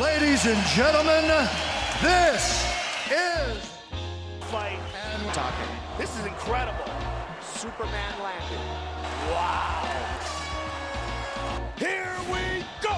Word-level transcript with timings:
Ladies 0.00 0.44
and 0.44 0.62
gentlemen, 0.76 1.24
this 2.02 2.68
is 3.08 3.56
fight 4.52 4.78
and 4.92 5.32
talking. 5.32 5.72
This 5.96 6.10
is 6.18 6.26
incredible. 6.26 6.84
Superman 7.40 8.12
landed. 8.22 8.60
Wow. 9.32 9.88
Here 11.78 12.12
we 12.32 12.64
go. 12.82 12.94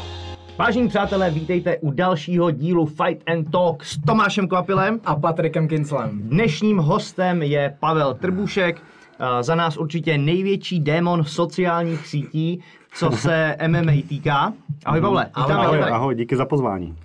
Vážení 0.58 0.88
přátelé, 0.88 1.30
vítejte 1.30 1.76
u 1.76 1.90
dalšího 1.90 2.50
dílu 2.50 2.86
Fight 2.86 3.22
and 3.26 3.50
Talk 3.50 3.84
s 3.84 3.98
Tomášem 4.06 4.48
Kvapilem. 4.48 5.00
a 5.04 5.16
Patrikem 5.16 5.68
Kinslem. 5.68 6.22
Dnešním 6.22 6.78
hostem 6.78 7.42
je 7.42 7.76
Pavel 7.80 8.14
Trbušek, 8.14 8.82
eh, 9.20 9.42
za 9.42 9.54
nás 9.54 9.76
určitě 9.76 10.18
největší 10.18 10.80
démon 10.80 11.24
sociálních 11.24 12.06
sítí, 12.06 12.62
co 12.92 13.10
se 13.10 13.56
MMA 13.66 13.92
týká. 14.08 14.52
Ahoj 14.84 15.00
Pavle, 15.00 15.26
Ahoj, 15.34 15.52
Ahoj, 15.54 15.78
tady. 15.78 15.90
ahoj, 15.92 16.14
díky 16.14 16.36
za 16.36 16.44
pozvání. 16.46 16.96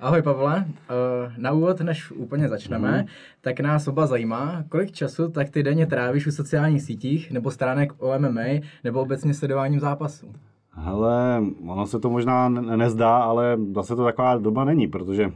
Ahoj 0.00 0.22
Pavle, 0.22 0.64
Eh, 0.68 1.32
na 1.38 1.50
úvod, 1.52 1.80
než 1.80 2.10
úplně 2.10 2.48
začneme, 2.48 2.90
Mhm. 2.98 3.06
tak 3.40 3.60
nás 3.60 3.88
oba 3.88 4.06
zajímá, 4.06 4.64
kolik 4.68 4.92
času 4.92 5.28
tak 5.30 5.50
ty 5.50 5.62
denně 5.62 5.86
trávíš 5.86 6.26
u 6.26 6.30
sociálních 6.30 6.82
sítích, 6.82 7.30
nebo 7.30 7.50
stránek 7.50 7.92
o 7.98 8.12
MMA, 8.18 8.60
nebo 8.84 9.00
obecně 9.00 9.34
sledováním 9.34 9.80
zápasů. 9.80 10.32
Hele, 10.72 11.42
ono 11.66 11.86
se 11.86 12.00
to 12.00 12.10
možná 12.10 12.48
ne- 12.48 12.76
nezdá, 12.76 13.16
ale 13.18 13.56
zase 13.74 13.96
to 13.96 14.04
taková 14.04 14.36
doba 14.36 14.64
není, 14.64 14.86
protože... 14.88 15.30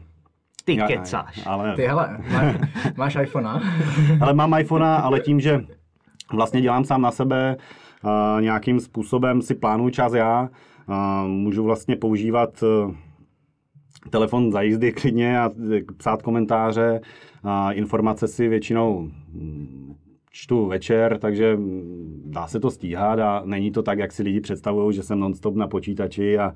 Ty 0.64 0.76
Já- 0.76 0.86
kecáš. 0.86 1.42
Ale, 1.46 1.76
Ty 1.76 1.86
hele, 1.86 2.18
máš, 2.32 2.56
máš 2.96 3.16
iPhonea? 3.22 3.60
ale 4.20 4.34
mám 4.34 4.58
iPhonea, 4.58 4.96
ale 4.96 5.20
tím, 5.20 5.40
že 5.40 5.60
vlastně 6.32 6.60
dělám 6.60 6.84
sám 6.84 7.02
na 7.02 7.10
sebe, 7.10 7.56
nějakým 8.40 8.80
způsobem 8.80 9.42
si 9.42 9.54
plánuju 9.54 9.90
čas 9.90 10.12
já, 10.12 10.48
můžu 11.26 11.64
vlastně 11.64 11.96
používat 11.96 12.62
uh, 12.62 12.94
telefon 14.10 14.52
za 14.52 14.62
jízdy 14.62 14.92
klidně 14.92 15.40
a 15.40 15.50
eh, 15.74 15.80
psát 15.96 16.22
komentáře, 16.22 17.00
informace 17.72 18.28
si 18.28 18.48
většinou 18.48 19.10
čtu 20.30 20.66
večer, 20.66 21.18
takže 21.18 21.56
mm, 21.56 22.22
dá 22.26 22.46
se 22.46 22.60
to 22.60 22.70
stíhat 22.70 23.18
a 23.18 23.42
není 23.44 23.70
to 23.70 23.82
tak, 23.82 23.98
jak 23.98 24.12
si 24.12 24.22
lidi 24.22 24.40
představují, 24.40 24.96
že 24.96 25.02
jsem 25.02 25.20
nonstop 25.20 25.56
na 25.56 25.66
počítači 25.66 26.38
a 26.38 26.52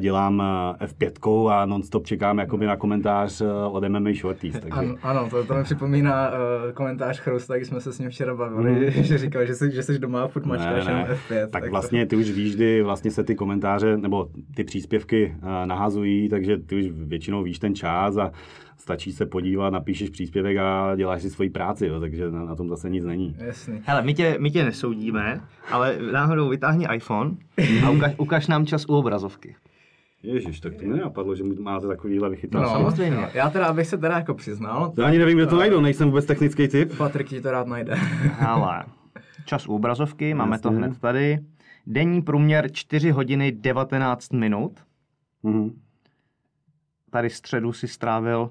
dělám 0.00 0.42
eh, 0.80 0.86
F5 0.86 1.48
a 1.48 1.66
nonstop 1.66 2.06
čekám 2.06 2.38
jakoby 2.38 2.66
na 2.66 2.76
komentář 2.76 3.40
eh, 3.40 3.44
od 3.70 3.88
MMA 3.88 4.10
Shorties. 4.12 4.54
Takže... 4.54 4.80
Ano, 4.80 4.94
ano 5.02 5.28
to, 5.30 5.44
to 5.44 5.54
mi 5.54 5.64
připomíná 5.64 6.30
uh, 6.30 6.72
komentář 6.72 7.20
Chrousta, 7.20 7.56
když 7.56 7.68
jsme 7.68 7.80
se 7.80 7.92
s 7.92 7.98
ním 7.98 8.10
včera 8.10 8.34
bavili, 8.34 8.92
že 9.02 9.18
říkal, 9.18 9.46
že 9.46 9.54
jsi, 9.54 9.70
že 9.70 9.82
jsi 9.82 9.98
doma 9.98 10.22
a 10.22 10.28
furt 10.28 10.46
mačkáš 10.46 10.86
jenom 10.86 11.02
F5. 11.02 11.48
Tak 11.50 11.70
vlastně 11.70 12.06
ty 12.06 12.16
už 12.16 12.30
víš, 12.30 12.56
kdy 12.56 12.82
vlastně 12.82 13.10
se 13.10 13.24
ty 13.24 13.34
komentáře 13.34 13.96
nebo 13.96 14.28
ty 14.54 14.64
příspěvky 14.64 15.36
eh, 15.36 15.66
nahazují, 15.66 16.28
takže 16.28 16.58
ty 16.58 16.76
už 16.76 16.90
většinou 16.90 17.42
víš 17.42 17.58
ten 17.58 17.74
čas 17.74 18.16
a 18.16 18.32
stačí 18.88 19.12
se 19.12 19.26
podívat, 19.26 19.70
napíšeš 19.70 20.10
příspěvek 20.10 20.56
a 20.56 20.96
děláš 20.96 21.22
si 21.22 21.30
svoji 21.30 21.50
práci, 21.50 21.86
jo, 21.86 22.00
takže 22.00 22.30
na, 22.30 22.44
na 22.44 22.54
tom 22.54 22.68
zase 22.68 22.90
nic 22.90 23.04
není. 23.04 23.36
Jasný. 23.38 23.80
Hele, 23.84 24.02
my 24.02 24.14
tě, 24.14 24.36
my 24.40 24.50
tě 24.50 24.64
nesoudíme, 24.64 25.40
ale 25.70 25.98
náhodou 26.12 26.48
vytáhni 26.48 26.86
iPhone 26.94 27.30
a 27.86 27.90
ukaž, 27.90 28.14
ukaž 28.18 28.46
nám 28.46 28.66
čas 28.66 28.84
u 28.88 28.94
obrazovky. 28.94 29.56
Ježiš, 30.22 30.60
tak 30.60 30.74
to 30.74 30.84
mě 30.84 30.94
nenapadlo, 30.94 31.34
že 31.34 31.44
máte 31.44 31.86
takovýhle 31.86 32.30
vychytal. 32.30 32.62
No, 32.62 32.68
samozřejmě. 32.68 33.28
Já 33.34 33.50
teda, 33.50 33.66
abych 33.66 33.86
se 33.86 33.98
teda 33.98 34.16
jako 34.16 34.34
přiznal, 34.34 34.92
Já 34.98 35.06
ani 35.06 35.18
nevím, 35.18 35.38
kde 35.38 35.46
to 35.46 35.56
najdu, 35.56 35.80
nejsem 35.80 36.08
vůbec 36.08 36.24
technický 36.24 36.68
typ. 36.68 36.96
Patrik 36.96 37.28
ti 37.28 37.40
to 37.40 37.50
rád 37.50 37.66
najde. 37.66 37.94
Ale 38.46 38.84
čas 39.44 39.68
u 39.68 39.74
obrazovky, 39.74 40.34
máme 40.34 40.58
to 40.58 40.68
Jasně. 40.68 40.78
hned 40.78 41.00
tady. 41.00 41.38
Denní 41.86 42.22
průměr 42.22 42.72
4 42.72 43.10
hodiny 43.10 43.52
19 43.52 44.32
minut. 44.32 44.72
Mhm. 45.42 45.70
Tady 47.10 47.30
středu 47.30 47.72
si 47.72 47.88
strávil 47.88 48.50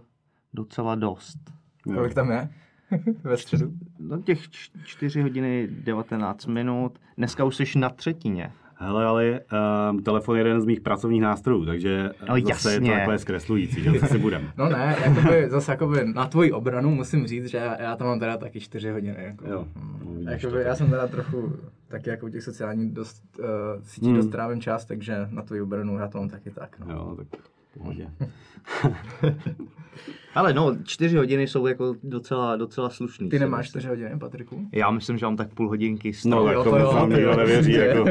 docela 0.53 0.95
dost. 0.95 1.37
Kolik 1.83 2.13
tam 2.13 2.31
je? 2.31 2.49
Ve 3.23 3.37
středu? 3.37 3.71
No 3.99 4.21
těch 4.21 4.49
4 4.83 5.21
hodiny 5.21 5.67
19 5.71 6.45
minut. 6.45 6.99
Dneska 7.17 7.43
už 7.43 7.55
jsi 7.55 7.79
na 7.79 7.89
třetině. 7.89 8.51
Hele, 8.79 9.05
ale 9.05 9.39
um, 9.91 10.03
telefon 10.03 10.35
je 10.35 10.39
jeden 10.39 10.61
z 10.61 10.65
mých 10.65 10.81
pracovních 10.81 11.21
nástrojů, 11.21 11.65
takže 11.65 12.09
No, 12.29 12.35
zase 12.47 12.73
je 12.73 12.79
to 12.79 12.85
jasně. 12.85 12.99
takové 12.99 13.17
zkreslující, 13.19 13.83
že 13.83 13.99
si 13.99 14.17
budem. 14.17 14.51
No 14.57 14.69
ne, 14.69 14.95
jakoby, 15.05 15.49
zase 15.49 15.71
jakoby 15.71 16.05
na 16.13 16.25
tvoji 16.27 16.51
obranu 16.51 16.91
musím 16.95 17.27
říct, 17.27 17.45
že 17.45 17.57
já, 17.57 17.81
já 17.81 17.95
tam 17.95 18.07
mám 18.07 18.19
teda 18.19 18.37
taky 18.37 18.59
4 18.59 18.89
hodiny. 18.89 19.15
Jako, 19.23 19.47
Jo, 19.47 19.67
Mm, 19.75 20.23
no, 20.25 20.31
jakoby, 20.31 20.61
já 20.61 20.75
jsem 20.75 20.89
teda 20.89 21.07
trochu 21.07 21.53
taky 21.87 22.09
jako 22.09 22.25
u 22.25 22.29
těch 22.29 22.43
sociálních 22.43 22.91
dost, 22.91 23.23
uh, 23.39 23.45
sítí 23.83 24.07
Hmm. 24.07 24.15
dost 24.15 24.27
trávím 24.27 24.61
čas, 24.61 24.85
takže 24.85 25.27
na 25.31 25.41
tvoji 25.41 25.61
obranu 25.61 25.97
já 25.97 26.07
to 26.07 26.17
mám 26.17 26.29
taky 26.29 26.51
tak. 26.51 26.79
No. 26.79 26.93
Jo, 26.93 27.15
tak 27.17 27.41
v 27.41 27.77
pohodě. 27.77 28.09
Ale 30.37 30.53
no, 30.53 30.75
4 30.83 31.17
hodiny 31.17 31.47
jsou 31.47 31.67
jako 31.67 31.95
docela, 32.03 32.55
docela 32.55 32.89
slušný. 32.89 33.29
Ty 33.29 33.39
nemáš. 33.39 33.67
4 33.69 33.87
hodiny, 33.87 34.19
Patriku? 34.19 34.67
Já 34.73 34.91
myslím, 34.91 35.17
že 35.17 35.25
mám 35.25 35.35
tak 35.37 35.53
půl 35.53 35.67
hodinky 35.69 36.13
z 36.13 36.25
No, 36.25 36.45
tak 36.45 36.53
jo, 36.53 36.63
to 36.63 36.77
jo, 36.77 36.91
vám 36.93 37.09
to 37.09 37.15
nikdo 37.15 37.35
nevěří. 37.37 37.71
Jako. 37.77 38.03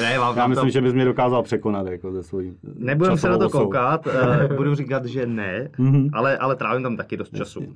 Ne, 0.00 0.18
mám, 0.18 0.36
Já 0.36 0.46
myslím, 0.46 0.66
to... 0.66 0.70
že 0.72 0.80
bys 0.80 0.94
mě 0.94 1.04
dokázal 1.04 1.42
překonat 1.42 1.86
jako 1.86 2.12
ze 2.12 2.22
svojí 2.22 2.56
Nebudem 2.74 3.16
se 3.18 3.28
na 3.28 3.38
to 3.38 3.46
osou. 3.46 3.58
koukat, 3.58 4.06
uh, 4.06 4.12
budu 4.56 4.74
říkat, 4.74 5.06
že 5.06 5.26
ne, 5.26 5.68
Mhm. 5.78 6.08
ale, 6.12 6.38
ale 6.38 6.56
trávím 6.56 6.82
tam 6.82 6.96
taky 6.96 7.16
dost 7.16 7.36
času. 7.36 7.60
Uh, 7.60 7.66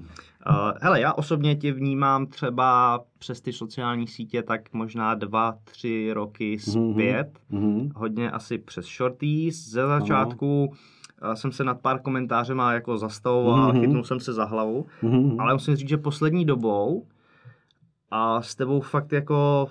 hele, 0.81 1.01
já 1.01 1.13
osobně 1.13 1.57
tě 1.57 1.73
vnímám 1.73 2.27
třeba 2.27 3.01
přes 3.19 3.41
ty 3.41 3.53
sociální 3.53 4.07
sítě 4.07 4.43
tak 4.43 4.61
možná 4.73 5.15
dva, 5.15 5.55
tři 5.65 6.11
roky 6.13 6.59
zpět. 6.59 7.29
Mhm. 7.51 7.91
Hodně 7.97 8.31
asi 8.31 8.59
přes 8.59 8.87
shorties. 8.87 9.69
Ze 9.71 9.87
začátku 9.87 10.67
uh, 10.67 10.75
jsem 11.35 11.53
se 11.53 11.65
nad 11.65 11.81
pár 11.81 12.01
komentářema 12.03 12.73
jako 12.73 12.99
zastavoval 12.99 13.65
a 13.65 13.73
Mhm. 13.73 13.81
chytnul 13.81 14.05
jsem 14.05 14.21
se 14.21 14.33
za 14.33 14.45
hlavu. 14.45 14.87
Mhm. 15.03 15.41
Ale 15.41 15.53
musím 15.53 15.77
říct, 15.77 15.89
že 15.89 15.97
poslední 15.97 16.45
dobou 16.45 17.07
a 18.11 18.43
s 18.43 18.55
tebou 18.55 18.81
fakt 18.81 19.13
jako 19.13 19.69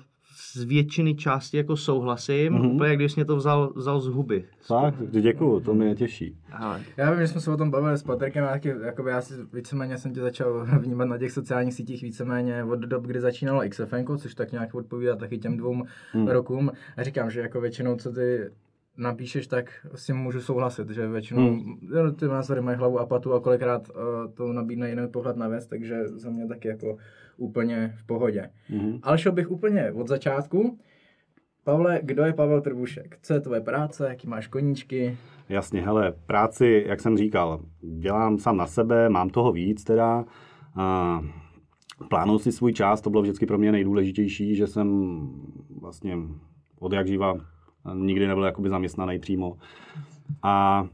z 0.56 0.64
většiny 0.64 1.16
části 1.16 1.58
jako 1.58 1.78
souhlasím, 1.78 2.54
Mhm. 2.54 2.66
úplně 2.66 2.90
jak 2.90 2.98
když 3.00 3.16
mě 3.16 3.26
to 3.26 3.36
vzal, 3.36 3.74
vzal 3.76 4.00
z 4.00 4.08
huby. 4.08 4.46
Tak, 4.68 4.94
děkuju, 5.09 5.59
to 5.59 5.74
mě 5.74 5.96
těší. 5.96 6.38
Hele, 6.46 6.82
Já 6.98 7.12
vím, 7.12 7.20
že 7.22 7.28
jsme 7.28 7.42
se 7.42 7.52
o 7.52 7.58
tom 7.58 7.72
bavili 7.72 7.98
s 7.98 8.04
Patrikem, 8.04 8.46
a 8.46 8.48
taky, 8.50 8.74
jakoby 8.86 9.09
já 9.09 9.22
si 9.22 9.34
víceméně 9.54 9.98
jsem 9.98 10.14
tě 10.14 10.22
začal 10.22 10.66
vnímat 10.80 11.06
na 11.06 11.18
těch 11.18 11.32
sociálních 11.32 11.74
sítích 11.74 12.02
víceméně 12.02 12.64
od 12.64 12.80
dob, 12.80 13.04
kdy 13.04 13.20
začínalo 13.22 13.62
XFN, 13.70 14.18
což 14.18 14.36
tak 14.36 14.52
nějak 14.52 14.76
odpovídá 14.76 15.16
taky 15.16 15.38
těm 15.38 15.58
dvou 15.58 15.84
Hmm. 16.12 16.28
rokům. 16.28 16.72
A 16.98 17.04
říkám, 17.04 17.30
že 17.32 17.42
jako 17.42 17.62
většinou, 17.62 17.96
co 17.96 18.12
ty 18.12 18.50
napíšeš, 18.98 19.48
tak 19.48 19.88
s 19.96 20.06
tím 20.06 20.16
můžu 20.16 20.42
souhlasit, 20.42 20.90
že 20.90 21.08
většinou 21.08 21.42
hmm. 21.42 22.16
ty 22.16 22.28
názory 22.28 22.62
mají 22.62 22.78
hlavu 22.78 23.00
a 23.00 23.06
patu 23.06 23.34
a 23.34 23.40
kolikrát 23.40 23.90
uh, 23.90 24.34
to 24.34 24.54
nabídne 24.54 24.90
jiný 24.90 25.08
pohled 25.08 25.38
na 25.38 25.48
věc, 25.48 25.68
takže 25.68 26.08
za 26.08 26.30
mě 26.30 26.48
taky 26.48 26.68
jako 26.68 26.98
úplně 27.38 27.94
v 27.98 28.06
pohodě. 28.06 28.50
Mhm. 28.70 29.00
Ale 29.04 29.18
šel 29.18 29.32
bych 29.32 29.52
úplně 29.52 29.92
od 29.92 30.08
začátku. 30.08 30.80
Pavle, 31.64 32.00
kdo 32.04 32.24
je 32.24 32.34
Pavel 32.34 32.62
Trbušek? 32.62 33.18
Co 33.22 33.34
je 33.34 33.40
tvoje 33.40 33.62
práce, 33.62 34.08
jaký 34.08 34.28
máš 34.28 34.48
koníčky? 34.48 35.18
Jasně, 35.50 35.82
hele, 35.82 36.14
práci, 36.26 36.86
jak 36.88 37.02
jsem 37.02 37.18
říkal, 37.18 37.62
dělám 37.82 38.38
sám 38.38 38.58
na 38.58 38.68
sebe, 38.68 39.10
mám 39.10 39.30
toho 39.30 39.52
víc 39.52 39.84
teda. 39.84 40.26
A 40.76 41.20
plánuju 42.10 42.40
si 42.40 42.52
svůj 42.52 42.74
čas, 42.74 43.02
to 43.02 43.10
bylo 43.10 43.22
vždycky 43.22 43.46
pro 43.46 43.58
mě 43.58 43.72
nejdůležitější, 43.72 44.56
že 44.56 44.68
jsem 44.68 45.20
vlastně 45.82 46.18
od 46.80 46.94
jak 46.94 47.08
živa 47.08 47.38
nikdy 47.94 48.28
nebyl 48.28 48.45
jakoby 48.45 48.69
zaměstnaný 48.69 49.19
přímo. 49.19 49.57
A 50.44 50.85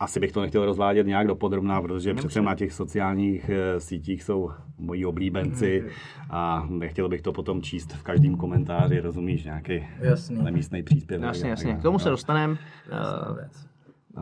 asi 0.00 0.20
bych 0.20 0.32
to 0.32 0.40
nechtěl 0.40 0.64
rozvádět 0.64 1.06
nějak 1.06 1.26
dopodrobná, 1.26 1.82
protože 1.82 2.14
přece 2.14 2.42
na 2.42 2.54
těch 2.54 2.72
sociálních 2.72 3.48
eh, 3.48 3.80
sítích 3.80 4.22
jsou 4.22 4.50
moji 4.78 5.04
oblíbenci 5.04 5.84
a 6.30 6.66
nechtěl 6.70 7.08
bych 7.08 7.22
to 7.22 7.32
potom 7.32 7.62
číst 7.62 7.92
v 7.92 8.02
každém 8.02 8.36
komentáři, 8.36 9.00
rozumíš, 9.00 9.44
nějaký 9.44 9.86
Jasný. 10.00 10.42
nemístný 10.42 10.82
příspěvek. 10.82 11.26
jasně, 11.26 11.50
jasně. 11.50 11.74
K 11.74 11.82
tomu 11.82 11.98
se 11.98 12.04
dále. 12.04 12.12
dostaneme. 12.12 12.52
Uh, 12.52 13.36
věc. 13.36 13.66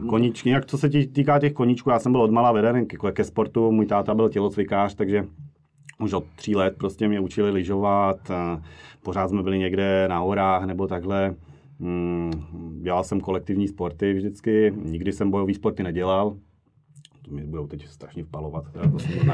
Koníčky, 0.09 0.51
jak 0.51 0.67
co 0.67 0.79
se 0.79 0.89
týká 0.89 1.39
těch 1.39 1.53
koníčků, 1.53 1.91
já 1.91 1.99
jsem 1.99 2.13
byl 2.13 2.23
od 2.23 2.31
malá 2.31 2.53
veden 2.53 2.87
ke, 2.87 3.13
ke 3.13 3.25
sportu, 3.25 3.73
můj 3.73 3.87
táta 3.87 4.15
byl 4.15 4.29
tělocvikář, 4.29 4.95
takže 4.95 5.25
už 6.01 6.13
od 6.13 6.25
tří 6.37 6.57
let 6.57 6.75
prostě 6.79 7.09
mě 7.09 7.21
učili 7.21 7.51
lyžovat, 7.51 8.31
pořád 9.03 9.29
jsme 9.29 9.43
byli 9.43 9.59
někde 9.59 10.09
na 10.09 10.19
horách 10.19 10.65
nebo 10.65 10.87
takhle. 10.87 11.35
Mm, 11.79 12.31
Dělal 12.83 13.05
jsem 13.05 13.21
kolektivní 13.21 13.69
sporty 13.69 14.15
vždycky, 14.15 14.73
nikdy 14.77 15.13
jsem 15.13 15.31
bojový 15.31 15.55
sporty 15.55 15.83
nedělal, 15.83 16.37
to 17.25 17.31
mi 17.31 17.45
budou 17.45 17.67
teď 17.67 17.87
strašně 17.89 18.25
vpalovat, 18.25 18.65
já 18.75 18.91
to 18.91 18.99
jsem 18.99 19.29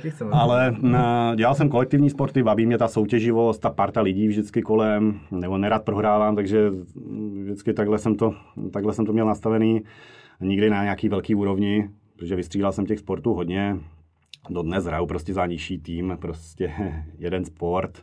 chceme. 0.10 0.30
Ale 0.32 0.76
na, 0.80 1.34
dělal 1.34 1.54
jsem 1.54 1.68
kolektivní 1.68 2.10
sporty, 2.10 2.42
baví 2.42 2.66
mě 2.66 2.78
ta 2.78 2.88
soutěživost, 2.88 3.60
ta 3.62 3.70
parta 3.70 4.00
lidí 4.00 4.28
vždycky 4.28 4.62
kolem, 4.62 5.20
nebo 5.30 5.58
nerad 5.58 5.84
prohrávám, 5.84 6.36
takže 6.36 6.70
vždycky 7.42 7.72
takhle 7.72 7.98
jsem 7.98 8.14
to, 8.14 8.34
takhle 8.72 8.92
jsem 8.92 9.06
to 9.06 9.12
měl 9.12 9.26
nastavený. 9.26 9.82
Nikdy 10.40 10.70
na 10.70 10.82
nějaký 10.82 11.08
velký 11.08 11.34
úrovni, 11.34 11.90
protože 12.16 12.36
vystřílel 12.36 12.72
jsem 12.72 12.86
těch 12.86 12.98
sportů 12.98 13.34
hodně. 13.34 13.76
Dodnes 14.50 14.84
hraju 14.84 15.06
prostě 15.06 15.34
za 15.34 15.46
nižší 15.46 15.78
tým, 15.78 16.16
prostě 16.20 16.72
jeden 17.18 17.44
sport. 17.44 18.02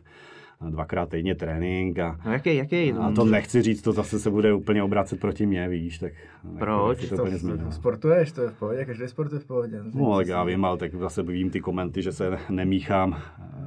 Dvakrát 0.68 1.08
týdně 1.08 1.34
trénink 1.34 1.98
a, 1.98 2.18
No 2.26 2.32
jaký, 2.32 2.56
jaký? 2.56 2.92
a 2.92 3.10
to 3.10 3.24
nechci 3.24 3.62
říct, 3.62 3.82
to 3.82 3.92
zase 3.92 4.18
se 4.18 4.30
bude 4.30 4.52
úplně 4.54 4.82
obracet 4.82 5.20
proti 5.20 5.46
mně, 5.46 5.68
víš, 5.68 5.98
tak 5.98 6.12
Proč? 6.58 6.98
nechci 6.98 7.10
to 7.10 7.16
To, 7.16 7.22
úplně 7.22 7.38
to, 7.64 7.70
sportuješ, 7.72 8.32
to 8.32 8.42
je 8.42 8.48
v 8.48 8.58
pohodě, 8.58 8.84
každý 8.84 9.08
sport 9.08 9.32
je 9.32 9.38
v 9.38 9.44
pohodě. 9.46 9.80
No, 9.94 10.16
tak 10.16 10.26
já 10.26 10.44
vím, 10.44 10.64
ale 10.64 10.76
tak 10.78 10.94
zase 10.94 11.22
vím 11.22 11.50
ty 11.50 11.60
komenty, 11.60 12.02
že 12.02 12.12
se 12.12 12.38
nemíchám 12.50 13.16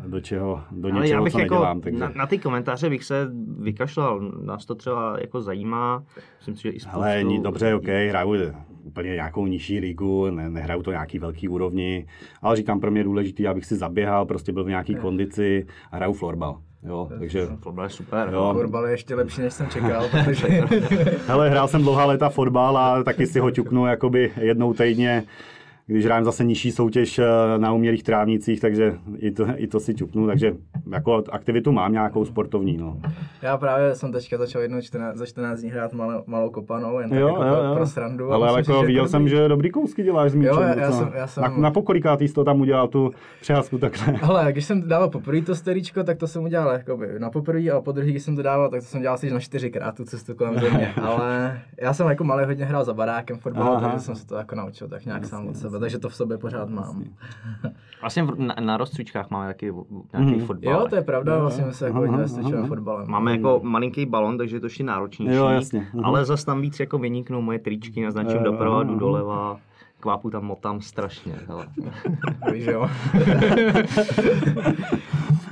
do 0.07 0.21
čeho, 0.21 0.61
do 0.71 0.89
Ale 0.91 1.01
něčeho, 1.01 1.17
já 1.19 1.23
bych 1.23 1.33
co 1.33 1.39
jako 1.39 1.53
nedělám. 1.55 1.81
Takže... 1.81 1.99
na, 1.99 2.11
na, 2.15 2.27
ty 2.27 2.37
komentáře 2.37 2.89
bych 2.89 3.03
se 3.03 3.29
vykašlal, 3.59 4.19
nás 4.45 4.65
to 4.65 4.75
třeba 4.75 5.17
jako 5.21 5.41
zajímá, 5.41 6.03
myslím 6.37 6.55
si, 6.55 6.61
že 6.63 6.69
i 6.69 6.79
spoustu... 6.79 6.97
Ale 6.97 7.23
ní- 7.23 7.43
dobře, 7.43 7.75
OK, 7.75 7.87
hraju 8.09 8.35
úplně 8.83 9.09
nějakou 9.09 9.47
nižší 9.47 9.79
ligu, 9.79 10.29
ne, 10.31 10.49
nehraju 10.49 10.83
to 10.83 10.91
nějaký 10.91 11.19
velký 11.19 11.47
úrovni, 11.49 12.05
ale 12.41 12.55
říkám, 12.55 12.79
pro 12.79 12.91
mě 12.91 12.99
je 12.99 13.03
důležité, 13.03 13.47
abych 13.47 13.65
si 13.65 13.75
zaběhal, 13.75 14.25
prostě 14.25 14.51
byl 14.51 14.63
v 14.63 14.67
nějaký 14.69 14.95
kondici 14.95 15.65
a 15.91 15.95
hraju 15.95 16.13
florbal. 16.13 16.61
Jo, 16.85 17.07
takže, 17.19 17.47
Fotbal 17.59 17.85
je 17.85 17.89
super. 17.89 18.29
jo, 18.33 18.53
Fotbal 18.61 18.85
je 18.85 18.93
ještě 18.93 19.15
lepší, 19.15 19.41
než 19.41 19.53
jsem 19.53 19.67
čekal, 19.67 20.09
protože 20.09 20.47
hele, 21.27 21.49
hrál 21.49 21.67
jsem 21.67 21.81
dlouhá 21.81 22.05
léta 22.05 22.29
fotbal 22.29 22.77
a 22.77 23.03
taky 23.03 23.27
si 23.27 23.39
ho 23.39 23.51
ťuknu 23.51 23.85
jakoby 23.85 24.31
jednou 24.41 24.73
týdně, 24.73 25.23
když 25.85 26.05
hrám 26.05 26.23
zase 26.25 26.43
nižší 26.43 26.71
soutěž 26.71 27.19
eh, 27.19 27.25
na 27.57 27.73
umělých 27.73 28.03
trávnicích, 28.03 28.59
takže 28.61 28.93
i 29.17 29.31
to, 29.31 29.45
i 29.55 29.67
to 29.67 29.79
si 29.79 29.93
ťuknu, 29.93 30.27
takže 30.27 30.53
jako 30.91 31.23
aktivitu 31.31 31.71
mám 31.71 31.91
nějakou 31.91 32.25
sportovní, 32.25 32.77
no. 32.77 32.97
já 33.41 33.57
právě 33.57 33.95
jsem 33.95 34.11
teďka 34.11 34.37
začal 34.37 34.61
jednou 34.61 34.81
14, 34.81 35.15
za 35.17 35.25
14 35.25 35.59
dní 35.59 35.69
hrát 35.69 35.93
malou, 35.93 36.23
malou 36.27 36.49
kopanou, 36.49 36.99
jen 36.99 37.09
tak 37.09 37.19
Jo, 37.19 37.27
jako 37.27 37.43
jo, 37.43 37.53
pro- 37.55 37.63
jo. 37.63 37.75
pro 37.75 37.85
srandu. 37.85 38.31
Ale 38.31 38.57
myslím 38.57 38.75
jako 38.75 38.87
viděl 38.87 39.07
jsem, 39.07 39.27
že 39.27 39.47
dobrý 39.47 39.69
kousky 39.69 40.03
děláš 40.03 40.31
s 40.31 40.35
míčem. 40.35 40.53
Jo, 40.53 40.61
já- 40.77 40.91
jsem- 40.91 41.11
já 41.15 41.27
jsem- 41.27 41.43
Na, 41.43 41.49
na 41.57 41.71
pokolikátý 41.71 42.27
jsi 42.27 42.33
to 42.33 42.43
tam 42.43 42.61
udělal 42.61 42.87
tu 42.87 43.11
přehazku 43.41 43.77
takhle. 43.77 44.13
Hele, 44.21 44.51
když 44.51 44.65
jsem 44.65 44.87
dával 44.87 45.09
poprvé 45.09 45.41
to 45.41 45.55
steríčko, 45.55 46.03
tak 46.03 46.17
to 46.17 46.27
jsem 46.27 46.43
udělal 46.43 46.71
jakoby 46.73 47.07
na 47.19 47.29
poprvé, 47.29 47.69
a 47.69 47.81
po 47.81 47.91
druhý, 47.91 48.11
když 48.11 48.23
jsem 48.23 48.35
to 48.35 48.41
dával, 48.41 48.69
tak 48.69 48.79
to 48.79 48.85
jsem 48.85 49.01
dělal 49.01 49.13
asi 49.15 49.31
na 49.31 49.39
čtyřikrát 49.39 49.95
tu 49.95 50.03
cestu 50.05 50.35
kolem 50.35 50.59
země. 50.59 50.93
Ale 51.01 51.59
já 51.81 51.93
jsem 51.93 52.07
jako 52.07 52.23
malý 52.23 52.45
hodně 52.45 52.65
hrál 52.65 52.83
za 52.85 52.93
barákem 52.93 53.37
fotbal, 53.37 53.81
takže 53.81 53.99
jsem 53.99 54.15
se 54.15 54.27
to 54.27 54.35
jako 54.35 54.55
naučil 54.55 54.87
tak 54.87 55.05
nějak 55.05 55.25
sám 55.25 55.47
od 55.47 55.57
sebe, 55.57 55.72
takže 55.79 55.99
to 55.99 56.09
v 56.09 56.15
sobě 56.15 56.37
pořád 56.37 56.69
mám. 56.69 57.03
Vlastně 58.01 58.27
na, 58.37 58.55
na 58.59 58.77
rozcvičkách 58.77 59.29
máme 59.29 59.47
taky 59.47 59.73
nějaký 60.13 60.35
Mhm. 60.37 60.45
fotbal. 60.45 60.73
Jo, 60.73 60.85
to 60.89 60.95
je 60.95 61.01
pravda, 61.01 61.39
vlastně 61.39 61.65
my 61.65 61.73
se 61.73 61.85
jako 61.85 61.97
Aha, 61.97 62.01
hodně 62.01 62.13
aha, 62.15 62.23
vystyčujeme 62.23 62.57
aha. 62.59 62.67
fotbalem. 62.67 63.07
Máme 63.09 63.31
jako 63.31 63.59
malinký 63.63 64.05
balon, 64.05 64.37
takže 64.37 64.55
je 64.55 64.59
to 64.59 64.65
ještě 64.65 64.83
náročnější. 64.83 65.35
Jo, 65.37 65.47
jasně. 65.47 65.87
Mhm. 65.93 66.05
Ale 66.05 66.25
zase 66.25 66.45
tam 66.45 66.61
víc 66.61 66.79
jako 66.79 66.97
vyniknou 66.97 67.41
moje 67.41 67.59
tričky, 67.59 68.03
naznačím 68.03 68.37
Jo, 68.37 68.43
doprava, 68.43 68.83
jdu 68.83 68.89
aha. 68.89 68.99
doleva, 68.99 69.57
kvápu 69.99 70.29
tam 70.29 70.43
motám 70.45 70.81
strašně. 70.81 71.33
Hele. 71.47 71.67
Víš, 72.53 72.65
jo. 72.65 72.89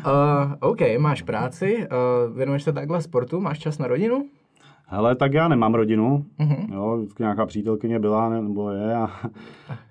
uh, 0.06 0.54
OK, 0.60 0.80
máš 1.00 1.22
práci, 1.22 1.88
uh, 2.28 2.36
věnuješ 2.38 2.64
se 2.64 2.74
takhle 2.74 3.02
sportu, 3.02 3.42
máš 3.42 3.60
čas 3.60 3.78
na 3.78 3.88
rodinu? 3.88 4.26
Hele, 4.94 5.16
tak 5.16 5.34
já 5.34 5.48
nemám 5.48 5.74
rodinu, 5.74 6.26
Mhm. 6.40 6.74
jo, 6.74 6.98
vždycky 6.98 7.24
nějaká 7.24 7.46
přítelkyně 7.46 8.00
byla, 8.00 8.30
ne- 8.30 8.42
nebo 8.42 8.70
je, 8.72 8.96
a, 8.96 9.10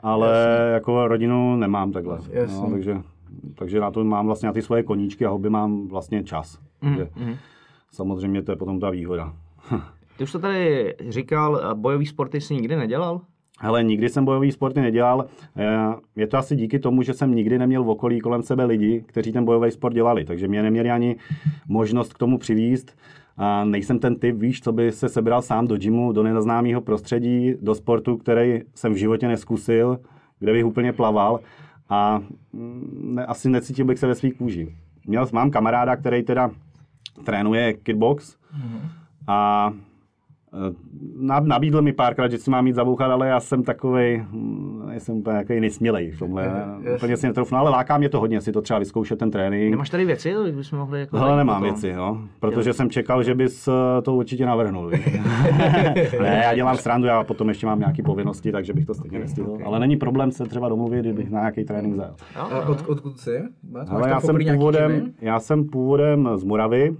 ale 0.01 0.33
jako 0.75 1.09
rodinu 1.09 1.57
nemám 1.57 1.93
takhle, 1.93 2.19
Jasně. 2.33 2.57
jo, 2.57 2.69
takže, 2.71 2.97
takže 3.55 3.81
na 3.81 3.91
to 3.91 4.05
mám 4.05 4.27
vlastně 4.27 4.47
na 4.47 4.53
ty 4.53 4.63
svoje 4.63 4.83
koníčky 4.83 5.27
a 5.27 5.31
hobby 5.31 5.51
mám 5.51 5.89
vlastně 5.89 6.25
čas. 6.25 6.59
Takže 6.81 7.09
mhm. 7.17 7.35
samozřejmě 7.93 8.43
to 8.43 8.53
je 8.53 8.57
potom 8.57 8.81
ta 8.81 8.91
výhoda. 8.91 9.33
Ty 10.17 10.25
už 10.25 10.33
to 10.33 10.39
tady 10.39 10.95
říkal, 11.09 11.61
bojový 11.75 12.07
sporty 12.07 12.41
jsi 12.41 12.55
nikdy 12.55 12.77
nedělal? 12.77 13.21
Hele, 13.63 13.85
nikdy 13.85 14.09
jsem 14.09 14.25
bojový 14.25 14.53
sporty 14.53 14.81
nedělal. 14.81 15.25
Eh, 15.57 15.95
Je 16.17 16.27
to 16.27 16.37
asi 16.39 16.57
díky 16.57 16.79
tomu, 16.79 17.03
že 17.03 17.15
jsem 17.15 17.35
nikdy 17.35 17.59
neměl 17.59 17.85
v 17.85 17.89
okolí 17.89 18.21
kolem 18.21 18.43
sebe 18.43 18.65
lidi, 18.65 19.05
kteří 19.07 19.33
ten 19.33 19.45
bojový 19.45 19.71
sport 19.71 19.95
dělali. 19.95 20.25
Takže 20.25 20.49
mě 20.49 20.63
neměli 20.63 20.91
ani 20.91 21.17
možnost 21.69 22.13
k 22.15 22.19
tomu 22.19 22.39
přivízt. 22.39 22.97
A 23.43 23.65
nejsem 23.65 23.99
ten 23.99 24.17
typ, 24.17 24.37
víš, 24.37 24.61
co 24.61 24.73
by 24.73 24.93
se 24.93 25.09
sebral 25.09 25.43
sám 25.43 25.67
do 25.67 25.77
gymu, 25.77 26.13
do 26.13 26.23
neznámého 26.23 26.81
prostředí, 26.81 27.55
do 27.63 27.75
sportu, 27.75 28.17
který 28.17 28.61
jsem 28.75 28.93
v 28.93 28.97
životě 28.97 29.29
neskusil, 29.29 30.01
kde 30.39 30.53
bych 30.53 30.67
úplně 30.67 30.93
plaval. 30.93 31.41
A 31.89 32.23
mm, 32.53 33.11
ne, 33.15 33.27
asi 33.27 33.49
necítil 33.51 33.85
bych 33.85 33.99
se 33.99 34.07
ve 34.07 34.15
svých 34.15 34.35
kůži. 34.35 34.75
Měl, 35.07 35.27
mám 35.33 35.51
kamaráda, 35.51 35.97
který 35.97 36.23
teda 36.23 36.51
trénuje 37.25 37.73
kickbox. 37.73 38.37
A 39.27 39.71
Eh, 39.73 39.77
na- 39.77 39.90
Nabídl 41.41 41.83
mi 41.83 41.93
párkrát, 41.93 42.31
že 42.31 42.39
si 42.39 42.51
mám 42.51 42.65
mít 42.65 42.75
zabouchat, 42.75 43.11
ale 43.11 43.29
já 43.29 43.41
jsem 43.41 43.63
takovej, 43.63 44.25
hm, 44.31 44.91
jsem 44.99 45.17
úplně 45.17 45.39
takový 45.39 45.61
nesmělej 45.61 46.11
v 46.11 46.19
tomhle. 46.19 46.45
Jasně. 46.45 46.97
Úplně 46.97 47.17
si 47.17 47.27
netroufnu, 47.27 47.59
ale 47.59 47.71
láká 47.71 47.99
mě 47.99 48.09
to 48.09 48.21
hodně 48.21 48.41
si 48.41 48.53
to 48.53 48.63
třeba 48.63 48.79
vyzkoušet 48.79 49.19
ten 49.19 49.31
trénink. 49.31 49.71
Nemáš 49.71 49.91
tady 49.91 50.05
věci, 50.05 50.35
to 50.35 50.53
bychom 50.53 50.79
mohli 50.79 51.01
jako... 51.01 51.17
Hele, 51.17 51.37
nemám 51.37 51.63
potom. 51.63 51.75
věci, 51.75 51.93
no, 51.93 52.29
protože 52.41 52.73
jsem 52.73 52.91
čekal, 52.91 53.23
že 53.23 53.35
bys 53.35 53.69
eh, 53.69 54.03
to 54.03 54.15
určitě 54.15 54.47
navrhnul. 54.47 54.91
ne, 56.21 56.41
já 56.45 56.55
dělám 56.55 56.77
srandu, 56.77 57.07
já 57.07 57.25
potom 57.25 57.49
ještě 57.49 57.67
mám 57.67 57.79
nějaké 57.79 58.03
povinnosti, 58.03 58.53
takže 58.53 58.73
bych 58.73 58.87
to 58.87 58.95
stejně 58.95 59.19
nestihl. 59.19 59.59
Ale 59.65 59.81
není 59.81 59.97
problém 59.97 60.33
se 60.33 60.45
třeba 60.45 60.69
domluvit, 60.69 61.01
kdybych 61.01 61.31
na 61.31 61.41
nějaký 61.41 61.65
trénink 61.65 61.97
zajel. 61.97 62.15
Jo, 62.37 62.43
A 62.43 62.69
od, 62.69 62.89
odkud 62.89 63.19
jsi? 63.19 63.43
Máš 63.71 63.89
Ale 63.91 64.01
tam 64.01 64.11
já 64.11 64.21
jsem, 64.21 64.37
původem, 64.55 65.13
já 65.21 65.41
jsem 65.41 65.65
původem 65.65 66.29
z 66.35 66.45
Moravy 66.45 66.97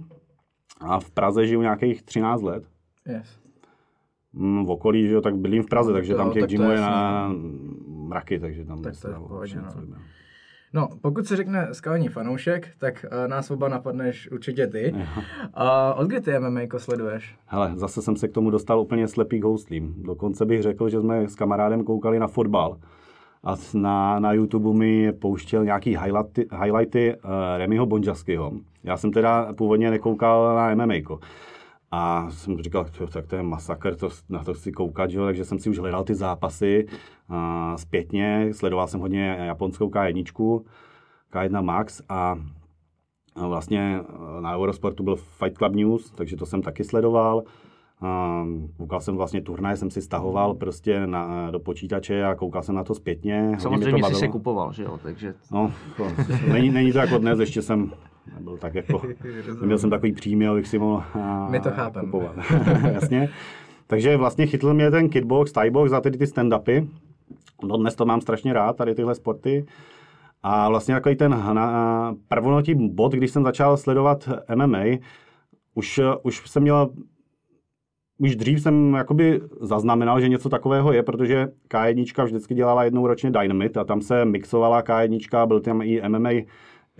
a 0.81 0.99
v 0.99 1.11
Praze 1.11 1.47
žiju 1.47 1.61
nějakých 1.61 2.03
13 2.03 2.41
let. 2.41 2.63
Yes. 3.07 3.40
Mm, 4.33 4.65
v 4.65 4.71
okolí, 4.71 5.07
že 5.07 5.13
jo, 5.13 5.21
tak 5.21 5.35
bydlím 5.35 5.63
v 5.63 5.69
Praze, 5.69 5.93
takže 5.93 6.11
Jo, 6.11 6.17
tam 6.17 6.31
těch 6.31 6.41
tak 6.41 6.49
gymů 6.49 6.71
je 6.71 6.81
na 6.81 7.31
mraky, 7.87 8.39
takže 8.39 8.65
tam 8.65 8.81
Tak 8.81 8.93
to 9.01 9.07
je 9.07 9.13
pohodě, 9.13 9.55
no. 9.55 9.83
No, 10.73 10.89
pokud 11.01 11.25
se 11.25 11.35
řekne 11.35 11.67
skalní 11.71 12.07
fanoušek, 12.07 12.67
tak 12.77 13.05
uh, 13.11 13.27
nás 13.27 13.51
oba 13.51 13.69
napadneš 13.69 14.31
určitě 14.31 14.67
ty. 14.67 14.95
A 15.53 15.93
od 15.93 16.07
kdy 16.07 16.21
ty 16.21 16.39
MMA 16.39 16.61
sleduješ? 16.77 17.35
Hele, 17.45 17.71
zase 17.75 18.01
jsem 18.01 18.15
se 18.15 18.27
k 18.27 18.31
tomu 18.31 18.49
dostal 18.49 18.79
úplně 18.79 19.07
slepý 19.07 19.39
k 19.39 19.43
houslím. 19.43 19.93
Dokonce 19.97 20.45
bych 20.45 20.61
řekl, 20.61 20.89
že 20.89 21.01
jsme 21.01 21.27
s 21.27 21.35
kamarádem 21.35 21.83
koukali 21.83 22.19
na 22.19 22.27
fotbal. 22.27 22.77
A 23.43 23.55
na, 23.73 24.19
na 24.19 24.33
YouTube 24.33 24.73
mi 24.73 25.11
pouštěl 25.11 25.65
nějaký 25.65 25.97
highlighty, 25.97 26.47
highlighty 26.63 27.15
uh, 27.15 27.31
Remyho 27.57 27.85
Bonjaskyho. 27.85 28.51
Já 28.83 28.97
jsem 28.97 29.11
teda 29.11 29.53
původně 29.53 29.91
nekoukal 29.91 30.55
na 30.55 30.85
MMA. 30.85 31.19
A 31.91 32.29
jsem 32.29 32.57
říkal, 32.57 32.85
"Tjo, 32.85 33.07
tak 33.07 33.27
to 33.27 33.35
je 33.35 33.43
masakr, 33.43 33.95
to, 33.95 34.09
na 34.29 34.43
to 34.43 34.53
si 34.53 34.71
koukat, 34.71 35.09
že 35.09 35.17
jo? 35.17 35.25
takže 35.25 35.45
jsem 35.45 35.59
si 35.59 35.69
už 35.69 35.79
hledal 35.79 36.03
ty 36.03 36.15
zápasy 36.15 36.87
a 37.29 37.77
zpětně, 37.77 38.49
sledoval 38.51 38.87
jsem 38.87 38.99
hodně 38.99 39.37
japonskou 39.39 39.89
K1, 39.89 40.63
K1 41.33 41.63
Max 41.63 42.01
a 42.09 42.35
vlastně 43.35 43.99
eh, 43.99 44.41
na 44.41 44.55
Eurosportu 44.55 45.03
byl 45.03 45.15
Fight 45.15 45.57
Club 45.57 45.75
News, 45.75 46.11
takže 46.11 46.35
to 46.37 46.45
jsem 46.45 46.61
taky 46.61 46.83
sledoval. 46.83 47.43
Koukal 48.77 49.01
jsem 49.01 49.15
vlastně 49.15 49.41
turnaje, 49.41 49.77
jsem 49.77 49.89
si 49.89 50.01
stahoval 50.01 50.53
prostě 50.53 51.07
na, 51.07 51.51
do 51.51 51.59
počítače 51.59 52.25
a 52.25 52.35
koukal 52.35 52.63
jsem 52.63 52.75
na 52.75 52.83
to 52.83 52.95
zpětně. 52.95 53.41
mi 53.41 53.55
to 53.55 53.61
Samozřejmě 53.61 54.03
jsi 54.03 54.15
se 54.15 54.27
kupoval, 54.27 54.73
že 54.73 54.83
jo, 54.83 54.99
takže... 55.03 55.33
No, 55.51 55.71
to, 55.97 56.07
není, 56.51 56.69
není 56.69 56.91
to 56.91 56.97
jako 56.97 57.17
dnes, 57.17 57.39
ještě 57.39 57.61
jsem 57.61 57.91
nebyl 58.35 58.57
tak 58.57 58.75
jako, 58.75 59.01
neměl 59.59 59.77
jsem 59.77 59.89
takový 59.89 60.11
příjmy, 60.11 60.47
abych 60.47 60.67
si 60.67 60.79
mohl 60.79 61.03
a, 61.13 61.47
My 61.49 61.59
to 61.59 61.71
chápem. 61.71 62.05
kupovat. 62.05 62.35
Jasně. 62.93 63.29
Takže 63.87 64.17
vlastně 64.17 64.47
chytl 64.47 64.73
mě 64.73 64.91
ten 64.91 65.09
kitbox, 65.09 65.51
thaibox 65.51 65.91
a 65.91 66.01
tedy 66.01 66.17
ty 66.17 66.25
stand-upy. 66.25 66.87
No 67.63 67.77
dnes 67.77 67.95
to 67.95 68.05
mám 68.05 68.21
strašně 68.21 68.53
rád, 68.53 68.75
tady 68.77 68.95
tyhle 68.95 69.15
sporty. 69.15 69.65
A 70.43 70.69
vlastně 70.69 70.95
takový 70.95 71.15
ten 71.15 71.33
hna, 71.33 72.15
prvonotý 72.27 72.75
bod, 72.75 73.11
když 73.11 73.31
jsem 73.31 73.43
začal 73.43 73.77
sledovat 73.77 74.29
MMA, 74.55 74.83
už, 75.75 75.99
už 76.23 76.49
jsem 76.49 76.63
měl 76.63 76.89
už 78.21 78.35
dřív 78.35 78.61
jsem 78.61 78.93
jakoby 78.93 79.41
zaznamenal, 79.61 80.21
že 80.21 80.29
něco 80.29 80.49
takového 80.49 80.93
je, 80.93 81.03
protože 81.03 81.47
K1 81.69 82.25
vždycky 82.25 82.55
dělala 82.55 82.83
jednou 82.83 83.07
ročně 83.07 83.31
Dynamite 83.31 83.79
a 83.79 83.83
tam 83.83 84.01
se 84.01 84.25
mixovala 84.25 84.83
K1, 84.83 85.47
byl 85.47 85.59
tam 85.59 85.81
i 85.81 86.01
MMA, 86.09 86.29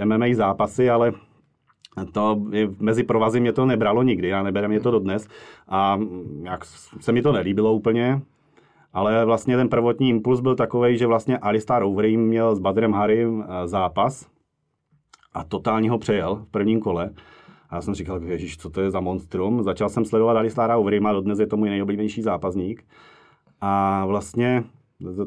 MMA 0.05 0.25
zápasy, 0.34 0.89
ale 0.89 1.13
to 2.12 2.41
mezi 2.79 3.03
provazy 3.03 3.39
mě 3.39 3.53
to 3.53 3.65
nebralo 3.65 4.03
nikdy 4.03 4.34
a 4.34 4.43
nebere 4.43 4.67
mě 4.67 4.79
to 4.79 4.91
dodnes 4.91 5.27
a 5.67 6.00
jak 6.43 6.65
se 7.00 7.12
mi 7.12 7.22
to 7.22 7.31
nelíbilo 7.31 7.74
úplně, 7.74 8.22
ale 8.93 9.25
vlastně 9.25 9.58
ten 9.58 9.70
prvotní 9.70 10.10
impuls 10.10 10.39
byl 10.39 10.55
takový, 10.55 10.98
že 10.98 11.08
vlastně 11.08 11.38
Alistar 11.38 11.84
Overeem 11.84 12.22
měl 12.22 12.55
s 12.55 12.60
Badrem 12.60 12.93
Harrym 12.93 13.43
eh, 13.43 13.67
zápas 13.67 14.27
a 15.34 15.43
totálně 15.43 15.89
ho 15.89 15.98
přejel 15.98 16.36
v 16.36 16.51
prvním 16.51 16.79
kole. 16.79 17.10
A 17.70 17.75
já 17.75 17.81
jsem 17.81 17.93
říkal, 17.93 18.24
ježiš, 18.24 18.58
co 18.58 18.70
to 18.70 18.81
je 18.81 18.91
za 18.91 19.00
monstrum. 19.00 19.63
Začal 19.63 19.89
jsem 19.89 20.05
sledovat 20.05 20.38
Alistara 20.38 20.77
Overeema, 20.77 21.13
dodnes 21.13 21.39
je 21.39 21.48
to 21.48 21.58
můj 21.58 21.70
nejoblíbenější 21.70 22.22
zápasník. 22.22 22.84
A 23.62 24.05
vlastně 24.05 24.63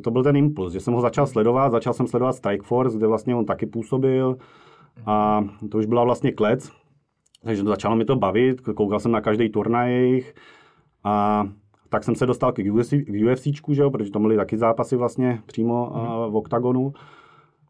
to 0.05 0.11
byl 0.11 0.23
ten 0.23 0.37
impuls, 0.37 0.73
že 0.73 0.81
jsem 0.81 0.95
ho 0.95 1.01
začal 1.01 1.27
sledovat, 1.27 1.73
začal 1.73 1.93
jsem 1.93 2.07
sledovat 2.07 2.33
Strikeforce, 2.33 2.99
kde 2.99 3.07
vlastně 3.07 3.35
on 3.35 3.45
taky 3.45 3.67
působil 3.67 4.37
a 5.07 5.45
to 5.71 5.79
už 5.79 5.87
byla 5.87 6.05
vlastně 6.05 6.33
klec, 6.33 6.71
takže 7.45 7.63
začalo 7.63 7.97
mi 7.97 8.05
to 8.05 8.17
bavit, 8.17 8.61
koukal 8.61 9.01
jsem 9.01 9.13
na 9.13 9.21
každý 9.21 9.49
turnaj 9.49 9.93
jejich 9.93 10.35
a 11.05 11.45
tak 11.89 12.05
jsem 12.05 12.15
se 12.15 12.27
dostal 12.27 12.53
k, 12.53 12.59
UFC, 12.73 12.91
k 12.91 13.33
UFCčku, 13.33 13.75
že 13.75 13.83
jo, 13.83 13.91
protože 13.91 14.11
to 14.11 14.19
byly 14.19 14.37
taky 14.37 14.57
zápasy 14.57 14.97
vlastně 14.97 15.43
přímo 15.47 15.91
uh, 15.91 16.33
v 16.33 16.37
oktagonu. 16.37 16.93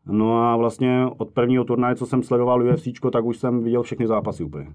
No 0.07 0.43
a 0.43 0.57
vlastně 0.57 1.07
od 1.19 1.31
prvního 1.31 1.65
turnaje, 1.65 1.97
co 1.97 2.07
jsem 2.07 2.23
sledoval 2.23 2.63
UFC, 2.63 2.89
tak 3.13 3.25
už 3.25 3.37
jsem 3.37 3.63
viděl 3.63 3.83
všechny 3.83 4.07
zápasy 4.07 4.45
úplně. 4.45 4.67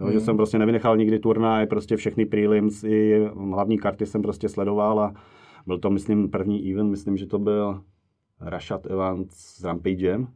Jo, 0.00 0.10
Že 0.10 0.20
jsem 0.20 0.36
prostě 0.36 0.58
nevynechal 0.58 0.96
nikdy 0.96 1.18
turnaj, 1.18 1.66
prostě 1.66 1.96
všechny 1.96 2.26
prelims 2.26 2.84
i 2.84 3.24
hlavní 3.50 3.78
karty 3.78 4.06
jsem 4.06 4.22
prostě 4.22 4.48
sledoval 4.48 5.00
a 5.00 5.14
byl 5.66 5.78
to, 5.78 5.90
myslím, 5.90 6.30
první 6.30 6.72
event, 6.72 6.90
myslím, 6.90 7.16
že 7.16 7.26
to 7.26 7.38
byl 7.38 7.80
Rashad 8.40 8.86
Evans 8.86 9.30
s 9.30 9.64
Rampagem. 9.64 10.28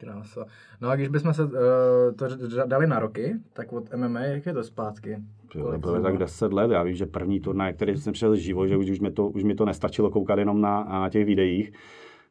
Krása. 0.00 0.44
No 0.80 0.88
a 0.88 0.96
když 0.96 1.08
bychom 1.08 1.34
se 1.34 1.44
uh, 1.44 1.50
to 2.16 2.26
dali 2.66 2.86
na 2.86 2.98
roky, 2.98 3.34
tak 3.52 3.72
od 3.72 3.94
MMA, 3.96 4.20
jak 4.20 4.46
je 4.46 4.52
to 4.52 4.64
zpátky? 4.64 5.16
Bylo 5.78 6.00
tak 6.02 6.18
10 6.18 6.52
let, 6.52 6.70
já 6.70 6.82
vím, 6.82 6.94
že 6.94 7.06
první 7.06 7.40
turnaj, 7.40 7.72
který 7.72 7.96
jsem 7.96 8.12
přišel 8.12 8.36
živo, 8.36 8.66
že 8.66 8.76
už, 8.76 8.90
už, 8.90 9.00
mi 9.00 9.10
to, 9.10 9.28
už 9.28 9.42
mi 9.44 9.54
to 9.54 9.64
nestačilo 9.64 10.10
koukat 10.10 10.38
jenom 10.38 10.60
na, 10.60 10.84
na 10.84 11.08
těch 11.08 11.26
videích, 11.26 11.72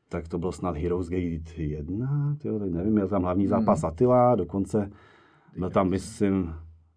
tak 0.10 0.28
to 0.28 0.38
byl 0.38 0.52
snad 0.52 0.78
Heroes 0.78 1.10
Gate 1.10 1.62
1, 1.62 2.36
tyjo, 2.42 2.60
teď 2.60 2.72
nevím, 2.72 2.94
měl 2.94 3.08
tam 3.08 3.24
hlavní 3.24 3.44
Hmm. 3.48 3.50
zápas 3.50 3.84
Attila, 3.84 4.36
dokonce 4.36 4.90
byl 5.58 5.70
tam, 5.70 5.90
myslím, 5.90 6.54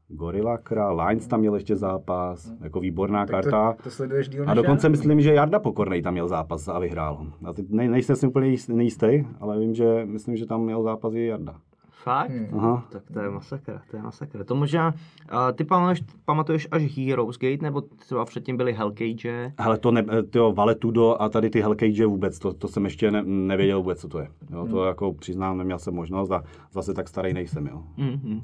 Gorilla 0.09 0.59
Král, 0.59 1.01
Lines 1.07 1.27
tam 1.27 1.41
měl 1.41 1.55
ještě 1.55 1.77
zápas, 1.77 2.53
jako 2.61 2.81
výborná 2.81 3.19
Hmm. 3.19 3.27
Tak 3.29 3.43
karta. 3.45 3.73
To, 3.73 3.83
to 3.83 3.91
sleduješ 3.91 4.29
díl 4.29 4.45
A 4.51 4.55
dokonce 4.55 4.87
já? 4.87 4.91
myslím, 4.91 5.21
že 5.21 5.35
Jarda 5.35 5.59
Pokornej 5.59 6.03
tam 6.03 6.13
měl 6.13 6.29
zápas 6.29 6.69
a 6.69 6.79
vyhrál. 6.79 7.27
A 7.45 7.53
teď 7.53 7.67
nej, 7.71 7.89
nejsem 7.89 8.17
si 8.17 8.27
úplně 8.27 8.49
jist- 8.49 8.69
nejistý, 8.75 9.25
ale 9.41 9.59
vím, 9.59 9.75
že 9.75 10.03
myslím, 10.05 10.37
že 10.37 10.47
tam 10.47 10.63
měl 10.63 10.83
zápas 10.83 11.15
i 11.15 11.27
Jarda. 11.27 11.55
Fakt? 11.91 12.31
Hmm. 12.31 12.49
Aha. 12.59 12.85
Tak 12.93 13.03
to 13.13 13.21
je 13.21 13.31
masakr, 13.31 13.81
to 13.91 13.97
je 13.97 14.03
masakr. 14.03 14.45
To 14.45 14.55
možná, 14.55 14.89
uh, 14.89 15.39
ty 15.55 15.65
pamatuješ, 15.65 16.03
pamatuješ 16.25 16.69
až 16.71 16.83
Heroes 16.83 17.39
Gate, 17.39 17.63
nebo 17.63 17.81
třeba 17.81 18.25
předtím 18.25 18.57
byly 18.57 18.73
Hellcage? 18.73 19.53
Hele, 19.59 19.79
to 19.79 19.91
ne, 19.91 20.05
tyjo, 20.31 20.53
Valetudo 20.53 21.17
a 21.23 21.29
tady 21.29 21.51
ty 21.51 21.61
Hellcage 21.61 22.07
vůbec, 22.07 22.39
to, 22.39 22.53
to 22.53 22.69
jsem 22.69 22.85
ještě 22.85 23.11
ne, 23.11 23.23
nevěděl 23.27 23.79
vůbec, 23.79 24.01
co 24.01 24.09
to 24.09 24.19
je. 24.19 24.29
Jo, 24.51 24.67
to 24.71 24.85
jako 24.85 25.13
přiznám, 25.13 25.59
neměl 25.59 25.79
jsem 25.79 25.95
možnost 25.95 26.31
a 26.31 26.43
zase 26.73 26.95
tak 26.95 27.09
starý 27.09 27.33
nejsem, 27.33 27.67
jo. 27.67 27.83
Mm-hmm. 27.99 28.43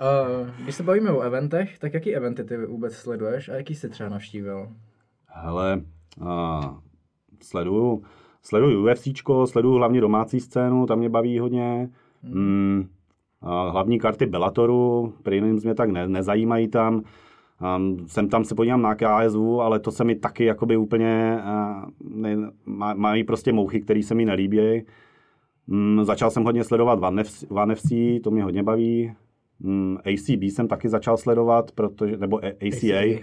Uh, 0.00 0.48
když 0.62 0.74
se 0.74 0.82
bavíme 0.82 1.10
o 1.10 1.20
eventech, 1.20 1.78
tak 1.78 1.94
jaký 1.94 2.14
eventy 2.14 2.44
ty 2.44 2.66
vůbec 2.66 2.94
sleduješ 2.94 3.48
a 3.48 3.54
jaký 3.54 3.74
jsi 3.74 3.88
třeba 3.88 4.08
navštívil? 4.08 4.68
Hele, 5.26 5.80
a, 6.26 6.60
sleduju, 7.42 8.02
sleduju 8.42 8.90
UFCčko, 8.90 9.46
sleduju 9.46 9.74
hlavně 9.74 10.00
domácí 10.00 10.40
scénu, 10.40 10.86
tam 10.86 10.98
mě 10.98 11.08
baví 11.08 11.38
hodně. 11.38 11.90
Mm, 12.22 12.88
a 13.42 13.70
hlavní 13.70 13.98
karty 13.98 14.26
Bellatoru, 14.26 15.14
prelims 15.22 15.64
mě 15.64 15.74
tak 15.74 15.90
ne, 15.90 16.08
nezajímají 16.08 16.68
tam. 16.68 17.02
Um, 17.76 18.08
jsem 18.08 18.28
tam 18.28 18.44
se 18.44 18.54
podívám 18.54 18.82
na 18.82 18.94
KSV, 18.94 19.40
ale 19.60 19.80
to 19.80 19.90
se 19.90 20.04
mi 20.04 20.14
taky 20.14 20.44
jakoby 20.44 20.76
úplně 20.76 21.38
uh, 21.44 21.90
ne, 22.00 22.36
má, 22.66 22.94
mají 22.94 23.24
prostě 23.24 23.52
mouchy, 23.52 23.80
které 23.80 24.02
se 24.02 24.14
mi 24.14 24.24
nelíbí. 24.24 24.82
Mm, 25.66 26.04
začal 26.04 26.30
jsem 26.30 26.44
hodně 26.44 26.64
sledovat 26.64 27.02
One 27.02 27.24
FC, 27.24 27.44
One 27.48 27.74
FC 27.74 27.92
to 28.24 28.30
mě 28.30 28.44
hodně 28.44 28.62
baví. 28.62 29.12
Mm, 29.60 29.96
ACB 29.98 30.42
jsem 30.42 30.68
taky 30.68 30.88
začal 30.88 31.16
sledovat, 31.16 31.70
protože, 31.72 32.16
nebo 32.16 32.40
ACA, 32.44 33.20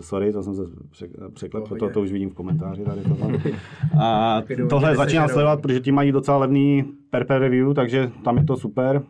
sorry, 0.00 0.32
to 0.32 0.42
jsem 0.42 0.54
se 0.54 0.62
přek- 0.90 1.30
překlepl, 1.34 1.76
to, 1.76 1.90
to 1.90 2.00
už 2.00 2.12
vidím 2.12 2.30
v 2.30 2.34
komentáři 2.34 2.84
tady 2.84 3.00
tohle. 3.00 3.38
A 4.02 4.42
tohle 4.70 4.96
začínám 4.96 5.28
sledovat, 5.28 5.60
protože 5.62 5.80
ti 5.80 5.92
mají 5.92 6.12
docela 6.12 6.36
levný 6.38 6.84
per 7.10 7.24
per 7.26 7.40
review, 7.40 7.74
takže 7.74 8.10
tam 8.24 8.36
je 8.38 8.44
to 8.44 8.56
super. 8.56 9.02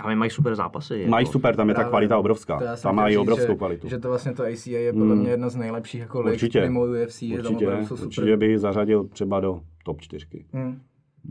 A 0.00 0.14
mají 0.14 0.30
super 0.30 0.54
zápasy. 0.54 1.06
Mají 1.08 1.24
jako. 1.24 1.32
super, 1.32 1.56
tam 1.56 1.68
je 1.68 1.74
ta 1.74 1.78
Právě. 1.78 1.90
kvalita 1.90 2.18
obrovská. 2.18 2.58
To 2.58 2.82
Tam 2.82 2.94
mají 2.96 3.14
říct, 3.14 3.20
obrovskou 3.20 3.52
že, 3.52 3.56
kvalitu. 3.56 3.88
Že 3.88 3.98
to 3.98 4.08
vlastně 4.08 4.32
to 4.32 4.42
ACA 4.42 4.70
je 4.70 4.92
podle 4.92 5.14
Mm. 5.14 5.20
mě 5.20 5.30
jedna 5.30 5.48
z 5.48 5.56
nejlepších 5.56 6.00
jako 6.00 6.20
lig 6.20 6.32
Určitě. 6.34 6.60
mimo 6.60 6.80
UFC. 6.86 7.22
je 7.22 7.42
tam 7.42 7.52
Určitě, 7.52 7.94
určitě 8.04 8.36
by 8.36 8.58
zařadil 8.58 9.04
třeba 9.04 9.40
do 9.40 9.60
top 9.84 10.00
4. 10.00 10.26
Hmm. 10.52 10.78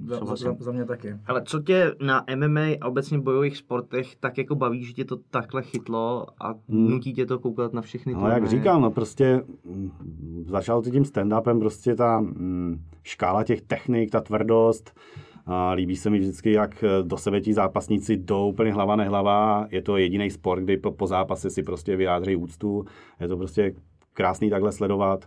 Za, 0.03 0.35
za, 0.35 0.55
za, 0.59 0.71
mě 0.71 0.85
taky. 0.85 1.15
Ale 1.25 1.43
co 1.45 1.59
tě 1.59 1.91
na 2.01 2.25
MMA 2.35 2.61
a 2.81 2.87
obecně 2.87 3.19
bojových 3.19 3.57
sportech 3.57 4.15
tak 4.15 4.37
jako 4.37 4.55
baví, 4.55 4.83
že 4.83 4.93
tě 4.93 5.05
to 5.05 5.17
takhle 5.29 5.61
chytlo 5.61 6.25
a 6.41 6.55
nutí 6.67 7.13
tě 7.13 7.25
to 7.25 7.39
koukat 7.39 7.73
na 7.73 7.81
všechny 7.81 8.13
Ale 8.13 8.29
jak 8.29 8.43
turnaje? 8.43 8.59
říkám, 8.59 8.81
no 8.81 8.91
prostě 8.91 9.43
mm, 9.63 10.45
začal 10.47 10.81
to 10.81 10.89
tím 10.89 11.03
stand-upem, 11.03 11.59
prostě 11.59 11.95
ta 11.95 12.19
mm, 12.19 12.79
škála 13.03 13.43
těch 13.43 13.61
technik, 13.61 14.11
ta 14.11 14.21
tvrdost, 14.21 14.99
a 15.45 15.71
líbí 15.71 15.95
se 15.95 16.09
mi 16.09 16.19
vždycky, 16.19 16.51
jak 16.51 16.83
eh, 16.83 17.03
do 17.03 17.17
sebe 17.17 17.41
ti 17.41 17.53
zápasníci 17.53 18.17
jdou 18.17 18.49
úplně 18.49 18.73
hlava 18.73 18.95
nehlava. 18.95 19.67
Je 19.71 19.81
to 19.81 19.97
jediný 19.97 20.29
sport, 20.29 20.61
kdy 20.61 20.77
po, 20.77 20.91
po 20.91 21.07
zápase 21.07 21.49
si 21.49 21.63
prostě 21.63 21.95
vyjádří 21.95 22.35
úctu. 22.35 22.85
Je 23.19 23.27
to 23.27 23.37
prostě 23.37 23.73
krásný 24.13 24.49
takhle 24.49 24.71
sledovat. 24.71 25.25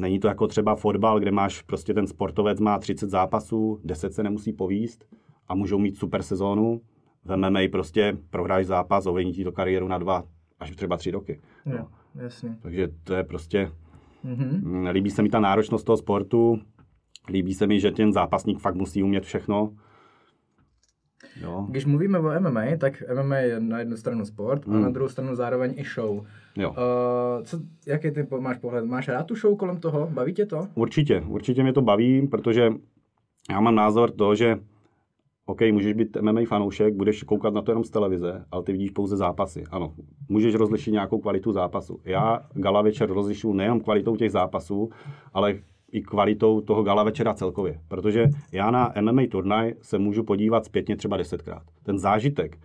Není 0.00 0.18
to 0.18 0.28
jako 0.28 0.46
třeba 0.46 0.74
fotbal, 0.74 1.20
kde 1.20 1.30
máš 1.30 1.62
prostě 1.62 1.94
ten 1.94 2.06
sportovec 2.06 2.60
má 2.60 2.78
30 2.78 3.10
zápasů, 3.10 3.80
10 3.84 4.14
se 4.14 4.22
nemusí 4.22 4.52
povíst 4.52 5.04
a 5.48 5.54
můžou 5.54 5.78
mít 5.78 5.96
super 5.96 6.22
sezónu. 6.22 6.80
V 7.24 7.36
MMA 7.36 7.60
prostě 7.72 8.16
prohráš 8.30 8.66
zápas, 8.66 9.06
ovlivní 9.06 9.32
ti 9.32 9.44
to 9.44 9.52
kariéru 9.52 9.88
na 9.88 9.98
dva 9.98 10.24
až 10.60 10.70
třeba 10.76 10.96
tři 10.96 11.10
roky. 11.10 11.40
Jo, 11.66 11.86
jasně. 12.14 12.56
Takže 12.62 12.88
to 13.04 13.14
je 13.14 13.24
prostě, 13.24 13.72
Mhm. 14.24 14.60
mm, 14.64 14.86
líbí 14.86 15.10
se 15.10 15.22
mi 15.22 15.28
ta 15.28 15.40
náročnost 15.40 15.86
toho 15.86 15.96
sportu, 15.96 16.58
líbí 17.28 17.54
se 17.54 17.66
mi, 17.66 17.80
že 17.80 17.90
ten 17.90 18.12
zápasník 18.12 18.58
fakt 18.58 18.74
musí 18.74 19.02
umět 19.02 19.24
všechno. 19.24 19.72
Jo, 21.42 21.66
Když 21.68 21.84
mluvíme 21.86 22.18
o 22.18 22.40
MMA, 22.40 22.60
tak 22.78 23.02
MMA 23.22 23.36
je 23.36 23.60
na 23.60 23.78
jednu 23.78 23.96
stranu 23.96 24.24
sport 24.24 24.62
a 24.68 24.70
Hmm. 24.70 24.82
na 24.82 24.90
druhou 24.90 25.08
stranu 25.08 25.34
zároveň 25.34 25.74
i 25.76 25.84
show. 25.84 26.24
jo. 26.56 26.70
Uh, 26.70 26.76
co, 27.44 27.58
jaký 27.86 28.10
ty 28.10 28.26
máš 28.40 28.58
pohled? 28.58 28.84
Máš 28.84 29.08
rád 29.08 29.22
tu 29.26 29.34
show 29.34 29.56
kolem 29.56 29.76
toho? 29.80 30.06
Baví 30.12 30.34
tě 30.34 30.46
to? 30.46 30.68
Určitě, 30.74 31.24
určitě 31.28 31.62
mě 31.62 31.72
to 31.72 31.82
baví, 31.82 32.26
protože 32.26 32.70
já 33.50 33.60
mám 33.60 33.74
názor 33.74 34.10
to, 34.10 34.34
že 34.34 34.58
OK, 35.46 35.60
můžeš 35.72 35.92
být 35.92 36.16
MMA 36.20 36.40
fanoušek, 36.48 36.94
budeš 36.94 37.22
koukat 37.22 37.54
na 37.54 37.62
to 37.62 37.70
jenom 37.70 37.84
z 37.84 37.90
televize, 37.90 38.44
ale 38.50 38.62
ty 38.62 38.72
vidíš 38.72 38.90
pouze 38.90 39.16
zápasy. 39.16 39.64
Ano, 39.70 39.94
můžeš 40.28 40.54
rozlišit 40.54 40.92
nějakou 40.92 41.18
kvalitu 41.18 41.52
zápasu. 41.52 42.00
Já 42.04 42.40
gala 42.54 42.82
večer 42.82 43.10
rozlišuju 43.12 43.54
nejenom 43.54 43.80
kvalitou 43.80 44.16
těch 44.16 44.30
zápasů, 44.30 44.90
ale 45.34 45.54
i 45.92 46.02
kvalitou 46.02 46.60
toho 46.60 46.82
gala 46.82 47.02
večera 47.04 47.34
celkově. 47.34 47.80
Protože 47.88 48.26
já 48.52 48.70
na 48.70 48.92
MMA 49.00 49.22
turnaj 49.30 49.74
se 49.82 49.98
můžu 49.98 50.22
podívat 50.24 50.64
zpětně 50.64 50.96
třeba 50.96 51.16
desetkrát. 51.16 51.62
Ten 51.82 51.98
zážitek, 51.98 52.58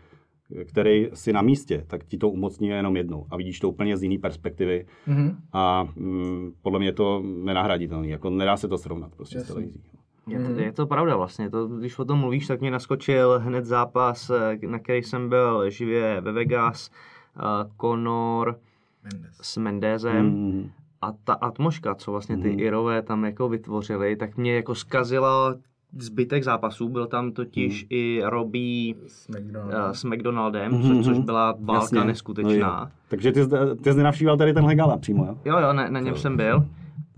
který 0.69 1.07
si 1.13 1.33
na 1.33 1.41
místě, 1.41 1.83
tak 1.87 2.03
ti 2.05 2.17
to 2.17 2.29
umocní 2.29 2.67
jenom 2.67 2.97
jednou 2.97 3.25
a 3.29 3.37
vidíš 3.37 3.59
to 3.59 3.69
úplně 3.69 3.97
z 3.97 4.03
jiné 4.03 4.17
perspektivy 4.19 4.85
Mhm. 5.07 5.37
a 5.53 5.87
mm, 5.95 6.51
podle 6.61 6.79
mě 6.79 6.87
je 6.87 6.93
to 6.93 7.21
nenahraditelný, 7.25 8.09
jako 8.09 8.29
nedá 8.29 8.57
se 8.57 8.67
to 8.67 8.77
srovnat 8.77 9.15
prostě 9.15 9.35
s 9.35 9.41
Jasně. 9.41 9.53
televizí. 9.53 9.81
Je 10.27 10.39
to, 10.39 10.51
je 10.61 10.71
to 10.71 10.87
pravda 10.87 11.15
vlastně, 11.15 11.49
to, 11.49 11.67
když 11.67 11.99
o 11.99 12.05
tom 12.05 12.19
mluvíš, 12.19 12.47
tak 12.47 12.61
mě 12.61 12.71
naskočil 12.71 13.39
hned 13.39 13.65
zápas, 13.65 14.29
eh, 14.29 14.67
na 14.67 14.79
který 14.79 15.03
jsem 15.03 15.29
byl 15.29 15.69
živě 15.69 16.21
ve 16.21 16.31
Vegas, 16.31 16.89
uh, 17.35 17.71
Conor 17.81 18.59
Mendes. 19.03 19.35
s 19.41 19.57
Mendezem 19.57 20.25
Mm, 20.25 20.69
a 21.01 21.11
ta 21.23 21.33
atmoška, 21.33 21.95
co 21.95 22.11
vlastně 22.11 22.37
ty 22.37 22.49
Mhm. 22.49 22.59
Irové 22.59 23.01
tam 23.01 23.25
jako 23.25 23.49
vytvořili, 23.49 24.15
tak 24.15 24.37
mě 24.37 24.55
jako 24.55 24.75
zkazila 24.75 25.55
zbytek 25.99 26.43
zápasů, 26.43 26.89
byl 26.89 27.07
tam 27.07 27.31
totiž 27.31 27.81
Mhm. 27.83 27.87
i 27.89 28.21
Robbie 28.25 28.95
S 29.07 29.27
McDonaldem. 29.27 29.83
uh, 29.85 29.91
s 29.91 30.03
McDonaldem, 30.03 30.71
Mhm, 30.71 30.81
co, 30.97 31.03
což 31.03 31.17
mhm. 31.17 31.25
byla 31.25 31.55
válka 31.59 31.81
Jasně, 31.83 32.03
neskutečná. 32.03 32.77
no 32.79 32.85
jo. 32.85 32.91
Takže 33.07 33.31
ty, 33.31 33.39
ty 33.83 33.91
jsi 33.91 33.97
nenavštíval 33.97 34.37
tady 34.37 34.53
tenhle 34.53 34.75
gala 34.75 34.97
přímo, 34.97 35.25
jo? 35.25 35.37
Jo, 35.45 35.59
jo, 35.59 35.73
na, 35.73 35.89
na 35.89 35.99
něm 35.99 36.15
jsem 36.15 36.37
byl. 36.37 36.65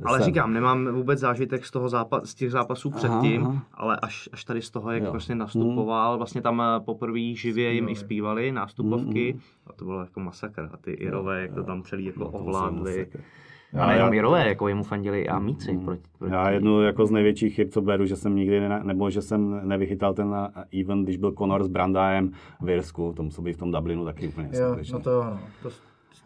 Ale 0.05 0.17
jsem. 0.19 0.25
říkám, 0.25 0.53
nemám 0.53 0.87
vůbec 0.93 1.19
zážitek 1.19 1.65
z, 1.65 1.71
toho 1.71 1.87
zápa- 1.87 2.21
z 2.23 2.35
těch 2.35 2.51
zápasů 2.51 2.89
předtím, 2.89 3.41
aha. 3.45 3.63
ale 3.73 3.97
až, 4.01 4.29
až 4.33 4.43
tady 4.43 4.61
z 4.61 4.69
toho, 4.71 4.91
jak 4.91 5.03
Jo. 5.03 5.11
prostě 5.11 5.35
nastupoval, 5.35 6.17
vlastně 6.17 6.41
tam 6.41 6.61
eh, 6.61 6.79
poprvé 6.79 7.19
živě 7.33 7.73
jim 7.73 7.89
i 7.89 7.95
zpívali 7.95 8.51
nástupovky 8.51 9.37
a 9.67 9.73
to 9.73 9.85
bylo 9.85 9.99
jako 10.01 10.19
masakr. 10.19 10.69
A 10.73 10.77
ty 10.77 10.91
Irové, 10.91 11.41
jak 11.41 11.53
to 11.53 11.63
tam 11.63 11.83
celý 11.83 12.05
jako 12.05 12.19
No, 12.19 12.29
ovládli. 12.29 13.07
Musel 13.73 13.77
masakr. 13.77 13.77
A 13.77 13.79
Já- 13.79 13.87
nejenom 13.87 14.13
já- 14.13 14.19
Irové, 14.19 14.47
jako 14.47 14.67
jemu 14.67 14.83
fandili 14.83 15.21
i 15.21 15.27
Amíci. 15.27 15.77
Proti, 15.85 16.01
proti. 16.19 16.33
Já 16.33 16.49
jednu 16.51 16.81
jako 16.81 17.05
z 17.05 17.11
největších 17.11 17.55
chyb, 17.55 17.67
co 17.71 17.81
beru, 17.81 18.05
že 18.05 18.15
jsem 18.15 18.35
nikdy, 18.35 18.59
ne, 18.59 18.81
nebo 18.83 19.09
že 19.09 19.21
jsem 19.21 19.61
nevychytal 19.67 20.13
ten 20.13 20.35
event, 20.81 21.03
když 21.03 21.17
byl 21.17 21.31
Conor 21.31 21.63
s 21.63 21.67
Brandajem 21.67 22.31
v 22.61 22.69
Irsku, 22.69 23.13
to 23.15 23.23
muselo 23.23 23.45
být 23.45 23.53
v 23.53 23.57
tom 23.57 23.71
Dublinu 23.71 24.05
taky 24.05 24.27
úplně 24.27 24.49
Jo, 24.53 24.75
no 24.93 24.99
to 24.99 25.21
ano. 25.21 25.39
To, 25.63 25.69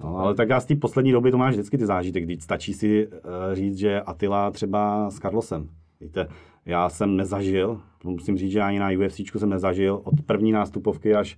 No, 0.04 0.18
ale 0.18 0.36
tak 0.36 0.50
já 0.50 0.60
z 0.60 0.66
té 0.66 0.76
poslední 0.76 1.12
doby 1.12 1.32
to 1.32 1.38
máš 1.38 1.54
vždycky 1.54 1.78
ty 1.78 1.86
zážitek, 1.86 2.24
když 2.24 2.44
stačí 2.44 2.74
si 2.74 3.08
uh, 3.08 3.14
říct, 3.54 3.78
že 3.78 4.02
Attila 4.02 4.52
třeba 4.52 5.10
s 5.10 5.20
Carlosem. 5.20 5.70
Víte, 6.02 6.28
já 6.66 6.90
jsem 6.90 7.16
nezažil, 7.18 7.82
musím 8.04 8.38
říct, 8.38 8.52
že 8.52 8.62
ani 8.62 8.80
na 8.80 8.90
UFC 8.90 9.20
jsem 9.38 9.50
nezažil, 9.50 10.02
od 10.04 10.22
první 10.26 10.52
nástupovky 10.52 11.16
až 11.16 11.38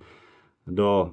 do 0.68 1.12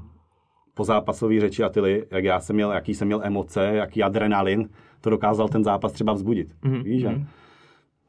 pozápasové 0.80 1.40
řeči 1.40 1.62
Atily, 1.62 2.06
jak 2.10 2.25
já 2.25 2.40
jsem 2.40 2.56
měl, 2.56 2.72
jaký 2.72 2.94
jsem 2.94 3.08
měl 3.08 3.20
emoce, 3.25 3.64
jaký 3.64 4.02
adrenalin, 4.02 4.68
to 5.00 5.10
dokázal 5.10 5.49
ten 5.49 5.64
zápas 5.64 5.92
třeba 5.92 6.12
vzbudit. 6.12 6.49
Mm-hmm. 6.62 6.82
Víš, 6.82 7.00
že? 7.02 7.20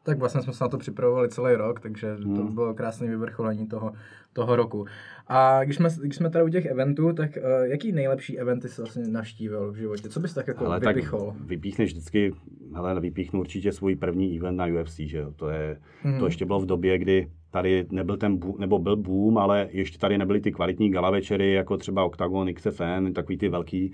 tak 0.03 0.19
vlastně 0.19 0.41
jsme 0.41 0.53
se 0.53 0.63
na 0.63 0.67
to 0.67 0.77
připravovali 0.77 1.29
celý 1.29 1.55
rok, 1.55 1.79
takže 1.79 2.15
to 2.17 2.29
Hmm. 2.29 2.55
bylo 2.55 2.73
krásné 2.73 3.07
vyvrcholení 3.07 3.67
toho, 3.67 3.91
toho 4.33 4.55
roku. 4.55 4.85
A 5.27 5.63
když 5.63 5.75
jsme, 5.75 5.89
když 6.01 6.15
jsme 6.15 6.29
tady 6.29 6.45
u 6.45 6.49
těch 6.49 6.65
eventů, 6.65 7.13
tak 7.13 7.29
uh, 7.37 7.65
jaký 7.65 7.91
nejlepší 7.91 8.39
eventy 8.39 8.69
jsi 8.69 8.81
vlastně 8.81 9.07
navštívil 9.07 9.71
v 9.71 9.75
životě? 9.75 10.09
Co 10.09 10.19
bys 10.19 10.33
tak 10.33 10.47
jako 10.47 10.65
Ale 10.65 10.79
tak 10.79 10.95
vypichol? 10.95 11.33
vypíchneš 11.45 11.91
vždycky 11.91 12.33
hele, 12.75 12.99
vypíchnu 12.99 13.39
určitě 13.39 13.71
svůj 13.71 13.95
první 13.95 14.37
event 14.39 14.57
na 14.57 14.65
UFC, 14.65 14.95
že 14.97 15.17
jo. 15.17 15.31
To, 15.35 15.49
je, 15.49 15.77
mm. 16.03 16.19
to 16.19 16.25
ještě 16.25 16.45
bylo 16.45 16.59
v 16.59 16.65
době, 16.65 16.97
kdy 16.97 17.27
tady 17.51 17.85
nebyl 17.91 18.17
ten 18.17 18.37
boom, 18.37 18.55
nebo 18.59 18.79
byl 18.79 18.95
boom, 18.95 19.37
ale 19.37 19.67
ještě 19.71 19.97
tady 19.97 20.17
nebyly 20.17 20.41
ty 20.41 20.51
kvalitní 20.51 20.89
gala 20.89 21.09
večery, 21.09 21.53
jako 21.53 21.77
třeba 21.77 22.05
Octagon, 22.05 22.53
XFN, 22.53 23.13
takový 23.13 23.37
ty 23.37 23.49
velký. 23.49 23.93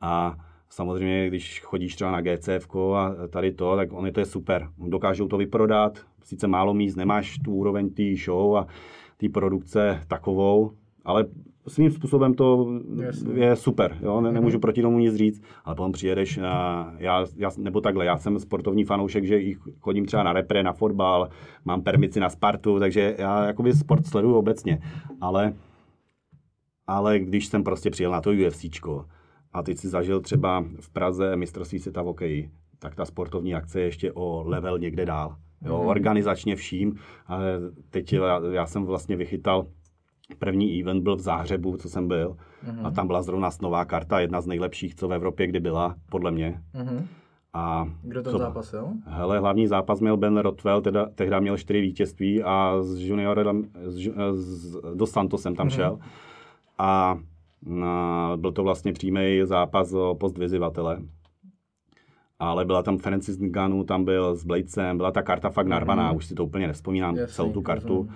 A 0.00 0.36
samozřejmě, 0.68 1.28
když 1.28 1.60
chodíš 1.60 1.94
třeba 1.94 2.10
na 2.10 2.20
GCF 2.20 2.76
a 2.94 3.14
tady 3.30 3.52
to, 3.52 3.76
tak 3.76 3.92
oni 3.92 4.12
to 4.12 4.20
je 4.20 4.26
super. 4.26 4.68
Dokážou 4.78 5.28
to 5.28 5.36
vyprodat, 5.36 5.98
sice 6.24 6.46
málo 6.46 6.74
míst, 6.74 6.96
nemáš 6.96 7.38
tu 7.38 7.54
úroveň 7.54 7.90
té 7.90 8.02
show 8.24 8.56
a 8.56 8.66
té 9.16 9.28
produkce 9.28 10.00
takovou, 10.08 10.72
ale 11.04 11.26
svým 11.68 11.90
způsobem 11.90 12.34
to 12.34 12.66
Jasně. 13.02 13.44
je 13.44 13.56
super, 13.56 13.96
jo? 14.02 14.20
Ne, 14.20 14.32
nemůžu 14.32 14.58
proti 14.58 14.82
tomu 14.82 14.98
nic 14.98 15.14
říct, 15.14 15.42
ale 15.64 15.76
potom 15.76 15.92
přijedeš 15.92 16.36
na, 16.36 16.94
já, 16.98 17.26
já, 17.36 17.50
nebo 17.58 17.80
takhle, 17.80 18.04
já 18.04 18.18
jsem 18.18 18.38
sportovní 18.38 18.84
fanoušek, 18.84 19.24
že 19.24 19.40
chodím 19.80 20.06
třeba 20.06 20.22
na 20.22 20.32
repre, 20.32 20.62
na 20.62 20.72
fotbal, 20.72 21.28
mám 21.64 21.82
permici 21.82 22.20
na 22.20 22.28
Spartu, 22.28 22.78
takže 22.78 23.14
já 23.18 23.46
jakoby 23.46 23.72
sport 23.72 24.06
sleduju 24.06 24.34
obecně, 24.34 24.78
ale, 25.20 25.52
ale 26.86 27.18
když 27.18 27.46
jsem 27.46 27.64
prostě 27.64 27.90
přijel 27.90 28.12
na 28.12 28.20
to 28.20 28.30
UFCčko 28.30 29.04
a 29.52 29.62
teď 29.62 29.78
si 29.78 29.88
zažil 29.88 30.20
třeba 30.20 30.64
v 30.80 30.90
Praze 30.90 31.36
mistrovství 31.36 31.78
světa 31.78 32.02
v 32.02 32.06
hokeji, 32.06 32.50
tak 32.78 32.94
ta 32.94 33.04
sportovní 33.04 33.54
akce 33.54 33.80
je 33.80 33.86
ještě 33.86 34.12
o 34.12 34.42
level 34.46 34.78
někde 34.78 35.06
dál. 35.06 35.36
Jo, 35.62 35.82
mm. 35.82 35.88
organizačně 35.88 36.56
vším. 36.56 36.98
Ale 37.26 37.60
teď 37.90 38.12
já, 38.12 38.40
já 38.52 38.66
jsem 38.66 38.84
vlastně 38.84 39.16
vychytal 39.16 39.66
První 40.38 40.80
event 40.80 41.02
byl 41.02 41.16
v 41.16 41.20
Záhřebu, 41.20 41.76
co 41.76 41.88
jsem 41.88 42.08
byl, 42.08 42.36
mm-hmm. 42.66 42.86
a 42.86 42.90
tam 42.90 43.06
byla 43.06 43.22
zrovna 43.22 43.50
nová 43.62 43.84
karta, 43.84 44.20
jedna 44.20 44.40
z 44.40 44.46
nejlepších, 44.46 44.94
co 44.94 45.08
v 45.08 45.12
Evropě 45.12 45.46
kdy 45.46 45.60
byla, 45.60 45.94
podle 46.10 46.30
mě. 46.30 46.62
Mm-hmm. 46.74 47.06
A 47.52 47.88
Kdo 48.02 48.22
ten 48.22 48.38
zápas, 48.38 48.72
jo? 48.72 48.92
Hele, 49.06 49.38
hlavní 49.38 49.66
zápas 49.66 50.00
měl 50.00 50.16
Ben 50.16 50.38
Rotwell, 50.38 50.80
teda, 50.80 51.06
tehdy 51.14 51.40
měl 51.40 51.56
čtyři 51.56 51.80
vítězství 51.80 52.42
a 52.42 52.82
z 52.82 53.00
juniorem, 53.00 53.64
z, 53.86 54.10
z, 54.32 54.76
do 54.94 55.06
Santosem 55.06 55.54
tam 55.54 55.68
mm-hmm. 55.68 55.74
šel. 55.74 55.98
A 56.78 57.18
na, 57.66 58.32
byl 58.36 58.52
to 58.52 58.62
vlastně 58.62 58.92
přímý 58.92 59.40
zápas 59.44 59.92
o 59.92 60.14
post 60.20 60.38
vyzivatele. 60.38 60.98
Ale 62.38 62.64
byla 62.64 62.82
tam 62.82 62.98
Francis 62.98 63.38
Ngannou, 63.38 63.84
tam 63.84 64.04
byl 64.04 64.36
s 64.36 64.44
Bladesem, 64.44 64.96
byla 64.96 65.10
ta 65.10 65.22
karta 65.22 65.50
fakt 65.50 65.66
narvaná, 65.66 66.12
mm-hmm. 66.12 66.16
už 66.16 66.26
si 66.26 66.34
to 66.34 66.44
úplně 66.44 66.66
nespomínám, 66.66 67.16
Jasný, 67.16 67.34
celou 67.34 67.52
tu 67.52 67.62
kartu. 67.62 67.94
Rozumím. 67.94 68.14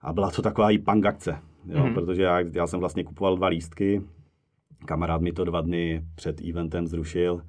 A 0.00 0.12
byla 0.12 0.30
to 0.30 0.42
taková 0.42 0.70
i 0.70 0.78
punk 0.78 1.06
akce, 1.06 1.38
jo, 1.66 1.86
mm. 1.86 1.94
protože 1.94 2.22
já, 2.22 2.40
já 2.40 2.66
jsem 2.66 2.80
vlastně 2.80 3.04
kupoval 3.04 3.36
dva 3.36 3.48
lístky, 3.48 4.02
kamarád 4.84 5.20
mi 5.20 5.32
to 5.32 5.44
dva 5.44 5.60
dny 5.60 6.04
před 6.14 6.40
eventem 6.40 6.86
zrušil 6.86 7.42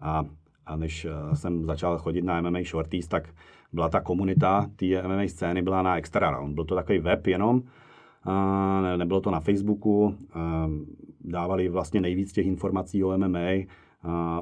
a, 0.00 0.24
a 0.66 0.76
než 0.76 1.04
eh, 1.04 1.36
jsem 1.36 1.64
začal 1.64 1.98
chodit 1.98 2.22
na 2.22 2.40
MMA 2.40 2.58
Shorties, 2.64 3.08
tak 3.08 3.28
byla 3.72 3.88
ta 3.88 4.00
komunita 4.00 4.70
té 4.76 5.08
MMA 5.08 5.22
scény 5.26 5.62
byla 5.62 5.82
na 5.82 5.96
Extra 5.96 6.30
Round. 6.30 6.54
Byl 6.54 6.64
to 6.64 6.74
takový 6.74 6.98
web 6.98 7.26
jenom, 7.26 7.62
a 8.24 8.80
ne, 8.80 8.96
nebylo 8.96 9.20
to 9.20 9.30
na 9.30 9.40
Facebooku, 9.40 10.14
a 10.32 10.70
dávali 11.20 11.68
vlastně 11.68 12.00
nejvíc 12.00 12.32
těch 12.32 12.46
informací 12.46 13.04
o 13.04 13.18
MMA, 13.18 13.66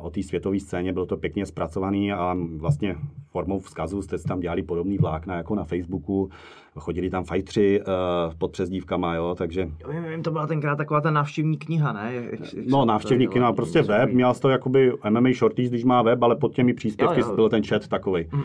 o 0.01 0.11
té 0.11 0.23
světové 0.23 0.61
scéně, 0.61 0.93
bylo 0.93 1.07
to 1.07 1.17
pěkně 1.17 1.47
zpracovaný 1.47 2.13
a 2.13 2.37
vlastně 2.57 2.97
formou 3.31 3.59
vzkazu 3.59 4.03
jste 4.03 4.19
tam 4.19 4.41
dělali 4.41 4.63
podobný 4.63 4.99
vlákna 4.99 5.37
jako 5.37 5.55
na 5.55 5.65
Facebooku, 5.65 6.31
chodili 6.79 7.11
tam 7.11 7.25
fajtři 7.25 7.81
uh, 7.81 8.35
pod 8.39 8.53
přezdívkama, 8.53 9.15
jo, 9.15 9.35
takže... 9.39 9.61
Jo, 9.61 9.93
vím, 9.93 10.05
vím, 10.05 10.23
to 10.23 10.31
byla 10.31 10.47
tenkrát 10.47 10.77
taková 10.77 11.01
ta 11.01 11.11
návštěvní 11.11 11.57
kniha, 11.57 11.93
ne? 11.93 12.15
Jak, 12.15 12.55
jak 12.55 12.67
no, 12.67 12.85
návštěvní 12.85 13.29
kniha, 13.29 13.53
prostě 13.53 13.83
web, 13.83 14.13
měl 14.13 14.35
to 14.35 14.49
jakoby 14.49 14.93
MMA 15.11 15.29
Shorties, 15.35 15.71
když 15.71 15.85
má 15.85 16.03
web, 16.03 16.23
ale 16.23 16.37
pod 16.37 16.55
těmi 16.55 16.75
příspěvky 16.75 17.21
jo, 17.21 17.27
jo. 17.29 17.35
byl 17.35 17.49
ten 17.49 17.63
chat 17.65 17.89
takový. 17.89 18.27
Mm. 18.33 18.43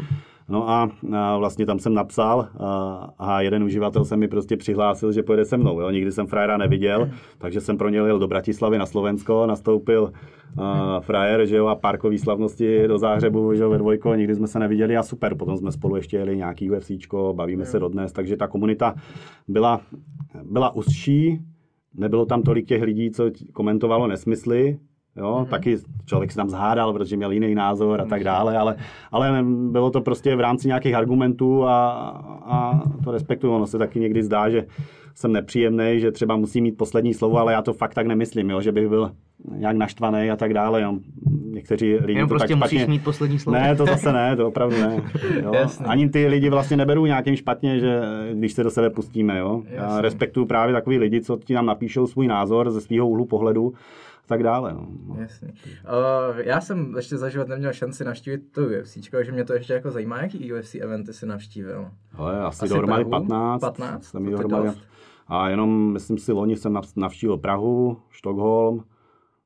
No 0.49 0.69
a, 0.69 0.91
a 1.13 1.37
vlastně 1.37 1.65
tam 1.65 1.79
jsem 1.79 1.93
napsal 1.93 2.47
a, 2.59 3.09
a 3.19 3.41
jeden 3.41 3.63
uživatel 3.63 4.05
se 4.05 4.17
mi 4.17 4.27
prostě 4.27 4.57
přihlásil, 4.57 5.11
že 5.11 5.23
pojede 5.23 5.45
se 5.45 5.57
mnou. 5.57 5.81
Jo. 5.81 5.89
Nikdy 5.89 6.11
jsem 6.11 6.27
frajera 6.27 6.57
neviděl, 6.57 7.09
takže 7.37 7.61
jsem 7.61 7.77
pro 7.77 7.89
něj 7.89 8.01
jel 8.05 8.19
do 8.19 8.27
Bratislavy 8.27 8.77
na 8.77 8.85
Slovensko, 8.85 9.45
nastoupil 9.45 10.01
uh, 10.03 10.63
frajer, 10.99 11.45
že 11.45 11.55
jo, 11.55 11.67
a 11.67 11.75
parkový 11.75 12.17
slavnosti 12.17 12.87
do 12.87 12.97
Záhřebu, 12.97 13.53
že 13.53 13.63
jo, 13.63 13.69
ve 13.69 13.77
dvojko, 13.77 14.15
nikdy 14.15 14.35
jsme 14.35 14.47
se 14.47 14.59
neviděli 14.59 14.97
a 14.97 15.03
super. 15.03 15.35
Potom 15.35 15.57
jsme 15.57 15.71
spolu 15.71 15.95
ještě 15.95 16.17
jeli 16.17 16.37
nějaký 16.37 16.71
UFCčko, 16.71 17.33
bavíme 17.33 17.65
se 17.65 17.79
dodnes, 17.79 18.11
takže 18.11 18.37
ta 18.37 18.47
komunita 18.47 18.95
byla, 19.47 19.81
byla 20.43 20.75
úzší, 20.75 21.41
nebylo 21.93 22.25
tam 22.25 22.41
tolik 22.41 22.67
těch 22.67 22.81
lidí, 22.81 23.11
co 23.11 23.31
komentovalo 23.53 24.07
nesmysly, 24.07 24.79
Jo, 25.17 25.39
mm-hmm. 25.41 25.49
taky 25.49 25.77
člověk 26.05 26.31
se 26.31 26.37
tam 26.37 26.49
zhádal, 26.49 26.93
protože 26.93 27.17
měl 27.17 27.31
jiný 27.31 27.55
názor 27.55 28.01
a 28.01 28.05
tak 28.05 28.23
dále, 28.23 28.57
ale, 28.57 28.75
ale 29.11 29.45
bylo 29.71 29.91
to 29.91 30.01
prostě 30.01 30.35
v 30.35 30.39
rámci 30.39 30.67
nějakých 30.67 30.95
argumentů 30.95 31.63
a, 31.63 31.89
a 32.45 32.81
to 33.03 33.11
respektuju. 33.11 33.53
Ono 33.53 33.67
se 33.67 33.77
taky 33.77 33.99
někdy 33.99 34.23
zdá, 34.23 34.49
že 34.49 34.65
jsem 35.15 35.31
nepříjemný, 35.31 35.99
že 35.99 36.11
třeba 36.11 36.35
musí 36.35 36.61
mít 36.61 36.77
poslední 36.77 37.13
slovo, 37.13 37.37
ale 37.37 37.53
já 37.53 37.61
to 37.61 37.73
fakt 37.73 37.93
tak 37.93 38.07
nemyslím, 38.07 38.49
jo, 38.49 38.61
že 38.61 38.71
bych 38.71 38.89
byl 38.89 39.11
nějak 39.55 39.77
naštvaný 39.77 40.31
a 40.31 40.35
tak 40.35 40.53
dále. 40.53 40.81
Jo. 40.81 40.97
Někteří 41.45 41.95
lidi 41.95 42.13
Jenom 42.13 42.29
to 42.29 42.35
prostě 42.35 42.47
tak 42.53 42.57
špatně... 42.57 42.77
musíš 42.77 42.89
mít 42.89 43.03
poslední 43.03 43.39
slovo. 43.39 43.59
Ne, 43.59 43.75
to 43.75 43.85
zase 43.85 44.13
ne, 44.13 44.35
to 44.35 44.47
opravdu 44.47 44.81
ne. 44.81 45.03
Jo. 45.43 45.53
Ani 45.85 46.09
ty 46.09 46.27
lidi 46.27 46.49
vlastně 46.49 46.77
neberou 46.77 47.05
nějakým 47.05 47.35
špatně, 47.35 47.79
že 47.79 48.01
když 48.33 48.53
se 48.53 48.63
do 48.63 48.71
sebe 48.71 48.89
pustíme. 48.89 49.37
Jo. 49.37 49.63
Já 49.69 50.01
respektuju 50.01 50.45
právě 50.45 50.73
takový 50.73 50.97
lidi, 50.97 51.21
co 51.21 51.37
ti 51.45 51.53
nám 51.53 51.65
napíšou 51.65 52.07
svůj 52.07 52.27
názor 52.27 52.71
ze 52.71 52.81
svého 52.81 53.07
úhlu 53.07 53.25
pohledu 53.25 53.73
tak 54.27 54.43
dále. 54.43 54.73
No. 54.73 55.15
Jasně. 55.19 55.47
Uh, 55.47 56.37
já 56.37 56.61
jsem 56.61 56.93
ještě 56.95 57.17
za 57.17 57.29
život 57.29 57.47
neměl 57.47 57.73
šanci 57.73 58.03
navštívit 58.03 58.51
to 58.51 58.61
UFC, 58.61 58.97
takže 59.11 59.31
mě 59.31 59.45
to 59.45 59.53
ještě 59.53 59.73
jako 59.73 59.91
zajímá, 59.91 60.21
jaký 60.21 60.53
UFC 60.53 60.75
eventy 60.75 61.13
si 61.13 61.25
navštívil. 61.25 61.91
Ale 62.13 62.39
asi, 62.39 62.65
asi 62.65 62.73
dohromady 62.73 63.05
15. 63.05 63.61
15? 63.61 64.03
Jsem 64.03 64.25
dohromady. 64.31 64.69
A 65.27 65.49
jenom, 65.49 65.93
myslím 65.93 66.17
si, 66.17 66.31
loni 66.31 66.55
jsem 66.55 66.79
navštívil 66.95 67.37
Prahu, 67.37 67.97
Štokholm, 68.09 68.83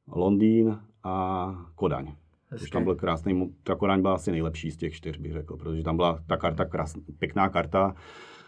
Londýn 0.07 0.79
a 1.03 1.55
Kodaň. 1.75 2.13
Hezky. 2.49 2.63
Už 2.63 2.69
tam 2.69 2.83
byl 2.83 2.95
krásný, 2.95 3.53
ta 3.63 3.75
Kodaň 3.75 4.01
byla 4.01 4.13
asi 4.13 4.31
nejlepší 4.31 4.71
z 4.71 4.77
těch 4.77 4.93
čtyř, 4.93 5.17
bych 5.17 5.33
řekl, 5.33 5.57
protože 5.57 5.83
tam 5.83 5.95
byla 5.95 6.19
ta 6.27 6.37
karta, 6.37 6.65
krásná, 6.65 7.01
pěkná 7.19 7.49
karta, 7.49 7.95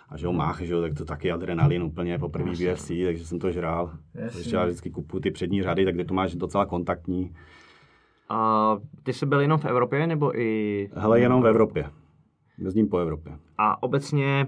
a 0.09 0.17
že 0.17 0.27
ho 0.27 0.33
mách, 0.33 0.61
že 0.61 0.73
jo, 0.73 0.81
tak 0.81 0.93
to 0.93 1.05
taky 1.05 1.31
adrenalin 1.31 1.83
úplně 1.83 2.19
po 2.19 2.29
první 2.29 2.51
UFC, 2.51 2.87
takže 3.05 3.25
jsem 3.25 3.39
to 3.39 3.51
žrál. 3.51 3.91
Takže 4.33 4.55
já 4.55 4.65
vždycky 4.65 4.89
kupuju 4.89 5.21
ty 5.21 5.31
přední 5.31 5.63
řady, 5.63 5.85
tak 5.85 5.95
kde 5.95 6.05
to 6.05 6.13
máš 6.13 6.35
docela 6.35 6.65
kontaktní. 6.65 7.35
A 8.29 8.77
ty 9.03 9.13
jsi 9.13 9.25
byl 9.25 9.39
jenom 9.39 9.59
v 9.59 9.65
Evropě, 9.65 10.07
nebo 10.07 10.39
i... 10.39 10.89
Hele, 10.93 11.19
jenom 11.19 11.41
v 11.41 11.47
Evropě. 11.47 11.89
Jezdím 12.57 12.89
po 12.89 12.97
Evropě. 12.97 13.37
A 13.57 13.83
obecně, 13.83 14.47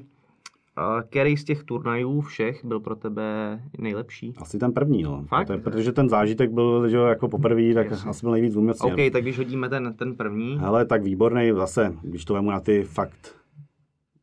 který 1.09 1.37
z 1.37 1.43
těch 1.43 1.63
turnajů 1.63 2.21
všech 2.21 2.65
byl 2.65 2.79
pro 2.79 2.95
tebe 2.95 3.59
nejlepší? 3.77 4.33
Asi 4.37 4.59
ten 4.59 4.73
první, 4.73 5.03
no. 5.03 5.23
Fakt? 5.27 5.51
Protože 5.63 5.91
ten 5.91 6.09
zážitek 6.09 6.51
byl, 6.51 6.89
že 6.89 6.97
jako 6.97 7.27
poprvé, 7.27 7.73
tak 7.73 7.91
Jasně. 7.91 8.09
asi 8.09 8.21
byl 8.21 8.31
nejvíc 8.31 8.55
umocněn. 8.55 8.93
OK, 8.93 8.99
tak 9.11 9.21
když 9.21 9.37
hodíme 9.37 9.69
ten, 9.69 9.93
ten 9.93 10.15
první. 10.15 10.57
Hele, 10.59 10.85
tak 10.85 11.03
výborný, 11.03 11.51
zase, 11.51 11.93
když 12.01 12.25
to 12.25 12.33
vemu 12.33 12.51
na 12.51 12.59
ty 12.59 12.83
fakt 12.83 13.35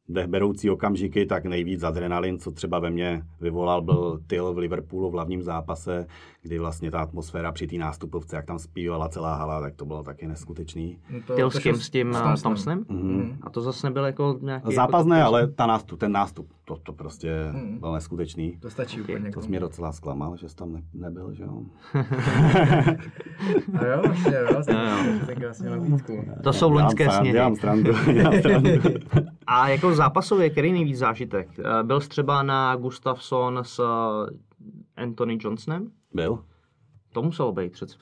dechberoucí 0.08 0.70
okamžiky, 0.70 1.26
tak 1.26 1.44
nejvíc 1.44 1.82
adrenalin, 1.82 2.38
co 2.38 2.50
třeba 2.50 2.78
ve 2.78 2.90
mně 2.90 3.22
vyvolal, 3.40 3.82
byl 3.82 4.20
Tyl 4.26 4.54
v 4.54 4.58
Liverpoolu 4.58 5.10
v 5.10 5.12
hlavním 5.12 5.42
zápase, 5.42 6.06
kdy 6.42 6.58
vlastně 6.58 6.90
ta 6.90 7.00
atmosféra 7.00 7.52
při 7.52 7.66
té 7.66 7.76
nástupovce, 7.76 8.36
jak 8.36 8.46
tam 8.46 8.58
zpívala 8.58 9.08
celá 9.08 9.34
hala, 9.34 9.60
tak 9.60 9.74
to 9.74 9.84
bylo 9.84 10.02
taky 10.02 10.26
neskutečný. 10.26 10.98
No 11.10 11.36
Tyl 11.36 11.50
s 11.50 11.58
kým? 11.58 11.76
S 11.76 11.90
tím 11.90 12.14
s 12.36 12.42
Thompsonem? 12.42 12.84
Mm-hmm. 12.84 13.36
A 13.42 13.50
to 13.50 13.60
zase 13.60 13.86
nebyl 13.86 14.04
jako 14.04 14.38
nějaký... 14.42 14.74
Zápas 14.74 15.00
jako... 15.00 15.08
ne, 15.08 15.22
ale 15.22 15.48
ta 15.48 15.66
nástup, 15.66 16.00
ten 16.00 16.12
nástup, 16.12 16.52
to, 16.64 16.76
to 16.76 16.92
prostě 16.92 17.52
mm. 17.52 17.78
byl 17.78 17.92
neskutečný. 17.92 18.58
To 18.60 18.70
stačí 18.70 19.00
úplně. 19.00 19.30
To 19.30 19.40
mě 19.40 19.60
docela 19.60 19.92
zklamal, 19.92 20.36
že 20.36 20.48
jsi 20.48 20.56
tam 20.56 20.72
ne, 20.72 20.82
nebyl, 20.94 21.34
že 21.34 21.42
jo? 21.42 21.62
A 23.78 23.86
jo, 23.86 24.02
vlastně, 24.06 24.34
jo, 24.34 24.46
vlastně, 24.52 24.74
vlastně 25.46 25.70
nabídku. 25.70 26.24
To 26.42 26.52
jsou 26.52 26.70
loňské 26.70 27.10
sněhy. 27.10 27.32
Dělám 27.32 27.56
strandu, 27.56 27.92
dělám 28.12 28.38
strandu. 28.38 28.70
A 29.46 29.68
jako 29.68 29.94
zápasově, 29.94 30.50
který 30.50 30.72
nejvíc 30.72 30.98
zážitek? 30.98 31.48
Eh, 31.58 31.82
byl 31.82 32.00
jsi 32.00 32.08
třeba 32.08 32.42
na 32.42 32.76
Gustafsson 32.76 33.60
s 33.62 33.78
eh, 33.78 35.02
Anthony 35.02 35.38
Johnsonem? 35.40 35.90
Byl. 36.14 36.38
To 37.12 37.22
muselo 37.22 37.52
být 37.52 37.72
přece. 37.72 37.96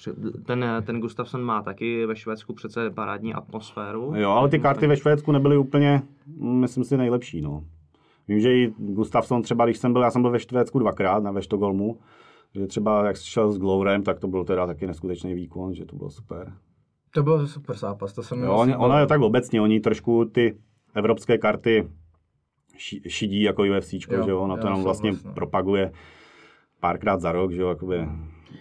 Ten, 0.47 0.65
ten 0.87 1.01
Gustafsson 1.01 1.43
má 1.43 1.63
taky 1.63 2.07
ve 2.07 2.17
Švédsku 2.17 2.55
přece 2.55 2.91
parádní 2.91 3.35
atmosféru. 3.35 4.13
Jo, 4.17 4.31
ale 4.31 4.49
ty 4.49 4.59
karty 4.59 4.87
ve 4.87 4.97
Švédsku 4.97 5.33
nebyly 5.33 5.57
úplně, 5.57 6.03
myslím 6.41 6.85
si, 6.85 6.97
nejlepší. 6.97 7.41
No. 7.41 7.65
Vím, 8.29 8.41
že 8.41 8.55
i 8.55 8.75
Gustafsson 8.79 9.43
třeba, 9.43 9.65
když 9.65 9.79
jsem 9.79 9.93
byl, 9.93 10.03
já 10.03 10.11
jsem 10.11 10.23
byl 10.23 10.31
ve 10.31 10.41
Švédsku 10.41 10.79
dvakrát, 10.79 11.23
na 11.23 11.31
ve 11.31 11.43
Štokholmu, 11.43 11.99
že 12.55 12.67
třeba 12.67 13.07
jak 13.07 13.17
šel 13.17 13.53
s 13.53 13.59
Glourem, 13.59 14.03
tak 14.03 14.19
to 14.19 14.29
byl 14.29 14.45
teda 14.45 14.67
taky 14.67 14.87
neskutečný 14.87 15.35
výkon, 15.35 15.75
že 15.75 15.85
to 15.85 15.97
bylo 15.97 16.11
super. 16.11 16.53
To 17.15 17.23
byl 17.23 17.47
super 17.47 17.77
zápas, 17.77 18.13
to 18.13 18.23
jsem 18.23 18.43
jo, 18.43 18.55
on, 18.55 18.75
ono 18.79 18.99
je 18.99 19.07
tak 19.07 19.21
obecně, 19.21 19.61
oni 19.61 19.81
trošku 19.81 20.25
ty 20.25 20.59
evropské 20.95 21.39
karty 21.39 21.89
šidí 23.09 23.43
jako 23.43 23.63
UFC, 23.63 23.91
že 23.91 24.31
jo, 24.31 24.41
ono 24.41 24.57
to 24.57 24.67
jenom 24.67 24.83
vlastně 24.83 25.13
propaguje 25.35 25.93
párkrát 26.81 27.21
za 27.21 27.33
rok, 27.33 27.53
že 27.53 27.63
jo, 27.63 27.69
jakoby 27.69 28.09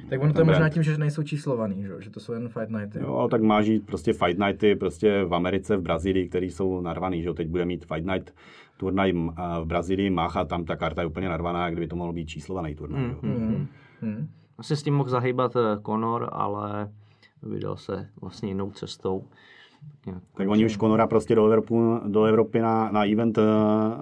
Tak 0.09 0.21
ono 0.21 0.33
to 0.33 0.41
je 0.41 0.45
možná 0.45 0.69
tím, 0.69 0.83
že 0.83 0.97
nejsou 0.97 1.23
číslovaný, 1.23 1.83
že, 1.83 1.87
jo? 1.87 2.01
že 2.01 2.09
to 2.09 2.19
jsou 2.19 2.33
jen 2.33 2.49
fight 2.49 2.69
nighty. 2.69 2.99
Jo, 2.99 3.13
ale 3.13 3.29
tak 3.29 3.41
má 3.41 3.61
žít 3.61 3.85
prostě 3.85 4.13
fight 4.13 4.39
nighty 4.39 4.75
prostě 4.75 5.23
v 5.23 5.33
Americe, 5.33 5.77
v 5.77 5.81
Brazílii, 5.81 6.29
který 6.29 6.49
jsou 6.49 6.81
narvaný, 6.81 7.21
že 7.21 7.27
jo. 7.27 7.33
Teď 7.33 7.47
bude 7.47 7.65
mít 7.65 7.85
fight 7.85 8.05
night 8.05 8.33
turnaj 8.77 9.13
v 9.61 9.65
Brazílii, 9.65 10.09
Mácha, 10.09 10.45
tam 10.45 10.65
ta 10.65 10.75
karta 10.75 11.01
je 11.01 11.07
úplně 11.07 11.29
narvaná, 11.29 11.65
jak 11.65 11.73
kdyby 11.73 11.87
to 11.87 11.95
mohlo 11.95 12.13
být 12.13 12.25
číslovaný 12.25 12.75
turnaj. 12.75 13.03
jo. 13.03 13.15
Hmm. 13.21 13.67
Hmm. 14.01 14.27
Asi 14.57 14.75
s 14.75 14.83
tím 14.83 14.93
mohl 14.93 15.09
zahýbat 15.09 15.55
eh, 15.55 15.81
Conor, 15.85 16.29
ale 16.31 16.89
vydal 17.43 17.77
se 17.77 18.07
vlastně 18.21 18.49
jinou 18.49 18.71
cestou. 18.71 19.23
Tak 20.33 20.49
oni 20.49 20.65
už 20.65 20.77
Conora 20.77 21.07
prostě 21.07 21.35
do, 21.35 21.45
Evropu, 21.45 21.99
do 22.07 22.23
Evropy 22.23 22.59
na, 22.59 22.91
na 22.91 23.05
event 23.05 23.37
uh, 23.37 23.43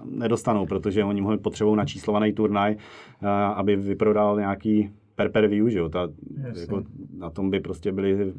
nedostanou, 0.06 0.66
protože 0.66 1.04
oni 1.04 1.22
ho 1.22 1.38
potřebují 1.38 1.78
na 1.78 1.86
číslovaný 1.86 2.34
turnaj, 2.34 2.76
uh, 2.76 3.30
aby 3.30 3.76
vyprodal 3.76 4.40
nějaký 4.40 4.92
per 5.16 5.32
per 5.32 5.48
view, 5.48 5.70
že 5.70 5.80
jo, 5.80 5.90
ta, 5.90 6.08
Jasně. 6.48 6.62
jako, 6.62 6.84
na 7.18 7.30
tom 7.30 7.50
by 7.50 7.60
prostě 7.60 7.92
byli, 7.92 8.34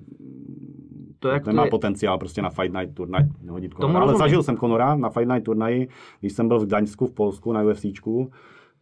To, 1.19 1.29
jak 1.29 1.45
to 1.45 1.51
nemá 1.51 1.65
je, 1.65 1.71
potenciál 1.71 2.19
prostě 2.19 2.43
na 2.43 2.51
Fight 2.51 2.75
Night 2.75 2.95
turnaj 2.95 3.23
hodit 3.49 3.69
Tomu 3.69 3.81
Conora. 3.81 3.99
Ale 3.99 4.13
rozumím. 4.13 4.19
zažil 4.19 4.43
jsem 4.43 4.57
Conora 4.57 4.97
na 4.97 5.11
Fight 5.11 5.29
Night 5.29 5.45
turnaji, 5.45 5.89
když 6.21 6.33
jsem 6.33 6.49
byl 6.49 6.59
v 6.61 6.67
Gdaňsku 6.67 7.07
v 7.07 7.13
Polsku 7.13 7.53
na 7.53 7.63
UFCčku, 7.63 8.31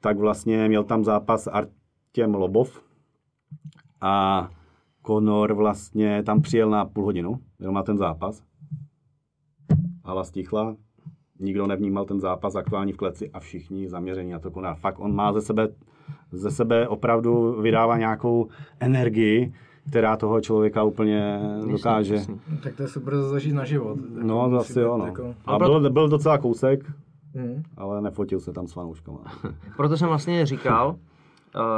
tak 0.01 0.19
vlastně 0.19 0.69
měl 0.69 0.85
tam 0.85 1.05
zápas 1.05 1.47
Artem 1.47 2.35
Lobov 2.35 2.83
a 4.01 4.49
Conor 5.07 5.55
vlastně 5.55 6.23
tam 6.23 6.41
přijel 6.41 6.71
na 6.71 6.85
půl 6.85 7.05
hodinu, 7.05 7.39
byl 7.59 7.73
na 7.73 7.83
ten 7.83 7.99
zápas. 7.99 8.43
Hala 10.05 10.25
stichla, 10.25 10.77
nikdo 11.41 11.67
nevnímal 11.67 12.05
ten 12.05 12.21
zápas 12.21 12.57
aktuální 12.57 12.93
v 12.93 12.97
kleci 12.97 13.31
a 13.31 13.41
všichni 13.41 13.89
zaměření 13.89 14.33
na 14.33 14.39
to 14.39 14.51
Conora. 14.51 14.75
Fakt 14.75 14.99
on 15.01 15.15
má 15.15 15.33
ze 15.33 15.41
sebe, 15.41 15.69
ze 16.33 16.51
sebe 16.51 16.89
opravdu 16.89 17.61
vydává 17.63 17.99
nějakou 17.99 18.49
energii, 18.81 19.53
která 19.89 20.17
toho 20.17 20.41
člověka 20.41 20.83
úplně 20.83 21.41
dokáže. 21.71 22.15
jasný. 22.15 22.41
Tak 22.63 22.75
to 22.75 22.83
je 22.83 22.89
super 22.89 23.23
zažít 23.23 23.55
na 23.55 23.65
život. 23.65 23.99
No, 24.23 24.43
asi 24.43 24.81
jo, 24.81 24.97
no. 24.99 25.07
Jako... 25.07 25.35
A 25.47 25.59
byl, 25.59 25.91
byl 25.91 26.09
docela 26.09 26.39
kousek, 26.39 26.93
Hmm. 27.35 27.63
ale 27.77 28.03
nefotil 28.03 28.41
se 28.41 28.53
tam 28.53 28.67
s 28.67 28.73
fanouškama. 28.73 29.19
Proto 29.77 29.97
jsem 29.97 30.09
vlastně 30.09 30.47
říkal, 30.47 30.97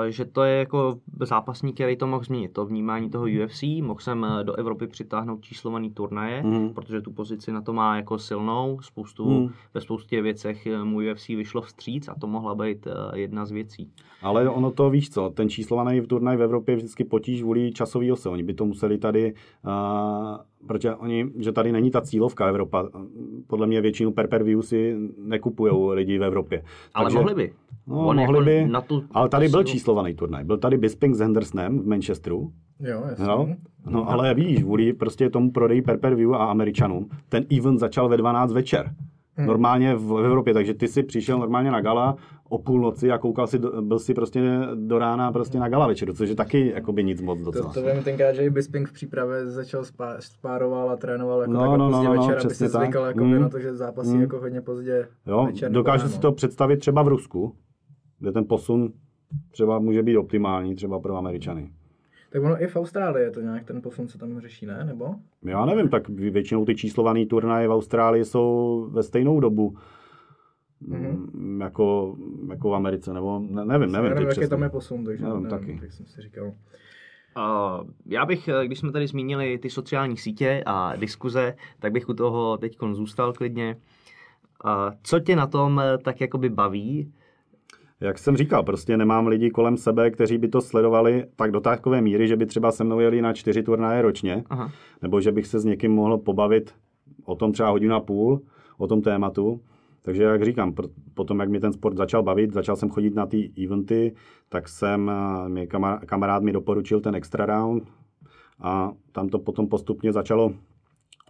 že 0.08 0.24
to 0.24 0.42
je 0.42 0.58
jako 0.58 0.98
zápasník, 1.20 1.74
který 1.74 1.96
to 1.96 2.06
mohl 2.06 2.24
změnit, 2.24 2.52
to 2.52 2.66
vnímání 2.66 3.10
toho 3.10 3.24
UFC, 3.44 3.62
mohl 3.82 4.00
jsem 4.00 4.24
eh, 4.40 4.44
do 4.44 4.54
Evropy 4.54 4.86
přitáhnout 4.86 5.40
číslovaný 5.44 5.90
turnaje, 5.90 6.42
Mhm. 6.42 6.74
protože 6.74 7.00
tu 7.00 7.10
pozici 7.12 7.52
na 7.52 7.60
to 7.62 7.72
má 7.72 7.96
jako 7.96 8.18
silnou, 8.18 8.78
spoustu, 8.82 9.30
Mhm. 9.30 9.52
ve 9.74 9.80
spoustě 9.80 10.22
věcech 10.22 10.66
eh, 10.66 10.84
mu 10.84 10.98
UFC 10.98 11.28
vyšlo 11.36 11.60
vstříc 11.62 12.08
a 12.08 12.14
to 12.14 12.26
mohla 12.26 12.54
být 12.54 12.86
eh, 12.86 13.18
jedna 13.18 13.46
z 13.46 13.50
věcí. 13.50 13.90
Ale 14.22 14.48
ono 14.50 14.70
to 14.70 14.90
víš 14.90 15.10
co, 15.10 15.30
ten 15.34 15.48
číslovaný 15.48 16.00
turnaj 16.00 16.36
v 16.36 16.42
Evropě 16.42 16.72
je 16.72 16.76
vždycky 16.76 17.04
potíž 17.04 17.42
kvůli 17.42 17.72
časový 17.72 18.12
ose. 18.12 18.28
Oni 18.28 18.42
by 18.42 18.54
to 18.54 18.64
museli 18.64 18.98
tady, 18.98 19.34
uh, 19.64 19.70
protože 20.66 20.94
oni, 20.94 21.26
že 21.38 21.52
tady 21.52 21.72
není 21.72 21.90
ta 21.90 22.00
cílovka 22.00 22.46
Evropa. 22.46 22.88
Podle 23.46 23.66
mě 23.66 23.80
většinu 23.80 24.12
per 24.12 24.26
per 24.26 24.42
view 24.42 24.60
si 24.62 24.96
nekupují 25.24 25.72
lidi 25.94 26.18
v 26.18 26.22
Evropě. 26.24 26.62
Ale 26.94 27.04
Takže- 27.04 27.18
mohli 27.18 27.34
by. 27.34 27.52
No, 27.86 28.06
On 28.06 28.16
mohli 28.16 28.22
jako 28.22 28.44
by, 28.44 28.72
na 28.72 28.80
tu- 28.80 29.02
ale 29.10 29.28
tady 29.28 29.46
tu 29.46 29.50
byl 29.50 29.64
číslovaný 29.64 30.14
turnaj. 30.14 30.44
Byl 30.44 30.58
tady 30.58 30.78
Bisping 30.78 31.14
s 31.14 31.20
Hendersonem 31.20 31.78
v 31.78 31.86
Manchesteru. 31.86 32.52
Jo, 32.80 33.02
jasně. 33.08 33.26
No, 33.26 33.48
no 33.90 34.10
ale 34.10 34.34
víš, 34.34 34.62
kvůli 34.62 34.92
prostě 34.92 35.30
tomu 35.30 35.50
prodeji 35.50 35.82
per 35.82 35.98
per 35.98 36.14
view 36.14 36.34
a 36.34 36.44
Američanům, 36.46 37.08
ten 37.28 37.44
event 37.58 37.78
začal 37.80 38.08
ve 38.08 38.16
12 38.16 38.52
večer. 38.52 38.90
Normálně 39.46 39.94
v, 39.94 40.00
v 40.06 40.24
Evropě, 40.24 40.54
takže 40.54 40.74
ty 40.74 40.88
si 40.88 41.02
přišel 41.02 41.38
normálně 41.38 41.70
na 41.70 41.80
gala 41.80 42.16
o 42.48 42.58
půlnoci 42.58 43.10
a 43.10 43.18
koukal 43.18 43.46
si, 43.46 43.58
do- 43.58 43.82
byl 43.82 43.98
si 43.98 44.14
prostě 44.14 44.60
do 44.74 44.98
rána 44.98 45.32
prostě 45.32 45.58
na 45.58 45.68
gala 45.68 45.86
večeru, 45.86 46.12
což 46.12 46.28
je 46.28 46.34
taky 46.34 46.72
jakoby 46.74 47.04
nic 47.04 47.20
moc 47.22 47.38
To, 47.38 47.44
docela. 47.44 47.72
to 47.72 47.82
vím 47.82 48.02
tenkrát, 48.02 48.32
že 48.32 48.42
i 48.44 48.50
Bisping 48.50 48.88
v 48.88 48.92
přípravě 48.92 49.46
začal 49.46 49.84
spá, 49.84 50.14
spároval 50.20 50.90
a 50.90 50.96
trénoval 50.96 51.40
jako 51.40 51.52
No, 51.52 51.58
no, 51.60 51.66
takhle 51.66 51.78
no, 51.78 51.84
no, 51.90 51.90
pozdě 51.98 52.08
no, 52.08 52.20
večer, 52.22 52.46
aby 52.46 52.54
si 52.54 52.72
tak. 52.72 52.82
zvykal 52.82 53.04
jako 53.06 53.24
Mm. 53.24 53.40
na 53.40 53.48
to, 53.48 53.58
že 53.60 53.74
zápasí 53.76 54.14
Mm. 54.14 54.20
jako 54.20 54.38
hodně 54.40 54.60
pozdě 54.60 55.08
Jo, 55.26 55.46
večer. 55.46 55.72
dokážu 55.72 56.08
si 56.08 56.20
to 56.20 56.32
představit 56.32 56.76
třeba 56.76 57.02
v 57.02 57.08
Rusku, 57.08 57.54
kde 58.18 58.32
ten 58.32 58.44
posun 58.44 58.92
třeba 59.50 59.78
může 59.78 60.02
být 60.02 60.16
optimální 60.16 60.74
třeba 60.74 61.00
pro 61.00 61.16
Američany. 61.16 61.70
Tak 62.30 62.42
ono 62.42 62.62
i 62.62 62.66
v 62.66 62.76
Austrálii 62.76 63.24
je 63.24 63.30
to 63.30 63.40
nějak 63.40 63.64
ten 63.64 63.82
posun, 63.82 64.08
co 64.08 64.18
tam 64.18 64.40
řeší, 64.40 64.66
ne? 64.66 64.84
Nebo? 64.84 65.14
Já 65.44 65.64
nevím, 65.64 65.88
tak 65.88 66.08
většinou 66.08 66.64
ty 66.64 66.74
číslované 66.74 67.26
turnaje 67.26 67.68
v 67.68 67.72
Austrálii 67.72 68.24
jsou 68.24 68.88
ve 68.92 69.02
stejnou 69.02 69.40
dobu. 69.40 69.76
Mm, 70.80 71.60
jako, 71.60 72.16
jako 72.48 72.70
v 72.70 72.74
Americe, 72.74 73.12
nebo 73.12 73.38
ne, 73.38 73.64
nevím, 73.64 73.92
nevím. 73.92 73.94
Já 73.94 74.00
nevím, 74.00 74.16
jaký 74.16 74.26
přesně. 74.28 74.48
tam 74.48 74.62
je 74.62 74.68
posun, 74.68 75.04
takže 75.04 75.24
Nevím, 75.24 75.42
nevím, 75.42 75.58
taky. 75.58 75.78
tak 75.80 75.92
jsem 75.92 76.06
si 76.06 76.22
říkal. 76.22 76.46
Uh, 77.36 77.90
já 78.06 78.26
bych, 78.26 78.48
eh, 78.48 78.66
když 78.66 78.78
jsme 78.78 78.92
tady 78.92 79.06
zmínili 79.06 79.58
ty 79.58 79.70
sociální 79.70 80.16
sítě 80.16 80.62
a 80.66 80.96
diskuze, 80.96 81.54
tak 81.78 81.92
bych 81.92 82.08
u 82.08 82.14
toho 82.14 82.56
teď 82.56 82.78
zůstal 82.92 83.32
klidně. 83.32 83.76
Uh, 84.64 84.94
co 85.02 85.20
tě 85.20 85.36
na 85.36 85.46
tom 85.46 85.80
eh, 85.80 85.98
tak 85.98 86.20
jakoby 86.20 86.48
baví? 86.48 87.12
Jak 88.00 88.18
jsem 88.18 88.36
říkal, 88.36 88.62
prostě 88.62 88.96
nemám 88.96 89.26
lidi 89.26 89.50
kolem 89.50 89.76
sebe, 89.76 90.10
kteří 90.10 90.38
by 90.38 90.48
to 90.48 90.60
sledovali 90.60 91.24
tak 91.36 91.50
do 91.50 91.60
takové 91.60 92.00
míry, 92.00 92.28
že 92.28 92.36
by 92.36 92.46
třeba 92.46 92.72
se 92.72 92.84
mnou 92.84 93.00
jeli 93.00 93.22
na 93.22 93.32
čtyři 93.32 93.62
turnaje 93.62 94.02
ročně, 94.02 94.44
Aha. 94.50 94.72
nebo 95.02 95.20
že 95.20 95.32
bych 95.32 95.46
se 95.46 95.58
s 95.58 95.64
někým 95.64 95.92
mohl 95.92 96.18
pobavit 96.18 96.74
o 97.24 97.34
tom 97.34 97.52
třeba 97.52 97.70
hodinu 97.70 97.94
a 97.94 98.00
půl, 98.00 98.40
o 98.78 98.86
tom 98.86 99.02
tématu. 99.02 99.60
Takže 100.02 100.22
jak 100.22 100.44
říkám, 100.44 100.74
potom, 101.14 101.40
jak 101.40 101.48
mi 101.48 101.60
ten 101.60 101.72
sport 101.72 101.96
začal 101.96 102.22
bavit, 102.22 102.52
začal 102.52 102.76
jsem 102.76 102.90
chodit 102.90 103.14
na 103.14 103.26
ty 103.26 103.52
eventy, 103.64 104.14
tak 104.48 104.68
jsem, 104.68 105.10
eh, 105.10 105.48
mě 105.48 105.66
kamarád, 105.66 106.04
kamarád 106.04 106.42
mi 106.42 106.52
doporučil 106.52 107.00
ten 107.00 107.14
extra 107.14 107.46
round 107.46 107.82
a 108.60 108.92
tam 109.12 109.28
to 109.28 109.38
potom 109.38 109.68
postupně 109.68 110.12
začalo 110.12 110.52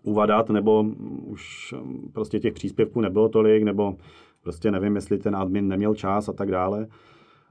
uvadat, 0.02 0.50
nebo 0.50 0.84
už 1.24 1.74
mm, 1.82 2.10
prostě 2.12 2.40
těch 2.40 2.54
příspěvků 2.54 3.00
nebylo 3.00 3.28
tolik, 3.28 3.62
nebo 3.62 3.96
prostě 4.42 4.70
nevím, 4.70 4.94
jestli 4.96 5.18
ten 5.18 5.36
admin 5.36 5.68
neměl 5.68 5.94
čas 5.94 6.28
a 6.28 6.32
tak 6.32 6.50
dále. 6.50 6.86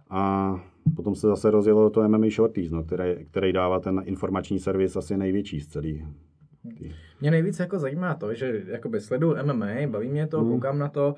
A 0.09 0.53
potom 0.95 1.15
se 1.15 1.27
zase 1.27 1.51
rozjelo 1.51 1.89
to 1.89 2.07
MMA 2.09 2.27
Shorties, 2.29 2.71
no, 2.71 2.83
který, 2.83 3.25
který 3.25 3.53
dává 3.53 3.79
ten 3.79 4.01
informační 4.05 4.59
servis 4.59 4.95
asi 4.95 5.17
největší 5.17 5.59
z 5.61 5.67
celý. 5.67 6.05
Mě 7.21 7.31
nejvíc 7.31 7.59
jako 7.59 7.79
zajímá 7.79 8.15
to, 8.15 8.33
že 8.33 8.61
jakoby 8.67 9.01
sleduju 9.01 9.35
MMA, 9.43 9.87
baví 9.87 10.09
mě 10.09 10.27
to, 10.27 10.39
Hmm. 10.41 10.49
koukám 10.51 10.79
na 10.79 10.87
to, 10.89 11.15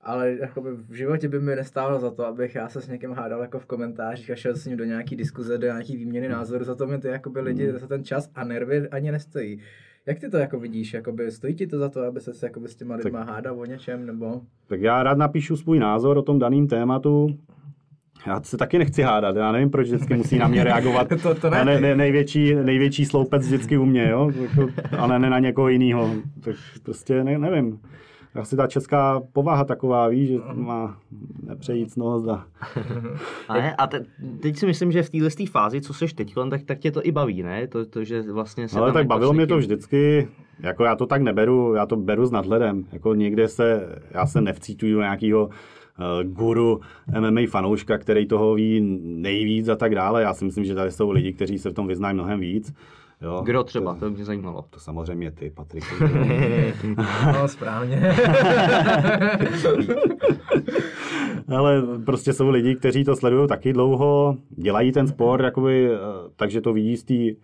ale 0.00 0.30
jakoby 0.40 0.70
v 0.72 0.92
životě 0.92 1.28
by 1.28 1.40
mi 1.40 1.56
nestálo 1.56 1.98
za 2.00 2.10
to, 2.10 2.26
abych 2.26 2.54
já 2.54 2.68
se 2.68 2.80
s 2.80 2.88
někým 2.88 3.10
hádal 3.10 3.40
jako 3.40 3.58
v 3.58 3.66
komentářích 3.66 4.30
a 4.30 4.34
šel 4.34 4.56
s 4.56 4.66
ním 4.66 4.76
do 4.76 4.84
nějaký 4.84 5.16
diskuze, 5.16 5.58
do 5.58 5.66
nějaký 5.66 5.96
výměny 5.96 6.28
názoru, 6.28 6.64
za 6.64 6.74
to 6.74 6.86
mi 6.86 6.98
ty 6.98 7.08
jakoby 7.08 7.40
lidi 7.40 7.68
Hmm. 7.68 7.78
za 7.78 7.86
ten 7.86 8.04
čas 8.04 8.30
a 8.34 8.44
nervy 8.44 8.88
ani 8.88 9.12
nestojí. 9.12 9.60
Jak 10.06 10.18
ty 10.18 10.30
to 10.30 10.36
jako 10.36 10.60
vidíš? 10.60 10.94
Jakoby 10.94 11.30
stojí 11.30 11.54
ti 11.54 11.66
to 11.66 11.78
za 11.78 11.88
to, 11.88 12.02
aby 12.02 12.20
se 12.20 12.46
jakoby 12.46 12.68
s 12.68 12.76
těma 12.76 12.94
lidma 12.94 13.22
hádal 13.22 13.60
o 13.60 13.64
něčem, 13.64 14.06
nebo? 14.06 14.40
Tak 14.66 14.80
já 14.80 15.02
rád 15.02 15.18
napíšu 15.18 15.56
svůj 15.56 15.78
názor 15.78 16.18
o 16.18 16.22
tom 16.22 16.38
daném 16.38 16.66
tématu. 16.66 17.38
Já 18.26 18.40
se 18.42 18.56
taky 18.56 18.78
nechci 18.78 19.02
hádat, 19.02 19.36
já 19.36 19.52
nevím, 19.52 19.70
proč 19.70 19.86
vždycky 19.86 20.14
musí 20.16 20.38
na 20.38 20.48
mě 20.48 20.64
reagovat. 20.64 21.08
To- 21.22 21.34
to 21.34 21.50
ne 21.50 21.64
ne, 21.64 21.80
ne, 21.80 21.96
největší, 21.96 22.54
největší 22.54 23.04
sloupec 23.04 23.46
vždycky 23.46 23.78
u 23.78 23.84
mě, 23.84 24.08
jo? 24.08 24.30
Jako, 24.42 24.68
ale 24.98 25.18
ne 25.18 25.30
na 25.30 25.38
někoho 25.38 25.68
jiného. 25.68 26.14
Tak 26.40 26.54
prostě 26.82 27.24
ne, 27.24 27.38
nevím. 27.38 27.80
Asi 28.38 28.56
ta 28.56 28.66
česká 28.66 29.20
povaha 29.32 29.64
taková, 29.64 30.08
víš, 30.08 30.28
že 30.28 30.38
má 30.54 30.98
nepřejít 31.46 31.90
z. 31.90 31.98
A, 33.48 33.54
ne? 33.54 33.74
a 33.76 33.86
te, 33.86 34.04
teď 34.40 34.56
si 34.56 34.66
myslím, 34.66 34.92
že 34.92 35.02
v 35.02 35.10
této 35.10 35.46
fázi, 35.50 35.80
co 35.80 35.94
seš 35.94 36.12
teď, 36.12 36.34
tak, 36.50 36.62
tak 36.62 36.78
tě 36.78 36.90
to 36.90 37.06
i 37.06 37.12
baví, 37.12 37.42
ne? 37.42 37.66
To, 37.66 37.86
to 37.86 38.04
že 38.04 38.22
vlastně 38.22 38.68
se 38.68 38.78
Ale 38.78 38.92
tak 38.92 39.00
jako 39.00 39.08
bavilo 39.08 39.32
mě 39.32 39.46
to 39.46 39.58
vždycky, 39.58 40.28
jako 40.60 40.84
já 40.84 40.96
to 40.96 41.06
tak 41.06 41.22
neberu, 41.22 41.74
já 41.74 41.86
to 41.86 41.96
beru 41.96 42.26
s 42.26 42.30
nadhledem. 42.30 42.84
Jako 42.92 43.14
někde 43.14 43.48
se, 43.48 43.98
já 44.10 44.26
se 44.26 44.40
nevcítuju 44.40 44.94
do 44.94 45.00
nějakého 45.00 45.44
uh, 45.46 46.32
guru 46.32 46.80
MMA 47.20 47.40
fanouška, 47.48 47.98
který 47.98 48.26
toho 48.26 48.54
ví 48.54 48.80
nejvíc 49.02 49.68
a 49.68 49.76
tak 49.76 49.94
dále. 49.94 50.22
Já 50.22 50.34
si 50.34 50.44
myslím, 50.44 50.64
že 50.64 50.74
tady 50.74 50.90
jsou 50.90 51.10
lidi, 51.10 51.32
kteří 51.32 51.58
se 51.58 51.70
v 51.70 51.74
tom 51.74 51.86
vyznají 51.86 52.14
mnohem 52.14 52.40
víc. 52.40 52.74
Jo, 53.22 53.42
Kdo 53.44 53.64
třeba, 53.64 53.94
To, 53.94 54.00
to 54.00 54.10
mě 54.10 54.24
zajímalo. 54.24 54.64
to 54.70 54.80
samozřejmě 54.80 55.30
ty, 55.30 55.50
Patrik. 55.50 55.84
No, 57.34 57.48
správně. 57.48 58.12
Ale 61.56 61.82
prostě 62.06 62.32
jsou 62.32 62.48
lidi, 62.50 62.74
kteří 62.76 63.04
to 63.04 63.16
sledují 63.16 63.48
taky 63.48 63.72
dlouho, 63.72 64.36
dělají 64.50 64.92
ten 64.92 65.06
sport, 65.08 65.44
jakoby, 65.44 65.90
eh, 65.92 65.98
takže 66.36 66.60
to 66.60 66.72
vidí 66.72 66.96
z 66.96 67.04
té 67.04 67.14
eh, 67.14 67.34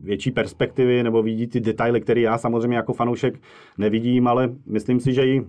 větší 0.00 0.30
perspektivy, 0.30 1.02
nebo 1.02 1.22
vidí 1.22 1.46
ty 1.46 1.60
detaily, 1.60 2.00
které 2.00 2.20
já 2.20 2.38
samozřejmě 2.38 2.76
jako 2.76 2.92
fanoušek 2.92 3.40
nevidím, 3.78 4.26
ale 4.28 4.50
myslím 4.66 5.00
si, 5.00 5.12
že 5.12 5.26
i 5.26 5.44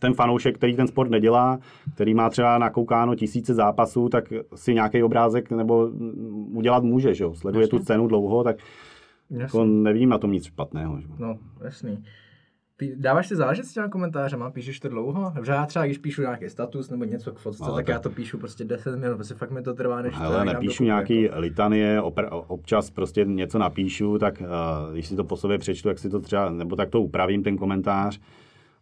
ten 0.00 0.14
fanoušek, 0.14 0.56
který 0.56 0.76
ten 0.76 0.86
sport 0.86 1.10
nedělá, 1.10 1.58
který 1.94 2.14
má 2.14 2.30
třeba 2.30 2.58
nakoukáno 2.58 3.14
tisíce 3.14 3.54
zápasů, 3.54 4.08
tak 4.08 4.24
si 4.54 4.74
nějaký 4.74 5.02
obrázek 5.02 5.50
nebo 5.50 5.88
udělat 6.52 6.82
může, 6.82 7.14
že 7.14 7.24
jo? 7.24 7.34
Sleduje 7.34 7.68
tu 7.68 7.78
scénu 7.78 8.06
dlouho, 8.06 8.44
tak 8.44 8.56
jako 9.30 9.58
Jasný. 9.58 9.82
nevím 9.82 10.08
na 10.08 10.18
tom 10.18 10.32
nic 10.32 10.44
špatného. 10.44 11.00
Že? 11.00 11.06
No, 11.18 11.38
jasný. 11.64 12.04
Pí- 12.78 12.92
Dáváš 12.96 13.26
si 13.28 13.36
záležet 13.36 13.64
s 13.66 13.72
těma 13.72 13.88
komentářema, 13.88 14.50
píšeš 14.50 14.80
to 14.80 14.88
dlouho? 14.88 15.32
Protože 15.34 15.52
já 15.52 15.66
třeba, 15.66 15.84
když 15.84 15.98
píšu 15.98 16.22
nějaký 16.22 16.48
status 16.48 16.90
nebo 16.90 17.04
něco 17.04 17.32
k 17.32 17.38
fotce, 17.38 17.62
No, 17.62 17.74
tak 17.74 17.86
tak- 17.86 17.92
já 17.92 17.98
to 18.00 18.10
píšu 18.10 18.38
prostě 18.38 18.64
10 18.64 18.96
minut, 18.98 19.14
prostě 19.14 19.34
fakt 19.34 19.50
mi 19.50 19.62
to 19.62 19.74
trvá, 19.74 20.02
než 20.02 20.14
to 20.14 20.20
Hele, 20.20 20.44
nepíšu 20.44 20.84
nějaký 20.84 21.22
jako. 21.22 21.40
litanie, 21.40 22.00
opr- 22.00 22.44
občas 22.46 22.90
prostě 22.90 23.24
něco 23.24 23.58
napíšu, 23.58 24.18
tak 24.18 24.40
uh, 24.42 24.92
když 24.92 25.06
si 25.06 25.16
to 25.16 25.24
po 25.24 25.36
sobě 25.36 25.58
přečtu, 25.58 25.88
jak 25.88 25.98
si 25.98 26.08
to 26.10 26.20
třeba, 26.20 26.50
nebo 26.50 26.76
tak 26.76 26.90
to 26.90 27.00
upravím 27.02 27.42
ten 27.42 27.56
komentář, 27.56 28.20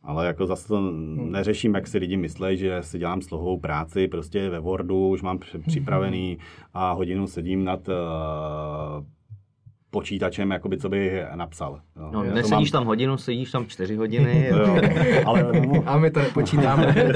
ale 0.04 0.26
jako 0.26 0.46
zase 0.46 0.68
to 0.68 0.80
neřeším, 1.14 1.74
jak 1.74 1.86
si 1.86 1.98
lidi 1.98 2.16
myslí, 2.16 2.56
že 2.56 2.78
si 2.82 2.98
dělám 2.98 3.22
slohovou 3.22 3.58
práci, 3.60 4.08
prostě 4.08 4.50
ve 4.50 4.60
Wordu 4.60 5.08
už 5.08 5.22
mám 5.22 5.38
při- 5.38 5.58
připravený 5.58 6.38
a 6.74 6.92
hodinu 6.92 7.26
sedím 7.26 7.64
nad 7.64 7.88
uh, 7.88 7.94
počítačem, 9.90 10.50
jakoby, 10.50 10.78
co 10.78 10.88
bych 10.88 11.12
napsal. 11.34 11.80
Jo. 11.96 12.10
No, 12.12 12.24
to 12.24 12.30
nesedíš 12.30 12.70
tam 12.70 12.84
hodinu, 12.84 13.16
sedíš 13.16 13.50
tam 13.50 13.66
čtyři 13.66 13.96
hodiny. 13.96 14.48
Jo, 14.56 14.76
ale 15.26 15.52
no, 15.66 15.82
A 15.86 15.98
my 15.98 16.10
to 16.10 16.20
nepočítáme. 16.20 16.86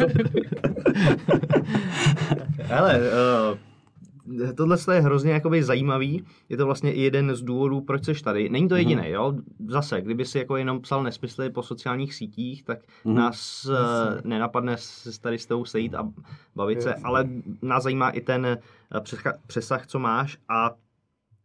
Hele, 2.62 2.98
uh, 2.98 3.58
tohle 4.56 4.76
je 4.92 5.00
hrozně 5.00 5.32
jakoby 5.32 5.62
zajímavý. 5.62 6.24
Je 6.48 6.56
to 6.56 6.66
vlastně 6.66 6.92
i 6.92 7.00
jeden 7.00 7.34
z 7.34 7.42
důvodů, 7.42 7.80
proč 7.80 8.04
jsi 8.04 8.22
tady. 8.22 8.48
Není 8.48 8.68
to 8.68 8.74
Mhm. 8.74 8.78
jediný, 8.78 9.08
jo? 9.10 9.34
Zase, 9.68 10.00
kdyby 10.00 10.24
si 10.24 10.38
jako 10.38 10.56
jenom 10.56 10.80
psal 10.80 11.02
nesmysly 11.02 11.50
po 11.50 11.62
sociálních 11.62 12.14
sítích, 12.14 12.64
tak 12.64 12.78
Mhm. 13.04 13.14
nás 13.14 13.64
uh, 13.64 13.74
nenapadne 14.24 14.76
se 14.78 15.20
tady 15.20 15.38
s 15.38 15.46
tebou 15.46 15.64
sejít 15.64 15.94
a 15.94 16.12
bavit 16.56 16.82
se, 16.82 16.94
ale 16.94 17.28
nás 17.62 17.82
zajímá 17.82 18.10
i 18.10 18.20
ten 18.20 18.46
eh, 18.46 18.58
přesah, 19.46 19.86
co 19.86 19.98
máš 19.98 20.38
a 20.48 20.74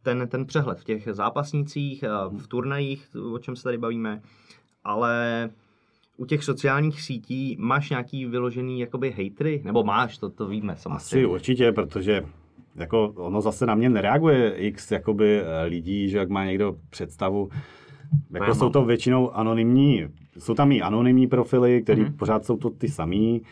ten, 0.02 0.28
ten 0.28 0.46
přehled 0.46 0.80
v 0.80 0.84
těch 0.84 1.08
zápasnících, 1.10 2.02
eh, 2.02 2.08
v 2.38 2.46
turnajích, 2.46 3.08
o 3.32 3.38
čem 3.38 3.56
se 3.56 3.62
tady 3.62 3.78
bavíme, 3.78 4.22
ale 4.84 5.50
u 6.16 6.24
těch 6.26 6.44
sociálních 6.44 7.02
sítí 7.02 7.56
máš 7.60 7.90
nějaký 7.90 8.26
vyložený 8.26 8.80
jakoby 8.80 9.10
hejtry? 9.10 9.62
Nebo 9.64 9.84
máš, 9.84 10.18
to, 10.18 10.30
to 10.30 10.46
víme 10.46 10.72
Asi 10.72 10.82
samozřejmě. 10.82 11.26
určitě, 11.26 11.72
protože 11.72 12.22
jako 12.76 13.12
ono 13.16 13.40
zase 13.40 13.66
na 13.66 13.74
mě 13.74 13.90
nereaguje 13.90 14.54
x 14.56 14.90
jakoby 14.90 15.40
eh, 15.40 15.64
lidí, 15.66 16.08
že 16.08 16.18
jak 16.18 16.28
má 16.28 16.44
někdo 16.44 16.76
představu. 16.90 17.48
Jako 18.34 18.54
jsou 18.54 18.70
to 18.70 18.84
většinou 18.84 19.30
anonymní, 19.36 20.06
jsou 20.38 20.54
tam 20.54 20.72
i 20.72 20.82
anonymní 20.82 21.26
profily, 21.26 21.82
které 21.82 22.02
Mhm. 22.02 22.12
pořád 22.12 22.44
jsou 22.44 22.56
to 22.56 22.70
ty 22.70 22.88
samý. 22.88 23.42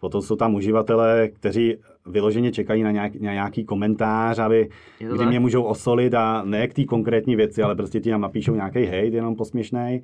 Potom 0.00 0.22
jsou 0.22 0.36
tam 0.36 0.54
uživatelé, 0.54 1.28
kteří 1.28 1.76
vyloženě 2.06 2.52
čekají 2.52 2.82
na 2.82 2.90
nějaký, 2.90 3.18
na 3.22 3.32
nějaký 3.32 3.64
komentář, 3.64 4.38
aby, 4.38 4.68
kdy 4.98 5.18
tak? 5.18 5.28
mě 5.28 5.40
můžou 5.40 5.62
osolit 5.62 6.14
a 6.14 6.42
ne 6.44 6.68
k 6.68 6.74
té 6.74 6.84
konkrétní 6.84 7.36
věci, 7.36 7.62
ale 7.62 7.74
prostě 7.74 8.00
ti 8.00 8.10
tam 8.10 8.20
napíšou 8.20 8.54
nějaký 8.54 8.84
hate, 8.84 8.96
jenom 9.06 9.36
posměšnej. 9.36 10.02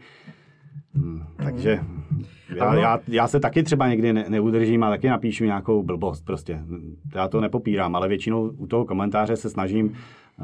Hmm, 0.94 1.22
takže 1.36 1.80
já, 2.56 2.74
já, 2.74 2.98
já, 3.08 3.28
se 3.28 3.40
taky 3.40 3.62
třeba 3.62 3.88
někdy 3.88 4.12
ne, 4.12 4.24
neudržím 4.28 4.84
a 4.84 4.90
taky 4.90 5.08
napíšu 5.08 5.44
nějakou 5.44 5.82
blbost 5.82 6.24
prostě. 6.24 6.64
Já 7.14 7.28
to 7.28 7.40
nepopírám, 7.40 7.96
ale 7.96 8.08
většinou 8.08 8.42
u 8.42 8.66
toho 8.66 8.84
komentáře 8.84 9.36
se 9.36 9.50
snažím 9.50 9.92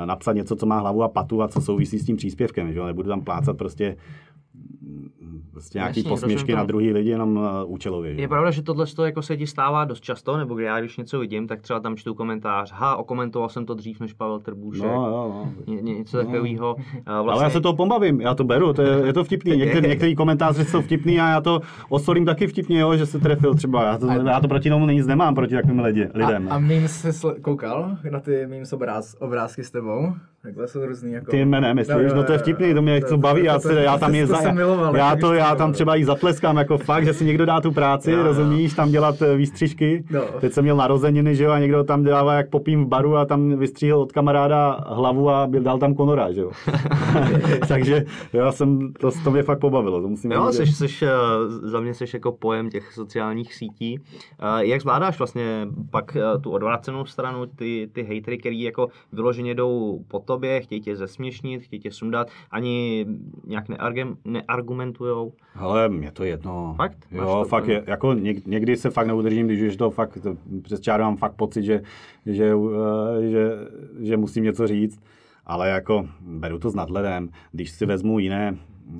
eh, 0.02 0.06
napsat 0.06 0.32
něco, 0.32 0.56
co 0.56 0.66
má 0.66 0.78
hlavu 0.78 1.02
a 1.02 1.08
patu 1.08 1.42
a 1.42 1.48
co 1.48 1.60
souvisí 1.60 1.98
s 1.98 2.06
tím 2.06 2.16
příspěvkem. 2.16 2.72
Že? 2.72 2.78
jo. 2.78 2.86
Nebudu 2.86 3.08
tam 3.08 3.20
plácat 3.20 3.56
prostě, 3.56 3.96
prostě 5.56 5.78
nějaký 5.78 6.00
Jasně, 6.00 6.08
posměšky 6.08 6.52
rozumím 6.52 6.56
na 6.56 6.64
druhý 6.64 6.92
lidi 6.92 7.10
jenom 7.10 7.36
uh, 7.36 7.44
účelově. 7.66 8.14
Že? 8.14 8.20
Je 8.20 8.28
pravda, 8.28 8.50
že 8.50 8.62
tohle 8.62 8.86
to 8.86 9.04
jako 9.04 9.22
se 9.22 9.36
ti 9.36 9.46
stává 9.46 9.84
dost 9.84 10.00
často, 10.00 10.36
nebo 10.36 10.54
když 10.54 10.66
já 10.66 10.80
když 10.80 10.96
něco 10.96 11.18
vidím, 11.18 11.46
tak 11.46 11.60
třeba 11.60 11.80
tam 11.80 11.96
čtu 11.96 12.14
komentář, 12.14 12.72
ha, 12.72 12.96
okomentoval 12.96 13.48
jsem 13.48 13.66
to 13.66 13.74
dřív 13.74 14.00
než 14.00 14.12
Pavel 14.12 14.40
Trbušek. 14.40 14.82
No, 14.82 14.92
jo, 14.92 15.32
no. 15.66 15.74
Ně, 15.74 15.82
něco 15.82 16.18
takového. 16.18 16.76
Vlastně, 17.06 17.32
Ale 17.32 17.42
já 17.42 17.50
se 17.50 17.60
toho 17.60 17.76
pobavím, 17.76 18.20
já 18.20 18.34
to 18.34 18.44
beru, 18.44 18.72
to 18.72 18.82
je, 18.82 19.06
je 19.06 19.12
to 19.12 19.24
vtipný. 19.24 19.56
Některý, 19.56 19.88
některý 19.88 20.14
komentáře 20.14 20.64
jsou 20.64 20.82
vtipný 20.82 21.20
a 21.20 21.28
já 21.28 21.40
to 21.40 21.60
osolím 21.88 22.24
taky 22.24 22.46
vtipně, 22.46 22.80
jo, 22.80 22.96
že 22.96 23.06
se 23.06 23.18
trefil 23.18 23.54
třeba. 23.54 23.84
Já 23.84 23.98
to, 23.98 24.06
já 24.06 24.40
to 24.40 24.48
proti 24.48 24.70
tomu 24.70 24.86
nic 24.86 25.06
nemám, 25.06 25.34
proti 25.34 25.54
takovým 25.54 25.80
lidi, 25.80 26.08
lidem. 26.14 26.48
A, 26.50 26.54
a 26.54 26.58
mým 26.58 26.88
se 26.88 27.10
sl- 27.10 27.40
koukal 27.40 27.96
na 28.10 28.20
ty 28.20 28.46
mým 28.46 28.64
obráz, 28.72 29.16
obrázky 29.20 29.64
s 29.64 29.70
tebou? 29.70 30.14
Takhle 30.46 30.68
jsou 30.68 30.86
různý 30.86 31.12
jako... 31.12 31.30
Ty 31.30 31.44
jméne, 31.44 31.74
myslíš? 31.74 32.12
No 32.14 32.24
to 32.24 32.32
je 32.32 32.38
vtipný, 32.38 32.74
to 32.74 32.82
mě 32.82 33.00
co 33.02 33.16
baví, 33.16 33.44
já, 33.44 33.58
se, 33.58 33.82
já 33.82 33.98
tam 33.98 34.14
je 34.14 34.26
to 34.26 34.32
za, 34.32 34.38
jsem 34.38 34.54
miloval, 34.54 34.96
já 34.96 35.16
to, 35.16 35.34
já 35.34 35.50
to 35.50 35.58
tam 35.58 35.72
třeba 35.72 35.96
i 35.96 36.04
zatleskám, 36.04 36.56
jako 36.56 36.78
fakt, 36.78 37.04
že 37.04 37.14
si 37.14 37.24
někdo 37.24 37.46
dá 37.46 37.60
tu 37.60 37.72
práci, 37.72 38.10
Jo, 38.10 38.18
jo. 38.18 38.24
rozumíš, 38.24 38.74
tam 38.74 38.90
dělat 38.90 39.22
eh, 39.22 39.36
výstřižky. 39.36 40.04
No. 40.10 40.20
Teď 40.40 40.52
jsem 40.52 40.64
měl 40.64 40.76
narozeniny, 40.76 41.36
že 41.36 41.44
jo, 41.44 41.50
a 41.50 41.58
někdo 41.58 41.84
tam 41.84 42.02
dělává 42.02 42.34
jak 42.34 42.50
popím 42.50 42.84
v 42.84 42.88
baru 42.88 43.16
a 43.16 43.24
tam 43.24 43.58
vystříhl 43.58 43.98
od 43.98 44.12
kamaráda 44.12 44.84
hlavu 44.86 45.30
a 45.30 45.46
byl, 45.46 45.62
dal 45.62 45.78
tam 45.78 45.94
konora, 45.94 46.32
že 46.32 46.40
jo. 46.40 46.50
Takže 47.68 48.04
já 48.32 48.52
jsem, 48.52 48.92
to, 48.92 49.10
to 49.24 49.30
mě 49.30 49.42
fakt 49.42 49.58
pobavilo, 49.58 50.02
to 50.02 50.08
musím 50.08 50.32
Jo, 50.32 50.52
jsi, 50.52 50.66
jsi, 50.66 51.06
eh, 51.06 51.08
za 51.48 51.80
mě 51.80 51.94
jsi 51.94 52.04
jako 52.14 52.32
pojem 52.32 52.70
těch 52.70 52.92
sociálních 52.92 53.54
sítí. 53.54 54.00
Eh, 54.40 54.66
Jak 54.66 54.80
zvládáš 54.80 55.18
vlastně 55.18 55.68
pak 55.90 56.16
tu 56.40 56.50
odvrácenou 56.50 57.04
stranu, 57.04 57.46
ty, 57.46 57.90
ty 57.92 58.02
hejtry, 58.02 58.38
který 58.38 58.62
jako 58.62 58.88
vyloženě 59.12 59.54
jdou 59.54 60.00
po 60.08 60.20
tobě, 60.36 60.60
chtějí 60.60 60.80
tě 60.80 60.96
zesměšnit, 60.96 61.62
chtějí 61.62 61.80
tě 61.80 61.90
sundat, 61.90 62.28
ani 62.50 63.06
nějak 63.44 63.68
neargum, 63.68 64.18
neargumentujou. 64.24 65.32
Ale 65.54 65.88
mě 65.88 66.12
to 66.12 66.24
jedno. 66.24 66.74
Fakt? 66.76 66.98
Máš 67.10 67.20
Jo, 67.20 67.38
to 67.42 67.48
fakt 67.48 67.68
je, 67.68 67.84
jako 67.86 68.12
něk, 68.12 68.46
někdy 68.46 68.76
se 68.76 68.90
fakt 68.90 69.06
neudržím, 69.06 69.46
když 69.46 69.62
už 69.62 69.76
to 69.76 69.90
fakt, 69.90 70.18
to, 70.22 70.36
přes 70.62 70.80
čáru 70.80 71.02
mám 71.02 71.16
fakt 71.16 71.34
pocit, 71.36 71.62
že, 71.62 71.82
že, 72.26 72.52
eh, 72.54 73.30
že, 73.30 73.50
že 74.00 74.16
musím 74.16 74.44
něco 74.44 74.66
říct, 74.66 75.00
ale 75.46 75.68
jako 75.68 76.08
beru 76.20 76.58
to 76.58 76.70
s 76.70 76.74
nadhledem. 76.74 77.28
Když 77.52 77.70
si 77.70 77.86
vezmu 77.86 78.18
jiné 78.18 78.58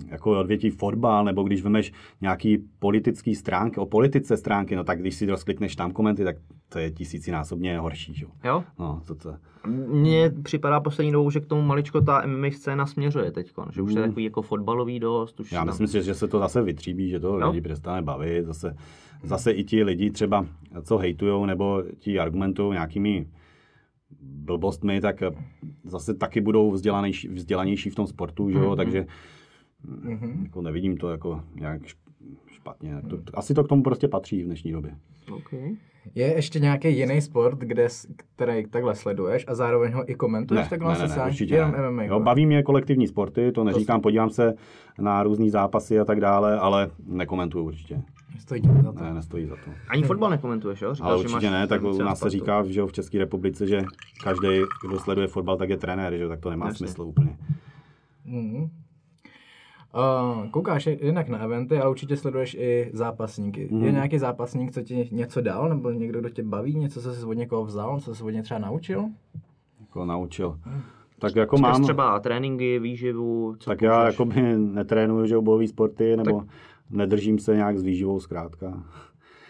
jako 0.09 0.41
odvětí 0.41 0.71
fotbal, 0.71 1.25
nebo 1.25 1.43
když 1.43 1.63
vemeš 1.63 1.93
nějaký 2.21 2.59
politický 2.79 3.35
stránky, 3.35 3.81
o 3.81 3.87
politice 3.87 4.37
stránky, 4.37 4.77
no 4.77 4.85
tak 4.85 5.01
když 5.01 5.15
si 5.15 5.27
rozklikneš 5.27 5.77
tam 5.77 5.91
komenty, 5.93 6.25
tak 6.25 6.37
to 6.69 6.79
je 6.79 6.91
tisícinásobně 6.91 7.79
horší, 7.79 8.15
že? 8.15 8.27
jo. 8.45 8.65
No, 8.79 9.03
to, 9.07 9.15
to, 9.15 9.35
Mně 9.89 10.31
připadá 10.43 10.81
poslední 10.81 11.13
dobou, 11.13 11.31
že 11.31 11.41
k 11.41 11.47
tomu 11.47 11.63
maličko 11.63 12.01
ta 12.01 12.27
MMA 12.27 12.51
scéna 12.51 12.87
směřuje 12.87 13.31
teď, 13.31 13.53
že 13.71 13.83
už 13.83 13.93
je 13.93 14.01
Mm. 14.01 14.09
takový 14.09 14.25
jako 14.25 14.43
fotbalový 14.43 15.01
dost. 15.01 15.41
Už 15.41 15.53
Já 15.53 15.59
tam- 15.61 15.67
myslím 15.67 15.87
si, 15.87 16.03
že 16.03 16.15
se 16.15 16.29
to 16.29 16.39
zase 16.39 16.63
vytříbí, 16.63 17.09
že 17.09 17.21
to 17.21 17.37
lidi 17.37 17.61
přestane 17.61 18.03
bavit. 18.03 18.47
Zase, 18.47 18.77
zase 19.23 19.53
i 19.53 19.65
ti 19.65 19.83
lidi 19.85 20.11
třeba, 20.11 20.47
co 20.83 20.99
hejtujou 20.99 21.47
nebo 21.47 21.83
ti 21.99 22.19
argumentují 22.19 22.73
nějakými 22.73 23.27
blbostmi, 24.21 25.01
tak 25.01 25.23
zase 25.85 26.15
taky 26.15 26.41
budou 26.41 26.71
vzdělanější, 26.71 27.29
vzdělanější 27.29 27.91
v 27.91 27.95
tom 27.95 28.07
sportu, 28.07 28.51
že 28.51 28.59
jo? 28.59 28.69
Mhm. 28.69 28.77
takže 28.77 29.07
jako 30.43 30.63
nevidím 30.63 30.97
to 30.97 31.11
jako 31.11 31.43
nějak 31.55 31.83
šp- 31.83 31.97
špatně. 32.47 33.03
To, 33.11 33.19
asi 33.35 33.55
to 33.55 33.65
k 33.65 33.69
tomu 33.69 33.83
prostě 33.83 34.09
patří 34.09 34.43
v 34.43 34.47
dnešní 34.47 34.73
době. 34.73 34.97
Okay. 35.33 35.77
Je 36.15 36.27
ještě 36.35 36.61
nějaký 36.61 36.97
jiný 36.99 37.21
sport, 37.21 37.59
kde, 37.59 37.89
který 38.17 38.67
takhle 38.67 38.95
sleduješ 38.95 39.45
a 39.49 39.55
zároveň 39.55 39.93
ho 39.93 40.11
i 40.11 40.15
komentuješ 40.15 40.65
Ne, 40.65 40.71
takhle 40.71 40.99
ne, 40.99 41.09
ne, 41.09 41.17
ne, 41.17 41.25
určitě 41.27 41.55
jenom 41.55 41.73
ne. 41.73 41.91
MMA. 41.91 42.03
Jo, 42.03 42.21
baví 42.21 42.47
mě 42.47 42.63
kolektivní 42.63 43.07
sporty, 43.07 43.53
to 43.53 43.65
neříkám, 43.65 44.01
podívám 44.01 44.31
se 44.31 44.55
na 44.99 45.23
různý 45.23 45.51
zápasy 45.51 45.99
a 46.01 46.05
tak 46.05 46.21
dále, 46.21 46.59
ale 46.59 46.91
nekomentuju 47.07 47.65
určitě. 47.65 48.03
Stojí 48.39 48.61
ti 48.61 48.69
to 48.69 48.83
za 48.83 48.93
to. 48.93 49.05
Ne, 49.05 49.15
nestojí 49.15 49.47
za 49.47 49.55
to. 49.55 49.71
Ani 49.89 50.03
fotbal 50.03 50.31
nekomentuješ, 50.31 50.83
jo? 50.83 50.95
Říkáš, 50.95 51.07
Ale 51.11 51.19
že 51.19 51.25
určitě 51.25 51.51
máš 51.51 51.61
ne, 51.61 51.67
tak 51.67 51.83
u 51.83 51.99
nás 51.99 52.19
se 52.19 52.31
říká 52.31 52.63
že 52.65 52.81
jo, 52.81 52.87
v 52.87 52.93
České 52.93 53.19
republice, 53.19 53.67
že 53.67 53.83
každý, 54.25 54.49
kdo 54.89 54.99
sleduje 54.99 55.27
fotbal, 55.27 55.57
tak 55.57 55.71
je 55.71 55.77
trenér, 55.77 56.17
že 56.17 56.29
tak 56.29 56.41
to 56.41 56.51
nemá 56.51 56.67
Jasně. 56.67 56.87
smysl 56.87 57.03
úplně. 57.03 57.37
Mhm. 58.25 58.71
Uh, 59.97 60.49
koukáš 60.51 60.87
jinak 60.87 61.29
na 61.29 61.39
eventy, 61.39 61.79
ale 61.79 61.91
určitě 61.91 62.17
sleduješ 62.17 62.55
i 62.55 62.91
zápasníky. 62.93 63.69
Mhm. 63.71 63.85
Je 63.85 63.93
nějaký 63.93 64.19
zápasník, 64.19 64.73
co 64.73 64.83
ti 64.83 65.09
něco 65.13 65.41
dal, 65.41 65.69
nebo 65.69 65.91
někdo, 65.91 66.21
kdo 66.21 66.29
tě 66.29 66.43
baví, 66.43 66.75
něco, 66.75 67.03
co 67.03 67.13
jsi 67.13 67.25
od 67.25 67.33
někoho 67.33 67.65
vzal, 67.65 68.01
co 68.01 68.15
jsi 68.15 68.23
od 68.23 68.31
něj 68.31 68.43
třeba 68.43 68.61
naučil? 68.61 69.05
Jako 69.81 70.05
naučil. 70.05 70.59
Tak 71.19 71.37
jako 71.37 71.57
Skrz 71.57 71.63
mám, 71.63 71.83
třeba 71.83 72.21
tréninky, 72.21 72.79
výživu, 72.79 73.57
co 73.59 73.71
tak 73.71 73.83
já 73.83 73.93
použiješ? 73.93 74.15
jako 74.15 74.25
by 74.25 74.43
netrénuju, 74.59 75.27
že 75.27 75.35
jo, 75.35 75.43
bojový 75.43 75.69
sporty, 75.69 76.17
nebo 76.17 76.43
nedržím 76.91 77.39
se 77.39 77.55
nějak 77.57 77.79
s 77.79 77.83
výživou 77.83 78.21
zkrátka. 78.21 78.83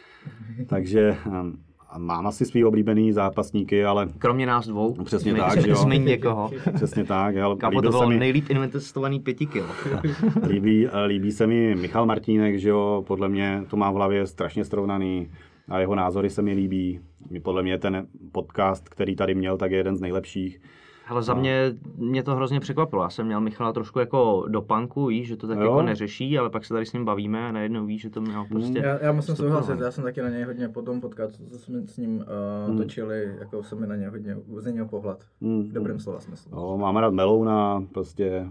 Takže 0.66 1.16
um, 1.26 1.58
a 1.96 1.98
mám 1.98 2.26
asi 2.26 2.44
svý 2.44 2.64
oblíbený 2.64 3.12
zápasníky, 3.12 3.84
ale 3.84 4.08
Kromě 4.18 4.46
nás 4.46 4.66
dvou. 4.68 4.94
Přesně 5.04 5.34
Zmiň- 5.34 5.48
tak, 5.54 5.66
jo. 5.66 5.74
Zmiň 5.76 6.04
někoho. 6.04 6.50
přesně 6.74 7.04
tak, 7.04 7.36
ale 7.36 7.56
Kámo, 7.56 7.82
to 7.82 7.90
bylo 7.90 8.08
mi, 8.08 8.18
nejlíp 8.18 8.50
investovaný 8.50 9.20
pěti 9.20 9.46
kilo. 9.46 9.66
líbí, 10.48 10.88
líbí 11.06 11.32
se 11.32 11.46
mi 11.46 11.74
Michal 11.74 12.06
Martínek, 12.06 12.58
že 12.58 12.68
jo, 12.68 13.04
podle 13.06 13.28
mě 13.28 13.62
to 13.70 13.76
má 13.76 13.90
v 13.90 13.94
hlavě 13.94 14.26
strašně 14.26 14.64
srovnaný 14.64 15.30
a 15.68 15.78
jeho 15.78 15.94
názory 15.94 16.30
se 16.30 16.42
mi 16.42 16.52
líbí. 16.52 17.00
Podle 17.42 17.62
mě 17.62 17.78
ten 17.78 18.06
podcast, 18.32 18.88
který 18.88 19.16
tady 19.16 19.34
měl, 19.34 19.56
tak 19.56 19.70
je 19.70 19.76
jeden 19.76 19.96
z 19.96 20.00
nejlepších. 20.00 20.60
Ale 21.06 21.22
za 21.22 21.34
mě, 21.34 21.74
mě 21.96 22.22
to 22.22 22.34
hrozně 22.36 22.60
překvapilo. 22.60 23.02
Já 23.02 23.10
jsem 23.10 23.26
měl 23.26 23.40
Michala 23.40 23.72
trošku 23.72 23.98
jako 23.98 24.44
do 24.48 24.62
panku, 24.62 25.06
víš, 25.06 25.28
že 25.28 25.36
to 25.36 25.46
tak 25.46 25.58
Jo. 25.58 25.64
jako 25.64 25.82
neřeší, 25.82 26.38
ale 26.38 26.50
pak 26.50 26.64
se 26.64 26.74
tady 26.74 26.86
s 26.86 26.92
ním 26.92 27.04
bavíme 27.04 27.48
a 27.48 27.52
najednou 27.52 27.86
víš, 27.86 28.02
že 28.02 28.10
to 28.10 28.20
mělo 28.20 28.46
prostě... 28.50 28.78
Já, 28.78 28.98
já 29.04 29.12
musím 29.12 29.36
souhlasit, 29.36 29.80
já 29.80 29.90
jsem 29.90 30.04
taky 30.04 30.22
na 30.22 30.28
něj 30.28 30.42
hodně 30.42 30.68
po 30.68 30.82
tom 30.82 31.00
podcastu, 31.00 31.44
co 31.46 31.58
jsme 31.58 31.86
s 31.86 31.96
ním 31.96 32.16
uh, 32.16 32.24
Hmm. 32.68 32.78
točili, 32.78 33.34
jako 33.40 33.62
se 33.62 33.74
mi 33.74 33.86
na 33.86 33.96
něj 33.96 34.06
hodně, 34.08 34.36
z 34.58 34.72
něj 34.72 34.84
pohled, 34.84 35.24
Hmm. 35.42 35.62
v 35.62 35.72
dobrém 35.72 36.00
slova 36.00 36.20
smyslu. 36.20 36.52
Jo, 36.56 36.76
mám 36.78 36.96
rád 36.96 37.12
Melouna, 37.14 37.84
prostě 37.92 38.46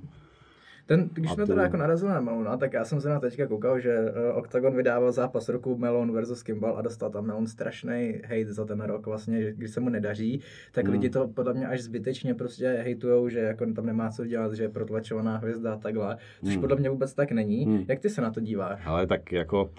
Ten, 0.87 1.09
když 1.13 1.31
jsme 1.31 1.43
to- 1.45 1.51
teda 1.51 1.61
jako 1.63 1.77
narazili 1.77 2.11
na 2.11 2.21
Melona, 2.21 2.57
tak 2.57 2.73
já 2.73 2.85
jsem 2.85 3.01
se 3.01 3.09
na 3.09 3.19
teďka 3.19 3.47
koukal, 3.47 3.79
že 3.79 3.97
uh, 3.99 4.37
Octagon 4.37 4.75
vydával 4.75 5.11
zápas 5.11 5.49
roku 5.49 5.77
Melon 5.77 6.11
versus 6.11 6.43
Kimball 6.43 6.77
a 6.77 6.81
dostal 6.81 7.09
tam 7.09 7.25
Melon 7.25 7.47
strašný 7.47 8.13
hate 8.25 8.53
za 8.53 8.65
ten 8.65 8.81
rok 8.81 9.05
vlastně, 9.05 9.41
že 9.41 9.53
když 9.53 9.71
se 9.71 9.79
mu 9.79 9.89
nedaří, 9.89 10.41
tak 10.71 10.85
Hmm. 10.85 10.93
lidi 10.93 11.09
to 11.09 11.27
podle 11.27 11.53
mě 11.53 11.67
až 11.67 11.81
zbytečně 11.81 12.33
prostě 12.33 12.67
hejtujou, 12.83 13.29
že 13.29 13.39
jako 13.39 13.65
tam 13.73 13.85
nemá 13.85 14.09
co 14.09 14.25
dělat, 14.25 14.53
že 14.53 14.63
je 14.63 14.69
protlačovaná 14.69 15.37
hvězda 15.37 15.73
a 15.73 15.77
takhle, 15.77 16.17
což 16.43 16.53
Hmm. 16.53 16.61
podle 16.61 16.75
mě 16.77 16.89
vůbec 16.89 17.13
tak 17.13 17.31
není. 17.31 17.65
Hmm. 17.65 17.85
Jak 17.87 17.99
ty 17.99 18.09
se 18.09 18.21
na 18.21 18.31
to 18.31 18.39
díváš? 18.39 18.81
Ale 18.85 19.07
tak 19.07 19.31
jako 19.31 19.69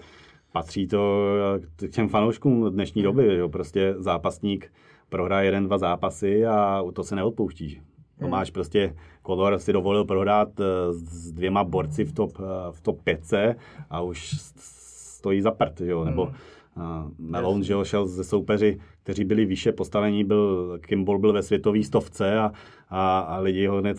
patří 0.51 0.87
to 0.87 1.23
k 1.75 1.89
těm 1.89 2.07
fanouškům 2.09 2.71
dnešní 2.73 3.03
doby, 3.03 3.23
že 3.25 3.37
jo, 3.37 3.49
prostě 3.49 3.93
zápasník 3.97 4.71
prohraje 5.09 5.47
jeden, 5.47 5.65
dva 5.65 5.77
zápasy 5.77 6.45
a 6.45 6.83
to 6.93 7.03
se 7.03 7.15
neodpouští. 7.15 7.81
To 8.19 8.25
Hmm. 8.25 8.31
máš 8.31 8.51
prostě, 8.51 8.95
Conor 9.25 9.59
si 9.59 9.73
dovolil 9.73 10.05
prohrát 10.05 10.59
eh, 10.59 10.63
s 10.93 11.31
dvěma 11.31 11.63
borci 11.63 12.05
v 12.05 12.13
top, 12.13 12.31
eh, 12.39 12.43
v 12.71 12.81
top 12.81 13.01
5 13.01 13.55
a 13.89 14.01
už 14.01 14.35
stojí 15.17 15.41
za 15.41 15.51
prd, 15.51 15.79
že 15.79 15.91
jo, 15.91 16.05
nebo 16.05 16.25
Hmm. 16.75 17.05
uh, 17.05 17.11
Malone, 17.19 17.63
že 17.63 17.73
jo, 17.73 17.83
šel 17.83 18.07
ze 18.07 18.23
soupeři, 18.23 18.79
kteří 19.03 19.23
byli 19.23 19.45
výše 19.45 19.71
postavení, 19.71 20.23
byl, 20.23 20.77
Kimball 20.81 21.19
byl 21.19 21.33
ve 21.33 21.43
světové 21.43 21.83
stovce 21.83 22.39
a, 22.39 22.51
a, 22.89 23.19
a 23.19 23.39
lidi 23.39 23.67
ho 23.67 23.77
hned 23.77 23.97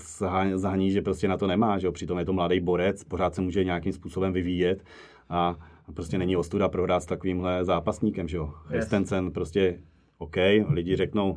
zahání, 0.54 0.90
že 0.90 1.02
prostě 1.02 1.28
na 1.28 1.36
to 1.36 1.46
nemá, 1.46 1.78
že 1.78 1.86
jo, 1.86 1.92
přitom 1.92 2.18
je 2.18 2.24
to 2.24 2.32
mladý 2.32 2.60
borec, 2.60 3.04
pořád 3.04 3.34
se 3.34 3.40
může 3.42 3.64
nějakým 3.64 3.92
způsobem 3.92 4.32
vyvíjet 4.32 4.84
a 5.28 5.56
prostě 5.94 6.18
není 6.18 6.36
ostuda 6.36 6.68
prohrát 6.68 7.02
s 7.02 7.06
takovýmhle 7.06 7.64
zápasníkem, 7.64 8.28
že 8.28 8.36
jo. 8.36 8.46
Christensen 8.66 9.30
prostě 9.30 9.78
OK, 10.18 10.36
lidi 10.68 10.96
řeknou, 10.96 11.36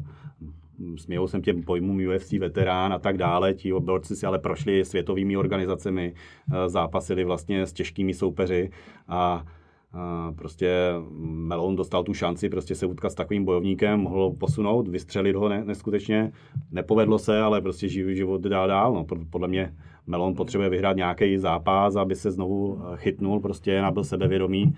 smějou 0.95 1.27
se 1.27 1.39
těm 1.39 1.63
pojmům 1.63 2.01
UFC 2.15 2.31
veterán 2.31 2.93
a 2.93 2.99
tak 2.99 3.17
dále, 3.17 3.53
ti 3.53 3.73
borci 3.73 4.15
si 4.15 4.25
ale 4.25 4.39
prošli 4.39 4.85
světovými 4.85 5.37
organizacemi, 5.37 6.13
eh, 6.53 6.69
zápasili 6.69 7.23
vlastně 7.23 7.65
s 7.65 7.73
těžkými 7.73 8.13
soupeři 8.13 8.69
a 9.07 9.45
a 9.93 10.31
prostě 10.35 10.91
Melon 11.21 11.75
dostal 11.75 12.03
tu 12.03 12.13
šanci 12.13 12.49
prostě 12.49 12.75
se 12.75 12.85
utkat 12.85 13.11
s 13.11 13.15
takovým 13.15 13.45
bojovníkem, 13.45 13.99
mohl 13.99 14.31
posunout, 14.31 14.87
vystřelit 14.87 15.35
ho 15.35 15.49
ne, 15.49 15.65
neskutečně. 15.65 16.31
Nepovedlo 16.71 17.19
se, 17.19 17.41
ale 17.41 17.61
prostě 17.61 17.87
živý 17.87 18.15
život 18.15 18.41
dál 18.41 18.67
dál. 18.67 18.93
No, 18.93 19.03
Pod- 19.03 19.27
podle 19.29 19.47
mě 19.47 19.73
Melon 20.07 20.35
potřebuje 20.35 20.69
vyhrát 20.69 20.97
nějaký 20.97 21.37
zápas, 21.37 21.95
aby 21.95 22.15
se 22.15 22.31
znovu 22.31 22.81
eh, 22.81 22.97
chytnul, 22.97 23.39
prostě 23.39 23.81
nabyl 23.81 24.03
sebevědomí. 24.03 24.75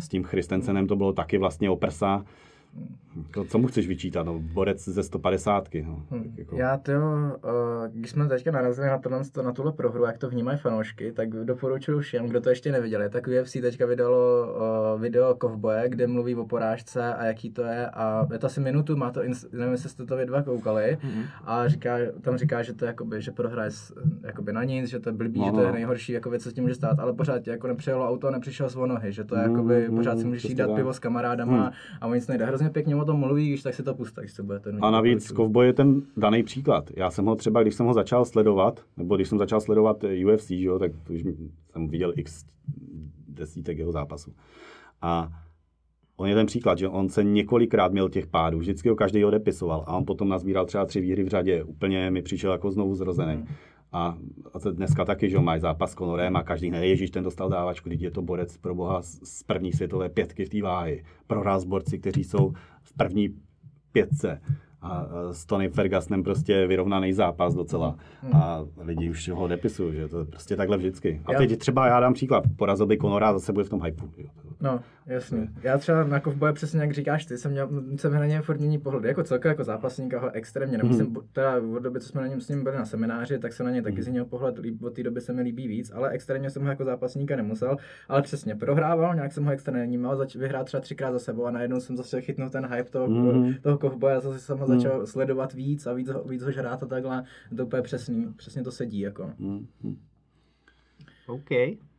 S 0.00 0.08
tím 0.08 0.24
Christensenem 0.24 0.86
to 0.86 0.96
bylo 0.96 1.12
taky 1.12 1.38
vlastně 1.38 1.70
o 1.70 1.76
prsa. 1.76 2.24
Jako, 3.16 3.44
Co 3.44 3.58
mu 3.58 3.66
chceš 3.66 3.88
vyčítat? 3.88 4.22
No, 4.26 4.38
borec 4.38 4.84
ze 4.88 5.02
150. 5.02 5.68
No. 5.86 6.02
Tak 6.10 6.20
jako, 6.36 6.56
Já 6.56 6.76
to, 6.76 6.92
když 7.92 8.10
jsme 8.10 8.28
teďka 8.28 8.50
narazili 8.50 8.86
na, 8.86 8.98
tohle, 8.98 9.20
na 9.42 9.52
tuhle 9.52 9.72
prohru, 9.72 10.04
jak 10.04 10.18
to 10.18 10.28
vnímají 10.30 10.58
fanoušky, 10.58 11.12
tak 11.12 11.28
doporučuji 11.30 12.00
všem, 12.00 12.26
kdo 12.26 12.40
to 12.40 12.48
ještě 12.48 12.72
neviděli. 12.72 13.10
Tak 13.10 13.26
UFC 13.42 13.52
teďka 13.52 13.86
vydalo 13.86 14.46
uh, 14.94 15.00
video 15.00 15.34
Kovboje, 15.34 15.88
kde 15.88 16.06
mluví 16.06 16.34
o 16.34 16.46
porážce 16.46 17.14
a 17.14 17.24
jaký 17.24 17.50
to 17.50 17.62
je. 17.62 17.86
A 17.86 18.26
je 18.32 18.38
to 18.38 18.46
asi 18.46 18.60
minutu, 18.60 18.96
má 18.96 19.10
to, 19.10 19.20
nevím, 19.52 19.72
jestli 19.72 19.88
jste 19.88 20.06
to 20.06 20.16
vy 20.16 20.26
dva 20.26 20.42
koukali. 20.42 20.98
Mhm. 21.02 21.22
A 21.44 21.68
říká, 21.68 21.96
tam 22.20 22.36
říká, 22.36 22.62
že 22.62 22.72
to 22.74 22.84
je 22.84 22.86
jakoby, 22.86 23.22
že 23.22 23.30
prohraje 23.30 23.70
s- 23.70 23.94
jakoby 24.22 24.52
na 24.52 24.64
nic, 24.64 24.90
že 24.90 25.00
to 25.00 25.08
je 25.08 25.12
blbý, 25.12 25.40
No, 25.40 25.46
že 25.46 25.52
to 25.52 25.60
je 25.60 25.66
no. 25.66 25.72
nejhorší 25.72 26.12
jako 26.12 26.30
věc, 26.30 26.42
co 26.42 26.50
s 26.50 26.52
tím 26.52 26.64
může 26.64 26.74
stát, 26.74 26.98
ale 27.00 27.12
pořád 27.12 27.46
jako 27.46 27.66
nepřijelo 27.66 28.08
auto 28.08 28.28
a 28.28 28.30
nepřišel 28.30 28.68
z 28.68 28.76
nohy, 28.76 29.12
že 29.12 29.24
to 29.24 29.36
je 29.36 29.48
Mm, 29.48 29.50
jakoby, 29.54 29.88
mm, 29.88 29.96
pořád 29.96 30.18
si 30.18 30.24
můžeš 30.24 30.44
jít 30.44 30.54
dát 30.54 30.74
pivo 30.74 30.92
s 30.92 30.98
kamarádama 30.98 31.72
a 32.00 32.06
o 32.06 32.14
nic 32.14 32.26
nejde. 32.28 32.46
Hrozně 32.46 32.70
pěkně 32.70 32.94
o 33.02 33.04
tom 33.04 33.20
mluví, 33.20 33.48
když 33.48 33.62
tak 33.62 33.74
si 33.74 33.82
to 33.82 33.94
puste, 33.94 34.20
když 34.20 34.32
se 34.32 34.42
budete. 34.42 34.70
A 34.80 34.90
navíc. 34.90 35.32
Kovboj 35.32 35.66
je 35.66 35.72
ten 35.72 36.02
daný 36.16 36.42
příklad. 36.42 36.90
Já 36.96 37.10
jsem 37.10 37.24
ho 37.24 37.36
třeba, 37.36 37.62
když 37.62 37.74
jsem 37.74 37.86
ho 37.86 37.94
začal 37.94 38.24
sledovat, 38.24 38.80
nebo 38.96 39.16
když 39.16 39.28
jsem 39.28 39.38
začal 39.38 39.60
sledovat 39.60 40.04
eh, 40.04 40.26
UFC, 40.26 40.48
že 40.48 40.64
jo, 40.64 40.78
tak 40.78 40.92
už 41.10 41.22
jsem 41.72 41.88
viděl 41.88 42.12
x 42.16 42.44
desítek 43.28 43.78
jeho 43.78 43.92
zápasů. 43.92 44.34
A 45.02 45.28
on 46.16 46.28
je 46.28 46.34
ten 46.34 46.46
příklad, 46.46 46.78
že 46.78 46.88
on 46.88 47.08
se 47.08 47.24
několikrát 47.24 47.92
měl 47.92 48.08
těch 48.08 48.26
pádů, 48.26 48.58
vždycky 48.58 48.88
ho 48.88 48.96
každý 48.96 49.24
odepisoval 49.24 49.84
a 49.86 49.96
on 49.96 50.04
potom 50.04 50.28
nazbíral 50.28 50.66
třeba 50.66 50.84
tři 50.84 51.00
výhry 51.00 51.22
v 51.22 51.28
řadě, 51.28 51.64
úplně 51.64 52.10
mi 52.10 52.22
přišel 52.22 52.52
jako 52.52 52.70
znovu 52.70 52.94
zrozený. 52.94 53.44
A, 53.92 54.18
a 54.54 54.58
to 54.58 54.72
dneska 54.72 55.04
taky, 55.04 55.30
že 55.30 55.38
máš 55.38 55.60
zápas 55.60 55.92
s 55.92 55.94
Conorem 55.94 56.36
a 56.36 56.42
každý 56.42 56.70
ne, 56.70 56.86
ježíš, 56.86 57.10
ten 57.10 57.24
dostal 57.24 57.48
dávačku, 57.48 57.88
teď 57.88 58.02
je 58.02 58.10
to 58.10 58.22
borec 58.22 58.56
pro 58.56 58.74
boha 58.74 59.02
z, 59.02 59.20
z 59.22 59.42
první 59.42 59.72
světové 59.72 60.08
pětky 60.08 60.44
v 60.44 60.48
té 60.48 60.62
váhy. 60.62 61.04
Prohrál 61.26 61.60
s 61.60 61.64
borci, 61.64 61.98
kteří 61.98 62.24
jsou 62.24 62.52
v 62.94 62.96
první 62.96 63.28
pětce. 63.92 64.40
A 64.82 65.06
s 65.32 65.46
Tony 65.46 65.68
Fergusonem 65.68 66.22
prostě 66.22 66.66
vyrovnaný 66.66 67.12
zápas 67.12 67.54
docela. 67.54 67.96
A 68.32 68.64
lidi 68.80 69.10
už 69.10 69.28
ho 69.28 69.48
depisují, 69.48 69.96
že 69.96 70.08
to 70.08 70.18
je 70.18 70.24
prostě 70.24 70.56
takhle 70.56 70.76
vždycky. 70.76 71.22
A 71.26 71.32
teď 71.38 71.58
třeba 71.58 71.86
já 71.86 72.00
dám 72.00 72.14
příklad, 72.14 72.44
porazil 72.56 72.86
by 72.86 72.98
Conora 72.98 73.28
a 73.28 73.32
zase 73.32 73.52
bude 73.52 73.64
v 73.64 73.68
tom 73.68 73.82
hypeu. 73.82 74.10
No, 74.62 74.80
jasně. 75.06 75.48
Já 75.62 75.78
třeba 75.78 76.04
na 76.04 76.20
kovboje 76.20 76.52
přesně 76.52 76.80
jak 76.80 76.92
říkáš 76.92 77.24
ty, 77.26 77.38
jsem 77.38 77.50
měl, 77.52 77.68
jsem 77.96 78.12
na 78.12 78.26
něj 78.26 78.38
furt 78.38 78.58
mění 78.58 78.78
pohled. 78.78 79.04
Jako 79.04 79.22
celkem 79.22 79.48
jako 79.48 79.64
zápasníka 79.64 80.20
ho 80.20 80.30
extrémně 80.30 80.78
nemusím, 80.78 81.04
Mhm. 81.06 81.14
mm. 81.14 81.28
teda 81.32 81.56
od 81.76 81.78
doby, 81.78 82.00
co 82.00 82.08
jsme 82.08 82.20
na 82.20 82.26
něm 82.26 82.40
s 82.40 82.48
ním 82.48 82.62
byli 82.64 82.76
na 82.76 82.84
semináři, 82.84 83.38
tak 83.38 83.52
se 83.52 83.64
na 83.64 83.70
něj 83.70 83.82
taky 83.82 84.02
změnil 84.02 84.24
pohled, 84.24 84.58
líb, 84.58 84.82
od 84.82 84.94
té 84.94 85.02
doby 85.02 85.20
se 85.20 85.32
mi 85.32 85.42
líbí 85.42 85.68
víc, 85.68 85.92
ale 85.94 86.10
extrémně 86.10 86.50
jsem 86.50 86.62
ho 86.62 86.68
jako 86.68 86.84
zápasníka 86.84 87.36
nemusel, 87.36 87.76
ale 88.08 88.22
přesně 88.22 88.54
prohrával, 88.56 89.14
nějak 89.14 89.32
jsem 89.32 89.44
ho 89.44 89.52
extrémně 89.52 89.84
vnímal, 89.86 90.16
zač- 90.16 90.36
vyhrát 90.36 90.66
třeba 90.66 90.80
třikrát 90.80 91.12
za 91.12 91.18
sebou 91.18 91.44
a 91.46 91.50
najednou 91.50 91.80
jsem 91.80 91.96
zase 91.96 92.20
chytnul 92.20 92.50
ten 92.50 92.66
hype 92.66 92.90
toho, 92.90 93.08
Mhm. 93.08 93.54
toho 93.62 93.78
kovboje 93.78 94.14
a 94.16 94.20
zase 94.20 94.38
jsem 94.38 94.58
ho 94.58 94.66
začal 94.66 95.06
sledovat 95.06 95.52
víc 95.54 95.86
a 95.86 95.92
víc, 95.92 96.08
ho- 96.08 96.24
víc 96.24 96.42
ho 96.42 96.50
žrát 96.50 96.82
a 96.82 96.86
takhle. 96.86 97.24
To 97.56 97.66
úplně 97.66 97.82
přesný, 97.82 98.32
přesně 98.36 98.62
to 98.62 98.70
sedí 98.70 99.00
jako. 99.00 99.30
Hm, 99.38 99.66
hm. 99.84 99.96
OK. 101.26 101.50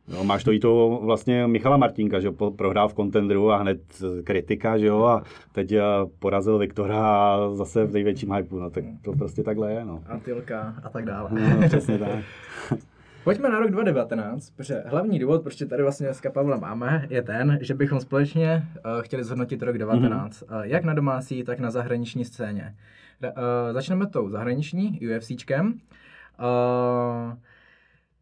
Jo, 0.08 0.24
máš 0.24 0.44
to 0.44 0.52
i 0.52 0.58
to 0.58 1.00
vlastně 1.02 1.46
Michala 1.46 1.76
Martinka, 1.76 2.20
že 2.20 2.26
jo, 2.26 2.50
prohrál 2.50 2.88
v 2.88 2.94
kontendru 2.94 3.50
a 3.50 3.56
hned 3.56 3.80
eh, 4.02 4.22
kritika, 4.22 4.78
že 4.78 4.86
jo, 4.86 5.04
a 5.04 5.22
teď 5.52 5.72
eh, 5.72 5.82
porazil 6.18 6.58
Viktora 6.58 7.00
a 7.08 7.50
zase 7.54 7.84
v 7.84 7.92
největším 7.92 8.32
hypeu, 8.32 8.58
no 8.58 8.70
tak 8.70 8.84
to 9.02 9.12
prostě 9.12 9.42
takhle 9.42 9.72
je, 9.72 9.84
no. 9.84 10.02
Antilka 10.06 10.74
a 10.82 10.88
tak 10.88 11.04
dále. 11.04 11.30
no 11.32 11.68
přesně 11.68 11.98
tak. 11.98 12.10
Pojďme 13.24 13.48
na 13.48 13.58
rok 13.58 13.70
2019, 13.70 14.50
protože 14.50 14.82
hlavní 14.86 15.18
důvod, 15.18 15.42
proč 15.42 15.56
tady 15.68 15.82
vlastně 15.82 16.06
dneska 16.06 16.30
Pavla 16.30 16.56
máme, 16.56 17.06
je 17.10 17.22
ten, 17.22 17.58
že 17.60 17.74
bychom 17.74 18.00
společně 18.00 18.68
uh, 18.96 19.02
chtěli 19.02 19.24
zhodnotit 19.24 19.62
rok 19.62 19.78
2019, 19.78 20.42
mm-hmm. 20.42 20.56
uh, 20.56 20.62
jak 20.62 20.84
na 20.84 20.94
domácí, 20.94 21.44
tak 21.44 21.58
na 21.58 21.70
zahraniční 21.70 22.24
scéně. 22.24 22.74
Uh, 23.22 23.30
začneme 23.72 24.06
tou 24.06 24.28
zahraniční, 24.28 25.00
UFCčkem. 25.00 25.66
Uh, 25.66 27.34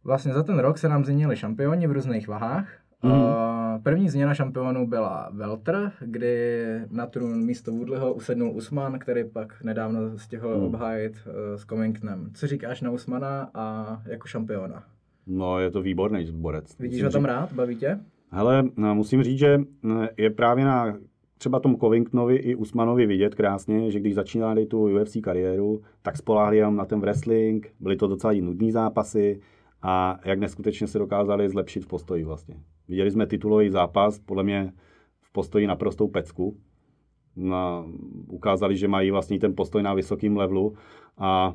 vlastně 0.04 0.32
za 0.32 0.42
ten 0.42 0.58
rok 0.58 0.78
se 0.78 0.88
nám 0.88 1.04
změnili 1.04 1.36
šampioni 1.36 1.86
v 1.86 1.92
různých 1.92 2.28
vahách. 2.28 2.68
Mhm. 3.02 3.14
Uh, 3.20 3.28
první 3.82 4.08
změna 4.08 4.34
šampionů 4.34 4.86
byla 4.86 5.28
Welter, 5.32 5.92
kdy 6.00 6.64
na 6.90 7.06
trůn 7.06 7.44
místo 7.44 7.72
Woodleyho 7.72 8.14
usednul 8.14 8.50
Usman, 8.50 8.98
který 8.98 9.24
pak 9.24 9.62
nedávno 9.62 10.18
stihl 10.18 10.48
Mhm. 10.56 10.64
obhájit 10.66 11.12
uh, 11.26 11.32
s 11.56 11.64
Covingtonem. 11.64 12.30
Co 12.34 12.46
říkáš 12.46 12.80
na 12.80 12.90
Usmana 12.90 13.50
a 13.54 13.96
jako 14.06 14.28
šampiona? 14.28 14.84
No, 15.26 15.58
je 15.60 15.70
to 15.70 15.82
výborný 15.82 16.26
borec. 16.32 16.78
Vidíš 16.78 17.02
Musím 17.02 17.06
ho 17.06 17.12
tam 17.12 17.24
rád? 17.24 17.52
Baví 17.52 17.76
tě? 17.76 17.98
Hele, 18.30 18.64
no, 18.76 18.94
musím 18.94 19.22
říct, 19.22 19.38
že 19.38 19.58
mm, 19.82 20.06
je 20.16 20.30
právě 20.30 20.64
na 20.64 20.96
třeba 21.38 21.60
tom 21.60 21.76
Covingtonovi 21.76 22.36
i 22.36 22.54
Usmanovi 22.54 23.06
vidět 23.06 23.34
krásně, 23.34 23.90
že 23.90 24.00
když 24.00 24.14
začínali 24.14 24.66
tu 24.66 25.00
UFC 25.00 25.16
kariéru, 25.22 25.80
tak 26.02 26.16
spoláhli 26.16 26.56
jenom 26.56 26.76
na 26.76 26.84
ten 26.84 27.00
wrestling, 27.00 27.72
byly 27.80 27.96
to 27.96 28.06
docela 28.06 28.32
i 28.32 28.40
nudný 28.40 28.72
zápasy 28.72 29.40
a 29.82 30.18
jak 30.24 30.38
neskutečně 30.38 30.86
se 30.86 30.98
dokázali 30.98 31.48
zlepšit 31.48 31.84
v 31.84 31.86
postoji 31.86 32.24
vlastně. 32.24 32.54
Viděli 32.88 33.10
jsme 33.10 33.26
titulový 33.26 33.70
zápas, 33.70 34.18
podle 34.18 34.42
mě 34.42 34.72
v 35.20 35.32
postoji 35.32 35.66
naprostou 35.66 36.08
pecku. 36.08 36.56
Na, 37.36 37.84
ukázali, 38.28 38.76
že 38.76 38.88
mají 38.88 39.10
vlastně 39.10 39.38
ten 39.38 39.54
postoj 39.56 39.82
na 39.82 39.94
vysokém 39.94 40.36
levelu 40.36 40.74
a 41.18 41.54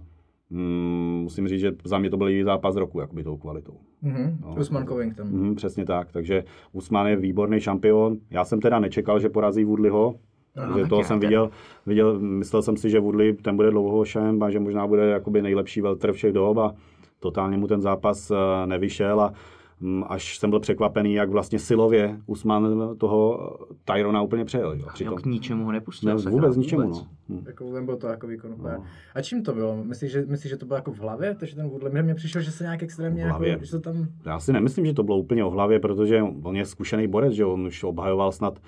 mm, 0.50 1.20
musím 1.24 1.48
říct, 1.48 1.60
že 1.60 1.72
za 1.84 1.98
mě 1.98 2.10
to 2.10 2.18
byl 2.18 2.28
její 2.28 2.44
zápas 2.44 2.76
roku, 2.76 3.00
jakoby 3.00 3.24
tou 3.24 3.38
kvalitou. 3.38 3.78
Mhm. 4.02 4.38
No. 4.42 4.56
Usman 4.60 4.86
Covington. 4.86 5.28
Mhm, 5.28 5.56
přesně 5.56 5.86
tak, 5.86 6.12
takže 6.12 6.44
Usman 6.72 7.08
je 7.08 7.16
výborný 7.16 7.60
šampion. 7.60 8.18
Já 8.30 8.46
jsem 8.46 8.62
teda 8.62 8.80
nečekal, 8.80 9.20
že 9.20 9.30
porazí 9.30 9.64
Woodleyho, 9.64 10.16
Ano, 10.56 10.74
že 10.74 10.82
tak 10.82 10.90
toho 10.90 11.04
jsem 11.04 11.20
viděl, 11.20 11.50
viděl, 11.86 12.20
myslel 12.20 12.62
jsem 12.62 12.78
si, 12.78 12.90
že 12.90 13.00
Woodley 13.00 13.34
ten 13.34 13.56
bude 13.56 13.72
dlouho 13.72 14.06
šem 14.06 14.44
a 14.44 14.50
že 14.50 14.60
možná 14.60 14.88
bude 14.88 15.06
jakoby 15.06 15.42
nejlepší 15.42 15.82
welter 15.82 16.14
všech 16.14 16.34
dob 16.34 16.58
a 16.58 16.76
totálně 17.20 17.58
mu 17.58 17.68
ten 17.68 17.82
zápas 17.82 18.32
eh, 18.32 18.36
nevyšel 18.68 19.22
a 19.22 19.34
mm, 19.80 20.04
až 20.08 20.38
jsem 20.38 20.50
byl 20.50 20.60
překvapený, 20.60 21.14
jak 21.14 21.30
vlastně 21.30 21.60
silově 21.60 22.20
Usman 22.26 22.96
toho 22.98 23.50
Tyrona 23.86 24.22
úplně 24.22 24.46
přejel. 24.46 24.74
Jo. 24.74 24.86
Přitom, 24.94 25.16
k 25.16 25.26
ničemu 25.26 25.66
ho 25.66 25.72
nepustil. 25.72 26.14
ne, 26.14 26.20
sakra, 26.20 26.32
vůbec 26.32 26.58
ničemu. 26.58 26.82
vůbec. 26.82 26.98
No. 27.30 27.36
Hm. 27.36 27.44
Jako 27.48 27.72
nebyl 27.72 27.98
to 27.98 28.08
jako 28.08 28.28
výkon. 28.28 28.56
No. 28.64 28.84
A 29.16 29.22
čím 29.22 29.44
to 29.44 29.54
bylo? 29.54 29.84
Myslíš, 29.84 30.12
že, 30.12 30.26
myslíš, 30.28 30.50
že 30.50 30.58
to 30.58 30.66
bylo 30.66 30.76
jako 30.78 30.92
v 30.92 31.00
hlavě? 31.00 31.36
Takže 31.36 31.56
ten 31.56 31.70
Woodley, 31.70 31.92
mně 31.92 32.04
mně 32.04 32.16
přišel, 32.16 32.42
že 32.42 32.52
se 32.52 32.64
nějak 32.64 32.84
extrémně, 32.84 33.24
V 33.26 33.28
hlavě. 33.28 33.50
jako, 33.50 33.66
že 33.66 33.72
to 33.72 33.80
tam... 33.80 34.08
Já 34.26 34.40
si 34.40 34.54
nemyslím, 34.54 34.86
že 34.86 34.94
to 34.94 35.04
bylo 35.04 35.18
úplně 35.18 35.44
o 35.44 35.50
hlavě, 35.50 35.80
protože 35.80 36.22
on 36.44 36.56
je 36.56 36.66
zkušený 36.66 37.08
borec, 37.08 37.34
že 37.34 37.46
on 37.46 37.66
už 37.68 37.84
obhajoval 37.84 38.32
snad 38.32 38.60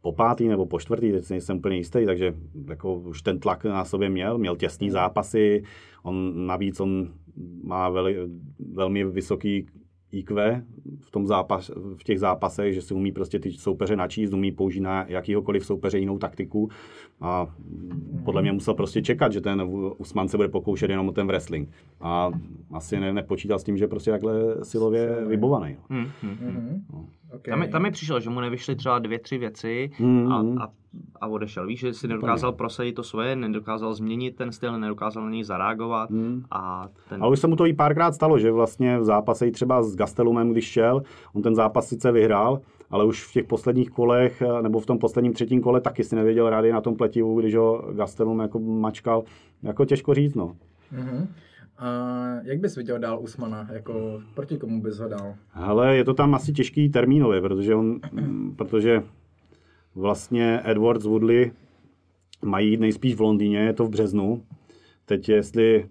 po 0.00 0.12
pátý 0.12 0.48
nebo 0.48 0.66
po 0.66 0.78
čtvrtý, 0.80 1.12
teď 1.12 1.24
si 1.24 1.32
nejsem 1.32 1.56
úplně 1.58 1.76
jistý, 1.76 2.06
takže 2.06 2.34
jako 2.68 2.94
už 2.94 3.22
ten 3.22 3.40
tlak 3.40 3.64
na 3.64 3.84
sobě 3.84 4.08
měl, 4.08 4.38
měl 4.38 4.56
těsný 4.56 4.90
zápasy, 4.90 5.62
on 6.02 6.46
navíc 6.46 6.80
on 6.80 7.08
má 7.62 7.88
veli, 7.88 8.16
velmi 8.72 9.04
vysoký 9.04 9.66
IQ 10.12 10.62
v, 11.00 11.10
tom 11.10 11.26
zápas, 11.26 11.70
v 11.96 12.04
těch 12.04 12.18
zápasech, 12.20 12.74
že 12.74 12.82
si 12.82 12.94
umí 12.94 13.12
prostě 13.12 13.38
ty 13.38 13.52
soupeře 13.52 13.96
načíst, 13.96 14.32
umí 14.32 14.52
použít 14.52 14.80
na 14.80 15.04
jakýhokoliv 15.08 15.66
soupeře 15.66 15.98
jinou 15.98 16.18
taktiku 16.18 16.68
a 17.20 17.46
podle 18.24 18.42
mě 18.42 18.52
musel 18.52 18.74
prostě 18.74 19.02
čekat, 19.02 19.32
že 19.32 19.40
ten 19.40 19.62
Usman 19.98 20.28
se 20.28 20.36
bude 20.36 20.48
pokoušet 20.48 20.90
jenom 20.90 21.08
o 21.08 21.12
ten 21.12 21.26
wrestling 21.26 21.68
a 22.00 22.30
asi 22.72 23.00
ne, 23.00 23.12
nepočítal 23.12 23.58
s 23.58 23.64
tím, 23.64 23.76
že 23.76 23.86
prostě 23.88 24.10
takhle 24.10 24.64
silově 24.64 25.24
vybovaný. 25.26 25.76
No. 25.90 25.96
Hmm, 25.96 26.06
hmm. 26.22 26.36
Mhm. 26.50 26.84
Okay. 27.32 27.52
Tam, 27.52 27.60
mi, 27.60 27.68
tam 27.68 27.82
mi 27.82 27.90
přišel, 27.90 28.20
že 28.20 28.30
mu 28.30 28.40
nevyšly 28.40 28.76
třeba 28.76 28.98
dvě, 28.98 29.18
tři 29.18 29.38
věci 29.38 29.90
Mhm. 30.00 30.32
a, 30.32 30.64
a, 30.64 30.68
a 31.20 31.26
odešel. 31.26 31.66
Víš, 31.66 31.80
že 31.80 31.94
si 31.94 32.08
nedokázal 32.08 32.52
prosadit 32.52 32.92
to 32.92 33.02
svoje, 33.02 33.36
nedokázal 33.36 33.94
změnit 33.94 34.36
ten 34.36 34.52
styl, 34.52 34.78
nedokázal 34.78 35.24
na 35.24 35.30
něj 35.30 35.44
zareagovat 35.44 36.10
a 36.50 36.88
ten... 37.08 37.22
A 37.22 37.26
už 37.26 37.40
se 37.40 37.46
mu 37.46 37.56
to 37.56 37.66
i 37.66 37.72
párkrát 37.72 38.12
stalo, 38.12 38.38
že 38.38 38.52
vlastně 38.52 38.98
v 38.98 39.04
zápase 39.04 39.46
i 39.46 39.50
třeba 39.50 39.82
s 39.82 39.96
Gastelumem, 39.96 40.52
když 40.52 40.64
šel, 40.64 41.02
on 41.32 41.42
ten 41.42 41.54
zápas 41.54 41.88
sice 41.88 42.12
vyhrál, 42.12 42.60
ale 42.90 43.04
už 43.04 43.24
v 43.26 43.32
těch 43.32 43.44
posledních 43.44 43.90
kolech, 43.90 44.42
eh, 44.42 44.62
nebo 44.62 44.80
v 44.80 44.86
tom 44.86 44.98
posledním 44.98 45.32
třetím 45.32 45.60
kole 45.60 45.80
taky 45.80 46.04
si 46.04 46.16
nevěděl 46.16 46.50
rádi 46.50 46.72
na 46.72 46.80
tom 46.80 46.96
pletivu, 46.96 47.40
když 47.40 47.54
ho 47.54 47.84
Gastelum 47.92 48.40
jako 48.40 48.58
mačkal. 48.58 49.24
Jako 49.62 49.84
těžko 49.84 50.14
říct, 50.14 50.34
no. 50.34 50.56
Mhm. 50.92 51.28
A 51.78 51.86
jak 52.42 52.58
bys 52.58 52.76
viděl 52.76 52.98
dál 52.98 53.18
Usmana? 53.20 53.68
Jako, 53.72 54.20
proti 54.34 54.56
komu 54.56 54.82
bys 54.82 54.98
ho 54.98 55.08
dal? 55.08 55.34
Hele, 55.50 55.96
je 55.96 56.04
to 56.04 56.14
tam 56.14 56.34
asi 56.34 56.52
těžký 56.52 56.88
termínově, 56.88 57.40
protože 57.40 57.74
on, 57.74 58.00
protože 58.56 59.02
vlastně 59.96 60.60
Edwards 60.64 61.06
Woodley 61.06 61.52
mají 62.44 62.76
nejspíš 62.76 63.14
v 63.14 63.20
Londýně, 63.20 63.58
je 63.58 63.72
to 63.72 63.84
v 63.84 63.90
březnu. 63.90 64.42
Teď 65.04 65.28
jestli, 65.28 65.86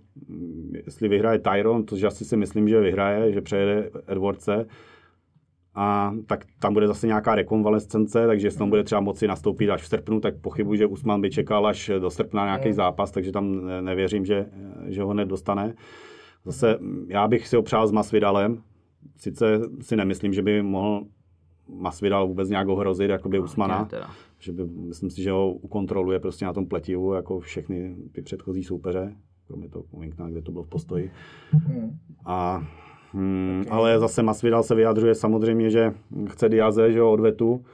jestli 0.85 1.07
vyhraje 1.07 1.39
Tyron, 1.39 1.87
což 1.87 2.03
asi 2.03 2.25
si 2.25 2.37
myslím, 2.37 2.69
že 2.69 2.81
vyhraje, 2.81 3.33
že 3.33 3.41
přejede 3.41 3.89
Edwardse, 4.07 4.65
a 5.75 6.13
tak 6.27 6.45
tam 6.59 6.73
bude 6.73 6.87
zase 6.87 7.07
nějaká 7.07 7.35
rekonvalescence, 7.35 8.27
takže 8.27 8.47
jestli 8.47 8.57
tam 8.57 8.69
bude 8.69 8.83
třeba 8.83 9.01
moci 9.01 9.27
nastoupit 9.27 9.69
až 9.69 9.81
v 9.81 9.87
srpnu, 9.87 10.19
tak 10.19 10.35
pochybuji, 10.41 10.77
že 10.77 10.85
Usman 10.85 11.21
by 11.21 11.29
čekal 11.29 11.67
až 11.67 11.91
do 11.99 12.09
srpna 12.09 12.45
nějaký 12.45 12.73
zápas, 12.73 13.11
takže 13.11 13.31
tam 13.31 13.65
ne- 13.65 13.81
nevěřím, 13.81 14.25
že, 14.25 14.45
že 14.87 15.01
ho 15.01 15.09
hned 15.09 15.25
dostane. 15.25 15.73
Zase 16.45 16.77
já 17.07 17.27
bych 17.27 17.47
si 17.47 17.55
ho 17.55 17.61
přál 17.61 17.87
s 17.87 17.91
Masvidalem, 17.91 18.61
sice 19.17 19.59
si 19.81 19.95
nemyslím, 19.95 20.33
že 20.33 20.41
by 20.41 20.61
mohl 20.61 21.05
Masvidal 21.69 22.27
vůbec 22.27 22.49
nějak 22.49 22.67
ohrozit, 22.67 23.09
jakoby 23.09 23.39
Usmana, 23.39 23.85
teda. 23.85 24.09
že 24.39 24.51
by, 24.51 24.65
myslím 24.65 25.09
si, 25.09 25.21
že 25.21 25.31
ho 25.31 25.53
ukontroluje 25.53 26.19
prostě 26.19 26.45
na 26.45 26.53
tom 26.53 26.65
pletivu, 26.65 27.13
jako 27.13 27.39
všechny 27.39 27.95
ty 28.11 28.21
předchozí 28.21 28.63
soupeře, 28.63 29.15
kromě 29.47 29.69
toho 29.69 29.85
Covingtona, 29.91 30.29
kde 30.29 30.41
to 30.41 30.51
bylo 30.51 30.63
v 30.63 30.69
postoji. 30.69 31.11
Mhm. 31.53 31.97
A, 32.25 32.63
hmm, 33.11 33.61
okay. 33.65 33.77
Ale 33.77 33.99
zase 33.99 34.23
Masvidal 34.23 34.63
se 34.63 34.75
vyjadřuje 34.75 35.15
samozřejmě, 35.15 35.69
že 35.69 35.93
chce 36.29 36.49
Diaze, 36.49 36.91
že 36.91 36.99
jo, 36.99 37.11
odvetu, 37.11 37.65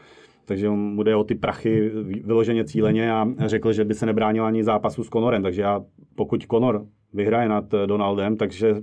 takže 0.45 0.69
on 0.69 0.95
bude 0.95 1.15
o 1.15 1.23
ty 1.23 1.35
prachy 1.35 1.91
vyloženě 2.23 2.65
cíleně 2.65 3.13
a 3.13 3.27
řekl, 3.45 3.73
že 3.73 3.85
by 3.85 3.93
se 3.93 4.05
nebránil 4.05 4.45
ani 4.45 4.63
zápasu 4.63 5.03
s 5.03 5.09
Conorem, 5.09 5.43
takže 5.43 5.61
já, 5.61 5.81
pokud 6.15 6.45
Conor 6.51 6.85
vyhraje 7.13 7.49
nad 7.49 7.65
Donaldem, 7.85 8.37
takže 8.37 8.75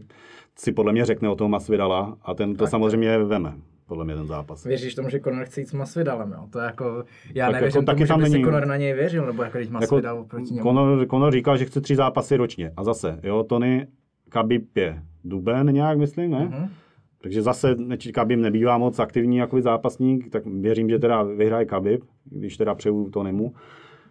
si 0.56 0.72
podle 0.72 0.92
mě 0.92 1.04
řekne 1.04 1.28
o 1.28 1.34
toho 1.34 1.48
Masvidala 1.48 2.18
a 2.22 2.34
ten 2.34 2.56
to 2.56 2.66
samozřejmě 2.66 3.18
veme, 3.18 3.54
podle 3.88 4.04
mě 4.04 4.14
ten 4.14 4.26
zápas. 4.26 4.64
Věříš 4.64 4.94
tomu, 4.94 5.10
že 5.10 5.20
Conor 5.20 5.44
chce 5.44 5.60
jít 5.60 5.66
s 5.68 5.72
Masvidalem, 5.72 6.32
jo? 6.32 6.46
To 6.50 6.58
je 6.58 6.64
jako, 6.64 7.04
já 7.34 7.46
Tak 7.46 7.54
nevěřím 7.54 7.78
jako 7.78 7.86
taky 7.86 7.96
tomu, 7.96 8.04
že 8.06 8.08
tam 8.08 8.20
by 8.20 8.26
si 8.26 8.32
není- 8.32 8.44
Conor 8.44 8.66
na 8.66 8.76
něj 8.76 8.92
věřil, 8.94 9.26
nebo 9.26 9.42
jako 9.42 9.58
když 9.58 9.70
Masvidal 9.70 10.16
Jako, 10.16 10.28
proti 10.28 10.54
němu. 10.54 10.68
Conor, 10.68 11.06
Conor 11.06 11.32
říkal, 11.32 11.56
že 11.56 11.64
chce 11.64 11.80
tři 11.80 11.96
zápasy 11.96 12.36
ročně. 12.36 12.72
A 12.76 12.84
zase, 12.84 13.20
jo, 13.22 13.42
Tony 13.42 13.86
Khabib 14.28 14.76
je 14.76 15.02
duben 15.24 15.66
nějak, 15.72 15.98
myslím, 15.98 16.30
ne? 16.30 16.44
Mhm. 16.44 16.68
Takže 17.22 17.42
zase 17.42 17.76
Khabib 18.14 18.40
nebývá 18.40 18.78
moc 18.78 18.98
aktivní 18.98 19.36
jako 19.36 19.60
zápasník, 19.60 20.30
tak 20.30 20.42
věřím, 20.46 20.88
že 20.88 20.98
teda 20.98 21.22
vyhraje 21.22 21.64
Khabib, 21.64 22.04
když 22.24 22.56
teda 22.56 22.74
přeju 22.74 23.10
Tonymu. 23.10 23.54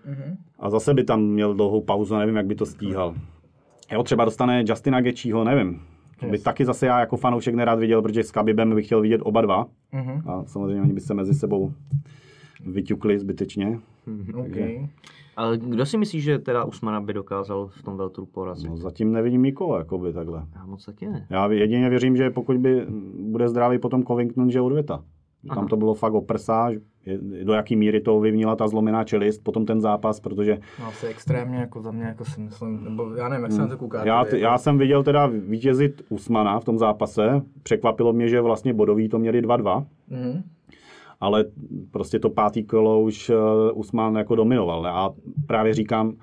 Mhm. 0.05 0.38
A 0.59 0.69
zase 0.69 0.93
by 0.93 1.03
tam 1.03 1.21
měl 1.23 1.53
dlouhou 1.53 1.82
pauzu, 1.82 2.15
nevím, 2.17 2.36
jak 2.36 2.45
by 2.45 2.55
to 2.55 2.65
stíhal. 2.65 3.15
Jo, 3.91 4.03
třeba 4.03 4.25
dostane 4.25 4.63
Justina 4.67 5.01
Gečího, 5.01 5.43
nevím. 5.43 5.82
To 6.20 6.26
by 6.26 6.32
Yes. 6.32 6.43
taky 6.43 6.65
zase 6.65 6.86
já 6.86 6.99
jako 6.99 7.18
fanoušek 7.18 7.55
nerad 7.55 7.80
viděl, 7.80 8.01
protože 8.01 8.24
s 8.24 8.32
Khabibem 8.32 8.76
bych 8.76 8.86
chtěl 8.86 9.01
vidět 9.01 9.22
oba 9.24 9.41
dva. 9.41 9.65
Mhm. 9.91 10.22
A 10.30 10.43
samozřejmě 10.45 10.82
oni 10.82 10.93
by 10.93 11.01
se 11.01 11.13
mezi 11.13 11.34
sebou 11.34 11.72
vyťukli 12.65 13.20
zbytečně. 13.20 13.80
Okay. 14.36 14.88
Ale 15.36 15.57
kdo 15.57 15.86
si 15.86 15.97
myslí, 15.97 16.22
že 16.22 16.39
teda 16.39 16.63
Usmana 16.63 17.01
by 17.01 17.13
dokázal 17.13 17.68
v 17.68 17.84
tom 17.84 17.97
Veltru 17.97 18.26
porazit? 18.26 18.70
No, 18.70 18.78
zatím 18.78 19.11
nevidím 19.11 19.43
nikoho, 19.43 19.78
jakoby 19.78 20.13
takhle. 20.13 20.45
Já 20.55 20.65
moc 20.65 20.86
taky 20.86 21.09
ne. 21.09 21.28
Já 21.30 21.51
jedině 21.51 21.89
věřím, 21.89 22.18
že 22.18 22.30
pokud 22.30 22.57
by 22.57 22.86
bude 23.20 23.49
zdravý 23.49 23.80
potom 23.80 24.03
Covington, 24.03 24.51
že 24.51 24.61
odvěta. 24.61 25.03
Tam 25.55 25.68
to 25.68 25.78
bylo 25.78 25.93
fakt 25.93 26.13
o 26.13 26.22
prsa, 26.22 26.74
že- 26.74 26.80
do 27.43 27.53
jaký 27.53 27.75
míry 27.75 28.01
to 28.01 28.15
ovlivnila 28.15 28.55
ta 28.55 28.67
zlomená 28.67 29.03
čelist, 29.03 29.43
potom 29.43 29.65
ten 29.65 29.81
zápas, 29.81 30.19
protože 30.19 30.57
No, 30.79 30.85
asi 30.87 31.07
extrémně, 31.07 31.57
jako 31.57 31.81
za 31.81 31.91
mě, 31.91 32.03
jako 32.03 32.25
si 32.25 32.41
myslím, 32.41 32.83
nebo 32.83 33.15
já 33.15 33.29
nevím, 33.29 33.43
jak 33.43 33.51
se 33.51 33.61
na 33.61 33.67
to 33.67 33.77
koukáte. 33.77 34.07
já, 34.09 34.23
vy, 34.23 34.29
t- 34.29 34.39
já 34.39 34.57
jsem 34.57 34.77
viděl 34.77 35.03
teda 35.03 35.25
vítězit 35.47 36.01
Usmana 36.09 36.59
v 36.59 36.65
tom 36.65 36.77
zápase. 36.77 37.41
Překvapilo 37.63 38.13
mě, 38.13 38.27
že 38.29 38.41
vlastně 38.41 38.73
bodový 38.73 39.09
to 39.09 39.19
měli 39.19 39.41
2-2, 39.41 39.85
Mhm. 40.09 40.43
ale 41.19 41.45
prostě 41.91 42.19
to 42.19 42.29
pátý 42.29 42.63
kolo 42.63 43.01
už 43.01 43.29
eh, 43.29 43.71
Usman 43.73 44.15
jako 44.15 44.35
dominoval. 44.35 44.81
ne? 44.83 44.89
A 44.89 45.09
právě 45.47 45.73
říkám, 45.73 46.13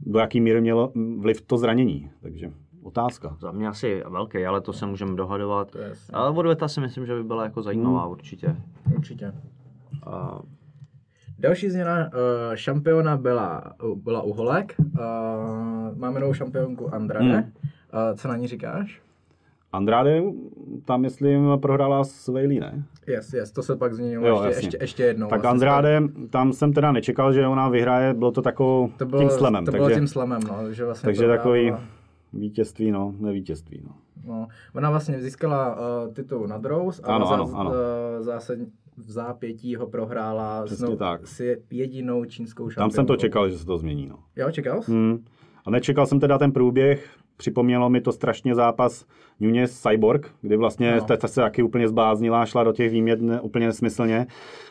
do 0.00 0.18
jaký 0.18 0.40
míry 0.40 0.60
mělo 0.60 0.92
vliv 1.18 1.42
to 1.42 1.58
zranění. 1.58 2.10
Takže 2.22 2.52
otázka. 2.82 3.36
Za 3.40 3.52
mě 3.52 3.68
asi 3.68 4.02
velký, 4.10 4.46
ale 4.46 4.60
to 4.60 4.72
se 4.72 4.86
můžeme 4.86 5.16
dohadovat. 5.16 5.76
Ale 6.12 6.30
odveta 6.30 6.68
si 6.68 6.80
myslím, 6.80 7.06
že 7.06 7.14
by 7.14 7.24
byla 7.24 7.42
jako 7.44 7.62
zajímavá 7.62 8.06
určitě. 8.06 8.56
Určitě. 8.96 9.32
A 10.06 10.40
Další 11.38 11.70
změna 11.70 11.98
uh, 11.98 12.54
šampiona 12.54 13.16
byla, 13.16 13.62
byla 13.94 14.22
u 14.22 14.32
Holek. 14.32 14.74
Uh, 14.78 15.98
máme 15.98 16.20
novou 16.20 16.32
šampionku 16.32 16.94
Andrade. 16.94 17.24
Hmm. 17.24 17.42
Uh, 17.42 18.16
co 18.16 18.28
na 18.28 18.36
ní 18.36 18.48
říkáš? 18.48 19.00
Andrade 19.72 20.22
tam, 20.84 21.00
myslím, 21.00 21.48
prohrála 21.62 22.04
s 22.04 22.28
Bailey, 22.28 22.60
ne? 22.60 22.84
Yes, 23.06 23.32
yes, 23.32 23.52
to 23.52 23.62
se 23.62 23.76
pak 23.76 23.94
změnilo 23.94 24.26
Jo, 24.26 24.34
ještě, 24.34 24.48
jasně. 24.48 24.66
ještě, 24.66 24.78
ještě 24.80 25.02
jednou. 25.02 25.28
Tak 25.28 25.42
vlastně. 25.42 25.50
Andrade, 25.50 26.00
tam 26.30 26.52
jsem 26.52 26.72
teda 26.72 26.92
nečekal, 26.92 27.32
že 27.32 27.46
ona 27.46 27.68
vyhraje, 27.68 28.14
bylo 28.14 28.30
to 28.30 28.42
takovou 28.42 28.88
to 28.98 29.06
bylo, 29.06 29.20
tím 29.20 29.30
slemem. 29.30 29.64
To 29.64 29.70
takže 29.70 29.84
bylo 29.86 29.90
tím 29.90 30.08
slemem, 30.08 30.40
no, 30.48 30.72
že 30.72 30.84
vlastně 30.84 31.06
takže 31.06 31.28
takový 31.28 31.72
vítězství, 32.32 32.90
no, 32.90 33.14
nevítězství. 33.18 33.82
No. 33.84 33.94
No, 34.26 34.46
ona 34.74 34.90
vlastně 34.90 35.20
získala 35.20 35.76
uh, 35.76 36.12
titul 36.12 36.46
nad 36.46 36.64
Rose, 36.64 37.02
ale 37.04 37.16
Ano, 37.16 37.26
za, 37.26 37.34
ano, 37.34 37.50
ano. 37.54 37.70
Uh, 37.70 37.76
zásadně 38.24 38.66
v 38.96 39.10
zápětí 39.10 39.76
ho 39.76 39.86
prohrála 39.86 40.64
Přesně 40.64 40.86
s, 40.86 40.96
tak. 40.96 41.26
s 41.26 41.56
jedinou 41.70 42.24
čínskou 42.24 42.70
šampionkou. 42.70 42.90
Tam 42.90 42.94
jsem 42.94 43.06
to 43.06 43.16
čekal, 43.16 43.50
že 43.50 43.58
se 43.58 43.66
to 43.66 43.78
změní. 43.78 44.06
No. 44.06 44.18
Jo, 44.36 44.50
čekal 44.50 44.82
jsi? 44.82 44.92
Hmm. 44.92 45.24
A 45.66 45.70
nečekal 45.70 46.06
jsem 46.06 46.20
teda 46.20 46.38
ten 46.38 46.52
průběh, 46.52 47.08
připomnělo 47.36 47.90
mi 47.90 48.00
to 48.00 48.12
strašně 48.12 48.54
zápas 48.54 49.06
Nunes 49.40 49.80
Cyborg, 49.82 50.30
kdy 50.42 50.56
vlastně 50.56 50.96
No. 51.10 51.16
ta 51.16 51.28
se 51.28 51.40
taky 51.40 51.62
úplně 51.62 51.88
zbláznila, 51.88 52.46
šla 52.46 52.64
do 52.64 52.72
těch 52.72 52.92
výmět 52.92 53.20
ne- 53.22 53.40
úplně 53.40 53.66
nesmyslně 53.66 54.26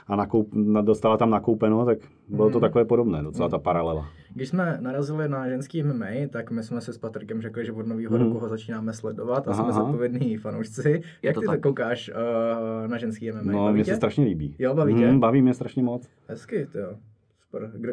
a 0.08 0.16
nakoup, 0.16 0.50
na- 0.54 0.82
dostala 0.82 1.18
tam 1.18 1.30
nakoupeno, 1.30 1.86
tak 1.86 1.98
bylo 2.28 2.46
Mhm. 2.46 2.54
to 2.54 2.60
takové 2.60 2.86
podobné, 2.86 3.24
docela 3.24 3.50
ta 3.50 3.58
paralela. 3.58 4.08
Když 4.36 4.50
jsme 4.50 4.78
narazili 4.82 5.30
na 5.30 5.50
ženský 5.50 5.84
MMA, 5.84 6.28
tak 6.30 6.52
my 6.52 6.64
jsme 6.64 6.82
si 6.82 6.94
s 6.94 6.98
Patrikem 6.98 7.42
řekli, 7.42 7.66
že 7.66 7.72
od 7.72 7.88
nového 7.88 8.18
Mhm. 8.18 8.24
roku 8.26 8.40
ho 8.40 8.50
začínáme 8.50 8.94
sledovat 8.94 9.48
a 9.48 9.52
Aha, 9.52 9.64
jsme 9.64 9.72
aha. 9.72 9.84
zodpovědní 9.84 10.38
fanoušci. 10.38 11.02
Jak 11.22 11.34
to 11.36 11.40
ty 11.42 11.48
tak. 11.48 11.56
tak 11.56 11.62
koukáš 11.64 12.10
uh, 12.84 12.88
na 12.92 12.98
ženský 12.98 13.32
MMA? 13.32 13.52
No, 13.52 13.74
mně 13.74 13.84
tě? 13.84 13.92
se 13.92 13.96
strašně 13.96 14.26
líbí. 14.26 14.56
Jo, 14.60 14.74
baví 14.76 14.96
tě? 14.96 15.08
Hmm, 15.08 15.20
baví 15.20 15.42
mě 15.42 15.54
strašně 15.54 15.84
moc. 15.84 16.10
Hezky, 16.28 16.68
to 16.72 16.78
jo. 16.80 16.94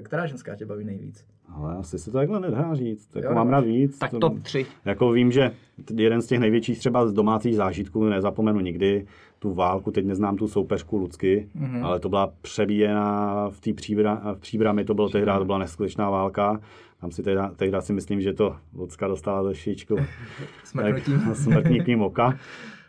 Která 0.02 0.26
ženská 0.26 0.54
tě 0.56 0.66
baví 0.66 0.84
nejvíc? 0.84 1.24
Ale 1.48 1.76
asi 1.76 1.98
se 1.98 2.10
to 2.10 2.18
takhle 2.18 2.40
nedá 2.40 2.74
říct. 2.74 3.16
Jako 3.16 3.28
Jo, 3.28 3.34
mám 3.34 3.48
rád 3.48 3.60
víc. 3.64 3.98
tak 3.98 4.10
To- 4.10 4.18
top 4.18 4.38
3. 4.42 4.66
Jako 4.84 5.12
vím, 5.12 5.32
že 5.32 5.50
jeden 5.94 6.22
z 6.22 6.26
těch 6.26 6.38
největších 6.40 6.78
třeba 6.78 7.06
z 7.06 7.12
domácích 7.12 7.56
zážitků, 7.56 8.04
nezapomenu 8.04 8.60
nikdy, 8.60 9.06
tu 9.38 9.54
válku, 9.54 9.90
teď 9.90 10.06
neznám 10.06 10.36
tu 10.36 10.48
soupeřku 10.48 10.96
Lucky, 10.98 11.48
Mhm. 11.54 11.64
mm-hmm. 11.66 11.84
ale 11.84 12.00
to 12.00 12.08
byla 12.08 12.32
přebíjená 12.42 13.34
v 13.50 13.60
té 13.60 13.72
příbra, 13.72 14.22
v 14.34 14.38
příbrami, 14.40 14.84
to 14.84 14.94
bylo 14.94 15.08
tehdy, 15.08 15.32
to 15.38 15.44
byla 15.44 15.58
neskutečná 15.58 16.10
válka. 16.10 16.60
Tam 17.00 17.10
si 17.12 17.22
tehdy, 17.22 17.40
tehdy 17.56 17.76
si 17.80 17.92
myslím, 17.92 18.20
že 18.20 18.32
to 18.32 18.56
Lucka 18.74 19.08
dostala 19.08 19.42
do 19.42 19.54
šičku 19.54 19.96
Smrknutím. 20.64 21.20
tak, 21.20 21.36
smrtníkým 21.36 22.02
oka. 22.02 22.38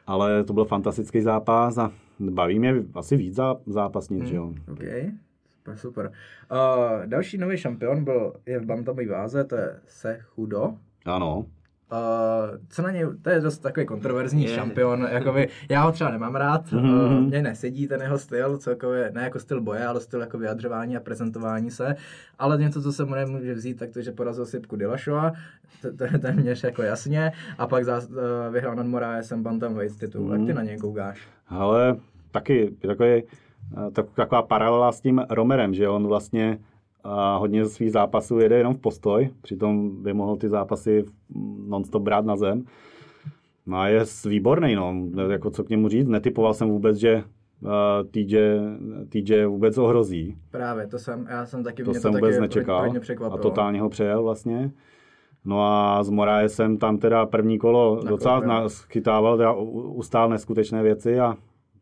Ale 0.08 0.44
to 0.44 0.54
byl 0.54 0.66
fantastický 0.66 1.22
zápas 1.22 1.78
a 1.78 1.92
baví 2.20 2.60
mě 2.60 2.76
asi 2.96 3.18
víc 3.18 3.36
zá, 3.36 3.56
zápasnic, 3.68 4.26
že 4.26 4.36
jo. 4.36 4.54
OK, 4.72 4.80
super, 5.62 5.78
super. 5.78 6.12
Uh, 6.52 7.06
další 7.06 7.38
nový 7.38 7.58
šampion 7.58 8.04
byl, 8.04 8.34
je 8.46 8.60
v 8.60 8.66
bantamové 8.66 9.08
váze, 9.08 9.44
to 9.44 9.56
je 9.56 9.76
Sechudo. 9.88 10.74
Ano. 11.06 11.38
Uh, 11.92 11.98
co 12.70 12.82
na 12.82 12.92
něj, 12.92 13.06
to 13.22 13.30
je 13.30 13.40
dost 13.42 13.58
takový 13.58 13.86
kontroverzní 13.86 14.44
Je. 14.44 14.50
šampion, 14.56 15.08
jakoby, 15.12 15.48
já 15.70 15.84
ho 15.84 15.92
třeba 15.92 16.12
nemám 16.12 16.36
rád, 16.36 16.72
Mhm. 16.72 16.94
uh, 16.94 17.12
mně 17.12 17.42
nesedí 17.42 17.88
ten 17.88 18.02
jeho 18.02 18.18
styl, 18.18 18.58
celkově, 18.58 19.12
ne 19.14 19.24
jako 19.24 19.40
styl 19.40 19.62
boje, 19.62 19.86
ale 19.86 20.00
styl 20.02 20.22
jako 20.22 20.38
vyjadřování 20.38 20.98
a 20.98 21.00
prezentování 21.00 21.72
se, 21.72 21.96
ale 22.40 22.58
něco, 22.58 22.82
co 22.82 22.94
se 22.94 23.06
mu 23.06 23.16
nemůže 23.16 23.54
vzít, 23.54 23.80
tak 23.80 23.92
to, 23.92 24.02
že 24.02 24.12
porazil 24.12 24.46
Sipku 24.46 24.76
Dillashawa, 24.76 25.32
to, 25.82 25.92
to, 26.22 26.28
je 26.28 26.34
mě 26.34 26.56
jako 26.64 26.82
jasně, 26.84 27.32
a 27.58 27.68
pak 27.68 27.86
zás, 27.86 28.10
uh, 28.10 28.18
vyhrál 28.54 28.76
nad 28.76 28.86
Moraesem 28.86 29.44
Bantamweight 29.44 30.00
titul, 30.00 30.22
Mhm. 30.28 30.32
jak 30.40 30.48
ty 30.48 30.54
na 30.54 30.64
něj 30.64 30.78
koukáš? 30.78 31.28
Ale 31.48 31.96
taky 32.32 32.74
je 32.84 32.88
takový, 32.88 33.24
tak, 33.94 34.06
taková 34.16 34.42
paralela 34.42 34.92
s 34.92 35.02
tím 35.02 35.22
Romerem, 35.30 35.74
že 35.74 35.90
on 35.90 36.08
vlastně 36.08 36.60
a 37.04 37.38
hodně 37.38 37.66
ze 37.66 37.72
svých 37.72 37.92
zápasů 37.92 38.40
jede 38.40 38.58
jenom 38.58 38.74
v 38.74 38.80
postoj, 38.80 39.30
přitom 39.42 40.04
by 40.04 40.14
mohl 40.14 40.36
ty 40.36 40.50
zápasy 40.50 41.06
non-stop 41.68 42.04
brát 42.04 42.26
na 42.26 42.36
zem. 42.36 42.64
No 43.66 43.78
a 43.78 43.88
je 43.88 44.04
výborný, 44.26 44.76
no, 44.76 44.96
jako 45.32 45.50
co 45.50 45.64
k 45.64 45.70
němu 45.70 45.90
říct, 45.90 46.08
netypoval 46.08 46.54
jsem 46.54 46.70
vůbec, 46.70 46.98
že 46.98 47.24
uh, 47.62 47.70
TJ, 48.12 48.38
TJ 49.10 49.46
vůbec 49.46 49.78
ohrozí. 49.78 50.38
Právě, 50.52 50.88
to 50.88 51.00
jsem, 51.00 51.28
já 51.30 51.46
jsem 51.46 51.64
taky, 51.64 51.84
To 51.84 51.92
mě 51.92 52.00
jsem 52.00 52.12
to 52.12 52.18
vůbec 52.18 52.36
taky 52.36 52.42
nečekal 52.42 52.82
hodně 52.82 53.00
a 53.32 53.38
totálně 53.38 53.82
ho 53.82 53.90
přejel 53.90 54.24
vlastně. 54.24 54.72
No 55.46 55.64
a 55.66 56.04
s 56.04 56.10
Moraesem 56.10 56.78
tam 56.78 56.98
teda 56.98 57.26
první 57.26 57.58
kolo 57.58 57.96
Nakoupil. 57.96 58.10
docela 58.10 58.70
schytával, 58.70 59.38
teda 59.38 59.54
ustál 59.54 60.30
neskutečné 60.30 60.84
věci 60.84 61.20
a 61.20 61.38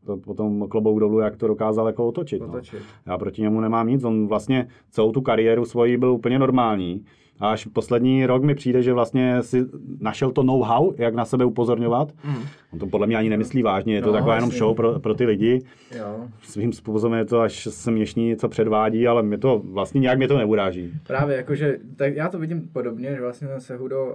to 0.05 0.17
potom 0.17 0.67
klobouk 0.69 0.99
dolů, 0.99 1.19
jak 1.19 1.37
to 1.37 1.47
dokázal 1.47 1.87
jako 1.87 2.07
otočit. 2.07 2.41
Otočit. 2.41 2.79
No. 2.79 3.11
Já 3.11 3.17
proti 3.17 3.41
němu 3.41 3.61
nemám 3.61 3.87
nic, 3.87 4.03
on 4.03 4.27
vlastně 4.27 4.67
celou 4.89 5.11
tu 5.11 5.21
kariéru 5.21 5.65
svoji 5.65 5.97
byl 5.97 6.11
úplně 6.11 6.39
normální. 6.39 7.05
A 7.39 7.49
až 7.51 7.65
poslední 7.65 8.25
rok 8.25 8.43
mi 8.43 8.55
přijde, 8.55 8.81
že 8.83 8.93
vlastně 8.93 9.43
si 9.43 9.65
našel 9.99 10.31
to 10.31 10.43
know-how, 10.43 10.93
jak 10.97 11.15
na 11.15 11.25
sebe 11.25 11.45
upozorňovat. 11.45 12.11
Mm. 12.23 12.35
On 12.73 12.79
to 12.79 12.87
podle 12.87 13.07
mě 13.07 13.17
ani 13.17 13.29
nemyslí 13.29 13.63
vážně, 13.63 13.95
je 13.95 14.01
to 14.01 14.07
No, 14.07 14.13
taková 14.13 14.35
jenom 14.35 14.47
jasně. 14.49 14.59
show 14.59 14.75
pro, 14.75 14.99
pro 14.99 15.13
ty 15.13 15.25
lidi. 15.25 15.61
Jo. 15.97 16.27
Svým 16.41 16.73
způsobem 16.73 17.19
je 17.19 17.25
to 17.25 17.39
až 17.41 17.67
směšný, 17.71 18.35
co 18.35 18.49
předvádí, 18.49 19.07
ale 19.07 19.23
mě 19.23 19.37
to 19.37 19.61
vlastně 19.65 19.99
nějak 20.01 20.17
mě 20.17 20.27
to 20.27 20.37
neuráží. 20.37 20.93
Právě, 21.07 21.35
jakože, 21.37 21.77
tak 21.95 22.15
já 22.15 22.29
to 22.29 22.39
vidím 22.39 22.61
podobně, 22.73 23.09
že 23.15 23.21
vlastně 23.21 23.47
ten 23.47 23.59
Sehudo 23.61 24.05
uh, 24.07 24.13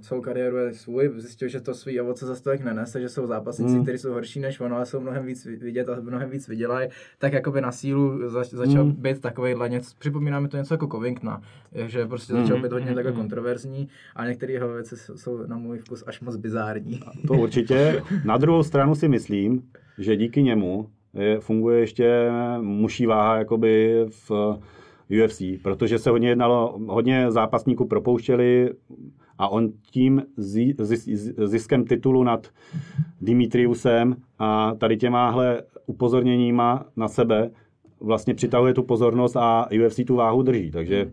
celou 0.00 0.20
kariéru 0.20 0.56
je 0.56 0.74
svůj, 0.74 1.10
zjistil, 1.16 1.48
že 1.48 1.60
to 1.60 1.74
svý 1.74 2.00
ovoce 2.00 2.26
za 2.26 2.34
tolik 2.40 2.60
nenese, 2.64 3.00
že 3.00 3.08
jsou 3.08 3.26
zápasníci, 3.26 3.74
Mm. 3.76 3.82
kteří 3.82 3.98
jsou 3.98 4.12
horší 4.12 4.40
než 4.40 4.60
on, 4.60 4.74
ale 4.74 4.86
jsou 4.86 5.00
mnohem 5.00 5.26
víc 5.26 5.46
vidět 5.46 5.88
a 5.88 5.96
mnohem 6.00 6.30
víc 6.30 6.48
vydělají, 6.48 6.88
tak 7.18 7.32
jakoby 7.32 7.60
na 7.60 7.72
sílu 7.72 8.28
zač, 8.28 8.48
začal 8.50 8.84
Mm. 8.84 8.92
být 8.92 9.20
takovýhle 9.20 9.68
něco, 9.68 9.90
připomíná 9.98 10.40
mi 10.40 10.48
to 10.48 10.56
něco 10.56 10.74
jako 10.74 10.86
Covingtona, 10.86 11.42
že 11.86 12.06
prostě 12.06 12.32
začal 12.32 12.56
Mm. 12.56 12.63
Být 12.64 12.72
hodně 12.72 12.94
takhle 12.94 13.12
kontroverzní 13.12 13.88
a 14.16 14.26
některé 14.26 14.52
jeho 14.52 14.68
věci 14.74 14.96
jsou- 14.96 15.46
na 15.46 15.56
můj 15.56 15.78
vkus 15.78 16.04
až 16.06 16.20
moc 16.20 16.36
bizární. 16.36 17.00
To 17.26 17.34
určitě. 17.34 18.02
Na 18.24 18.36
druhou 18.36 18.62
stranu 18.62 18.94
si 18.94 19.08
myslím, 19.08 19.62
že 19.98 20.16
díky 20.16 20.42
němu 20.42 20.88
je, 21.14 21.40
funguje 21.40 21.80
ještě 21.80 22.30
muší 22.60 23.06
váha 23.06 23.36
jakoby 23.36 24.04
v 24.10 24.30
UFC, 25.24 25.42
protože 25.62 25.98
se 25.98 26.10
hodně 26.10 26.28
jednalo, 26.28 26.78
hodně 26.86 27.30
zápasníků 27.30 27.84
propouštěli 27.88 28.70
a 29.38 29.48
on 29.48 29.68
tím 29.90 30.22
zi- 30.36 30.74
zis- 30.78 31.46
ziskem 31.46 31.84
titulu 31.84 32.24
nad 32.24 32.46
Dimitriusem 33.20 34.16
a 34.38 34.74
tady 34.74 34.96
těmáhle 34.96 35.62
upozorněníma 35.86 36.84
na 36.96 37.08
sebe 37.08 37.50
vlastně 38.00 38.34
přitahuje 38.34 38.74
tu 38.74 38.82
pozornost 38.82 39.36
a 39.36 39.68
UFC 39.86 40.04
tu 40.06 40.16
váhu 40.16 40.42
drží, 40.42 40.70
takže 40.70 41.10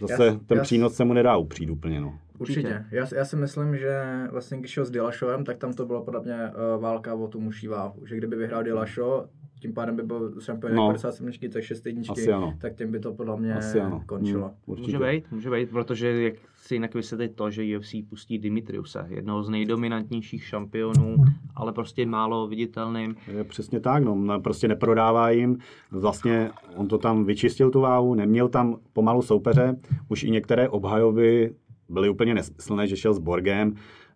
zase 0.00 0.26
Jas- 0.26 0.46
ten 0.46 0.58
jas- 0.58 0.62
přínos 0.62 0.94
se 0.94 1.04
mu 1.04 1.12
nedá 1.12 1.36
upřít 1.36 1.70
úplně. 1.70 2.00
No. 2.00 2.18
Určitě. 2.38 2.84
Já, 2.90 3.06
já 3.14 3.24
si 3.24 3.36
myslím, 3.36 3.76
že 3.76 4.02
vlastně 4.30 4.58
když 4.58 4.70
šel 4.70 4.84
s 4.84 4.90
Dillashovem, 4.90 5.44
tak 5.44 5.58
tam 5.58 5.72
to 5.72 5.86
bylo 5.86 6.04
podle 6.04 6.20
mě 6.20 6.34
uh, 6.34 6.82
válka 6.82 7.14
o 7.14 7.28
tu 7.28 7.40
muší 7.40 7.68
váhu. 7.68 8.06
Že 8.06 8.16
kdyby 8.16 8.36
vyhrál 8.36 8.62
Dillashaw, 8.62 9.24
tím 9.60 9.74
pádem 9.74 9.96
by 9.96 10.02
byl 10.02 10.32
šampion 10.40 10.74
No. 10.74 10.82
no. 10.82 10.86
57, 10.88 11.30
tak 11.52 11.62
6 11.62 11.86
jedničky, 11.86 12.26
tak 12.58 12.74
tím 12.74 12.90
by 12.92 13.00
to 13.00 13.12
podle 13.14 13.36
mě 13.36 13.54
Asi 13.54 13.80
ano. 13.80 14.02
končilo. 14.06 14.42
Hmm, 14.46 14.54
určitě. 14.66 14.92
Může 14.98 15.10
být, 15.10 15.32
může 15.32 15.50
být, 15.50 15.70
protože 15.70 16.22
jak 16.22 16.34
si 16.56 16.74
jinak 16.74 16.94
vysvětlit 16.94 17.28
to, 17.36 17.50
že 17.50 17.78
UFC 17.78 17.94
pustí 18.08 18.38
Dimitriuse, 18.38 19.06
jednoho 19.08 19.42
z 19.42 19.48
nejdominantnějších 19.48 20.44
šampionů, 20.44 21.16
ale 21.54 21.72
prostě 21.72 22.06
málo 22.06 22.48
viditelným. 22.48 23.16
Je 23.36 23.44
přesně 23.44 23.80
tak, 23.80 24.04
no, 24.04 24.14
no, 24.14 24.40
prostě 24.40 24.68
neprodává 24.68 25.30
jim. 25.30 25.58
Vlastně 25.90 26.50
on 26.76 26.88
to 26.88 26.98
tam 26.98 27.24
vyčistil 27.24 27.70
tu 27.70 27.80
váhu, 27.80 28.14
neměl 28.14 28.48
tam 28.48 28.76
pomalu 28.92 29.22
soupeře, 29.22 29.76
už 30.08 30.22
i 30.24 30.30
některé 30.30 30.68
obhajoby 30.68 31.54
byly 31.88 32.08
úplně 32.08 32.34
nesmyslné, 32.34 32.86
že 32.86 32.96
šel 32.96 33.14
s 33.14 33.18
Borgem, 33.18 33.74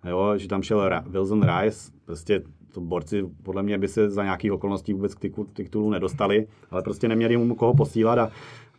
jo, 0.08 0.32
že 0.36 0.48
tam 0.48 0.62
šel 0.62 0.88
Ra- 0.88 1.10
Wilson 1.10 1.42
Rice, 1.42 1.92
prostě 2.04 2.42
to 2.72 2.80
borci 2.80 3.22
podle 3.42 3.62
mě 3.62 3.78
by 3.78 3.88
se 3.88 4.10
za 4.10 4.24
nějakých 4.24 4.52
okolností 4.52 4.92
vůbec 4.92 5.14
k 5.14 5.20
titulu 5.52 5.90
nedostali, 5.90 6.46
ale 6.70 6.82
prostě 6.82 7.08
neměli 7.08 7.36
mu 7.36 7.54
koho 7.54 7.74
posílat 7.74 8.18
a 8.18 8.30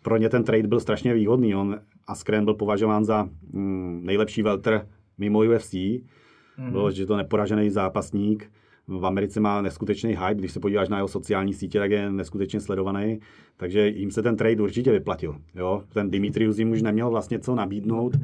pro 0.02 0.18
ně 0.18 0.30
ten 0.30 0.44
trade 0.44 0.68
byl 0.68 0.80
strašně 0.80 1.14
výhodný. 1.14 1.56
On 1.56 1.80
Askren 2.08 2.46
byl 2.46 2.54
považován 2.54 3.06
za 3.06 3.30
mm, 3.54 4.02
nejlepší 4.04 4.44
welter 4.44 4.88
mimo 5.18 5.40
UFC, 5.40 5.74
mm-hmm. 5.74 6.72
bylo, 6.72 6.92
že 6.92 7.02
je 7.02 7.06
to 7.06 7.18
neporažený 7.18 7.70
zápasník. 7.70 8.52
V 8.88 9.06
Americe 9.06 9.40
má 9.40 9.62
neskutečný 9.62 10.10
hype, 10.10 10.36
když 10.36 10.52
se 10.52 10.60
podíváš 10.60 10.90
na 10.90 10.98
jeho 10.98 11.08
sociální 11.08 11.54
sítě, 11.54 11.80
tak 11.80 11.92
je 11.92 12.12
neskutečně 12.12 12.60
sledovaný, 12.60 13.20
takže 13.58 13.88
jim 13.88 14.12
se 14.12 14.22
ten 14.22 14.36
trade 14.36 14.64
určitě 14.64 14.92
vyplatil. 14.92 15.36
Jo? 15.56 15.84
Ten 15.94 16.12
Dimitrius 16.12 16.60
jim 16.60 16.72
už 16.72 16.82
neměl 16.82 17.10
vlastně 17.10 17.40
co 17.40 17.56
nabídnout, 17.56 18.18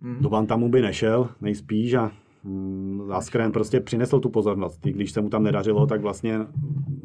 Mhm. 0.00 0.22
do 0.22 0.28
Bantamu 0.28 0.68
by 0.68 0.82
nešel, 0.82 1.28
nejspíš 1.40 1.94
a 1.94 2.10
Askren 3.12 3.52
prostě 3.52 3.80
přinesl 3.80 4.20
tu 4.20 4.28
pozornost. 4.28 4.86
I 4.86 4.92
když 4.92 5.12
se 5.12 5.20
mu 5.20 5.28
tam 5.28 5.42
nedařilo, 5.42 5.86
tak 5.86 6.00
vlastně 6.00 6.38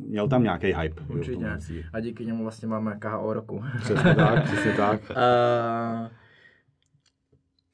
měl 0.08 0.28
tam 0.28 0.44
nějaký 0.44 0.68
hype. 0.68 1.02
Určitě. 1.08 1.58
A 1.94 2.00
díky 2.00 2.26
němu 2.26 2.44
vlastně 2.44 2.68
máme 2.68 2.98
KO 3.00 3.34
roku. 3.34 3.64
Přesně 3.80 4.16
tak, 4.16 4.44
přesně 4.44 4.72
tak. 4.72 5.02
Uh, 5.12 6.08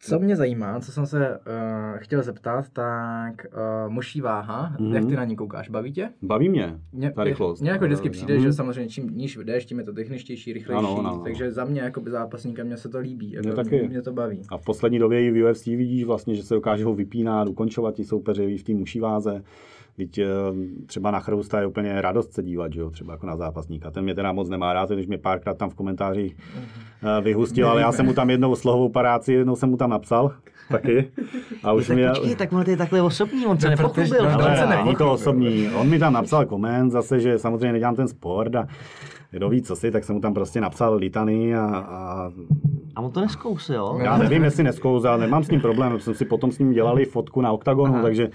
co 0.02 0.20
mě 0.20 0.36
zajímá, 0.36 0.80
co 0.80 0.92
jsem 0.92 1.06
se 1.06 1.30
uh, 1.40 1.98
chtěl 1.98 2.24
zeptat, 2.24 2.70
tak 2.70 3.46
uh, 3.86 3.92
muší 3.94 4.22
váha, 4.22 4.70
Mhm. 4.80 4.90
mm-hmm. 4.90 4.96
jak 4.96 5.06
ty 5.06 5.16
na 5.16 5.24
ní 5.26 5.36
koukáš, 5.36 5.70
baví 5.70 5.92
tě? 5.94 6.10
Baví 6.22 6.50
mě 6.50 6.80
Mně, 6.94 7.12
ta 7.12 7.24
rychlost. 7.24 7.62
Mně 7.62 7.70
jako 7.72 7.86
vždycky 7.86 8.10
přijde, 8.10 8.34
Mhm. 8.34 8.44
že 8.44 8.54
samozřejmě 8.54 8.90
čím 8.90 9.10
níž 9.10 9.38
jdeš, 9.44 9.66
tím 9.66 9.80
je 9.80 9.84
to 9.86 9.94
techničtější, 9.94 10.54
rychlejší, 10.54 10.80
Ano, 10.80 11.00
ano, 11.00 11.10
ano. 11.14 11.22
takže 11.24 11.52
za 11.52 11.66
mě 11.66 11.82
jako 11.82 12.02
by 12.02 12.12
zápasníka 12.12 12.64
mě 12.64 12.78
se 12.78 12.90
to 12.90 13.00
líbí, 13.00 13.32
jako, 13.32 13.48
Mně 13.48 13.56
taky. 13.56 13.88
mě 13.88 14.02
to 14.02 14.14
baví. 14.14 14.42
A 14.50 14.58
v 14.58 14.64
poslední 14.66 15.00
době 15.00 15.24
i 15.26 15.32
v 15.32 15.50
UFC 15.50 15.66
vidíš 15.66 16.04
vlastně, 16.04 16.36
že 16.36 16.44
se 16.44 16.54
dokáže 16.54 16.86
ho 16.86 16.94
vypínat, 16.94 17.48
ukončovat 17.48 17.96
ti 17.96 18.04
soupeři 18.04 18.58
v 18.58 18.64
té 18.64 18.74
muší 18.74 19.00
váze. 19.00 19.44
Teď 20.00 20.18
eh, 20.18 20.26
třeba 20.86 21.12
na 21.12 21.20
Chrousta 21.20 21.60
je 21.60 21.66
úplně 21.68 22.02
radost 22.02 22.34
se 22.34 22.44
dívat, 22.44 22.74
že 22.74 22.80
jo, 22.80 22.90
třeba 22.90 23.14
jako 23.14 23.28
na 23.28 23.36
zápasníka. 23.38 23.92
Ten 23.92 24.04
mě 24.04 24.16
teda 24.16 24.32
moc 24.32 24.50
nemá 24.50 24.74
rád, 24.74 24.90
když 24.90 25.08
mě 25.08 25.18
párkrát 25.18 25.58
tam 25.58 25.70
v 25.70 25.76
komentářích 25.76 26.36
eh, 27.18 27.22
vyhustil, 27.22 27.70
ale 27.70 27.82
já 27.82 27.92
jsem 27.92 28.06
mu 28.06 28.14
tam 28.14 28.30
jednou 28.30 28.56
slohovou 28.56 28.90
paráci, 28.90 29.34
jednou 29.34 29.56
jsem 29.56 29.70
mu 29.70 29.78
tam 29.78 29.90
napsal, 29.90 30.32
taky. 30.72 31.12
A 31.64 31.74
už 31.74 31.88
tak 31.88 31.96
mě... 31.98 32.08
počkej, 32.10 32.36
tak 32.36 32.54
on 32.54 32.64
je 32.68 32.78
takhle 32.78 33.02
osobní, 33.02 33.46
on 33.46 33.60
se 33.60 33.66
No, 33.68 33.72
nepochlubil. 33.72 34.24
no, 34.24 34.30
ale- 34.34 34.44
Ale 34.44 34.56
se 34.58 34.62
není 34.62 34.72
nepochopil. 34.72 34.96
to 35.08 35.12
osobní. 35.14 35.70
On 35.80 35.90
mi 35.90 36.00
tam 36.00 36.14
napsal 36.14 36.46
koment 36.46 36.92
zase, 36.92 37.20
že 37.20 37.40
samozřejmě 37.40 37.72
nedělám 37.72 37.96
ten 37.96 38.08
sport 38.08 38.56
a 38.56 38.68
kdo 39.32 39.50
ví 39.50 39.62
co 39.62 39.76
si, 39.76 39.92
tak 39.92 40.04
jsem 40.04 40.16
mu 40.16 40.22
tam 40.22 40.34
prostě 40.34 40.62
napsal 40.62 40.96
litany 40.96 41.56
a, 41.56 41.62
a 41.66 42.32
A 42.96 43.02
on 43.02 43.12
to 43.12 43.22
neskousil. 43.22 44.00
já 44.04 44.18
nevím, 44.18 44.44
jestli 44.44 44.64
neskouzal, 44.64 45.18
nemám 45.18 45.44
s 45.44 45.52
ním 45.52 45.62
problém, 45.62 46.00
jsme 46.00 46.14
si 46.14 46.26
potom 46.26 46.52
s 46.52 46.60
ním 46.60 46.72
dělali 46.72 47.06
fotku 47.06 47.42
na 47.42 47.52
oktagonu, 47.52 47.94
Aha. 47.94 48.04
takže 48.04 48.30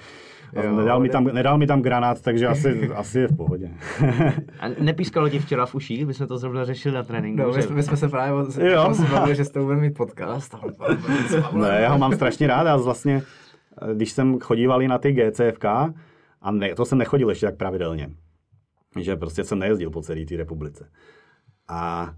Jo, 0.63 0.77
nedal, 0.77 1.01
mi 1.01 1.09
ne- 1.09 1.13
tam, 1.13 1.25
nedal 1.25 1.59
mi 1.59 1.67
tam 1.67 1.83
granát, 1.83 2.23
takže 2.23 2.47
asi, 2.47 2.89
asi 2.95 3.19
je 3.19 3.29
v 3.29 3.37
pohodě. 3.37 3.71
A 4.61 4.69
nepískalo 4.81 5.29
ti 5.29 5.39
včera 5.39 5.67
v 5.67 5.75
uších, 5.75 6.07
my 6.07 6.15
jsme 6.15 6.27
to 6.27 6.39
zrovna 6.39 6.65
řešili 6.65 6.95
na 6.95 7.03
tréninku. 7.03 7.43
No, 7.43 7.49
my, 7.49 7.55
že- 7.55 7.63
jsme- 7.63 7.77
my 7.77 7.83
jsme 7.83 7.97
se 7.97 8.09
právě 8.09 8.33
o- 8.33 8.61
Jo. 8.67 8.83
tam 8.83 8.95
se 8.95 9.03
bavili, 9.03 9.37
že 9.37 9.45
jste 9.45 9.61
budeme 9.61 9.81
mít 9.81 9.97
podcast. 9.97 10.55
ne, 11.53 11.79
já 11.81 11.93
ho 11.93 11.99
mám 11.99 12.13
strašně 12.13 12.47
rád 12.47 12.67
a 12.67 12.77
vlastně, 12.77 13.23
když 13.95 14.13
jsem 14.13 14.39
chodívali 14.41 14.89
na 14.89 14.99
ty 14.99 15.13
GCFK, 15.13 15.65
a 16.43 16.51
ne, 16.51 16.75
to 16.75 16.85
jsem 16.85 16.99
nechodil 16.99 17.29
ještě 17.29 17.47
tak 17.47 17.57
pravidelně, 17.57 18.11
že 19.01 19.17
prostě 19.17 19.45
jsem 19.45 19.59
nejezdil 19.59 19.91
po 19.91 20.03
celé 20.03 20.25
té 20.25 20.37
republice. 20.37 20.89
A 21.69 22.11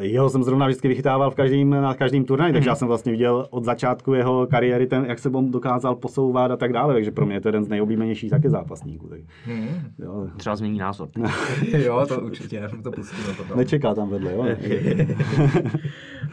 jeho 0.00 0.30
jsem 0.30 0.42
zrovna 0.42 0.66
vždycky 0.66 0.88
vychytával 0.88 1.30
v 1.30 1.34
každým, 1.34 1.70
na 1.70 1.94
každém 1.94 2.24
turnaji, 2.24 2.52
takže 2.52 2.68
já 2.68 2.74
jsem 2.74 2.88
vlastně 2.88 3.12
viděl 3.12 3.46
od 3.50 3.64
začátku 3.64 4.14
jeho 4.14 4.46
kariéry, 4.46 4.86
ten, 4.86 5.04
jak 5.08 5.18
se 5.18 5.28
on 5.28 5.50
dokázal 5.50 5.94
posouvat 5.96 6.50
a 6.50 6.56
tak 6.56 6.72
dále, 6.72 6.94
takže 6.94 7.10
pro 7.10 7.26
mě 7.26 7.36
je 7.36 7.40
to 7.40 7.48
jeden 7.48 7.64
z 7.64 7.68
nejoblíbenějších 7.68 8.30
taky 8.30 8.50
zápasníků. 8.50 9.08
Tak, 9.08 9.20
Hmm. 9.46 9.68
jo, 9.98 10.26
Třeba 10.36 10.56
změní 10.56 10.78
názor. 10.78 11.08
jo, 11.78 12.04
to 12.08 12.20
určitě, 12.20 12.68
to 12.82 12.90
pustíme 12.90 13.34
potom. 13.36 13.58
nečeká 13.58 13.94
tam 13.94 14.08
vedle, 14.08 14.32
jo? 14.32 14.44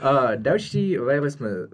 Uh, 0.03 0.35
další, 0.35 0.97
Vejle 0.97 1.31
jsme 1.31 1.49
uh, 1.49 1.65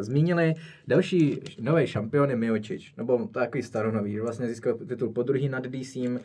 zmínili, 0.00 0.54
další 0.88 1.40
nový 1.60 1.86
šampion 1.86 2.30
je 2.30 2.36
Miočič, 2.36 2.94
nebo 2.96 3.28
takový 3.32 3.62
staronový, 3.62 4.20
vlastně 4.20 4.46
získal 4.46 4.74
titul 4.74 5.08
po 5.08 5.22
druhý 5.22 5.48
nad 5.48 5.66
DC. 5.66 5.96
Uh, 5.96 6.16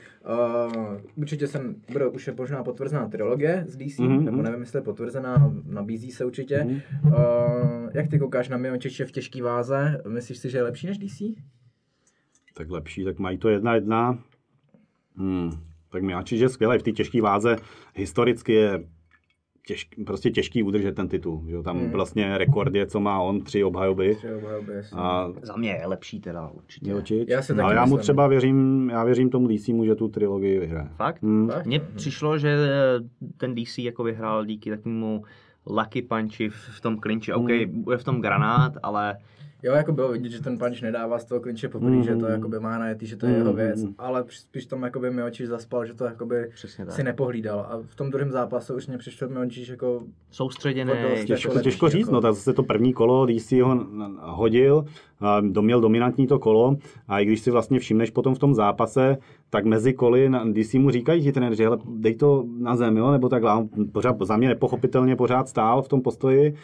určitě 1.16 1.48
jsem, 1.48 1.76
bude 1.92 2.08
už 2.08 2.28
je 2.28 2.34
možná 2.38 2.64
potvrzená 2.64 3.08
trilogie 3.08 3.64
z 3.68 3.76
DC, 3.76 3.98
mm-hmm. 4.00 4.24
nebo 4.24 4.42
nevím, 4.42 4.60
jestli 4.60 4.78
je 4.78 4.84
potvrzená, 4.84 5.54
nabízí 5.66 6.12
se 6.12 6.26
určitě. 6.26 6.58
Mm-hmm. 6.58 6.82
Uh, 7.06 7.90
jak 7.94 8.08
ty 8.08 8.20
koukáš 8.20 8.50
na 8.50 8.58
Miočiče 8.58 9.06
v 9.06 9.12
těžké 9.12 9.44
váze? 9.44 10.02
Myslíš 10.08 10.38
si, 10.38 10.50
že 10.50 10.58
je 10.58 10.64
lepší 10.64 10.88
než 10.88 10.98
DC? 10.98 11.22
Tak 12.54 12.70
lepší, 12.70 13.04
tak 13.04 13.20
mají 13.20 13.38
to 13.38 13.50
jedna 13.50 13.76
jedna. 13.76 14.20
Hmm. 15.16 15.52
Tak 15.90 16.04
Miačič 16.04 16.42
je 16.42 16.50
skvělý 16.50 16.80
v 16.80 16.84
té 16.84 16.92
těžké 16.92 17.22
váze. 17.22 17.56
Historicky 17.96 18.54
je 18.54 18.84
těžký, 19.68 20.04
prostě 20.04 20.32
těžký 20.32 20.64
udržet 20.64 20.96
ten 20.96 21.08
titul. 21.08 21.44
Že? 21.48 21.64
Tam 21.64 21.80
hmm. 21.80 21.92
vlastně 21.92 22.38
rekord 22.38 22.76
je, 22.76 22.86
co 22.86 23.00
má 23.00 23.22
on, 23.22 23.42
tři 23.42 23.64
obhajoby. 23.64 24.16
Tři 24.16 24.34
obhajoby. 24.34 24.74
A... 24.94 25.28
Za 25.42 25.56
mě 25.56 25.70
je 25.70 25.88
lepší 25.88 26.20
teda 26.20 26.50
určitě. 26.50 26.86
Miocic. 26.86 27.30
Já 27.30 27.42
si 27.42 27.56
no, 27.56 27.72
já 27.72 27.86
mu 27.86 27.98
třeba 27.98 28.28
věřím, 28.28 28.90
já 28.90 29.04
věřím 29.04 29.30
tomu 29.30 29.48
DC, 29.48 29.70
že 29.86 29.96
tu 29.96 30.08
trilogii 30.08 30.60
vyhraje. 30.60 30.90
Fakt? 30.96 31.24
Hmm. 31.24 31.50
Fakt? 31.50 31.66
Mně 31.66 31.80
přišlo, 31.80 32.38
že 32.38 32.58
ten 33.38 33.56
DC 33.56 33.78
jako 33.78 34.04
vyhrál 34.04 34.46
díky 34.46 34.70
takovému 34.70 35.24
lucky 35.66 36.02
punchi 36.02 36.50
v 36.50 36.78
v 36.78 36.82
tom 36.82 36.98
klinči. 36.98 37.34
OK, 37.34 37.50
bude 37.68 37.98
v 37.98 38.04
tom 38.04 38.22
granát, 38.22 38.74
ale 38.84 39.18
Jo, 39.68 39.74
jako 39.74 39.92
bylo 39.92 40.12
vidět, 40.12 40.30
že 40.30 40.42
ten 40.42 40.58
punch 40.58 40.82
nedává 40.82 41.20
z 41.20 41.26
toho 41.26 41.42
klinče 41.42 41.70
poprvé, 41.70 41.92
mm. 41.96 42.04
že 42.04 42.16
to 42.16 42.26
jakoby 42.26 42.60
má 42.60 42.78
najetý, 42.80 43.06
že 43.06 43.16
to 43.16 43.26
je 43.26 43.34
jeho 43.34 43.54
věc, 43.54 43.86
ale 43.98 44.24
spíš 44.30 44.66
tam 44.66 44.84
jakoby 44.84 45.12
Miočič 45.12 45.48
zaspal, 45.48 45.86
že 45.86 45.94
to 45.94 46.06
jakoby 46.06 46.50
Přesně 46.54 46.86
tak. 46.86 46.96
si 46.96 47.04
nepohlídal. 47.04 47.60
A 47.60 47.80
v 47.88 47.96
tom 47.96 48.10
druhém 48.10 48.32
zápase 48.32 48.74
už 48.74 48.88
mě 48.88 48.98
přišlo 48.98 49.30
Miočič 49.30 49.70
jako 49.70 50.04
soustředěný. 50.32 50.92
Dost 51.10 51.26
Těžko, 51.26 51.52
jako 51.52 51.64
těžko 51.64 51.86
lepší, 51.86 51.98
říct, 51.98 52.08
jako. 52.08 52.16
no 52.16 52.22
tak 52.22 52.34
zase 52.34 52.54
to 52.54 52.64
první 52.64 52.94
kolo, 52.94 53.26
DC 53.26 53.52
ho 53.52 53.72
n- 53.72 54.18
hodil, 54.22 54.86
a 55.20 55.42
doměl 55.42 55.82
dominantní 55.82 56.28
to 56.28 56.40
kolo 56.40 56.76
a 57.08 57.20
i 57.20 57.26
když 57.26 57.40
si 57.40 57.52
vlastně 57.52 57.80
všimneš 57.80 58.10
potom 58.10 58.36
v 58.36 58.40
tom 58.40 58.56
zápase, 58.56 59.18
tak 59.50 59.66
mezi 59.66 59.94
koly 59.94 60.30
na 60.30 60.46
DC 60.52 60.74
mu 60.74 60.92
říkají 60.92 61.24
ti 61.24 61.32
trenéři, 61.32 61.64
hele, 61.64 61.78
dej 61.86 62.16
to 62.16 62.46
na 62.60 62.76
zem, 62.76 62.98
jo, 62.98 63.12
nebo 63.12 63.30
takhle, 63.30 63.52
A 63.52 63.56
on 63.58 63.70
pořád, 63.92 64.16
za 64.22 64.38
mě 64.38 64.48
nepochopitelně 64.48 65.16
pořád 65.16 65.50
stál 65.50 65.82
v 65.82 65.88
tom 65.88 66.02
postoji 66.02 66.56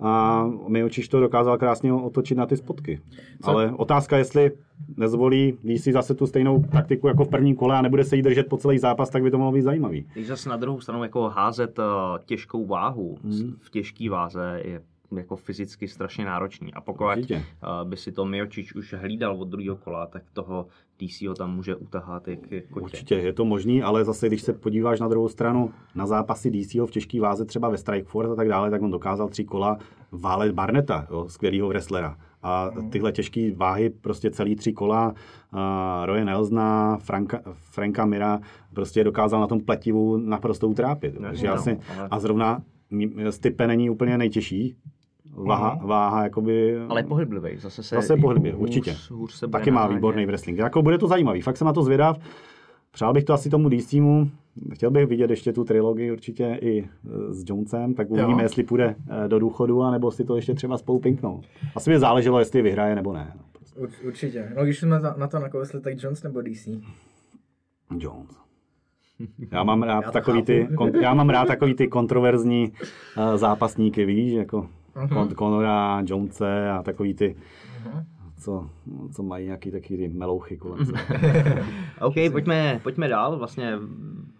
a 0.00 0.44
Miočiš 0.68 1.08
to 1.08 1.20
dokázal 1.20 1.58
krásně 1.58 1.92
otočit 1.92 2.34
na 2.34 2.46
ty 2.46 2.56
spotky. 2.56 3.00
Ale 3.42 3.72
otázka, 3.76 4.16
jestli 4.16 4.50
nezvolí 4.96 5.58
DC 5.64 5.84
zase 5.84 6.14
tu 6.14 6.26
stejnou 6.26 6.62
taktiku 6.72 7.08
jako 7.08 7.24
v 7.24 7.28
prvním 7.28 7.56
kole 7.56 7.78
a 7.78 7.82
nebude 7.82 8.04
se 8.04 8.16
jí 8.16 8.22
držet 8.22 8.48
po 8.48 8.56
celý 8.56 8.78
zápas, 8.78 9.10
tak 9.10 9.22
by 9.22 9.30
to 9.30 9.38
mohlo 9.38 9.52
být 9.52 9.62
zajímavý. 9.62 10.06
Když 10.14 10.26
zase 10.26 10.48
na 10.48 10.56
druhou 10.56 10.80
stranu 10.80 11.02
jako 11.02 11.28
házet 11.28 11.78
uh, 11.78 11.84
těžkou 12.24 12.66
váhu 12.66 13.18
Hmm. 13.24 13.56
v 13.60 13.70
těžké 13.70 14.10
váze 14.10 14.60
je 14.64 14.80
jako 15.16 15.36
fyzicky 15.36 15.88
strašně 15.88 16.24
náročný. 16.24 16.74
A 16.74 16.80
pokud 16.80 17.04
Určitě. 17.04 17.34
uh, 17.36 17.88
by 17.88 17.96
si 17.96 18.12
to 18.12 18.24
Miočič 18.24 18.74
už 18.74 18.94
hlídal 18.94 19.36
od 19.40 19.48
druhého 19.48 19.76
kola, 19.76 20.06
tak 20.06 20.22
toho 20.32 20.66
DC 21.00 21.22
ho 21.22 21.34
tam 21.34 21.54
může 21.56 21.76
utahat 21.76 22.28
jak, 22.28 22.40
kotě. 22.70 22.84
Určitě 22.84 23.14
je 23.14 23.32
to 23.32 23.44
možný, 23.44 23.82
ale 23.82 24.04
zase 24.04 24.26
když 24.26 24.42
se 24.42 24.52
podíváš 24.52 25.00
na 25.00 25.08
druhou 25.08 25.28
stranu 25.28 25.70
na 25.94 26.06
zápasy 26.06 26.50
DC 26.50 26.74
v 26.74 26.90
těžké 26.90 27.20
váze, 27.20 27.44
třeba 27.44 27.68
ve 27.68 27.78
Strike 27.78 28.08
Force 28.08 28.32
a 28.32 28.36
tak 28.36 28.48
dále, 28.48 28.70
tak 28.70 28.82
on 28.82 28.90
dokázal 28.90 29.28
tři 29.28 29.44
kola 29.44 29.78
válet 30.12 30.52
Barneta, 30.52 31.06
jo, 31.10 31.28
skvělého 31.28 31.68
wrestlera. 31.68 32.18
A 32.42 32.70
tyhle 32.90 33.12
těžké 33.12 33.50
váhy, 33.56 33.90
prostě 33.90 34.30
celý 34.30 34.56
tři 34.56 34.72
kola, 34.72 35.14
uh, 35.52 35.58
Roye 36.04 36.24
Nelsona, 36.24 36.96
Franka, 36.96 37.40
Franka 37.52 38.06
Mira, 38.06 38.40
prostě 38.74 39.04
dokázal 39.04 39.40
na 39.40 39.46
tom 39.46 39.60
pletivu 39.60 40.16
naprosto 40.16 40.68
utrápit. 40.68 41.20
No, 41.20 41.28
Takže 41.28 41.46
já 41.46 41.54
no, 41.54 41.62
si, 41.62 41.78
ale- 41.98 42.08
a 42.10 42.18
zrovna 42.20 42.62
Stipe 43.30 43.66
není 43.66 43.90
úplně 43.90 44.18
nejtěžší, 44.18 44.76
váha, 45.46 45.78
váha 45.82 46.22
jakoby... 46.22 46.78
Ale 46.88 47.02
pohyblivý, 47.02 47.56
zase 47.56 47.82
se 47.82 47.94
Zase 47.94 48.16
pohyblivý, 48.16 48.56
hůř- 48.56 48.62
určitě. 48.62 48.96
Hůř 49.10 49.32
se 49.32 49.48
Taky 49.48 49.70
má 49.70 49.86
výborný 49.86 50.26
wrestling. 50.26 50.58
Jako 50.58 50.82
bude 50.82 50.98
to 50.98 51.08
zajímavý, 51.08 51.40
fakt 51.40 51.56
jsem 51.56 51.66
na 51.66 51.72
to 51.72 51.82
zvědav. 51.82 52.18
Přál 52.90 53.12
bych 53.12 53.24
to 53.24 53.32
asi 53.32 53.50
tomu 53.50 53.68
DCmu. 53.68 54.30
Chtěl 54.74 54.90
bych 54.90 55.06
vidět 55.06 55.30
ještě 55.30 55.52
tu 55.52 55.64
trilogii 55.64 56.12
určitě 56.12 56.58
i 56.60 56.78
e, 56.82 56.86
s 57.32 57.44
Jonesem, 57.46 57.94
tak 57.94 58.10
uvidíme, 58.10 58.32
Jo. 58.32 58.38
jestli 58.42 58.62
půjde 58.62 58.96
e, 59.24 59.28
do 59.28 59.38
důchodu, 59.38 59.82
anebo 59.82 60.10
si 60.10 60.24
to 60.24 60.36
ještě 60.36 60.54
třeba 60.54 60.78
spolu 60.78 60.98
pinknou. 60.98 61.40
Asi 61.74 61.90
by 61.90 61.98
záleželo, 61.98 62.38
jestli 62.38 62.62
vyhraje 62.62 62.94
nebo 62.94 63.12
ne. 63.12 63.32
Ur, 63.76 63.88
určitě. 64.06 64.52
No 64.56 64.64
když 64.64 64.78
jsme 64.78 65.00
na, 65.00 65.14
na 65.18 65.26
to 65.26 65.38
nakousli, 65.38 65.80
tak 65.80 66.02
Jones 66.02 66.22
nebo 66.22 66.42
DC? 66.42 66.68
Jones. 67.98 68.36
Já 69.50 69.64
mám 69.64 69.82
rád 69.92 70.04
Já 70.04 70.10
takový 70.10 70.42
ty, 70.42 70.68
kon, 70.76 70.90
já 71.02 71.14
mám 71.14 71.28
rád 71.30 71.44
takový 71.48 71.74
ty 71.74 71.88
kontroverzní 71.88 72.72
uh, 72.72 73.36
zápasníky, 73.36 74.04
víš, 74.04 74.32
jako 74.32 74.68
uh-huh. 75.06 75.34
Conora, 75.34 76.02
Jonese 76.06 76.70
a 76.70 76.82
takový 76.82 77.14
ty, 77.14 77.36
co, 78.38 78.70
co 79.12 79.22
mají 79.22 79.44
nějaký 79.46 79.70
taky 79.70 79.96
ty 79.96 80.08
melouchy 80.08 80.56
kolem. 80.56 80.78
OK, 82.00 82.14
pojďme, 82.32 82.80
pojďme 82.82 83.08
dál. 83.08 83.38
Vlastně 83.38 83.78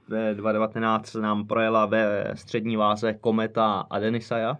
ve 0.08 0.34
2019 0.34 1.14
nám 1.14 1.46
projela 1.46 1.86
ve 1.86 2.32
střední 2.34 2.76
váze 2.76 3.14
Kometa 3.14 3.86
a 3.90 3.98
Denisaja. 3.98 4.58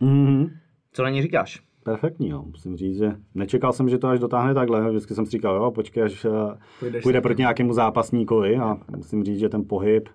mm-hmm. 0.00 0.50
Co 0.92 1.02
na 1.02 1.10
ní 1.10 1.22
říkáš? 1.22 1.62
Perfektní, 1.86 2.28
jo. 2.28 2.42
musím 2.42 2.76
říct, 2.76 2.98
že 2.98 3.16
nečekal 3.34 3.72
jsem, 3.72 3.88
že 3.88 3.98
to 3.98 4.08
až 4.08 4.20
dotáhne 4.20 4.54
takhle. 4.54 4.88
Vždycky 4.88 5.14
jsem 5.14 5.26
si 5.26 5.30
říkal, 5.30 5.54
jo, 5.54 5.70
počkej, 5.70 6.02
až 6.02 6.24
eh, 6.24 6.58
Půjdeš 6.80 7.02
půjde 7.02 7.20
proti 7.20 7.42
nějakému 7.42 7.72
zápasníkovi 7.72 8.56
a 8.56 8.76
musím 8.96 9.24
říct, 9.24 9.38
že 9.38 9.48
ten 9.48 9.64
pohyb 9.64 10.08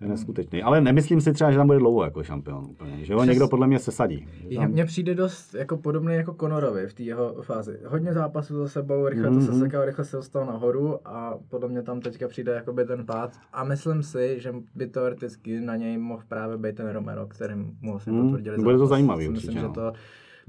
je 0.00 0.08
neskutečný. 0.08 0.62
Ale 0.62 0.80
nemyslím 0.80 1.20
si 1.20 1.32
třeba, 1.32 1.50
že 1.50 1.56
tam 1.58 1.66
bude 1.66 1.78
dlouho 1.78 2.04
jako 2.04 2.22
šampion 2.22 2.64
úplně, 2.70 3.04
že 3.04 3.14
Přes- 3.16 3.28
někdo 3.28 3.48
podle 3.48 3.66
mě 3.66 3.78
sesadí. 3.78 4.28
Že 4.40 4.46
Mně 4.48 4.56
Tam, 4.58 4.70
mně 4.70 4.84
přijde 4.84 5.14
dost 5.14 5.54
jako 5.54 5.76
podobný 5.76 6.14
jako 6.14 6.34
Conorovi 6.40 6.86
v 6.86 6.94
té 6.94 7.02
jeho 7.02 7.42
fázi. 7.42 7.78
Hodně 7.86 8.12
zápasů 8.12 8.56
za 8.58 8.68
sebou, 8.68 9.08
rychle 9.08 9.24
to 9.28 9.34
Mhm. 9.34 9.46
sesekal, 9.46 9.84
rychle 9.84 10.04
se 10.04 10.16
dostal 10.16 10.46
nahoru 10.46 10.98
a 11.08 11.34
podle 11.48 11.68
mě 11.68 11.82
tam 11.82 12.00
teďka 12.00 12.28
přijde 12.28 12.52
jakoby 12.52 12.84
ten 12.84 13.06
pád. 13.06 13.32
A 13.52 13.64
myslím 13.64 14.02
si, 14.02 14.40
že 14.40 14.54
by 14.74 14.86
teoreticky 14.86 15.60
na 15.60 15.76
něj 15.76 15.98
mohl 15.98 16.22
právě 16.28 16.56
být 16.56 16.76
ten 16.76 16.88
Romero, 16.90 17.26
kterým 17.26 17.76
mu 17.80 17.90
vlastně 17.90 18.12
Mhm. 18.12 18.22
potvrdili 18.22 18.58
Bude 18.58 18.78
to 18.78 18.86
zajímavý 18.86 19.24
Si 19.24 19.28
určitě, 19.30 19.46
Myslím, 19.46 19.60
že 19.62 19.68
no. 19.68 19.74
to 19.74 19.92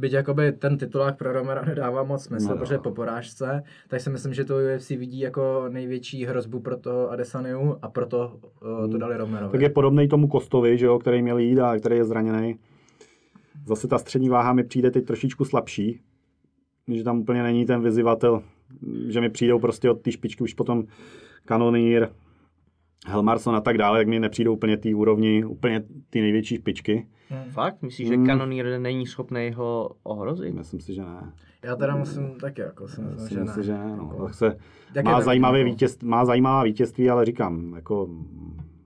Byť 0.02 0.14
jakoby 0.14 0.52
ten 0.52 0.78
titulák 0.78 1.18
pro 1.18 1.34
Romera 1.34 1.66
nedává 1.66 2.04
moc 2.04 2.24
smysl, 2.24 2.44
Nedává. 2.44 2.60
protože 2.60 2.78
po 2.78 2.92
porážce, 2.92 3.64
tak 3.88 4.02
si 4.02 4.10
myslím, 4.10 4.34
že 4.34 4.46
to 4.46 4.56
UFC 4.58 4.90
vidí 4.90 5.20
jako 5.20 5.66
největší 5.70 6.26
hrozbu 6.26 6.60
pro 6.60 6.78
toho 6.78 7.10
Adesaniu 7.12 7.78
a 7.82 7.90
proto 7.90 8.40
uh, 8.84 8.92
to 8.92 8.98
dali 8.98 9.18
Romerovi. 9.18 9.44
Mhm. 9.44 9.52
tak 9.52 9.62
je 9.62 9.70
podobný 9.70 10.08
tomu 10.08 10.28
Kostovi, 10.28 10.78
že 10.78 10.86
jo, 10.86 11.00
který 11.00 11.22
měl 11.22 11.38
jít 11.38 11.60
a 11.60 11.78
který 11.78 11.96
je 11.98 12.06
zraněný. 12.06 12.56
Zase 13.68 13.88
ta 13.88 13.98
střední 13.98 14.30
váha 14.30 14.54
mi 14.54 14.64
přijde 14.64 14.92
teď 14.92 15.06
trošičku 15.06 15.46
slabší, 15.46 16.00
že 16.88 17.04
tam 17.04 17.20
úplně 17.20 17.44
není 17.44 17.66
ten 17.66 17.82
vyzývatel, 17.82 18.44
že 19.08 19.22
mi 19.22 19.30
přijdou 19.30 19.60
prostě 19.60 19.90
od 19.90 20.02
té 20.02 20.12
špičky 20.12 20.44
už 20.44 20.54
potom 20.54 20.84
Kanonýr, 21.46 22.08
Helmarson 23.08 23.56
a 23.56 23.62
tak 23.62 23.78
dále, 23.78 24.00
jak 24.00 24.08
mi 24.08 24.20
nepřijdou 24.20 24.54
úplně 24.54 24.78
té 24.78 24.96
úrovni, 24.96 25.46
úplně 25.46 25.84
ty 26.10 26.22
největší 26.22 26.56
špičky. 26.56 27.08
Fakt? 27.50 27.82
Myslíš, 27.82 28.10
Hmm. 28.10 28.26
že 28.26 28.28
Kanonýr 28.28 28.80
není 28.80 29.08
schopný 29.08 29.52
ho 29.56 29.90
ohrozit? 30.04 30.54
Myslím 30.56 30.80
si, 30.80 30.94
že 30.94 31.02
ne. 31.02 31.32
Já 31.64 31.76
teda 31.76 31.96
musím 31.96 32.30
taky 32.42 32.62
jako 32.62 32.88
si 32.88 33.02
myslím, 33.02 33.18
že 33.30 33.40
Myslím 33.40 33.46
ne. 33.46 33.54
si, 33.54 33.64
že 33.64 33.74
ne. 33.74 33.96
No. 33.98 34.10
Jako- 34.12 34.26
Tak 34.26 34.34
se 34.36 34.58
má, 35.04 35.22
zajímavé 35.22 35.60
jako- 35.60 35.70
vítězství, 35.72 36.08
má 36.08 36.26
zajímavá 36.26 36.64
vítězství, 36.64 37.10
ale 37.10 37.26
říkám, 37.26 37.74
jako 37.76 38.10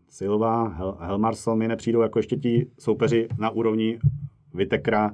Silva, 0.09 0.67
Hel, 0.67 0.97
Helmarsson 0.99 1.57
mi 1.57 1.67
nepřijdou 1.67 2.01
jako 2.01 2.19
ještě 2.19 2.35
ti 2.35 2.67
soupeři 2.79 3.27
na 3.39 3.49
úrovni 3.49 3.99
Vitekra, 4.53 5.11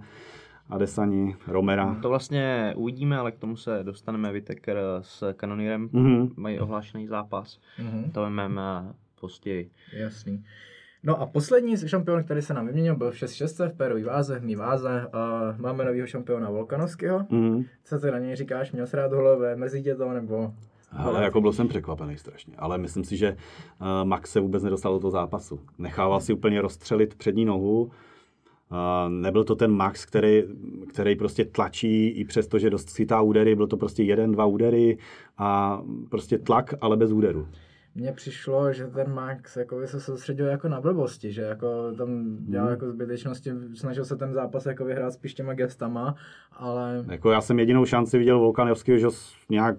Adesani, 0.72 1.36
Romera. 1.48 1.96
To 2.02 2.10
vlastně 2.10 2.74
uvidíme, 2.78 3.18
ale 3.18 3.32
k 3.32 3.38
tomu 3.40 3.56
se 3.56 3.80
dostaneme. 3.84 4.32
Vitekr 4.32 4.78
s 5.02 5.34
Kanonýrem 5.34 5.90
Mhm. 5.92 6.30
mají 6.38 6.60
ohlášený 6.60 7.08
zápas. 7.08 7.60
Mhm. 7.80 8.12
To 8.12 8.22
vememe 8.22 8.94
později. 9.22 9.70
Jasný. 9.94 10.44
No 11.04 11.22
a 11.22 11.26
poslední 11.26 11.78
šampion, 11.78 12.24
který 12.24 12.42
se 12.42 12.54
nám 12.54 12.68
vyměnil, 12.68 12.96
byl 12.96 13.12
v 13.12 13.16
6-6 13.16 13.68
v 13.70 13.78
pérový 13.78 14.04
váze, 14.04 14.40
v 14.40 14.44
mý 14.44 14.56
váze. 14.56 15.08
A 15.14 15.42
máme 15.58 15.86
nového 15.86 16.08
šampiona 16.08 16.50
Volkanovského. 16.50 17.26
Mhm. 17.30 17.64
Co 17.84 18.00
ty 18.00 18.12
na 18.12 18.20
něj 18.20 18.36
říkáš? 18.36 18.72
Měl 18.72 18.88
jsi 18.88 18.96
rád 18.96 19.14
holové, 19.14 19.56
mrzí 19.56 19.84
tě 19.84 19.96
to, 19.96 20.14
nebo... 20.14 20.54
Ale 20.98 21.24
jako 21.24 21.42
byl 21.42 21.54
jsem 21.54 21.68
překvapený 21.68 22.18
strašně. 22.18 22.54
Ale 22.58 22.78
myslím 22.78 23.04
si, 23.04 23.18
že 23.18 23.32
uh, 23.82 23.88
Max 24.04 24.32
se 24.32 24.40
vůbec 24.40 24.64
nedostal 24.64 24.94
do 24.94 25.00
toho 25.00 25.12
zápasu. 25.12 25.60
Nechával 25.78 26.20
si 26.20 26.34
úplně 26.34 26.62
rozstřelit 26.62 27.16
přední 27.16 27.46
nohu. 27.46 27.92
Nebyl 29.10 29.44
to 29.44 29.56
ten 29.56 29.72
Max, 29.72 30.06
který, 30.06 30.44
který 30.90 31.16
prostě 31.16 31.46
tlačí 31.46 32.08
i 32.08 32.26
přesto, 32.26 32.60
že 32.60 32.70
dost 32.70 32.96
chytá 32.96 33.22
údery. 33.22 33.56
Byl 33.56 33.68
to 33.68 33.78
prostě 33.78 34.04
jeden, 34.04 34.32
dva 34.32 34.46
údery 34.46 34.98
a 35.38 35.82
prostě 36.10 36.38
tlak, 36.38 36.74
ale 36.82 36.98
bez 36.98 37.12
úderu. 37.12 37.48
Mně 37.96 38.12
přišlo, 38.12 38.74
že 38.74 38.88
ten 38.88 39.14
Max 39.14 39.58
jako 39.58 39.88
se 39.88 40.00
soustředil 40.02 40.46
jako 40.46 40.68
na 40.68 40.82
blbosti, 40.82 41.32
že 41.32 41.42
jako 41.42 41.94
tam 41.98 42.38
dělal 42.40 42.68
Hmm. 42.68 42.74
jako 42.74 42.90
zbytečnosti, 42.90 43.52
snažil 43.74 44.06
se 44.06 44.16
ten 44.16 44.34
zápas 44.34 44.66
jako 44.66 44.86
vyhrát 44.86 45.14
spíš 45.14 45.34
těma 45.34 45.54
gestama, 45.54 46.16
ale 46.52 47.06
Jako 47.12 47.32
já 47.32 47.42
jsem 47.42 47.60
jedinou 47.60 47.86
šanci 47.86 48.18
viděl 48.18 48.40
Volkanovského, 48.40 48.98
že 48.98 49.08
nějak 49.50 49.78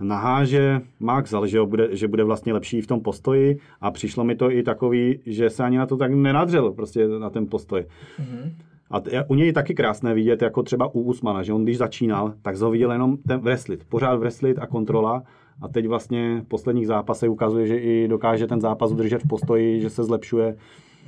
naháže 0.00 0.80
Max, 1.00 1.32
ale 1.32 1.48
že, 1.48 1.62
bude, 1.62 1.88
že 1.96 2.08
bude 2.08 2.24
vlastně 2.24 2.52
lepší 2.52 2.80
v 2.80 2.86
tom 2.86 3.00
postoji 3.00 3.58
a 3.80 3.90
přišlo 3.90 4.24
mi 4.24 4.34
to 4.34 4.50
i 4.50 4.62
takový, 4.62 5.20
že 5.26 5.50
se 5.50 5.64
ani 5.64 5.78
na 5.78 5.86
to 5.86 5.96
tak 5.96 6.14
nenadřel, 6.14 6.72
prostě 6.72 7.08
na 7.08 7.30
ten 7.30 7.46
postoj. 7.46 7.80
Mm-hmm. 7.80 8.52
A 8.90 9.00
t- 9.00 9.24
u 9.28 9.34
něj 9.34 9.46
je 9.46 9.52
taky 9.52 9.74
krásné 9.74 10.14
vidět, 10.14 10.42
jako 10.42 10.62
třeba 10.62 10.94
u 10.94 11.00
Usmana, 11.00 11.42
že 11.42 11.52
on 11.52 11.64
když 11.64 11.78
začínal, 11.78 12.34
tak 12.42 12.56
ho 12.56 12.70
viděl 12.70 12.92
jenom 12.92 13.16
ten 13.16 13.40
wrestlit, 13.40 13.84
pořád 13.88 14.16
wrestlit 14.16 14.58
a 14.58 14.66
kontrola 14.66 15.22
a 15.62 15.68
teď 15.68 15.86
vlastně 15.86 16.40
v 16.44 16.48
posledních 16.48 16.86
zápasech 16.86 17.30
ukazuje, 17.30 17.66
že 17.66 17.76
i 17.76 18.08
dokáže 18.08 18.46
ten 18.46 18.60
zápas 18.60 18.92
udržet 18.92 19.22
v 19.22 19.28
postoji, 19.28 19.80
že 19.80 19.90
se 19.90 20.04
zlepšuje. 20.04 20.56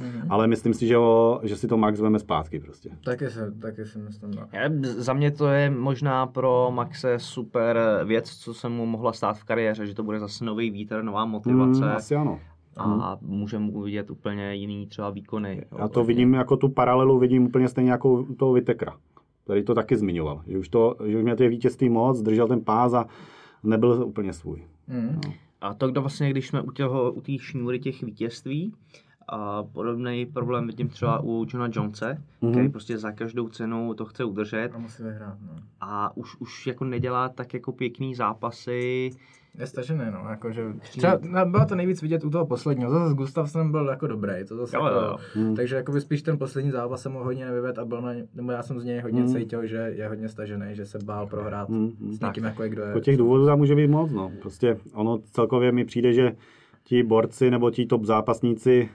Mm-hmm. 0.01 0.27
Ale 0.29 0.47
myslím 0.47 0.75
si, 0.75 0.87
že, 0.87 0.97
ho, 0.97 1.41
že 1.43 1.57
si 1.57 1.69
to 1.69 1.77
Max 1.77 2.01
veme 2.01 2.19
zpátky 2.19 2.61
prostě. 2.61 2.91
Taky 3.05 3.31
si, 3.31 3.39
taky 3.61 3.85
si 3.85 3.99
myslím. 3.99 4.31
No. 4.31 4.47
Já, 4.53 4.71
za 4.83 5.13
mě 5.13 5.31
to 5.31 5.49
je 5.49 5.71
možná 5.71 6.27
pro 6.27 6.71
Maxe 6.75 7.19
super 7.19 7.79
věc, 8.05 8.31
co 8.31 8.55
se 8.55 8.69
mu 8.69 8.87
mohla 8.87 9.13
stát 9.13 9.39
v 9.39 9.45
kariéře, 9.45 9.87
že 9.87 9.95
to 9.95 10.03
bude 10.03 10.21
zase 10.21 10.45
nový 10.45 10.71
vítr, 10.71 11.03
nová 11.03 11.25
motivace. 11.25 11.85
Mm, 11.85 11.91
asi 11.91 12.17
ano. 12.17 12.41
A 12.77 13.19
můžeme 13.21 13.71
uvidět 13.71 14.11
úplně 14.11 14.55
jiný 14.55 14.87
třeba 14.87 15.11
výkony. 15.11 15.65
Já 15.79 15.89
to 15.89 16.05
vidím 16.05 16.35
jako 16.35 16.57
tu 16.57 16.69
paralelu, 16.69 17.19
vidím 17.19 17.45
úplně 17.45 17.69
stejně 17.69 17.91
jako 17.91 18.13
u 18.13 18.35
toho 18.35 18.53
Vitekra, 18.53 18.97
který 19.45 19.65
to 19.65 19.75
taky 19.75 19.97
zmiňoval. 19.97 20.43
Že 20.47 20.59
už, 20.59 20.69
to, 20.69 20.97
že 21.07 21.17
už 21.17 21.23
měl 21.23 21.37
ty 21.37 21.49
vítězství 21.49 21.89
moc, 21.89 22.23
držel 22.23 22.49
ten 22.49 22.61
pás 22.61 22.95
a 22.95 23.07
nebyl 23.63 24.05
úplně 24.07 24.33
svůj. 24.33 24.65
Mm. 24.89 25.21
No. 25.25 25.33
A 25.61 25.75
to, 25.75 25.89
kdo 25.89 26.01
vlastně, 26.01 26.31
když 26.31 26.49
jsme 26.49 26.63
u 26.63 26.71
toho, 26.71 27.13
u 27.13 27.21
té 27.21 27.33
šňůry 27.39 27.79
těch 27.79 28.03
vítězství, 28.03 28.73
a 29.31 29.63
podobný 29.73 30.27
problém 30.27 30.67
vidím 30.67 30.89
třeba 30.89 31.21
u 31.25 31.47
Johna 31.49 31.69
Jonese, 31.73 32.19
mm-hmm. 32.43 32.51
který 32.51 32.69
prostě 32.69 32.99
za 32.99 33.13
každou 33.13 33.49
cenu 33.49 33.95
to 33.95 34.05
chce 34.05 34.25
udržet 34.25 34.71
A 34.75 34.79
musí 34.79 35.03
vyhrát, 35.03 35.35
no. 35.47 35.53
a 35.81 36.17
už, 36.17 36.37
už 36.41 36.67
jako 36.67 36.85
nedělá 36.85 37.29
tak 37.29 37.55
jako 37.55 37.73
pěkný 37.73 38.15
zápasy. 38.15 39.11
Je 39.59 39.67
stažený, 39.67 40.05
no, 40.13 40.31
jakože, 40.31 40.65
třeba, 40.83 41.19
no, 41.23 41.47
bylo 41.47 41.65
to 41.67 41.75
nejvíc 41.75 42.03
vidět 42.03 42.25
u 42.25 42.31
toho 42.31 42.47
posledního, 42.47 42.91
zase 42.91 43.11
s 43.11 43.15
Gustavsem 43.15 43.71
byl 43.71 43.87
jako 43.89 44.07
dobrý, 44.07 44.33
to 44.49 44.57
zase 44.57 44.77
Jo, 44.77 44.85
jako, 44.85 44.99
jo, 44.99 45.17
jo. 45.35 45.55
takže 45.57 45.77
jakoby 45.77 46.01
spíš 46.01 46.23
ten 46.23 46.39
poslední 46.39 46.71
zápas 46.71 47.03
se 47.03 47.09
mu 47.09 47.19
hodně 47.19 47.45
nevyvedl 47.45 47.81
a 47.81 47.85
byl 47.85 48.01
na, 48.03 48.15
ně- 48.15 48.27
nebo 48.35 48.53
já 48.53 48.63
jsem 48.63 48.81
z 48.81 48.85
něj 48.85 49.01
hodně 49.01 49.21
Hmm. 49.23 49.35
cítil, 49.35 49.67
že 49.67 49.77
je 49.77 50.09
hodně 50.09 50.29
stažený, 50.29 50.67
že 50.73 50.87
se 50.87 50.99
bál 51.05 51.27
prohrát 51.27 51.69
hmm. 51.69 51.93
s 52.11 52.21
někým 52.21 52.45
jako 52.45 52.63
je, 52.63 52.69
kdo 52.69 52.83
je. 52.83 52.89
Jako 52.89 53.01
těch 53.01 53.17
důvodů 53.17 53.47
tam 53.47 53.59
může 53.59 53.75
být 53.75 53.89
moc. 53.91 54.11
No. 54.13 54.33
Prostě 54.43 54.77
ono 54.95 55.19
celkově 55.31 55.73
mi 55.73 55.85
přijde, 55.85 56.13
že 56.13 56.33
ti 56.85 57.03
borci 57.03 57.51
nebo 57.51 57.71
ti 57.71 57.87
top 57.87 58.05
zápasníci 58.05 58.89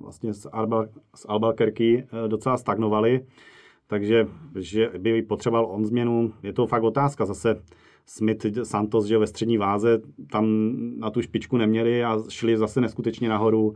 vlastně 0.00 0.34
z, 0.34 0.46
Alba, 0.52 0.86
z 1.14 1.26
Albuquerque 1.28 1.80
eh, 1.80 2.06
docela 2.28 2.56
stagnovali, 2.56 3.26
takže 3.86 4.26
že 4.58 4.90
by 4.98 5.22
potřeboval 5.22 5.66
on 5.66 5.84
změnu. 5.84 6.32
Je 6.42 6.52
to 6.52 6.66
fakt 6.66 6.82
otázka. 6.82 7.24
Zase 7.24 7.62
Smith, 8.06 8.46
Santos, 8.62 9.06
že 9.06 9.18
ve 9.18 9.26
střední 9.26 9.58
váze 9.58 9.98
tam 10.32 10.46
na 10.98 11.10
tu 11.10 11.22
špičku 11.22 11.56
neměli 11.56 12.04
a 12.04 12.18
šli 12.28 12.56
zase 12.56 12.80
neskutečně 12.80 13.28
nahoru. 13.28 13.74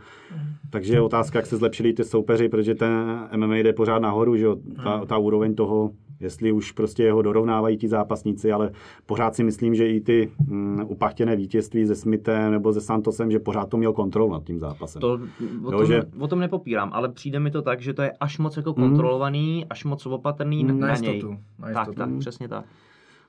Takže 0.71 0.95
je 0.95 1.01
otázka, 1.01 1.39
jak 1.39 1.47
se 1.47 1.57
zlepšili 1.57 1.93
ty 1.93 2.05
soupeři, 2.05 2.49
protože 2.49 2.75
ten 2.75 2.93
MMA 3.37 3.57
jde 3.57 3.73
pořád 3.73 3.99
nahoru, 3.99 4.37
že 4.37 4.45
jo? 4.45 4.57
Ta, 4.85 5.05
ta 5.05 5.19
úroveň 5.19 5.55
toho, 5.55 5.91
jestli 6.21 6.53
už 6.53 6.73
prostě 6.73 7.13
ho 7.13 7.23
dorovnávají 7.23 7.77
ti 7.77 7.89
zápasníci, 7.89 8.53
ale 8.53 8.71
pořád 9.07 9.35
si 9.35 9.45
myslím, 9.45 9.75
že 9.75 9.89
i 9.89 10.01
ty 10.01 10.31
mm, 10.47 10.81
upachtěné 10.87 11.37
vítězství 11.37 11.87
se 11.87 11.95
Smithem 11.95 12.53
nebo 12.53 12.73
se 12.73 12.81
Santosem, 12.81 13.31
že 13.31 13.39
pořád 13.39 13.69
to 13.69 13.77
měl 13.77 13.93
kontrolu 13.93 14.33
nad 14.33 14.45
tím 14.45 14.59
zápasem. 14.59 15.01
To, 15.01 15.13
o, 15.65 15.73
Jo, 15.73 15.79
tom, 15.79 15.87
že- 15.87 16.03
o 16.21 16.29
tom 16.29 16.39
nepopírám, 16.41 16.91
ale 16.93 17.09
přijde 17.09 17.41
mi 17.41 17.51
to 17.51 17.63
tak, 17.63 17.81
že 17.81 17.95
to 17.95 18.03
je 18.03 18.13
až 18.21 18.39
moc 18.39 18.57
jako 18.57 18.75
kontrolovaný, 18.75 19.67
až 19.71 19.85
moc 19.85 20.07
opatrný 20.07 20.65
na, 20.65 20.75
Na 20.75 20.87
na 20.87 20.97
něj. 20.97 21.13
jistotu, 21.15 21.33
na 21.59 21.69
Tak, 21.73 21.77
jistotu. 21.89 21.99
tak, 21.99 22.19
přesně 22.19 22.49
tak. 22.49 22.65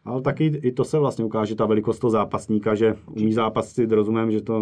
Ale 0.09 0.21
taky 0.21 0.45
i 0.45 0.71
to 0.71 0.83
se 0.83 0.99
vlastně 0.99 1.25
ukáže, 1.25 1.55
ta 1.55 1.65
velikost 1.65 1.99
toho 1.99 2.11
zápasníka, 2.11 2.75
že 2.75 2.95
umí 3.11 3.33
zápasit, 3.33 3.91
rozumím, 3.91 4.31
že 4.31 4.41
to 4.41 4.55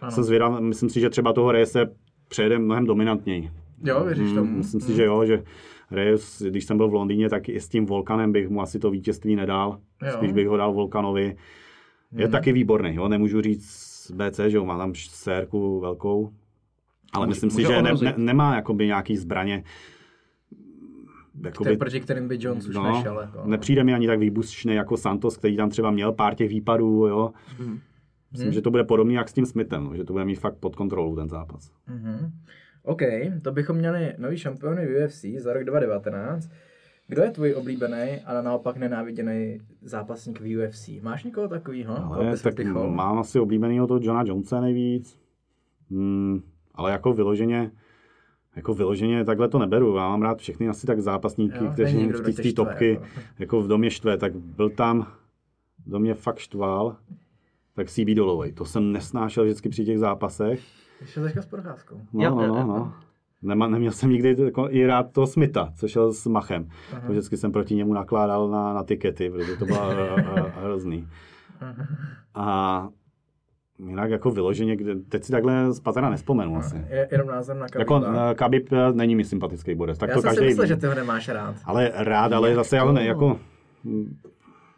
Ano. 0.00 0.10
jsem 0.10 0.24
zvědav, 0.24 0.60
myslím 0.60 0.88
si, 0.90 1.00
že 1.00 1.10
třeba 1.10 1.32
toho 1.32 1.52
Reyese 1.52 1.94
přejede 2.28 2.58
mnohem 2.58 2.84
dominantněji. 2.86 3.50
Jo, 3.84 4.04
věříš 4.04 4.32
tomu? 4.32 4.50
Mm, 4.50 4.56
Myslím 4.58 4.80
si, 4.80 4.94
že 4.94 5.04
jo, 5.04 5.24
že 5.24 5.42
Reyes, 5.90 6.42
když 6.48 6.64
jsem 6.64 6.76
byl 6.76 6.88
v 6.88 6.94
Londýně, 6.94 7.28
tak 7.28 7.48
i 7.48 7.60
s 7.60 7.68
tím 7.68 7.86
Volkanem 7.86 8.32
bych 8.32 8.48
mu 8.48 8.62
asi 8.62 8.78
to 8.78 8.90
vítězství 8.90 9.36
nedal. 9.36 9.78
Jo. 10.06 10.12
Spíš 10.12 10.32
bych 10.32 10.48
ho 10.48 10.56
dal 10.56 10.72
Volkanovi. 10.72 11.36
Je 12.16 12.24
Hmm. 12.24 12.32
taky 12.32 12.52
výborný, 12.52 12.94
jo? 12.94 13.08
nemůžu 13.08 13.40
říct 13.40 14.10
BC, 14.14 14.40
že 14.50 14.56
jo, 14.56 14.64
má 14.64 14.78
tam 14.78 14.92
sérku 14.94 15.80
velkou, 15.80 16.30
ale 17.12 17.26
Může- 17.26 17.28
myslím 17.34 17.50
si, 17.50 17.56
může 17.62 17.74
že 17.74 17.82
ne, 17.82 17.92
ne, 18.02 18.14
nemá 18.16 18.54
jakoby 18.56 18.86
nějaký 18.86 19.16
zbraně. 19.16 19.64
Který, 21.60 21.76
proti 21.76 22.00
kterým 22.00 22.28
by 22.28 22.38
Jones 22.40 22.68
už 22.68 22.74
no, 22.74 22.82
nešel. 22.82 23.18
Jako. 23.20 23.42
nepřijde 23.48 23.84
mi 23.84 23.94
ani 23.94 24.06
tak 24.06 24.18
výbušný 24.18 24.74
jako 24.74 24.96
Santos, 24.96 25.36
který 25.36 25.56
tam 25.56 25.70
třeba 25.70 25.90
měl 25.90 26.12
pár 26.12 26.34
těch 26.34 26.48
výpadů, 26.48 27.06
jo. 27.06 27.30
Mhm. 27.58 27.78
Myslím, 28.32 28.46
Hmm. 28.46 28.52
že 28.54 28.62
to 28.62 28.70
bude 28.70 28.84
podobný 28.84 29.14
jak 29.14 29.28
s 29.28 29.32
tím 29.32 29.46
Smithem, 29.46 29.90
že 29.96 30.04
to 30.04 30.12
bude 30.12 30.24
mít 30.24 30.34
fakt 30.34 30.56
pod 30.56 30.76
kontrolou 30.76 31.16
ten 31.16 31.28
zápas. 31.28 31.70
Mhm. 31.88 32.32
OK, 32.82 33.02
to 33.42 33.52
bychom 33.52 33.76
měli 33.76 34.14
nový 34.18 34.36
šampiony 34.38 34.86
v 34.86 35.04
UFC 35.06 35.24
za 35.38 35.52
rok 35.52 35.64
2019. 35.64 36.50
Kdo 37.10 37.22
je 37.22 37.30
tvůj 37.30 37.54
oblíbený, 37.54 38.20
ale 38.26 38.42
naopak 38.42 38.76
nenáviděný 38.76 39.58
zápasník 39.82 40.40
v 40.40 40.56
UFC? 40.56 40.88
Máš 41.02 41.24
někoho 41.24 41.48
takového? 41.48 41.94
Tak 42.42 42.54
mám 42.88 43.18
asi 43.18 43.38
oblíbenýho 43.40 43.86
toho 43.86 44.00
Johna 44.02 44.22
Jonesa 44.26 44.60
nejvíc. 44.60 45.18
Hmm, 45.90 46.40
ale 46.74 46.92
jako 46.92 47.12
vyloženě, 47.12 47.70
jako 48.58 48.74
vyloženě 48.74 49.24
takhle 49.24 49.48
to 49.48 49.58
neberu. 49.58 49.96
Já 49.96 50.08
mám 50.08 50.22
rád 50.22 50.38
všechny 50.38 50.68
asi 50.68 50.86
tak 50.86 51.00
zápasníky, 51.00 51.64
Jo, 51.64 51.70
kteří 51.72 52.06
v 52.08 52.42
té 52.42 52.52
topky 52.52 52.90
jako. 52.90 53.06
jako. 53.38 53.60
v 53.62 53.68
domě 53.68 53.90
štve, 53.90 54.16
tak 54.16 54.36
byl 54.36 54.70
tam, 54.70 55.06
do 55.86 55.98
mě 55.98 56.14
fakt 56.14 56.38
štval, 56.38 56.96
tak 57.74 57.90
CB 57.90 58.06
Dolovej. 58.16 58.52
To 58.52 58.64
jsem 58.64 58.92
nesnášel 58.92 59.44
vždycky 59.44 59.68
při 59.68 59.84
těch 59.84 59.98
zápasech. 59.98 60.60
Ještě 61.00 61.20
teďka 61.20 61.42
s 61.42 61.46
procházkou. 61.46 62.00
No, 62.12 62.24
Jo, 62.24 62.34
no, 62.34 62.42
jo, 62.42 62.48
no, 62.54 62.60
jo. 62.60 62.66
no. 62.66 62.92
Nema, 63.42 63.68
neměl 63.68 63.92
jsem 63.92 64.10
nikdy 64.10 64.36
jako 64.44 64.68
i 64.70 64.86
rád 64.86 65.12
toho 65.12 65.26
Smitha, 65.26 65.72
co 65.76 65.88
šel 65.88 66.12
s 66.12 66.26
Machem. 66.26 66.68
To 67.06 67.12
vždycky 67.12 67.36
jsem 67.36 67.52
proti 67.52 67.74
němu 67.74 67.94
nakládal 67.94 68.48
na, 68.50 68.74
na 68.74 68.82
tikety, 68.84 69.30
protože 69.30 69.56
to 69.56 69.64
bylo 69.64 69.90
eh, 69.90 70.24
eh, 70.36 70.52
hrozný. 70.62 71.08
A 72.34 72.88
jinak 73.86 74.10
jako 74.10 74.30
vyloženě, 74.30 74.76
kde, 74.76 74.94
teď 74.94 75.24
si 75.24 75.32
takhle 75.32 75.72
z 75.72 75.80
patrna 75.80 76.10
nespomenu 76.10 76.56
asi. 76.56 76.76
Je, 76.90 77.08
jenom 77.12 77.28
názor 77.28 77.56
na 77.56 77.66
Jako 77.78 78.00
Kabiba. 78.34 78.76
eh, 78.76 78.88
eh, 78.88 78.92
není 78.92 79.16
mi 79.16 79.24
sympatický 79.24 79.74
borec, 79.74 79.98
tak 79.98 80.08
Já 80.08 80.14
to 80.14 80.20
jsem 80.22 80.30
si 80.30 80.36
každý 80.36 80.46
myslel, 80.46 80.64
ví. 80.64 80.68
že 80.68 80.76
ty 80.76 80.86
ho 80.86 80.94
nemáš 80.94 81.28
rád. 81.28 81.56
Ale 81.64 81.92
rád, 81.94 82.32
ale 82.32 82.54
zase 82.54 82.76
já 82.76 82.84
ho 82.84 82.92
ne, 82.92 83.04
jako 83.04 83.38
hm, 83.84 84.16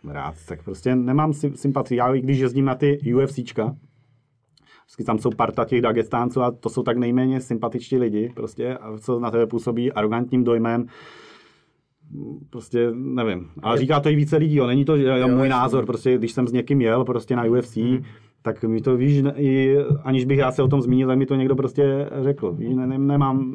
rád, 0.08 0.34
tak 0.48 0.62
prostě 0.62 0.96
nemám 0.96 1.32
sy- 1.32 1.56
sympatii. 1.56 1.98
Já 1.98 2.14
i 2.14 2.20
když 2.20 2.38
jezdím 2.38 2.64
na 2.64 2.74
ty 2.74 2.98
UFCčka, 3.16 3.76
vždycky 4.86 5.04
tam 5.04 5.18
jsou 5.18 5.30
parta 5.30 5.64
těch 5.64 5.82
Dagestánců 5.82 6.42
a 6.42 6.50
to 6.50 6.68
jsou 6.68 6.82
tak 6.82 6.96
nejméně 6.96 7.40
sympatičtí 7.40 7.98
lidi, 7.98 8.32
prostě, 8.36 8.76
a 8.76 8.98
co 8.98 9.20
na 9.20 9.30
tebe 9.30 9.46
působí 9.46 9.92
arrogantním 9.92 10.44
dojmem, 10.44 10.86
prostě 12.50 12.90
nevím. 12.94 13.50
Ale 13.62 13.78
říká 13.78 14.00
to 14.00 14.08
i 14.08 14.16
více 14.16 14.36
lidí, 14.36 14.56
jo. 14.56 14.66
není 14.66 14.84
to 14.84 14.98
že 14.98 15.04
jo, 15.04 15.28
můj 15.28 15.48
názor, 15.48 15.86
prostě 15.86 16.18
když 16.18 16.32
jsem 16.32 16.48
s 16.48 16.52
někým 16.52 16.80
jel 16.80 17.04
prostě 17.04 17.36
na 17.36 17.44
UFC, 17.44 17.78
tak 18.42 18.64
mi 18.64 18.80
to 18.80 18.96
víš, 18.96 19.22
i, 19.34 19.76
aniž 20.04 20.24
bych 20.24 20.38
já 20.38 20.52
se 20.52 20.62
o 20.62 20.68
tom 20.68 20.82
zmínil, 20.82 21.08
tak 21.08 21.18
mi 21.18 21.26
to 21.26 21.34
někdo 21.34 21.56
prostě 21.56 22.10
řekl. 22.22 22.52
Víš, 22.52 22.74
ne, 22.74 22.86
ne, 22.86 22.98
nemám, 22.98 23.54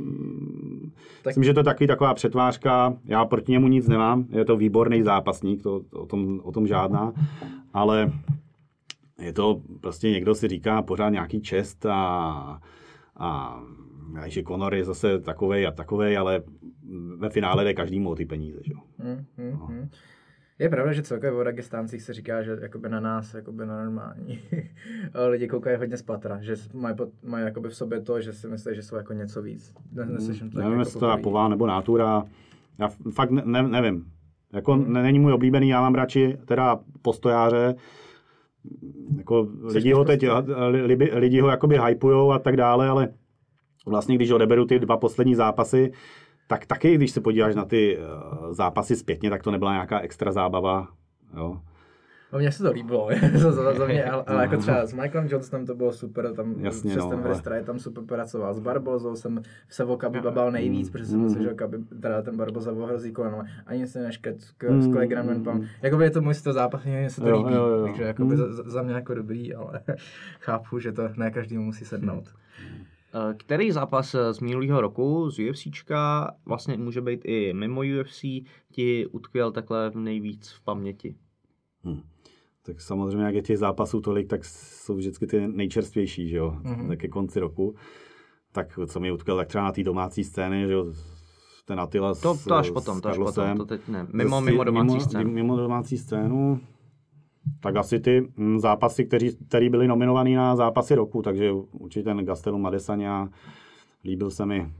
tak... 1.24 1.32
Myslím, 1.32 1.44
že 1.44 1.54
to 1.54 1.60
je 1.60 1.64
taky 1.64 1.88
taková 1.88 2.14
přetvářka, 2.14 2.98
já 3.06 3.26
proti 3.26 3.52
němu 3.52 3.68
nic 3.68 3.88
nemám, 3.88 4.26
je 4.30 4.46
to 4.46 4.58
výborný 4.58 5.04
zápasník, 5.04 5.64
to, 5.64 5.80
to, 5.80 6.02
o, 6.02 6.06
tom, 6.06 6.40
o 6.44 6.52
tom 6.52 6.68
žádná, 6.68 7.14
ale 7.74 8.12
je 9.22 9.34
to 9.34 9.62
prostě 9.82 10.10
někdo 10.10 10.36
si 10.36 10.48
říká 10.48 10.82
pořád 10.82 11.10
nějaký 11.10 11.42
čest 11.42 11.86
a, 11.86 12.60
a 13.18 13.62
že 14.26 14.44
Conor 14.44 14.76
je 14.76 14.86
zase 14.86 15.20
takovej 15.20 15.68
a 15.68 15.72
takovej, 15.72 16.18
ale 16.18 16.44
ve 17.18 17.30
finále 17.30 17.64
jde 17.64 17.74
každému 17.74 18.10
o 18.10 18.16
ty 18.16 18.26
peníze. 18.26 18.60
Že? 18.64 18.74
jo. 18.74 18.80
Hmm, 18.98 19.26
hmm, 19.38 19.60
hmm. 19.68 19.90
Je 20.60 20.70
pravda, 20.70 20.94
že 20.94 21.04
celkově 21.04 21.32
o 21.32 21.44
Dagestáncích 21.44 22.02
se 22.02 22.14
říká, 22.14 22.44
že 22.44 22.58
jakoby 22.62 22.90
na 22.90 23.00
nás, 23.00 23.34
jakoby 23.34 23.66
na 23.66 23.84
normální 23.84 24.40
lidi 25.30 25.48
koukají 25.48 25.78
hodně 25.78 25.98
z 25.98 26.02
patra, 26.02 26.42
že 26.42 26.56
mají, 26.74 26.96
pot, 26.96 27.10
mají 27.24 27.46
jakoby 27.46 27.70
v 27.70 27.76
sobě 27.76 28.02
to, 28.02 28.22
že 28.22 28.34
si 28.34 28.48
myslí, 28.48 28.76
že 28.76 28.84
jsou 28.84 28.96
jako 28.96 29.14
něco 29.14 29.42
víc. 29.42 29.74
Ne, 29.92 30.06
neslyším 30.06 30.50
to 30.50 30.56
tak 30.56 30.64
Nevím, 30.64 30.80
jako 30.80 30.90
jestli 30.90 31.00
to 31.00 31.12
je 31.12 31.18
pová 31.18 31.48
nebo 31.48 31.68
nátura. 31.68 32.24
Já 32.80 32.88
fakt 33.12 33.32
ne, 33.32 33.42
ne, 33.46 33.64
nevím. 33.64 34.06
Jako 34.54 34.76
ne, 34.76 35.04
není 35.04 35.20
můj 35.20 35.34
oblíbený, 35.34 35.70
já 35.70 35.82
mám 35.82 35.96
radši 35.96 36.38
teda 36.46 36.80
postojáře, 37.02 37.76
jako 39.18 39.48
lidi 39.64 39.92
ho 39.92 40.06
teď, 40.06 40.26
lidi, 40.70 41.10
lidi 41.14 41.40
ho 41.40 41.50
jakoby 41.50 41.80
hypujou 41.86 42.32
a 42.32 42.40
tak 42.40 42.58
dále, 42.58 42.88
ale 42.88 43.10
vlastně 43.86 44.16
když 44.16 44.32
odeberu 44.32 44.66
ty 44.66 44.80
dva 44.80 44.98
poslední 44.98 45.36
zápasy, 45.36 45.92
tak 46.48 46.66
taky, 46.66 46.96
když 46.96 47.12
se 47.12 47.22
podíváš 47.22 47.56
na 47.56 47.66
ty 47.66 47.98
eh, 47.98 48.04
zápasy 48.54 48.96
zpětně, 48.96 49.30
tak 49.30 49.44
to 49.44 49.52
nebyla 49.52 49.74
nějaká 49.74 50.00
extra 50.00 50.32
zábava. 50.32 50.88
Jo. 51.38 51.62
No 52.34 52.40
mně 52.40 52.52
se 52.52 52.64
to 52.64 52.72
líbilo, 52.72 53.10
za, 53.34 53.52
za, 53.52 53.74
za 53.74 53.86
mě, 53.86 54.04
ale, 54.06 54.24
ale 54.28 54.42
jako 54.44 54.58
třeba 54.58 54.86
s 54.86 54.94
Michaelem 54.94 55.30
Johnsonem 55.32 55.66
to 55.66 55.76
bylo 55.76 55.92
super, 55.92 56.34
tam 56.34 56.56
Jasně, 56.58 56.90
přes 56.92 57.04
no, 57.04 57.10
ten 57.10 57.20
ale- 57.52 57.64
tam 57.64 57.80
super 57.80 58.04
pracoval, 58.04 58.54
s 58.54 58.60
Barbozou 58.60 59.16
jsem 59.16 59.42
se 59.70 59.84
o 59.84 59.98
Kaby 59.98 60.22
babal 60.22 60.52
nejvíc, 60.52 60.90
protože 60.90 61.06
jsem 61.06 61.20
myslel, 61.24 61.44
že 61.44 61.54
Kaby, 61.54 61.78
teda 62.02 62.22
ten 62.22 62.38
Barboza 62.38 62.72
ohrozí 62.72 63.12
koleno, 63.12 63.44
ani 63.66 63.88
se 63.88 64.04
nešket 64.04 64.42
s, 64.42 64.52
k- 64.52 64.82
s 64.82 64.92
Klegrem 64.94 65.28
Nenpam. 65.28 65.66
Jakoby 65.82 66.04
je 66.04 66.10
to 66.12 66.22
můj 66.22 66.34
styl 66.34 66.54
zápasní, 66.54 66.92
mně 66.92 67.10
se 67.10 67.22
to 67.22 67.30
Jo, 67.30 67.38
líbí, 67.38 67.54
jo, 67.54 67.66
jo. 67.68 67.84
takže 67.86 68.04
jakoby 68.04 68.36
Mm. 68.36 68.54
za, 68.54 68.64
za 68.70 68.82
mě 68.82 68.94
jako 68.94 69.14
dobrý, 69.14 69.56
ale 69.56 69.82
chápu, 70.40 70.80
že 70.80 70.92
to 70.92 71.10
ne 71.18 71.32
každému 71.32 71.64
musí 71.64 71.86
sednout. 71.86 72.24
Eh, 72.30 72.86
Který 73.38 73.72
zápas 73.72 74.16
eh, 74.16 74.34
z 74.34 74.40
minulého 74.40 74.82
roku, 74.82 75.30
z 75.32 75.40
UFCčka, 75.50 76.32
vlastně 76.46 76.78
může 76.78 77.02
být 77.02 77.22
i 77.26 77.54
mimo 77.54 77.82
UFC, 78.02 78.22
ti 78.72 79.08
utkvěl 79.12 79.52
takhle 79.52 79.92
nejvíc 79.96 80.50
v 80.50 80.64
paměti? 80.64 81.16
Hm. 81.86 82.02
Tak 82.66 82.82
samozřejmě, 82.82 83.24
jak 83.26 83.36
je 83.36 83.42
těch 83.42 83.58
zápasů 83.58 84.02
tolik, 84.02 84.28
tak 84.28 84.46
jsou 84.46 84.96
vždycky 84.96 85.28
ty 85.28 85.48
nejčerstvější, 85.48 86.30
že 86.30 86.38
jo, 86.38 86.52
Mhm. 86.52 86.74
mm-hmm. 86.76 86.88
tak 86.88 87.00
ke 87.00 87.08
konci 87.08 87.40
roku. 87.40 87.76
Tak 88.52 88.80
co 88.88 89.00
mě 89.00 89.12
utkal, 89.12 89.38
tak 89.38 89.48
třeba 89.48 89.64
na 89.64 89.72
té 89.72 89.84
domácí 89.84 90.24
scény, 90.24 90.68
že 90.68 90.74
jo, 90.74 90.94
ten 91.66 91.80
Attila 91.80 92.16
To, 92.16 92.38
to 92.48 92.56
až 92.56 92.68
s 92.68 92.72
potom, 92.72 93.02
to 93.02 93.10
až 93.10 93.18
potom, 93.18 93.58
to 93.58 93.66
teď 93.66 93.88
ne. 93.88 94.08
Mimo, 94.14 94.42
mimo 94.42 94.64
domácí 94.64 94.88
mimo, 94.88 95.00
scénu. 95.00 95.32
Mimo 95.32 95.58
domácí 95.58 95.98
scénu, 95.98 96.60
tak 97.60 97.76
asi 97.76 98.00
ty 98.00 98.28
mm, 98.38 98.60
zápasy, 98.60 99.06
kteří, 99.06 99.38
který 99.48 99.70
byly 99.70 99.88
nominovaný 99.88 100.36
na 100.36 100.56
zápasy 100.56 100.96
roku, 100.96 101.22
takže 101.22 101.52
určitě 101.72 102.04
ten 102.04 102.26
Gastelum 102.26 102.66
Adesanya, 102.66 103.30
líbil 104.06 104.32
se 104.32 104.46
mi 104.46 104.72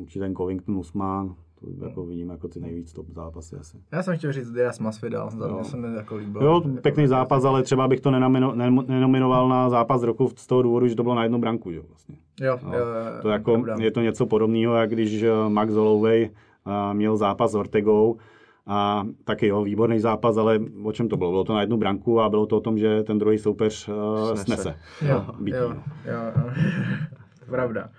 určitě 0.00 0.20
ten 0.20 0.34
Covington 0.34 0.76
Usman, 0.76 1.34
to 1.60 1.84
jako 1.86 2.06
vidím 2.06 2.28
jako 2.30 2.48
ty 2.48 2.60
nejvíc 2.60 2.92
top 2.92 3.06
zápasy 3.10 3.56
asi. 3.56 3.76
Já 3.92 4.02
jsem 4.02 4.16
chtěl 4.16 4.32
říct 4.32 4.50
Diaz 4.50 4.78
Masvidal, 4.78 5.30
Jo. 5.48 5.54
mě 5.54 5.64
se 5.64 5.76
mi 5.76 5.96
jako 5.96 6.16
líbil. 6.16 6.42
Jo, 6.42 6.54
Jako- 6.64 6.80
pěkný 6.82 7.06
zápas, 7.06 7.44
ale 7.44 7.62
třeba 7.62 7.88
bych 7.88 8.00
to 8.00 8.10
nenamino, 8.10 8.54
nem- 8.54 8.84
nenominoval 8.88 9.48
na 9.48 9.70
zápas 9.70 10.02
roku 10.02 10.30
z 10.36 10.46
toho 10.46 10.62
důvodu, 10.62 10.86
že 10.88 10.94
to 10.94 11.02
bylo 11.02 11.14
na 11.14 11.22
jednu 11.22 11.38
branku, 11.38 11.70
jo, 11.70 11.82
vlastně. 11.88 12.16
Jo, 12.40 12.58
No, 12.64 12.72
jo, 12.78 12.84
To 13.22 13.28
jako, 13.28 13.64
je 13.80 13.90
to 13.90 14.00
něco 14.00 14.26
podobného, 14.26 14.74
jak 14.74 14.90
když 14.90 15.22
eh, 15.22 15.30
Max 15.48 15.72
Holloway 15.74 16.30
eh, 16.66 16.94
měl 16.94 17.16
zápas 17.16 17.50
s 17.50 17.54
Ortegou, 17.54 18.16
a 18.68 19.06
taky 19.24 19.46
jo, 19.46 19.62
výborný 19.62 20.00
zápas, 20.00 20.36
ale 20.36 20.60
o 20.84 20.92
čem 20.92 21.08
to 21.08 21.16
bylo? 21.16 21.30
Bylo 21.30 21.44
to 21.44 21.54
na 21.54 21.60
jednu 21.60 21.76
branku 21.76 22.20
a 22.20 22.28
bylo 22.28 22.46
to 22.46 22.56
o 22.56 22.60
tom, 22.60 22.78
že 22.78 23.02
ten 23.02 23.18
druhý 23.18 23.38
soupeř 23.38 23.88
uh, 23.88 24.34
Snese. 24.34 24.44
snese. 24.44 24.78
Jo, 25.08 25.26
Bytí, 25.40 25.56
jo, 25.56 25.68
no. 25.68 25.82
jo, 26.04 26.32
jo. 26.36 26.50
Pravda. 27.50 27.90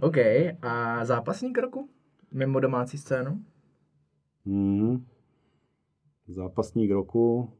OK, 0.00 0.16
a 0.62 1.04
zápasník 1.04 1.58
roku? 1.58 1.88
Mimo 2.32 2.60
domácí 2.60 2.98
scénu? 2.98 3.40
Mhm. 4.44 5.04
Zápasník 6.28 6.90
roku, 6.90 7.50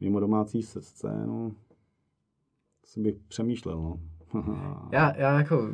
mimo 0.00 0.20
domácí 0.20 0.62
scénu, 0.62 1.56
si 2.84 3.00
bych 3.00 3.14
přemýšlel, 3.28 3.82
no. 3.82 4.00
Já, 4.92 5.12
já 5.16 5.38
jako, 5.38 5.68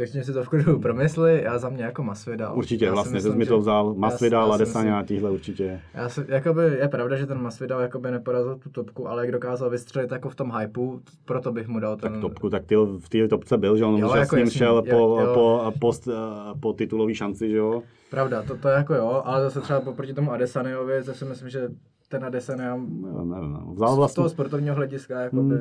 ještě 0.00 0.24
si 0.24 0.32
to 0.32 0.44
v 0.44 0.48
klidu 0.48 0.78
promysli, 0.78 1.42
já 1.44 1.58
za 1.58 1.68
mě 1.68 1.84
jako 1.84 2.02
Masvidal. 2.02 2.56
Určitě, 2.56 2.84
já 2.84 2.92
vlastně, 2.92 3.20
jsi 3.20 3.30
mi 3.30 3.46
to 3.46 3.58
vzal. 3.58 3.94
Masvidal, 3.94 4.52
Adesanya, 4.52 5.02
tíhle 5.02 5.30
určitě. 5.30 5.80
Já 5.94 6.08
si, 6.08 6.24
jakoby, 6.28 6.62
je 6.62 6.88
pravda, 6.88 7.16
že 7.16 7.26
ten 7.26 7.42
Masvidal 7.42 7.80
jakoby 7.80 8.10
neporazil 8.10 8.56
tu 8.56 8.70
topku, 8.70 9.08
ale 9.08 9.22
jak 9.22 9.32
dokázal 9.32 9.70
vystřelit 9.70 10.12
jako 10.12 10.30
v 10.30 10.34
tom 10.34 10.52
hypeu, 10.58 11.00
proto 11.24 11.52
bych 11.52 11.68
mu 11.68 11.80
dal 11.80 11.96
ten... 11.96 12.12
Tak 12.12 12.20
topku, 12.20 12.50
tak 12.50 12.64
ty 12.64 12.76
v 12.76 13.08
té 13.08 13.28
topce 13.28 13.58
byl, 13.58 13.76
že 13.76 13.84
on 13.84 13.98
Jo, 13.98 14.14
jako 14.14 14.26
s 14.26 14.32
ním 14.32 14.44
jasný, 14.44 14.58
šel 14.58 14.76
jo, 14.76 14.82
po, 14.82 15.20
jo. 15.20 15.34
po, 15.34 15.72
po, 15.78 15.92
po, 15.92 16.12
po 16.60 16.72
titulový 16.72 17.14
šanci, 17.14 17.50
že 17.50 17.56
jo. 17.56 17.82
Pravda, 18.10 18.42
to, 18.42 18.56
to 18.56 18.68
jako 18.68 18.94
jo, 18.94 19.22
ale 19.24 19.42
zase 19.42 19.60
třeba 19.60 19.80
proti 19.80 20.14
tomu 20.14 20.32
Adesanyovi, 20.32 21.02
si 21.12 21.24
myslím, 21.24 21.48
že 21.48 21.68
ten 22.12 22.24
Adesanya 22.24 22.76
Nevím, 22.76 23.30
nevím, 23.30 23.52
no. 23.52 23.72
Vzal 23.74 23.94
z 23.94 23.96
vlastně, 23.96 24.14
toho 24.14 24.28
sportovního 24.28 24.74
hlediska 24.74 25.20
jakoby 25.20 25.54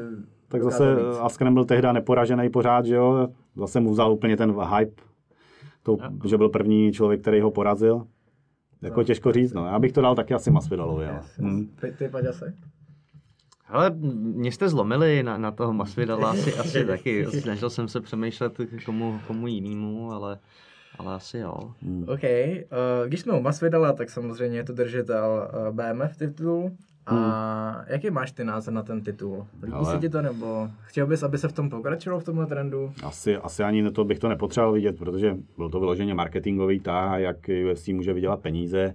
tak 0.47 0.62
dokázal 0.62 0.95
zase 0.95 1.10
víc. 1.10 1.18
Askren 1.22 1.54
byl 1.54 1.66
tehdy 1.66 1.88
neporažený 1.93 2.49
pořád, 2.49 2.86
že 2.86 2.95
jo. 2.95 3.28
Zase 3.56 3.80
mu 3.80 3.91
vzal 3.91 4.14
úplně 4.14 4.38
ten 4.38 4.56
hype, 4.76 5.02
to, 5.84 5.97
že 6.26 6.38
byl 6.38 6.49
první 6.49 6.91
člověk, 6.91 7.22
který 7.22 7.41
ho 7.41 7.52
porazil. 7.52 8.08
Jako 8.82 9.04
těžko 9.04 9.32
říct, 9.32 9.54
no. 9.54 9.66
Já 9.66 9.80
bych 9.80 9.91
to 9.91 10.02
dal 10.02 10.16
taky 10.16 10.34
asi 10.34 10.52
Masvidalovi, 10.52 11.06
ale. 11.06 11.16
Yes, 11.18 11.38
yes. 11.38 11.47
Hm. 11.47 11.76
Ty, 11.82 11.91
ty 11.91 12.10
Paďase? 12.10 12.54
Hele, 13.66 13.89
mě 14.16 14.52
jste 14.52 14.70
zlomili 14.70 15.24
na, 15.24 15.38
na 15.38 15.52
toho 15.52 15.74
Masvidala 15.74 16.32
asi, 16.32 16.54
asi 16.54 16.86
taky. 16.88 17.26
Snažil 17.26 17.70
jsem 17.70 17.88
se 17.88 18.02
přemýšlet 18.02 18.54
komu, 18.86 19.20
komu 19.28 19.47
jinému, 19.47 20.12
ale, 20.12 20.39
ale 21.00 21.14
asi 21.16 21.38
jo. 21.38 21.54
OK, 22.08 22.24
uh, 22.24 23.08
když 23.08 23.20
jsme 23.20 23.34
u 23.34 23.42
Masvidala, 23.42 23.94
tak 23.94 24.10
samozřejmě 24.10 24.58
je 24.58 24.64
to 24.64 24.74
držitel 24.74 25.50
uh, 25.70 25.76
BMF 25.76 26.18
titulu. 26.18 26.72
A 27.06 27.14
Hmm. 27.16 27.86
jaký 27.88 28.10
máš 28.10 28.32
ty 28.32 28.44
názor 28.44 28.74
na 28.74 28.84
ten 28.84 29.02
titul? 29.02 29.48
Líbí 29.64 29.74
Ale- 29.74 29.86
se 29.92 29.98
ti 29.98 30.10
to 30.10 30.22
nebo 30.22 30.70
chtěl 30.86 31.08
bys, 31.08 31.24
aby 31.24 31.38
se 31.38 31.48
v 31.48 31.54
tom 31.54 31.70
pokračovalo 31.70 32.20
v 32.20 32.24
tomhle 32.24 32.46
trendu? 32.46 32.92
Asi, 33.04 33.38
asi 33.38 33.64
ani 33.64 33.92
to 33.92 34.04
bych 34.04 34.20
to 34.20 34.30
nepotřeboval 34.30 34.74
vidět, 34.74 34.98
protože 34.98 35.38
byl 35.58 35.70
to 35.70 35.80
vyloženě 35.80 36.14
marketingový 36.14 36.80
tah, 36.80 37.20
jak 37.20 37.38
UFC 37.72 37.88
může 37.88 38.14
vydělat 38.14 38.39
peníze. 38.39 38.94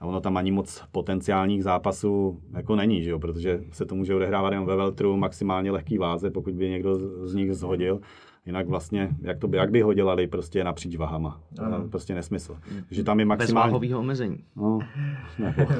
A 0.00 0.06
ono 0.06 0.20
tam 0.20 0.36
ani 0.36 0.50
moc 0.52 0.82
potenciálních 0.92 1.64
zápasů 1.64 2.40
jako 2.56 2.76
není, 2.76 3.02
že 3.02 3.10
jo? 3.10 3.18
protože 3.18 3.60
se 3.72 3.86
to 3.86 3.94
může 3.94 4.14
odehrávat 4.14 4.52
jen 4.52 4.66
ve 4.66 4.76
veltru, 4.76 5.16
maximálně 5.16 5.70
lehký 5.70 5.98
váze, 5.98 6.30
pokud 6.30 6.54
by 6.54 6.70
někdo 6.70 6.94
z- 6.94 7.30
z 7.30 7.34
nich 7.34 7.52
zhodil. 7.54 8.00
Jinak 8.46 8.68
vlastně, 8.68 9.16
jak, 9.20 9.38
to 9.38 9.48
by, 9.48 9.56
jak 9.56 9.70
by 9.70 9.82
ho 9.82 9.94
dělali 9.94 10.26
prostě 10.26 10.64
napříč 10.64 10.96
vahama. 10.96 11.40
To 11.56 11.64
je 11.64 11.88
prostě 11.90 12.14
nesmysl. 12.14 12.56
Že 12.90 13.04
tam 13.04 13.20
je 13.20 13.26
Bez 13.26 13.28
maximálně... 13.28 13.70
váhového 13.72 14.00
omezení. 14.00 14.44
No, 14.56 14.78
jako, 15.38 15.72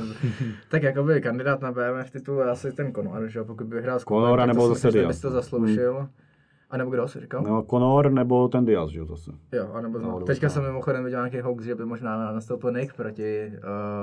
tak 0.68 0.82
jakoby 0.82 1.20
kandidát 1.20 1.60
na 1.60 1.72
BMF 1.72 2.10
titul 2.10 2.38
je 2.38 2.44
asi 2.44 2.72
ten 2.72 2.92
Conor, 2.92 3.28
že 3.28 3.38
jo? 3.38 3.44
Pokud 3.44 3.66
by 3.66 3.74
vyhrál 3.76 3.98
s 3.98 4.04
Conor 4.04 4.22
Conor, 4.22 4.38
tak 4.38 4.46
nebo 4.46 4.68
zase 4.68 4.72
myslím, 4.74 4.90
že 4.90 4.98
Diaz. 4.98 5.08
bys 5.08 5.20
to 5.20 5.30
zasloužil. 5.30 6.08
A 6.70 6.76
nebo 6.76 6.90
kdo 6.90 7.08
jsi 7.08 7.20
říkal? 7.20 7.42
no, 7.42 7.62
Conor 7.70 8.12
nebo 8.12 8.48
ten 8.48 8.64
Diaz, 8.64 8.90
že 8.90 8.98
jo, 8.98 9.06
zase. 9.06 9.30
Jo, 9.52 9.70
a 9.72 9.80
nebo 9.80 9.98
No, 9.98 10.20
Teďka 10.20 10.48
jsem 10.48 10.62
mimochodem 10.62 11.04
viděl 11.04 11.20
nějaký 11.20 11.40
hoax, 11.40 11.64
že 11.64 11.74
by 11.74 11.84
možná 11.84 12.32
nastoupil 12.32 12.72
Nick 12.72 12.96
proti 12.96 13.52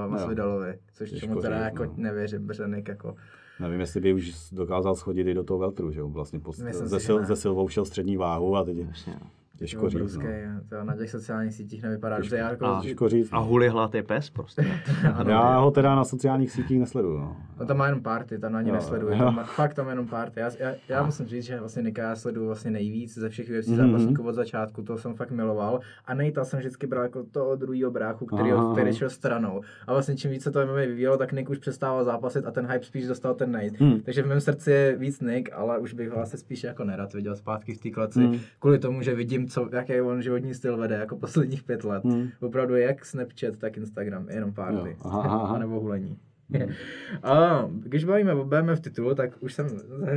uh, 0.06 0.12
Masvidalovi, 0.12 0.80
což 0.94 1.10
Těžko 1.10 1.28
čemu 1.28 1.42
teda 1.42 1.58
říct, 1.58 1.64
jako 1.64 1.86
no. 1.86 1.94
nevěřím, 1.96 2.48
protože 2.48 2.68
Nick 2.68 2.88
jako... 2.88 3.16
Nevím, 3.60 3.80
jestli 3.80 4.02
by 4.02 4.14
už 4.14 4.50
dokázal 4.52 4.96
schodit 4.96 5.28
i 5.28 5.34
do 5.34 5.44
toho 5.44 5.58
veltru, 5.58 5.92
že 5.92 6.00
jo, 6.00 6.10
vlastně 6.10 6.40
post, 6.40 6.60
Myslím 6.60 6.88
ze, 6.88 7.00
si, 7.00 7.06
sil, 7.08 7.18
ze 7.26 7.36
silvou 7.36 7.68
šel 7.68 7.86
střední 7.86 8.18
váhu 8.18 8.56
a 8.56 8.64
teď 8.64 8.78
Jasně. 8.78 9.14
no. 9.22 9.28
Těžko 9.60 9.90
říct. 9.90 9.96
obrovský, 9.96 10.24
No. 10.54 10.62
to 10.70 10.84
na 10.84 10.96
těch 10.96 11.10
sociálních 11.10 11.54
sítích 11.54 11.84
nevypadá 11.84 12.18
dobře. 12.18 12.38
Já 12.38 12.50
jako, 12.50 12.66
A- 12.66 12.82
Těžko 12.82 13.10
říct. 13.10 13.30
A 13.32 13.38
huli 13.40 13.70
hlad 13.70 13.96
je 13.96 14.04
pes 14.04 14.30
prostě. 14.30 14.66
Já 15.28 15.58
ho 15.60 15.72
teda 15.72 15.96
na 15.96 16.04
sociálních 16.04 16.52
sítích 16.52 16.80
nesleduju. 16.80 17.18
No. 17.18 17.38
No 17.60 17.66
tam 17.66 17.78
má 17.78 17.86
jenom 17.86 18.02
party, 18.04 18.40
tam 18.40 18.56
ani 18.56 18.70
jo. 18.70 18.78
tam 19.18 19.36
má, 19.36 19.44
fakt 19.56 19.74
tam 19.74 19.90
jenom 19.90 20.08
party. 20.08 20.40
Já, 20.40 20.50
já, 20.60 20.72
já 20.90 21.04
musím 21.04 21.26
říct, 21.26 21.44
že 21.46 21.60
vlastně 21.60 21.82
Nika 21.84 22.02
já 22.02 22.16
sleduju 22.16 22.46
vlastně 22.46 22.72
nejvíc 22.72 23.14
ze 23.18 23.30
všech 23.30 23.50
UFC 23.60 23.68
Mhm. 23.68 23.78
zápasníků 23.78 24.24
od 24.24 24.34
začátku, 24.36 24.82
to 24.82 24.98
jsem 24.98 25.14
fakt 25.14 25.32
miloval. 25.32 25.80
A 26.06 26.14
Nejta 26.14 26.46
jsem 26.46 26.60
vždycky 26.60 26.88
bral 26.88 27.04
jako 27.04 27.24
toho 27.24 27.56
druhého 27.56 27.92
bráchu, 27.92 28.26
který, 28.26 28.52
Aha. 28.52 28.74
který 28.74 28.94
šel 28.94 29.10
stranou. 29.10 29.62
A 29.88 29.94
vlastně 29.94 30.16
čím 30.18 30.32
více 30.32 30.52
to 30.52 30.66
MMA 30.66 30.74
vyvíjelo, 30.76 31.18
tak 31.18 31.32
Nick 31.32 31.50
už 31.50 31.58
přestával 31.58 32.04
zápasit 32.04 32.46
a 32.46 32.52
ten 32.52 32.66
hype 32.72 32.86
spíš 32.86 33.08
dostal 33.08 33.34
ten 33.34 33.52
Nate. 33.52 33.78
Hmm. 33.86 34.00
Takže 34.02 34.24
v 34.24 34.28
mém 34.28 34.42
srdci 34.42 34.72
je 34.72 34.96
víc 34.96 35.22
Nick, 35.22 35.50
ale 35.54 35.78
už 35.80 35.94
bych 35.94 36.10
ho 36.10 36.18
asi 36.22 36.38
spíš 36.38 36.64
jako 36.64 36.84
nerad 36.84 37.14
viděl 37.14 37.36
zpátky 37.36 37.74
v 37.74 37.82
té 37.82 37.90
kleci. 37.90 38.20
Hmm. 38.24 38.40
Kvůli 38.60 38.80
tomu, 38.80 39.02
že 39.02 39.16
vidím, 39.16 39.49
co, 39.50 39.70
jaký 39.74 40.02
on 40.02 40.22
životní 40.22 40.54
styl 40.54 40.78
vede 40.78 40.96
jako 40.96 41.18
posledních 41.18 41.64
pět 41.64 41.84
let. 41.84 42.04
Hmm. 42.04 42.28
Opravdu 42.40 42.76
jak 42.76 43.06
Snapchat, 43.06 43.58
tak 43.58 43.78
Instagram, 43.78 44.30
jenom 44.30 44.54
party. 44.54 44.98
A 45.12 45.58
nebo 45.58 45.80
hulení. 45.80 46.18
A 47.24 47.66
když 47.74 48.06
bavíme 48.06 48.34
o 48.34 48.46
BMF 48.46 48.80
titulu, 48.80 49.16
tak 49.16 49.32
už 49.40 49.54
jsem 49.54 49.68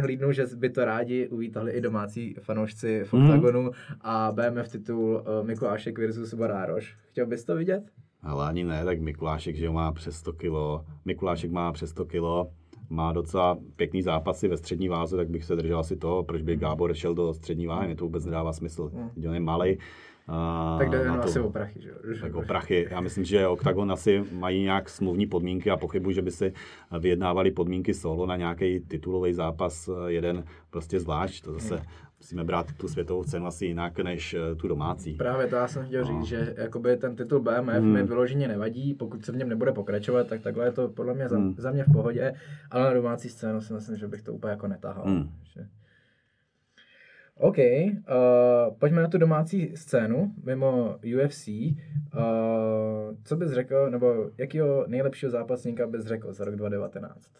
hlídnul, 0.00 0.32
že 0.32 0.44
by 0.56 0.70
to 0.70 0.84
rádi 0.84 1.28
uvítali 1.28 1.72
i 1.72 1.80
domácí 1.80 2.34
fanoušci 2.40 3.04
v 3.04 3.12
Mhm. 3.12 3.24
Octagonu 3.24 3.70
a 4.00 4.32
BMF 4.32 4.68
titul 4.68 5.24
uh, 5.40 5.46
Mikulášek 5.46 5.98
versus 5.98 6.34
Barároš. 6.34 6.96
Chtěl 7.10 7.26
bys 7.26 7.44
to 7.44 7.56
vidět? 7.56 7.82
Ale 8.22 8.46
ani 8.48 8.64
ne, 8.64 8.84
tak 8.84 9.00
Mikulášek, 9.00 9.56
že 9.56 9.70
má 9.70 9.92
přes 9.92 10.16
100 10.16 10.32
kilo. 10.32 10.84
Mikulášek 11.04 11.50
má 11.50 11.72
přes 11.72 11.90
100 11.90 12.04
kilo. 12.04 12.50
Má 12.92 13.12
docela 13.12 13.58
pěkný 13.76 14.02
zápasy 14.02 14.48
ve 14.48 14.56
střední 14.56 14.88
váze, 14.88 15.16
tak 15.16 15.28
bych 15.30 15.44
se 15.44 15.56
držel 15.56 15.78
asi 15.78 15.96
toho, 15.96 16.22
proč 16.22 16.42
by 16.42 16.56
Gábor 16.56 16.94
šel 16.94 17.14
do 17.14 17.34
střední 17.34 17.66
váhy, 17.66 17.86
mě 17.86 17.96
to 17.96 18.04
vůbec 18.04 18.24
nedává 18.24 18.52
smysl. 18.52 18.90
Hmm. 18.94 19.10
On 19.28 19.34
je 19.34 19.40
malý. 19.40 19.78
A 20.28 20.76
tak 20.78 20.90
jde 20.90 20.98
na 20.98 21.02
jenom 21.02 21.18
to- 21.18 21.24
asi 21.24 21.40
o 21.40 21.50
prachy, 21.50 21.80
že 21.82 21.88
jo? 21.88 21.94
Jako 22.24 22.42
prachy. 22.42 22.88
Já 22.90 23.00
myslím, 23.00 23.24
že 23.24 23.46
Octagon 23.46 23.92
asi 23.92 24.24
mají 24.32 24.62
nějak 24.62 24.88
smluvní 24.88 25.26
podmínky 25.26 25.70
a 25.70 25.76
pochybuji, 25.76 26.14
že 26.14 26.22
by 26.22 26.30
si 26.30 26.52
vyjednávali 27.00 27.50
podmínky 27.50 27.94
solo 27.94 28.26
na 28.26 28.36
nějaký 28.36 28.80
titulový 28.80 29.32
zápas 29.32 29.88
eh, 29.88 30.12
jeden 30.12 30.44
prostě 30.70 31.00
zvlášť. 31.00 31.44
To 31.44 31.52
zase 31.52 31.82
musíme 32.22 32.44
brát 32.44 32.66
tu 32.76 32.88
světovou 32.88 33.24
cenu 33.24 33.46
asi 33.46 33.66
jinak 33.66 33.98
než 33.98 34.34
eh, 34.34 34.54
tu 34.54 34.68
domácí. 34.68 35.14
Právě 35.14 35.46
to 35.46 35.56
já 35.56 35.68
jsem 35.68 35.86
chtěl 35.86 36.04
říct, 36.04 36.24
že 36.24 36.54
jakoby 36.58 36.96
ten 36.96 37.16
titul 37.16 37.40
BMF 37.40 37.68
Hmm. 37.68 37.92
mi 37.92 38.02
vyloženě 38.02 38.48
nevadí, 38.48 38.94
pokud 38.94 39.24
se 39.24 39.32
v 39.32 39.36
něm 39.36 39.48
nebude 39.48 39.72
pokračovat, 39.72 40.26
tak 40.26 40.40
takhle 40.40 40.64
je 40.66 40.72
to 40.72 40.88
podle 40.88 41.14
mě 41.14 41.28
za, 41.28 41.36
Hmm. 41.36 41.54
za 41.58 41.70
mě 41.70 41.84
v 41.84 41.92
pohodě, 41.92 42.32
ale 42.70 42.84
na 42.84 42.94
domácí 42.94 43.28
scénu 43.28 43.60
si 43.60 43.72
myslím, 43.72 43.96
že 43.96 44.08
bych 44.08 44.22
to 44.22 44.32
úplně 44.32 44.50
jako 44.50 44.68
netahal. 44.68 45.04
Hmm. 45.04 45.30
Že... 45.54 45.66
OK, 47.36 47.58
uh, 47.58 48.04
pojďme 48.78 49.02
na 49.02 49.08
tu 49.08 49.18
domácí 49.18 49.72
scénu 49.76 50.34
mimo 50.44 50.98
UFC. 51.18 51.48
Uh, 51.48 51.74
co 53.24 53.36
bys 53.36 53.50
řekl, 53.50 53.90
nebo 53.90 54.30
jakýho 54.38 54.84
nejlepšího 54.86 55.30
zápasníka 55.30 55.86
bys 55.86 56.04
řekl 56.04 56.32
za 56.32 56.44
rok 56.44 56.56
2019? 56.56 57.30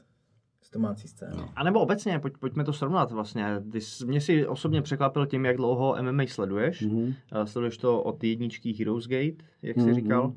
Domácí 0.73 1.09
scény. 1.09 1.37
A 1.57 1.65
nebo 1.65 1.81
obecně, 1.81 2.19
pojď, 2.19 2.35
pojďme 2.41 2.65
to 2.65 2.73
srovnat 2.73 3.13
vlastně. 3.13 3.47
Ty 3.73 3.81
jsi, 3.81 4.07
mě 4.07 4.21
si 4.21 4.47
osobně 4.47 4.83
překvapil 4.83 5.27
tím, 5.27 5.45
jak 5.45 5.57
dlouho 5.57 5.97
MMA 6.03 6.23
sleduješ. 6.27 6.81
Mhm. 6.83 6.97
Mm-hmm. 7.33 7.45
Sleduješ 7.45 7.79
to 7.79 8.03
od 8.03 8.25
jedničky 8.25 8.73
Heroes 8.73 9.07
Gate, 9.09 9.45
jak 9.63 9.77
jsi 9.77 9.83
Mhm. 9.87 9.95
říkal. 9.95 10.33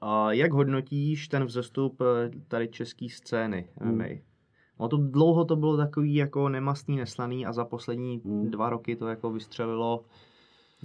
A 0.00 0.32
jak 0.32 0.52
hodnotíš 0.52 1.28
ten 1.28 1.44
vzestup 1.44 2.00
eh, 2.00 2.30
tady 2.48 2.68
české 2.68 3.08
scény 3.08 3.68
MMA? 3.84 4.04
No 4.80 4.88
to 4.88 4.96
dlouho 4.96 5.44
to 5.44 5.56
bylo 5.56 5.76
takový 5.76 6.14
jako 6.14 6.48
nemastný, 6.48 6.96
neslaný 6.96 7.46
a 7.46 7.52
za 7.52 7.64
poslední 7.64 8.20
Mhm. 8.24 8.50
dva 8.50 8.70
roky 8.70 8.96
to 8.96 9.08
jako 9.08 9.30
vystřelilo. 9.30 10.04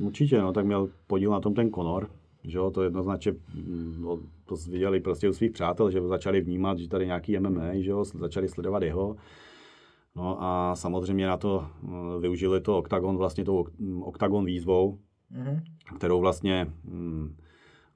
Určitě, 0.01 0.41
no, 0.41 0.53
tak 0.53 0.65
měl 0.65 0.89
podíl 1.07 1.31
na 1.31 1.39
tom 1.39 1.53
ten 1.53 1.71
Conor, 1.71 2.09
že 2.43 2.57
jo, 2.57 2.71
to 2.71 2.83
jednoznačně, 2.83 3.31
mm, 3.53 3.95
no, 4.01 4.19
to 4.45 4.55
viděli 4.55 4.99
prostě 4.99 5.29
u 5.29 5.33
svých 5.33 5.51
přátel, 5.51 5.91
že 5.91 6.01
začali 6.01 6.41
vnímat, 6.41 6.77
že 6.77 6.87
tady 6.87 7.05
nějaký 7.05 7.39
MMA, 7.39 7.73
že 7.73 7.89
jo, 7.89 8.03
začali 8.05 8.47
sledovat 8.49 8.83
jeho. 8.83 9.15
No 10.15 10.43
a 10.43 10.75
samozřejmě 10.75 11.27
na 11.27 11.37
to 11.37 11.67
mm, 11.81 12.21
využili 12.21 12.61
to 12.61 12.77
Octagon, 12.77 13.17
vlastně 13.17 13.45
tou 13.45 13.65
mm, 13.79 14.03
Octagon 14.03 14.45
výzvou, 14.45 14.99
Mhm. 15.31 15.59
kterou 15.97 16.19
vlastně 16.19 16.67
mm, 16.83 17.35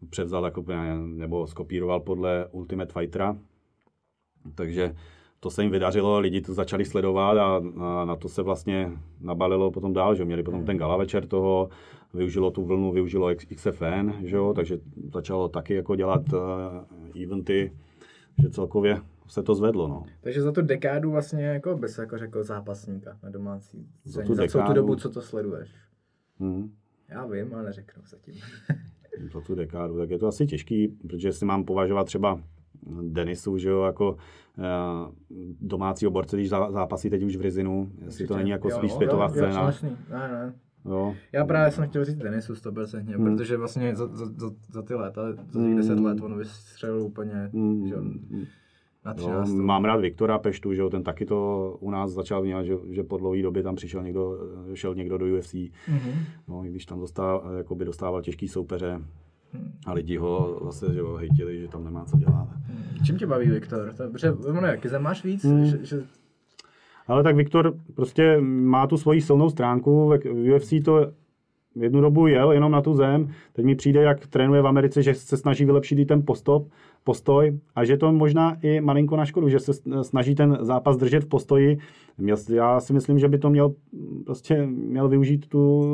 převzal 0.10 0.46
jako, 0.46 0.64
nebo 1.06 1.48
skopíroval 1.48 2.00
podle 2.00 2.48
Ultimate 2.52 2.94
Fightera. 2.94 3.38
Takže 4.56 4.96
to 5.44 5.50
se 5.50 5.64
jim 5.64 5.72
vydařilo, 5.72 6.20
lidi 6.20 6.41
to 6.41 6.54
začali 6.54 6.86
sledovat 6.86 7.38
a, 7.38 7.62
a 7.80 8.06
na 8.06 8.16
to 8.16 8.30
se 8.30 8.41
vlastně 8.41 8.91
nabalilo 9.22 9.72
potom 9.72 9.94
dál, 9.94 10.16
že 10.16 10.26
měli 10.26 10.44
potom 10.44 10.66
ten 10.66 10.78
gala 10.78 10.98
večer 10.98 11.28
toho, 11.28 11.70
využilo 12.14 12.52
tu 12.52 12.66
vlnu, 12.66 12.91
využilo 12.91 13.36
XFN, 13.56 14.12
že 14.22 14.36
jo, 14.36 14.54
takže 14.54 14.80
začalo 15.14 15.50
taky 15.50 15.74
jako 15.74 15.96
dělat 15.96 16.34
uh, 16.34 17.24
eventy, 17.24 17.74
že 18.41 18.50
celkově 18.50 19.02
se 19.28 19.44
to 19.44 19.56
zvedlo, 19.56 19.88
no. 19.88 20.06
Takže 20.22 20.41
za 20.41 20.52
tu 20.52 20.62
dekádu 20.62 21.12
vlastně 21.12 21.46
jako 21.46 21.78
bys 21.78 21.98
jako 21.98 22.18
řekl 22.18 22.44
zápasníka 22.44 23.18
na 23.24 23.30
domácí 23.30 23.88
scéně. 24.08 24.28
tu 24.28 24.36
Za, 24.36 24.48
celou 24.48 24.66
tu 24.66 24.74
dobu, 24.74 24.96
co 24.96 25.10
to 25.10 25.22
sleduješ. 25.22 25.70
Hmm. 26.39 26.72
Já 27.10 27.26
vím, 27.26 27.54
ale 27.54 27.64
neřeknu 27.64 28.04
zatím. 28.10 28.34
za 29.34 29.41
tu 29.41 29.56
dekádu, 29.56 29.98
tak 29.98 30.10
je 30.10 30.20
to 30.20 30.28
asi 30.28 30.46
těžký, 30.46 30.88
protože 30.88 31.34
si 31.34 31.46
mám 31.46 31.64
považovat 31.64 32.04
třeba 32.04 32.41
Denisu, 33.02 33.58
že 33.58 33.70
jo, 33.70 33.84
jako 33.84 34.12
uh, 34.12 34.66
domácího 35.62 36.12
borce, 36.12 36.38
když 36.38 36.52
zá- 36.52 36.72
zápasí 36.72 37.10
teď 37.10 37.24
už 37.24 37.36
v 37.36 37.42
Rizinu, 37.42 37.92
jestli 38.06 38.28
to 38.28 38.38
není 38.38 38.50
jako 38.50 38.70
Jo, 38.70 38.76
spíš 38.78 38.92
jo, 38.92 38.96
světová 38.96 39.24
jo, 39.26 39.30
scéna. 39.30 39.62
jasný. 39.62 39.90
Ne, 40.10 40.28
ne. 40.32 40.54
Jo. 40.86 41.16
Já 41.32 41.46
právě 41.46 41.72
jsem 41.72 41.88
chtěl 41.90 42.06
říct 42.06 42.18
Denisu 42.18 42.54
100%, 42.54 43.16
Hmm. 43.18 43.24
protože 43.38 43.58
vlastně 43.58 43.96
za, 43.96 44.08
za, 44.08 44.26
za, 44.26 44.50
za 44.72 44.82
ty 44.82 44.94
léta, 44.96 45.22
za 45.52 45.62
těch 45.62 45.76
10 45.76 46.00
let, 46.00 46.22
on 46.22 46.38
vystřelil 46.38 47.02
úplně 47.02 47.50
Hmm. 47.54 47.88
že, 47.88 47.94
jo, 47.94 48.02
na 49.06 49.12
Jo, 49.12 49.16
13. 49.18 49.50
mám 49.52 49.86
rád 49.86 49.96
Viktora 50.00 50.38
Peštu, 50.40 50.74
že 50.74 50.82
jo, 50.82 50.90
ten 50.90 51.04
taky 51.04 51.26
to 51.26 51.78
u 51.80 51.92
nás 51.92 52.12
začal 52.12 52.42
vnímat, 52.42 52.64
že, 52.64 52.74
že 52.90 53.04
po 53.04 53.18
dlouhé 53.18 53.42
době 53.42 53.64
tam 53.64 53.76
přišel 53.76 54.04
někdo, 54.04 54.38
šel 54.74 54.96
někdo 54.96 55.18
do 55.18 55.26
UFC, 55.26 55.54
Mhm. 55.88 56.12
no, 56.48 56.66
i 56.66 56.70
když 56.70 56.86
tam 56.86 57.00
dostával, 57.00 57.44
jakoby 57.58 57.86
dostával 57.86 58.22
těžký 58.22 58.48
soupeře 58.48 58.92
Hmm. 58.92 59.06
A 59.86 59.93
lidi 59.93 60.18
ho 60.18 60.62
zase 60.66 60.93
že 60.93 60.99
jo, 60.99 61.16
hejtili, 61.16 61.62
že 61.62 61.68
tam 61.68 61.84
nemá 61.84 62.06
co 62.06 62.18
dělat. 62.18 62.47
Čím 63.06 63.18
tě 63.18 63.28
baví 63.28 63.49
Viktor? 63.49 63.93
To, 63.97 64.10
protože 64.12 64.32
ono, 64.32 64.68
jaký 64.68 64.88
zem 64.88 65.01
máš 65.01 65.24
víc? 65.24 65.43
Hmm. 65.43 65.66
Že, 65.66 65.86
že, 65.86 66.04
Ale 67.08 67.24
tak 67.24 67.36
Viktor 67.36 67.74
prostě 67.95 68.41
má 68.41 68.88
tu 68.88 68.97
svoji 68.97 69.22
silnou 69.22 69.49
stránku, 69.49 70.08
v 70.08 70.18
v 70.18 70.56
UFC 70.56 70.74
to 70.86 71.12
jednu 71.76 72.01
dobu 72.01 72.28
jel 72.28 72.51
jenom 72.51 72.72
na 72.72 72.82
tu 72.82 72.93
zem, 72.93 73.30
teď 73.54 73.66
mi 73.66 73.76
přijde, 73.76 74.01
jak 74.01 74.28
trénuje 74.28 74.62
v 74.62 74.68
Americe, 74.68 75.01
že 75.04 75.14
se 75.14 75.38
snaží 75.38 75.66
vylepšit 75.66 75.99
i 75.99 76.06
ten 76.06 76.26
postop, 76.26 76.68
postoj 77.04 77.60
a 77.76 77.86
že 77.86 77.97
to 77.97 78.12
možná 78.12 78.58
i 78.62 78.82
malinko 78.82 79.18
na 79.18 79.26
škodu, 79.26 79.49
že 79.49 79.60
se 79.60 79.74
snaží 80.01 80.36
ten 80.36 80.58
zápas 80.62 80.97
držet 80.97 81.24
v 81.24 81.28
postoji. 81.28 81.78
Já 82.49 82.80
si 82.80 82.93
myslím, 82.93 83.20
že 83.20 83.28
by 83.28 83.38
to 83.38 83.49
měl 83.49 83.74
prostě 84.26 84.66
měl 84.66 85.10
využít 85.10 85.47
tu 85.47 85.89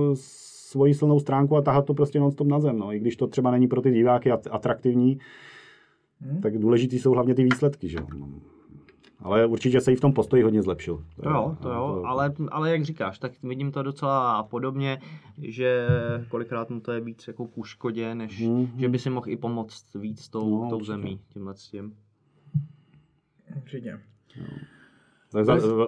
svoji 0.70 0.93
silnou 0.93 1.20
stránku 1.20 1.55
a 1.57 1.61
tahat 1.61 1.86
to 1.86 1.93
prostě 1.93 2.20
non-stop 2.20 2.47
na 2.47 2.59
zem. 2.59 2.80
No. 2.80 2.93
I 2.93 2.99
když 2.99 3.15
to 3.15 3.28
třeba 3.28 3.51
není 3.51 3.67
pro 3.67 3.82
ty 3.82 3.91
diváky 3.91 4.32
at- 4.32 4.47
atraktivní, 4.51 5.20
Hmm. 6.22 6.41
tak 6.41 6.57
důležitý 6.57 6.99
jsou 6.99 7.11
hlavně 7.11 7.36
ty 7.36 7.43
výsledky. 7.43 7.89
Že? 7.89 7.97
jo. 7.97 8.28
Ale 9.20 9.45
určitě 9.45 9.82
se 9.82 9.91
i 9.93 9.95
v 9.95 9.99
tom 10.01 10.13
postoji 10.13 10.43
hodně 10.43 10.61
zlepšil. 10.61 11.03
To 11.24 11.30
jo, 11.30 11.57
to 11.61 11.70
jo, 11.70 12.03
ale, 12.05 12.34
ale 12.51 12.72
jak 12.72 12.84
říkáš, 12.86 13.20
tak 13.20 13.32
vidím 13.43 13.72
to 13.72 13.84
docela 13.84 14.43
podobně, 14.43 15.01
že 15.41 15.88
kolikrát 16.30 16.70
mu 16.70 16.80
to 16.80 16.91
je 16.91 17.01
víc 17.01 17.28
jako 17.28 17.47
ku 17.47 17.63
škodě, 17.63 18.15
než 18.15 18.41
Mhm. 18.41 18.67
že 18.78 18.89
by 18.89 18.99
si 18.99 19.09
mohl 19.09 19.30
i 19.30 19.38
pomoct 19.38 19.95
víc 19.95 20.30
tou, 20.30 20.63
No, 20.63 20.70
tou 20.70 20.84
zemí, 20.84 21.20
tímhle 21.34 21.55
s 21.55 21.70
tím. 21.70 21.93
určitě. 23.57 23.99
Za, 24.38 24.43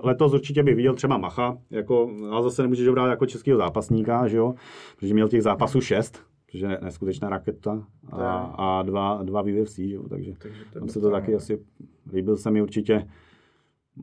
letos 0.04 0.34
určitě 0.34 0.64
bych 0.64 0.76
viděl 0.76 0.94
třeba 0.94 1.18
Macha, 1.18 1.58
jako, 1.70 2.12
ale 2.32 2.44
zase 2.44 2.62
nemůžeš 2.62 2.88
brát 2.90 3.10
jako 3.10 3.26
českého 3.26 3.58
zápasníka, 3.58 4.28
že 4.28 4.38
jo? 4.38 4.56
protože 4.96 5.14
měl 5.14 5.28
těch 5.30 5.44
zápasů 5.44 5.82
šest, 5.82 6.20
což 6.52 6.60
je 6.60 6.80
neskutečná 6.84 7.30
raketa 7.30 7.88
a, 8.12 8.40
a 8.40 8.82
dva, 8.82 9.24
dva 9.24 9.42
v 9.42 9.62
UFC, 9.62 9.80
jo? 9.80 10.10
takže 10.10 10.32
Takže 10.42 10.62
tam 10.74 10.90
se 10.90 11.00
to 11.00 11.12
taky 11.12 11.36
asi, 11.36 11.60
líbil 12.14 12.38
se 12.38 12.52
mi 12.52 12.62
určitě, 12.62 13.08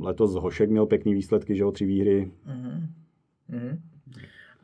letos 0.01 0.35
Hošek 0.35 0.71
měl 0.71 0.87
pěkný 0.87 1.15
výsledky, 1.15 1.57
že 1.57 1.63
jo, 1.63 1.71
tři 1.73 1.87
výhry, 1.87 2.31
Mhm. 2.47 2.87
Mhm. 3.49 3.79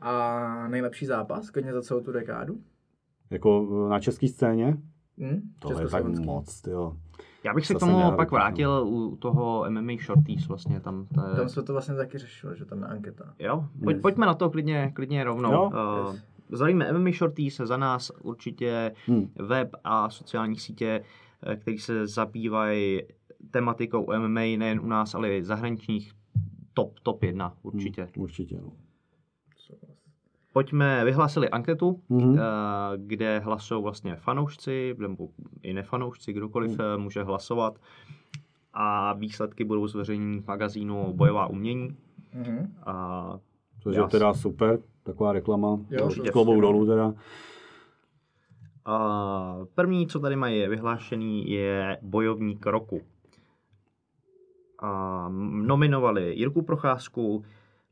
A 0.01 0.67
nejlepší 0.67 1.05
zápas, 1.05 1.49
klidně 1.49 1.73
za 1.73 1.81
celou 1.81 1.99
tu 2.01 2.11
dekádu? 2.11 2.57
jako 3.29 3.67
na 3.89 3.99
české 3.99 4.27
scéně, 4.27 4.77
Hm? 5.17 5.41
to 5.59 5.79
je 5.79 5.87
tak 5.87 6.05
moc, 6.05 6.63
jo. 6.67 6.97
Já 7.45 7.53
bych 7.53 7.65
se 7.67 7.73
k 7.73 7.79
To 7.79 7.85
tomu 7.85 8.11
pak 8.15 8.31
vrátil 8.31 8.83
u 8.87 9.15
toho 9.15 9.65
MMA 9.69 9.91
Shorties 10.05 10.47
vlastně 10.47 10.79
tam. 10.79 11.07
To 11.15 11.27
je, 11.29 11.35
Tam 11.35 11.49
jsme 11.49 11.63
to 11.63 11.73
vlastně 11.73 11.95
taky 11.95 12.17
řešili, 12.17 12.57
že 12.57 12.65
tam 12.65 12.79
je 12.81 12.87
anketa. 12.87 13.33
jo, 13.39 13.65
pojď, 13.83 13.95
Yes. 13.95 14.01
pojďme 14.01 14.25
na 14.25 14.33
to 14.33 14.49
klidně, 14.49 14.91
klidně 14.95 15.23
rovnou. 15.23 15.51
Jo, 15.51 15.71
Uh, 16.07 16.13
yes. 16.13 16.23
Zajíme 16.49 16.91
MMA 16.93 17.11
Shorties 17.11 17.57
za 17.57 17.77
nás 17.77 18.11
určitě 18.23 18.91
Hmm. 19.07 19.29
web 19.35 19.69
a 19.83 20.09
sociální 20.09 20.55
sítě, 20.59 21.03
eh, 21.43 21.55
který 21.55 21.77
se 21.77 22.07
zabývají 22.07 23.01
tematikou 23.51 24.11
MMA 24.17 24.57
nejen 24.57 24.79
u 24.79 24.87
nás, 24.87 25.15
ale 25.15 25.29
i 25.37 25.43
zahraničních 25.43 26.11
top, 26.73 26.99
top 27.03 27.23
1 27.23 27.53
určitě. 27.63 28.07
Určitě, 28.17 28.57
no. 28.61 28.71
Pojďme, 30.59 31.05
vyhlásili 31.05 31.49
anketu, 31.49 31.99
Mhm. 32.09 32.39
eh, 32.39 32.41
kde 32.97 33.39
hlasují 33.39 33.83
vlastně 33.83 34.15
fanoušci, 34.15 34.95
nebo 34.99 35.29
i 35.61 35.73
nefanoušci, 35.73 36.33
kdokoliv 36.33 36.79
eh, 36.79 36.97
může 36.97 37.23
hlasovat. 37.23 37.79
A 38.73 39.13
výsledky 39.13 39.63
budou 39.63 39.87
zveřejněny 39.87 40.39
v 40.41 40.47
magazínu 40.47 41.13
Bojová 41.13 41.47
umění. 41.47 41.97
Mhm. 42.33 42.73
A 42.85 43.39
Což 43.83 43.95
je 43.95 44.01
Jas. 44.01 44.11
teda 44.11 44.33
super, 44.33 44.79
taková 45.03 45.31
reklama, 45.31 45.79
Jo, 45.89 46.09
klobouk 46.31 46.47
určitě, 46.55 46.61
dolů 46.61 46.85
teda. 46.85 47.13
A 48.85 49.55
první, 49.75 50.07
co 50.07 50.19
tady 50.19 50.35
mají 50.35 50.67
vyhlášený, 50.67 51.49
je 51.49 51.97
bojovník 52.01 52.65
roku. 52.65 53.01
A 54.79 55.27
nominovali 55.61 56.33
Jirku 56.35 56.61
Procházku, 56.61 57.43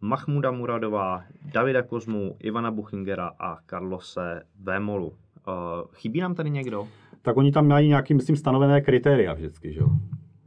Mahmuda 0.03 0.51
Muradová, 0.51 1.23
Davida 1.53 1.81
Kozmu, 1.81 2.35
Ivana 2.39 2.71
Buchingera 2.71 3.31
a 3.39 3.57
Carlose 3.69 4.41
Vémolu. 4.63 5.13
A 5.45 5.83
chybí 5.93 6.19
nám 6.19 6.35
tady 6.35 6.49
někdo? 6.49 6.87
Tak 7.21 7.37
oni 7.37 7.51
tam 7.51 7.67
mají 7.67 7.87
nějaký, 7.87 8.13
myslím, 8.13 8.35
stanovené 8.35 8.81
kritéria 8.81 9.33
vždycky, 9.33 9.73
že 9.73 9.79
jo. 9.79 9.87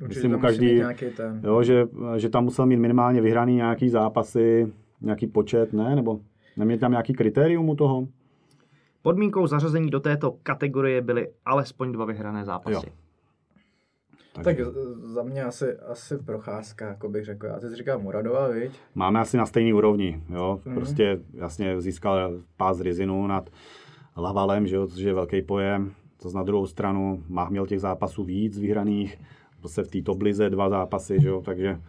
Určitě 0.02 0.28
Myslím, 0.28 0.40
každý, 0.40 0.74
nějaký 0.74 1.06
ten... 1.16 1.40
jo, 1.44 1.62
že, 1.62 1.86
že 2.16 2.28
tam 2.28 2.44
musel 2.44 2.66
mít 2.66 2.76
minimálně 2.76 3.20
vyhraný 3.20 3.54
nějaký 3.54 3.88
zápasy, 3.88 4.72
nějaký 5.00 5.26
počet, 5.26 5.72
ne? 5.72 5.96
Nebo 5.96 6.20
neměl 6.56 6.78
tam 6.78 6.90
nějaký 6.90 7.12
kritérium 7.12 7.68
u 7.68 7.74
toho? 7.74 8.08
Podmínkou 9.02 9.46
zařazení 9.46 9.90
do 9.90 10.00
této 10.00 10.36
kategorie 10.42 11.00
byly 11.00 11.28
alespoň 11.44 11.92
dva 11.92 12.04
vyhrané 12.04 12.44
zápasy. 12.44 12.86
Jo. 12.86 13.05
Tak 14.44 14.56
za 15.14 15.22
mě 15.22 15.44
asi, 15.44 15.76
asi 15.78 16.18
procházka, 16.18 16.86
jako 16.88 17.08
bych 17.08 17.24
řekl. 17.24 17.48
A 17.56 17.60
ty 17.60 17.68
jsi 17.68 17.76
říkal 17.76 17.98
Muradova, 17.98 18.48
viď? 18.48 18.72
Máme 18.94 19.20
asi 19.20 19.36
na 19.36 19.46
stejný 19.46 19.72
úrovni, 19.72 20.22
jo. 20.28 20.60
Mhm. 20.64 20.74
Prostě 20.74 21.20
jasně 21.34 21.80
získal 21.80 22.32
pás 22.56 22.80
Rizinu 22.80 23.26
nad 23.26 23.50
Lavalem, 24.16 24.66
že 24.66 24.76
jo, 24.76 24.86
což 24.86 25.00
je 25.00 25.14
velký 25.14 25.42
pojem. 25.42 25.92
To 26.22 26.30
na 26.32 26.42
druhou 26.42 26.66
stranu 26.66 27.22
má 27.28 27.48
měl 27.48 27.66
těch 27.66 27.80
zápasů 27.80 28.24
víc 28.24 28.58
vyhraných, 28.58 29.18
se 29.66 29.82
v 29.82 29.88
té 29.88 30.02
toblize 30.02 30.50
dva 30.50 30.68
zápasy, 30.68 31.20
že 31.20 31.28
jo, 31.28 31.42
takže 31.44 31.80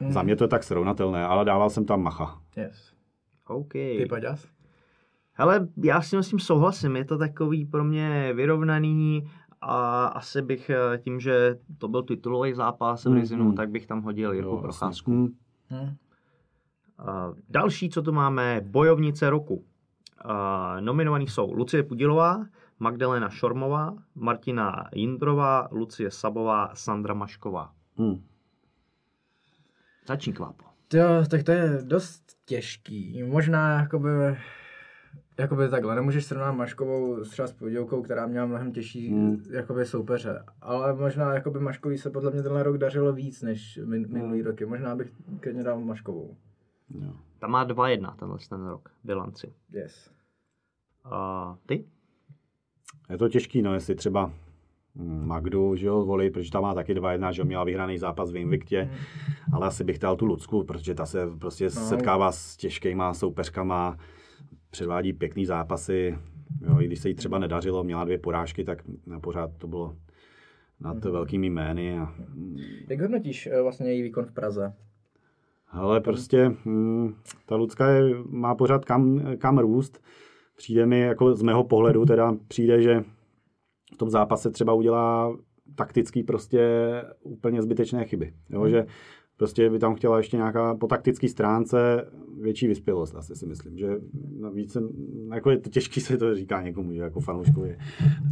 Mhm. 0.00 0.12
za 0.12 0.22
mě 0.22 0.36
to 0.36 0.44
je 0.44 0.48
tak 0.48 0.62
srovnatelné, 0.64 1.24
ale 1.26 1.44
dával 1.44 1.70
jsem 1.70 1.84
tam 1.84 2.02
Macha. 2.02 2.38
Yes. 2.56 2.92
OK. 3.48 3.72
Ty 3.72 4.06
Paďas? 4.08 4.46
Hele, 5.32 5.68
já 5.84 6.02
si 6.02 6.16
s 6.16 6.28
tím 6.28 6.38
souhlasím, 6.38 6.96
je 6.96 7.04
to 7.04 7.18
takový 7.18 7.64
pro 7.64 7.84
mě 7.84 8.32
vyrovnaný 8.34 9.30
a 9.64 10.06
asi 10.06 10.42
bych 10.42 10.70
eh, 10.70 10.98
tím, 10.98 11.20
že 11.20 11.58
to 11.78 11.88
byl 11.88 12.02
titulový 12.02 12.54
zápas 12.54 13.04
v 13.04 13.12
Rizinu, 13.12 13.44
mm. 13.44 13.54
tak 13.54 13.70
bych 13.70 13.86
tam 13.86 14.02
hodil 14.02 14.32
Jirku 14.32 14.50
Jo, 14.50 14.60
Procházku. 14.62 15.10
Hm, 15.10 15.34
Hm. 15.70 15.96
A 16.98 17.32
další, 17.48 17.90
co 17.90 18.02
tu 18.02 18.12
máme, 18.12 18.60
bojovnice 18.64 19.30
roku. 19.30 19.64
A 20.24 20.76
nominovaní 20.80 21.26
jsou 21.28 21.52
Lucie 21.52 21.82
Pudilová, 21.82 22.46
Magdalena 22.78 23.28
Šormová, 23.30 23.94
Martina 24.14 24.88
Jindrová, 24.94 25.68
Lucie 25.70 26.10
Sabová, 26.10 26.70
Sandra 26.74 27.14
Mašková. 27.14 27.72
hm. 27.98 28.22
Začni 30.06 30.32
kvápo. 30.32 30.64
Jo, 30.94 31.06
tak 31.30 31.42
to 31.42 31.52
je 31.52 31.78
dost 31.82 32.22
těžký. 32.44 33.22
Možná 33.22 33.80
jakoby, 33.80 34.08
jakoby 35.38 35.68
takhle, 35.68 35.94
nemůžeš 35.94 36.24
srovnat 36.24 36.52
Maškovou 36.52 37.24
třeba 37.24 37.48
s 37.48 37.52
Podělkou, 37.52 38.02
která 38.02 38.26
měla 38.26 38.46
mnohem 38.46 38.72
těžší 38.72 39.08
Hmm. 39.10 39.42
jakoby 39.50 39.86
soupeře. 39.86 40.44
Ale 40.60 40.94
možná 40.94 41.34
jakoby 41.34 41.60
Maškový 41.60 41.98
se 41.98 42.10
podle 42.10 42.30
mě 42.30 42.42
tenhle 42.42 42.62
rok 42.62 42.78
dařilo 42.78 43.12
víc 43.12 43.42
než 43.42 43.80
min, 43.84 44.04
Hmm. 44.04 44.12
minulý 44.14 44.42
roky. 44.42 44.66
Možná 44.66 44.96
bych 44.96 45.12
klidně 45.40 45.62
dal 45.62 45.80
Maškovou. 45.80 46.36
Jo. 46.90 47.12
Tam 47.38 47.50
má 47.50 47.64
2-1 47.64 48.16
tenhle 48.16 48.38
ten 48.48 48.66
rok, 48.66 48.88
bilanci. 49.04 49.52
Yes. 49.72 50.10
A 51.04 51.56
ty? 51.66 51.84
Je 53.10 53.18
to 53.18 53.28
těžký, 53.28 53.62
no, 53.62 53.74
jestli 53.74 53.94
třeba 53.94 54.32
hm, 54.96 55.26
Magdu, 55.26 55.76
že 55.76 55.86
jo, 55.86 56.04
volí, 56.04 56.30
protože 56.30 56.50
tam 56.50 56.62
má 56.62 56.74
taky 56.74 56.94
2-1, 56.94 57.30
že 57.32 57.42
jo, 57.42 57.46
měla 57.46 57.64
vyhraný 57.64 57.98
zápas 57.98 58.32
v 58.32 58.36
Invictě, 58.36 58.90
ale 59.52 59.66
asi 59.66 59.84
bych 59.84 59.98
dal 59.98 60.16
tu 60.16 60.26
Lucku, 60.26 60.64
protože 60.64 60.94
ta 60.94 61.06
se 61.06 61.26
prostě 61.38 61.64
no. 61.64 61.70
setkává 61.70 62.32
s 62.32 62.56
těžkýma 62.56 63.14
soupeřkama, 63.14 63.96
předvádí 64.70 65.12
pěkný 65.12 65.46
zápasy, 65.46 66.18
jo, 66.60 66.80
i 66.80 66.86
když 66.86 66.98
se 66.98 67.08
jí 67.08 67.14
třeba 67.14 67.38
nedařilo, 67.38 67.84
měla 67.84 68.04
dvě 68.04 68.18
porážky, 68.18 68.64
tak 68.64 68.82
pořád 69.20 69.50
to 69.58 69.66
bylo 69.66 69.96
nad 70.80 71.04
velkými 71.04 71.46
jmény 71.50 71.98
a 71.98 72.14
Jak 72.88 73.00
hodnotíš 73.00 73.46
eh, 73.46 73.62
vlastně 73.62 73.92
její 73.92 74.02
výkon 74.02 74.24
v 74.24 74.32
Praze? 74.32 74.72
Ale 75.70 76.00
prostě 76.00 76.54
hm, 76.64 77.14
ta 77.46 77.56
Lucka 77.56 77.88
je, 77.88 78.14
má 78.28 78.54
pořád 78.54 78.84
kam, 78.84 79.20
kam 79.38 79.58
růst. 79.58 80.02
Přijde 80.56 80.86
mi, 80.86 81.00
jako 81.00 81.34
z 81.34 81.42
mého 81.42 81.64
pohledu, 81.64 82.04
teda 82.04 82.36
přijde, 82.48 82.82
že 82.82 83.04
v 83.94 83.96
tom 83.96 84.10
zápase 84.10 84.50
třeba 84.50 84.72
udělá 84.72 85.36
taktický 85.74 86.22
prostě 86.22 86.62
úplně 87.22 87.62
zbytečné 87.62 88.04
chyby. 88.04 88.34
Jo, 88.50 88.68
že 88.68 88.86
prostě 89.36 89.70
by 89.70 89.78
tam 89.78 89.94
chtěla 89.94 90.16
ještě 90.18 90.36
nějaká 90.36 90.74
po 90.74 90.86
taktické 90.86 91.28
stránce 91.28 92.04
větší 92.40 92.66
vyspělost, 92.66 93.14
asi 93.16 93.36
si 93.36 93.46
myslím, 93.46 93.78
že 93.78 93.88
více, 94.54 94.82
jako 95.34 95.50
je 95.50 95.58
to 95.58 95.70
těžký 95.70 96.00
se 96.00 96.16
to 96.18 96.34
říká 96.34 96.62
někomu, 96.62 96.92
že 96.92 97.00
jako 97.00 97.20
fanouškovi. 97.20 97.76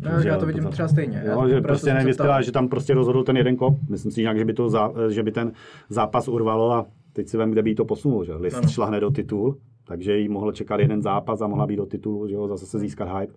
No, 0.04 0.10
já 0.24 0.38
to 0.38 0.46
vidím 0.46 0.64
třeba 0.64 0.88
stejně. 0.88 1.22
Já 1.24 1.32
Jo, 1.32 1.48
že 1.48 1.60
prostě 1.60 1.94
ptal. 2.14 2.42
že 2.42 2.52
tam 2.52 2.68
prostě 2.68 2.94
rozhodl 2.94 3.24
ten 3.24 3.36
jeden 3.36 3.56
kop. 3.56 3.78
Myslím 3.88 4.12
si 4.12 4.20
jinak, 4.20 4.38
že 4.38 4.44
by, 4.44 4.52
to 4.52 4.68
zá, 4.68 4.92
že 5.10 5.22
by 5.22 5.32
ten 5.32 5.52
zápas 5.88 6.28
urvalo 6.28 6.72
a 6.72 6.86
teď 7.12 7.28
si 7.28 7.36
vem, 7.36 7.50
kde 7.50 7.62
by 7.62 7.70
jí 7.70 7.74
to 7.74 7.84
posunul. 7.84 8.24
Že? 8.24 8.34
List 8.34 8.56
Ano. 8.56 8.68
šla 8.68 8.86
hned 8.86 9.00
do 9.00 9.10
titul, 9.10 9.56
takže 9.86 10.16
jí 10.18 10.28
mohl 10.28 10.52
čekat 10.52 10.80
jeden 10.80 11.02
zápas 11.02 11.40
a 11.40 11.46
mohla 11.46 11.66
být 11.66 11.76
do 11.76 11.86
titulu, 11.86 12.28
že 12.28 12.34
jo, 12.34 12.48
zase 12.48 12.66
se 12.66 12.78
získat 12.78 13.18
hype. 13.18 13.32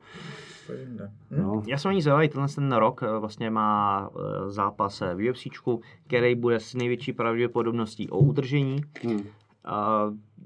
Jinde. 0.74 1.11
Hm? 1.32 1.41
No. 1.41 1.63
Já 1.68 1.78
jsem 1.78 1.89
ani 1.89 2.01
zvědavý, 2.01 2.30
tenhle 2.30 2.49
ten 2.49 2.72
rok 2.72 3.03
eh, 3.03 3.20
vlastně 3.20 3.49
má 3.49 4.09
eh, 4.09 4.51
zápas 4.51 5.01
eh, 5.01 5.16
v 5.16 5.30
UFCčku, 5.30 5.82
který 6.07 6.36
bude 6.36 6.59
s 6.59 6.74
největší 6.74 7.13
pravděpodobností 7.13 8.09
o 8.09 8.18
udržení. 8.18 8.82
Hmm. 9.03 9.24
A 9.66 10.01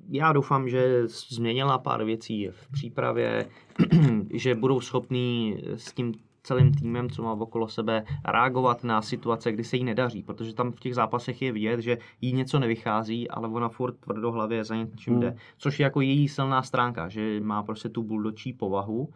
já 0.10 0.34
doufám, 0.34 0.70
že 0.70 1.08
změnila 1.08 1.78
pár 1.78 2.04
věcí 2.04 2.48
v 2.52 2.72
přípravě, 2.72 3.46
že 4.34 4.56
budou 4.56 4.82
schopní 4.82 5.64
s 5.76 5.94
tím 5.94 6.14
celým 6.44 6.74
týmem, 6.74 7.10
co 7.10 7.24
má 7.24 7.34
okolo 7.34 7.68
sebe, 7.68 8.04
reagovat 8.26 8.84
na 8.84 9.02
situace, 9.02 9.52
kdy 9.52 9.64
se 9.64 9.78
jí 9.78 9.84
nedaří, 9.84 10.24
protože 10.24 10.54
tam 10.54 10.72
v 10.72 10.80
těch 10.80 10.96
zápasech 10.96 11.42
je 11.42 11.52
vidět, 11.52 11.80
že 11.80 11.98
jí 12.22 12.34
něco 12.34 12.60
nevychází, 12.60 13.30
ale 13.30 13.48
ona 13.48 13.70
furt 13.70 13.94
tvrdohlavě 13.94 14.64
za 14.64 14.76
něčím 14.76 15.14
Hmm. 15.14 15.22
jde, 15.22 15.36
což 15.58 15.80
je 15.80 15.84
jako 15.84 16.02
její 16.02 16.28
silná 16.28 16.62
stránka, 16.62 17.10
že 17.10 17.40
má 17.40 17.64
prostě 17.64 17.90
tu 17.90 18.04
buldočí 18.04 18.54
povahu, 18.54 19.10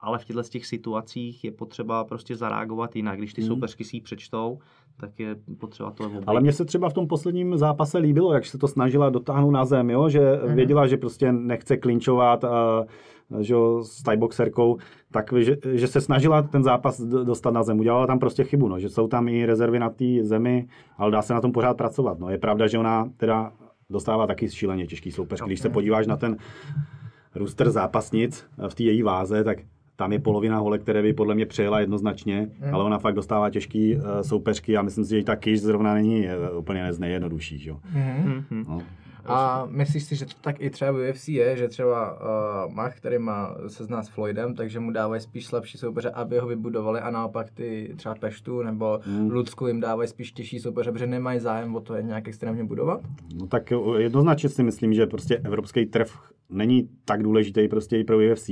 ale 0.00 0.18
v 0.18 0.24
těchto 0.24 0.42
z 0.42 0.48
těch 0.48 0.66
situacích 0.66 1.44
je 1.44 1.50
potřeba 1.52 2.04
prostě 2.04 2.36
zareagovat 2.36 2.96
jinak. 2.96 3.18
Když 3.18 3.32
ty 3.32 3.40
Hmm. 3.40 3.48
soupeřky 3.48 3.84
si 3.84 3.96
ji 3.96 4.00
přečtou, 4.00 4.58
tak 5.00 5.20
je 5.20 5.36
potřeba 5.58 5.90
to 5.90 6.04
obejít. 6.06 6.24
Ale 6.26 6.40
mně 6.40 6.52
se 6.52 6.64
třeba 6.64 6.88
v 6.88 6.92
tom 6.92 7.06
posledním 7.06 7.56
zápase 7.58 7.98
líbilo, 7.98 8.32
jak 8.32 8.46
se 8.46 8.58
to 8.58 8.68
snažila 8.68 9.10
dotáhnout 9.10 9.50
na 9.50 9.64
zem, 9.64 9.90
jo? 9.90 10.08
že 10.08 10.40
Mhm. 10.46 10.54
věděla, 10.56 10.86
že 10.86 10.96
prostě 10.96 11.32
nechce 11.32 11.76
klinčovat 11.76 12.44
a, 12.44 12.84
že 13.40 13.54
jo, 13.54 13.84
s 13.84 14.02
tajboxerkou, 14.02 14.76
tak 15.10 15.32
že, 15.38 15.56
že, 15.72 15.86
se 15.86 16.00
snažila 16.00 16.42
ten 16.42 16.62
zápas 16.62 17.00
dostat 17.00 17.50
na 17.50 17.62
zem. 17.62 17.78
Udělala 17.80 18.06
tam 18.06 18.18
prostě 18.18 18.44
chybu, 18.44 18.68
no, 18.68 18.78
že 18.78 18.88
jsou 18.88 19.08
tam 19.08 19.28
i 19.28 19.46
rezervy 19.46 19.78
na 19.78 19.90
té 19.90 20.04
zemi, 20.22 20.68
ale 20.96 21.10
dá 21.10 21.22
se 21.22 21.34
na 21.34 21.40
tom 21.40 21.52
pořád 21.52 21.76
pracovat. 21.76 22.18
No. 22.18 22.30
Je 22.30 22.38
pravda, 22.38 22.66
že 22.66 22.78
ona 22.78 23.10
teda 23.16 23.52
dostává 23.90 24.26
taky 24.26 24.50
šíleně 24.50 24.86
těžký 24.86 25.10
soupeř. 25.12 25.42
Když 25.46 25.60
se 25.60 25.68
podíváš 25.70 26.06
na 26.06 26.16
ten 26.16 26.36
rooster 27.34 27.70
zápasnic 27.70 28.46
v 28.68 28.74
té 28.74 28.82
její 28.82 29.02
váze, 29.02 29.44
tak 29.44 29.58
tam 29.96 30.12
je 30.12 30.18
polovina 30.18 30.58
holek, 30.58 30.82
které 30.82 31.02
by 31.02 31.12
podle 31.12 31.34
mě 31.34 31.46
přejela 31.46 31.80
jednoznačně, 31.80 32.48
Hmm. 32.60 32.74
ale 32.74 32.84
ona 32.84 32.98
fakt 32.98 33.14
dostává 33.14 33.50
těžký 33.50 33.96
uh, 33.96 34.02
soupeřky 34.22 34.76
a 34.76 34.82
myslím 34.82 35.04
si, 35.04 35.10
že 35.10 35.18
i 35.18 35.24
ta 35.24 35.36
Kiš 35.36 35.60
zrovna 35.60 35.94
není 35.94 36.28
eh, 36.28 36.50
úplně 36.58 36.92
z 36.92 36.98
nejjednodušší. 36.98 37.58
že 37.58 37.70
Jo? 37.70 37.78
Mhm. 37.92 38.64
No. 38.68 38.82
A 39.28 39.66
myslíš 39.70 40.04
si, 40.04 40.16
že 40.16 40.24
to 40.26 40.32
tak 40.40 40.60
i 40.60 40.70
třeba 40.70 40.90
v 40.92 41.10
UFC 41.10 41.28
je, 41.28 41.56
že 41.56 41.68
třeba 41.68 42.12
uh, 42.66 42.74
Mach, 42.74 42.96
který 42.96 43.18
má 43.18 43.54
se 43.66 43.84
zná 43.84 44.02
s 44.02 44.08
Floydem, 44.08 44.54
takže 44.54 44.80
mu 44.80 44.90
dávají 44.90 45.20
spíš 45.20 45.46
slabší 45.46 45.78
soupeře, 45.78 46.10
aby 46.10 46.38
ho 46.38 46.46
vybudovali 46.46 47.00
a 47.00 47.10
naopak 47.10 47.50
ty 47.50 47.94
třeba 47.96 48.14
Peštu 48.14 48.62
nebo 48.62 49.00
Hmm. 49.02 49.30
Lucku 49.30 49.66
jim 49.66 49.80
dávají 49.80 50.08
spíš 50.08 50.32
těžší 50.32 50.58
soupeře, 50.60 50.92
protože 50.92 51.06
nemají 51.06 51.40
zájem 51.40 51.76
o 51.76 51.80
to 51.80 51.94
je 51.94 52.02
nějak 52.02 52.28
extrémně 52.28 52.64
budovat? 52.64 53.00
no 53.34 53.46
tak 53.46 53.72
eh, 53.72 53.76
jednoznačně 53.98 54.48
si 54.48 54.62
myslím, 54.62 54.94
že 54.94 55.06
prostě 55.06 55.36
evropský 55.36 55.86
trh 55.86 56.08
není 56.50 56.88
tak 57.04 57.22
důležitý 57.22 57.68
prostě 57.68 57.98
i 57.98 58.04
pro 58.04 58.16
UFC. 58.18 58.50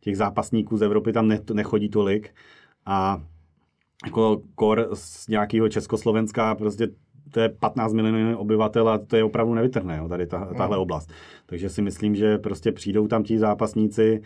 Těch 0.00 0.16
zápasníků 0.16 0.76
z 0.76 0.82
Evropy 0.82 1.12
tam 1.12 1.28
ne, 1.28 1.40
nechodí 1.52 1.88
tolik 1.88 2.34
a 2.86 3.22
jako 4.04 4.42
kor 4.54 4.88
z 4.94 5.28
nějakého 5.28 5.68
Československa 5.68 6.54
prostě 6.54 6.88
to 7.30 7.40
je 7.40 7.48
15 7.48 7.92
milionů 7.92 8.38
obyvatel 8.38 8.88
a 8.88 8.98
to 8.98 9.16
je 9.16 9.24
opravdu 9.24 9.54
nevytrhne, 9.54 9.96
jo, 9.96 10.08
tady 10.08 10.26
ta, 10.26 10.54
tahle 10.54 10.76
oblast. 10.76 11.12
Takže 11.46 11.68
si 11.68 11.82
myslím, 11.82 12.14
že 12.14 12.38
prostě 12.38 12.72
přijdou 12.72 13.06
tam 13.06 13.22
ti 13.22 13.38
zápasníci 13.38 14.22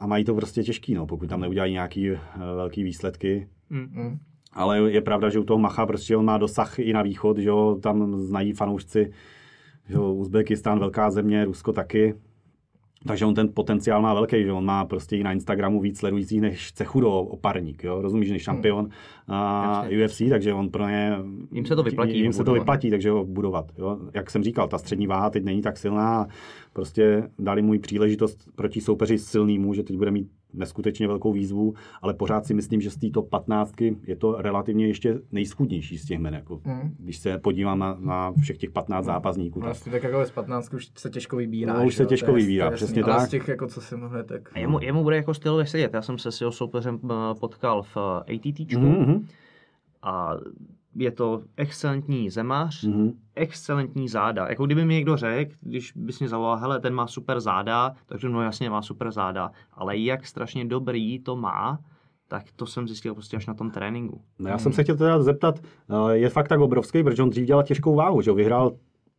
a 0.00 0.06
mají 0.06 0.24
to 0.24 0.34
prostě 0.34 0.62
těžký, 0.62 0.94
no, 0.94 1.06
pokud 1.06 1.28
tam 1.28 1.40
neudělají 1.40 1.72
nějaký 1.72 2.10
uh, 2.10 2.18
velký 2.56 2.82
výsledky. 2.82 3.48
Mm. 3.70 4.18
Ale 4.52 4.92
je 4.92 5.00
pravda, 5.00 5.30
že 5.30 5.38
u 5.38 5.44
toho 5.44 5.58
Macha 5.58 5.86
prostě 5.86 6.16
on 6.16 6.24
má 6.24 6.38
dosah 6.38 6.78
i 6.78 6.92
na 6.92 7.02
východ, 7.02 7.38
že 7.38 7.48
jo, 7.48 7.78
tam 7.82 8.16
znají 8.18 8.52
fanoušci, 8.52 9.12
že 9.88 9.94
jo, 9.94 10.12
Uzbekistán, 10.12 10.78
velká 10.78 11.10
země, 11.10 11.44
Rusko 11.44 11.72
taky. 11.72 12.14
Takže 13.06 13.26
on 13.26 13.34
ten 13.34 13.48
potenciál 13.54 14.02
má 14.02 14.14
velký, 14.14 14.44
že 14.44 14.52
on 14.52 14.64
má 14.64 14.84
prostě 14.84 15.16
i 15.16 15.22
na 15.22 15.32
Instagramu 15.32 15.80
víc 15.80 15.98
sledujících 15.98 16.40
než 16.40 16.72
Cechudo 16.72 17.10
oparník, 17.10 17.84
jo, 17.84 18.02
rozumíš, 18.02 18.30
než 18.30 18.42
šampion 18.42 18.88
a 19.28 19.84
UFC, 20.04 20.22
takže 20.30 20.54
on 20.54 20.68
pro 20.68 20.88
ně... 20.88 21.12
Jim 21.52 21.66
se 21.66 21.76
to 21.76 21.82
vyplatí 21.82 22.18
Jim 22.18 22.32
se 22.32 22.44
to 22.44 22.52
vyplatí, 22.52 22.90
takže 22.90 23.10
ho 23.10 23.24
budovat, 23.24 23.72
jo. 23.78 23.98
Jak 24.14 24.30
jsem 24.30 24.42
říkal, 24.42 24.68
ta 24.68 24.78
střední 24.78 25.06
váha 25.06 25.30
teď 25.30 25.44
není 25.44 25.62
tak 25.62 25.76
silná 25.76 26.26
prostě 26.72 27.28
dali 27.38 27.62
mu 27.62 27.74
i 27.74 27.78
příležitost 27.78 28.48
proti 28.54 28.80
soupeři 28.80 29.18
silnýmu, 29.18 29.74
že 29.74 29.82
teď 29.82 29.96
bude 29.96 30.10
mít 30.10 30.28
neskutečně 30.54 31.08
velkou 31.08 31.32
výzvu, 31.32 31.74
ale 32.02 32.14
pořád 32.14 32.46
si 32.46 32.54
myslím, 32.54 32.80
že 32.80 32.90
z 32.90 32.96
této 32.96 33.22
15 33.22 33.80
je 34.06 34.16
to 34.18 34.42
relativně 34.42 34.86
ještě 34.86 35.18
nejschudnější 35.32 35.98
z 35.98 36.04
těch 36.04 36.18
men. 36.18 36.34
Jako, 36.34 36.60
Mm. 36.64 36.94
Když 36.98 37.18
se 37.18 37.38
podívám 37.38 37.78
na, 37.78 37.96
na 38.00 38.32
všech 38.40 38.58
těch 38.58 38.70
15 38.70 39.04
zápasníků. 39.04 39.60
Tak. 39.60 39.64
Vlastně 39.64 39.92
tak 39.92 40.02
jako 40.02 40.24
z 40.24 40.30
15 40.30 40.74
už 40.74 40.90
se 40.96 41.10
těžko 41.10 41.36
vybírá. 41.36 41.78
No, 41.78 41.86
už 41.86 41.94
se 41.94 42.02
jo, 42.02 42.08
těžko 42.08 42.32
vybírá, 42.32 42.70
přesně. 42.70 43.02
Ale 43.02 43.14
tak. 43.14 43.26
z 43.26 43.30
těch, 43.30 43.48
jako 43.48 43.66
co 43.66 43.80
si 43.80 43.96
mohli, 43.96 44.24
tak... 44.24 44.50
A 44.54 44.58
jemu, 44.58 44.80
jemu 44.80 45.02
bude 45.02 45.16
jako 45.16 45.34
stylově 45.34 45.66
sedět. 45.66 45.94
Já 45.94 46.02
jsem 46.02 46.18
se 46.18 46.32
s 46.32 46.40
jeho 46.40 46.52
soupeřem 46.52 46.98
eh, 47.04 47.14
potkal 47.40 47.82
v 47.82 47.96
eh, 47.96 48.34
ATTčku 48.34 48.80
Mhm, 48.80 49.26
a 50.02 50.30
je 50.94 51.10
to 51.10 51.42
excelentní 51.56 52.30
zemař, 52.30 52.84
mhm. 52.84 53.12
excelentní 53.34 54.08
záda. 54.08 54.48
Jako 54.48 54.66
kdyby 54.66 54.84
mi 54.84 54.94
někdo 54.94 55.16
řekl, 55.16 55.54
když 55.60 55.92
bys 55.96 56.20
mě 56.20 56.28
zavolal, 56.28 56.56
hele, 56.56 56.80
ten 56.80 56.94
má 56.94 57.06
super 57.06 57.40
záda, 57.40 57.94
takže 58.06 58.28
no 58.28 58.42
jasně 58.42 58.70
má 58.70 58.82
super 58.82 59.10
záda, 59.10 59.50
ale 59.72 59.98
jak 59.98 60.26
strašně 60.26 60.64
dobrý 60.64 61.18
to 61.18 61.36
má, 61.36 61.78
tak 62.28 62.44
to 62.56 62.66
jsem 62.66 62.88
zjistil 62.88 63.14
prostě 63.14 63.36
až 63.36 63.46
na 63.46 63.54
tom 63.54 63.70
tréninku. 63.70 64.20
No 64.38 64.50
já 64.50 64.58
jsem 64.58 64.72
se 64.72 64.82
chtěl 64.82 64.96
teda 64.96 65.22
zeptat, 65.22 65.60
eh, 65.90 66.16
je 66.16 66.28
fakt 66.28 66.48
tak 66.48 66.60
obrovský, 66.60 67.02
protože 67.02 67.22
on 67.22 67.30
dřív 67.30 67.46
dělal 67.46 67.62
těžkou 67.62 67.94
váhu, 67.94 68.20
že 68.20 68.32
vyhrál 68.32 68.72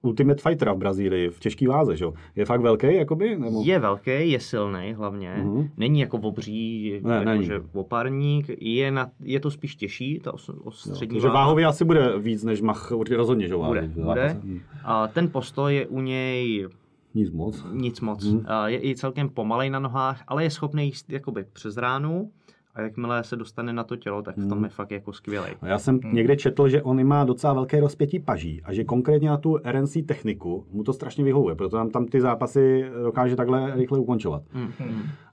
Ultimate 0.05 0.41
Fightera 0.41 0.73
v 0.73 0.77
Brazílii 0.77 1.29
v 1.29 1.39
těžké 1.39 1.67
váze, 1.67 1.95
že 1.97 2.03
jo? 2.05 2.13
Je 2.35 2.45
fakt 2.45 2.61
velký, 2.61 2.95
jakoby? 2.95 3.35
Nebo... 3.39 3.61
Je 3.65 3.79
velký, 3.79 4.31
je 4.31 4.39
silný 4.39 4.93
hlavně, 4.97 5.33
Mhm. 5.37 5.69
není 5.77 5.99
jako 5.99 6.17
obří, 6.17 6.99
Ne, 7.03 7.13
jako 7.13 7.25
není. 7.25 7.45
že 7.45 7.61
oparník, 7.73 8.45
je, 8.61 8.91
na, 8.91 9.09
je 9.23 9.39
to 9.39 9.51
spíš 9.51 9.75
těžší, 9.75 10.19
ta 10.19 10.33
os, 10.33 10.49
os, 10.63 10.79
střední 10.79 11.19
váha. 11.19 11.33
váhově 11.33 11.65
asi 11.65 11.85
bude 11.85 12.19
víc 12.19 12.43
než 12.43 12.61
Mach, 12.61 12.91
určitě 12.91 13.17
rozhodně, 13.17 13.47
že 13.47 13.53
jo? 13.53 13.63
Bude, 13.63 13.81
váhy 13.81 13.93
v 13.93 14.03
bude. 14.03 14.41
A 14.83 15.07
ten 15.07 15.29
postoj 15.31 15.75
je 15.75 15.87
u 15.87 16.01
něj 16.01 16.67
Nic 17.15 17.31
moc. 17.31 17.65
nic 17.73 18.01
moc. 18.01 18.25
Mhm. 18.25 18.45
A 18.47 18.67
Je 18.69 18.85
i 18.89 18.95
celkem 18.95 19.29
pomalej 19.29 19.69
na 19.69 19.79
nohách, 19.79 20.23
ale 20.27 20.43
je 20.43 20.49
schopný 20.51 20.85
jíst 20.85 21.09
jakoby 21.09 21.45
přes 21.53 21.77
ránu 21.77 22.31
A 22.75 22.81
jakmile 22.81 23.23
se 23.23 23.35
dostane 23.35 23.73
na 23.73 23.83
to 23.83 23.95
tělo, 23.95 24.21
tak 24.21 24.37
v 24.37 24.49
tom 24.49 24.63
je 24.63 24.69
fakt 24.69 24.91
jako 24.91 25.13
skvělý. 25.13 25.47
Já 25.61 25.79
jsem 25.79 25.99
někde 26.11 26.35
četl, 26.35 26.67
že 26.67 26.81
on 26.81 27.03
má 27.03 27.23
docela 27.23 27.53
velké 27.53 27.79
rozpětí 27.79 28.19
paží 28.19 28.61
a 28.63 28.73
že 28.73 28.83
konkrétně 28.83 29.29
na 29.29 29.37
tu 29.37 29.57
RNC 29.57 29.97
techniku 30.05 30.65
mu 30.71 30.83
to 30.83 30.93
strašně 30.93 31.23
vyhovuje, 31.23 31.55
proto 31.55 31.77
tam, 31.77 31.89
tam 31.89 32.05
ty 32.05 32.21
zápasy 32.21 32.85
dokáže 33.03 33.35
takhle 33.35 33.75
rychle 33.75 33.99
ukončovat. 33.99 34.43
Mm. 34.53 34.71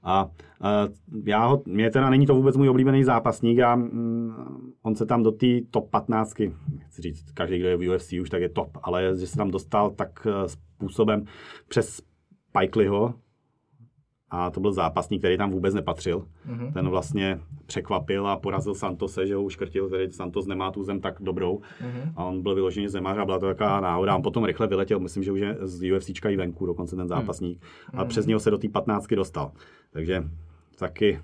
A, 0.03 0.31
a 0.61 0.89
já 1.25 1.47
ho, 1.47 1.63
mě 1.67 1.91
teda 1.91 2.11
není 2.11 2.27
to 2.27 2.35
vůbec 2.35 2.57
můj 2.57 2.69
oblíbený 2.69 3.05
zápasník 3.05 3.61
a 3.61 3.77
mm, 3.77 4.73
on 4.83 4.95
se 4.95 5.07
tam 5.07 5.23
do 5.23 5.33
té 5.33 5.47
top 5.71 5.91
15, 5.91 6.35
chci 6.87 7.03
říct, 7.03 7.31
každý, 7.33 7.59
kdo 7.59 7.69
je 7.69 7.77
v 7.77 7.89
UFC 7.89 8.13
už, 8.13 8.31
tak 8.31 8.43
je 8.43 8.49
top, 8.49 8.71
ale 8.83 9.17
že 9.17 9.27
se 9.27 9.37
tam 9.37 9.51
dostal 9.51 9.91
tak 9.91 10.27
eh, 10.27 10.49
způsobem 10.49 11.25
přes 11.69 12.03
Pikelyho, 12.61 13.15
a 14.33 14.51
to 14.51 14.61
byl 14.61 14.73
zápasník, 14.73 15.21
který 15.21 15.39
tam 15.39 15.51
vůbec 15.51 15.75
nepatřil. 15.75 16.27
Mm-hmm. 16.49 16.73
Ten 16.73 16.89
vlastně 16.89 17.41
překvapil 17.67 18.27
a 18.27 18.37
porazil 18.37 18.75
Santose, 18.75 19.27
že 19.27 19.35
ho 19.35 19.43
uškrtil, 19.43 19.87
který 19.89 20.13
Santos 20.13 20.47
nemá 20.47 20.71
tu 20.71 20.85
zem 20.85 21.01
tak 21.01 21.17
dobrou. 21.21 21.59
Mm-hmm. 21.59 22.13
A 22.17 22.25
on 22.25 22.43
byl 22.43 22.55
vyloženě 22.55 22.89
zemař 22.89 23.19
a 23.19 23.25
byla 23.25 23.39
to 23.39 23.47
taková 23.47 23.81
náhoda. 23.81 24.17
On 24.17 24.23
potom 24.23 24.45
rychle 24.45 24.67
vyletěl, 24.67 25.01
myslím, 25.01 25.23
že 25.23 25.33
už 25.33 25.41
je 25.41 25.57
z 25.61 25.93
UFCčka 25.93 26.31
i 26.31 26.37
venku, 26.37 26.67
dokonce 26.67 26.97
ten 26.97 27.09
zápasník. 27.09 27.61
Mm-hmm. 27.61 28.01
A 28.01 28.05
přes 28.05 28.27
něho 28.27 28.41
se 28.41 28.51
do 28.51 28.59
té 28.59 28.69
15 28.69 29.07
dostal. 29.07 29.53
Takže 29.91 30.25
taky 30.79 31.21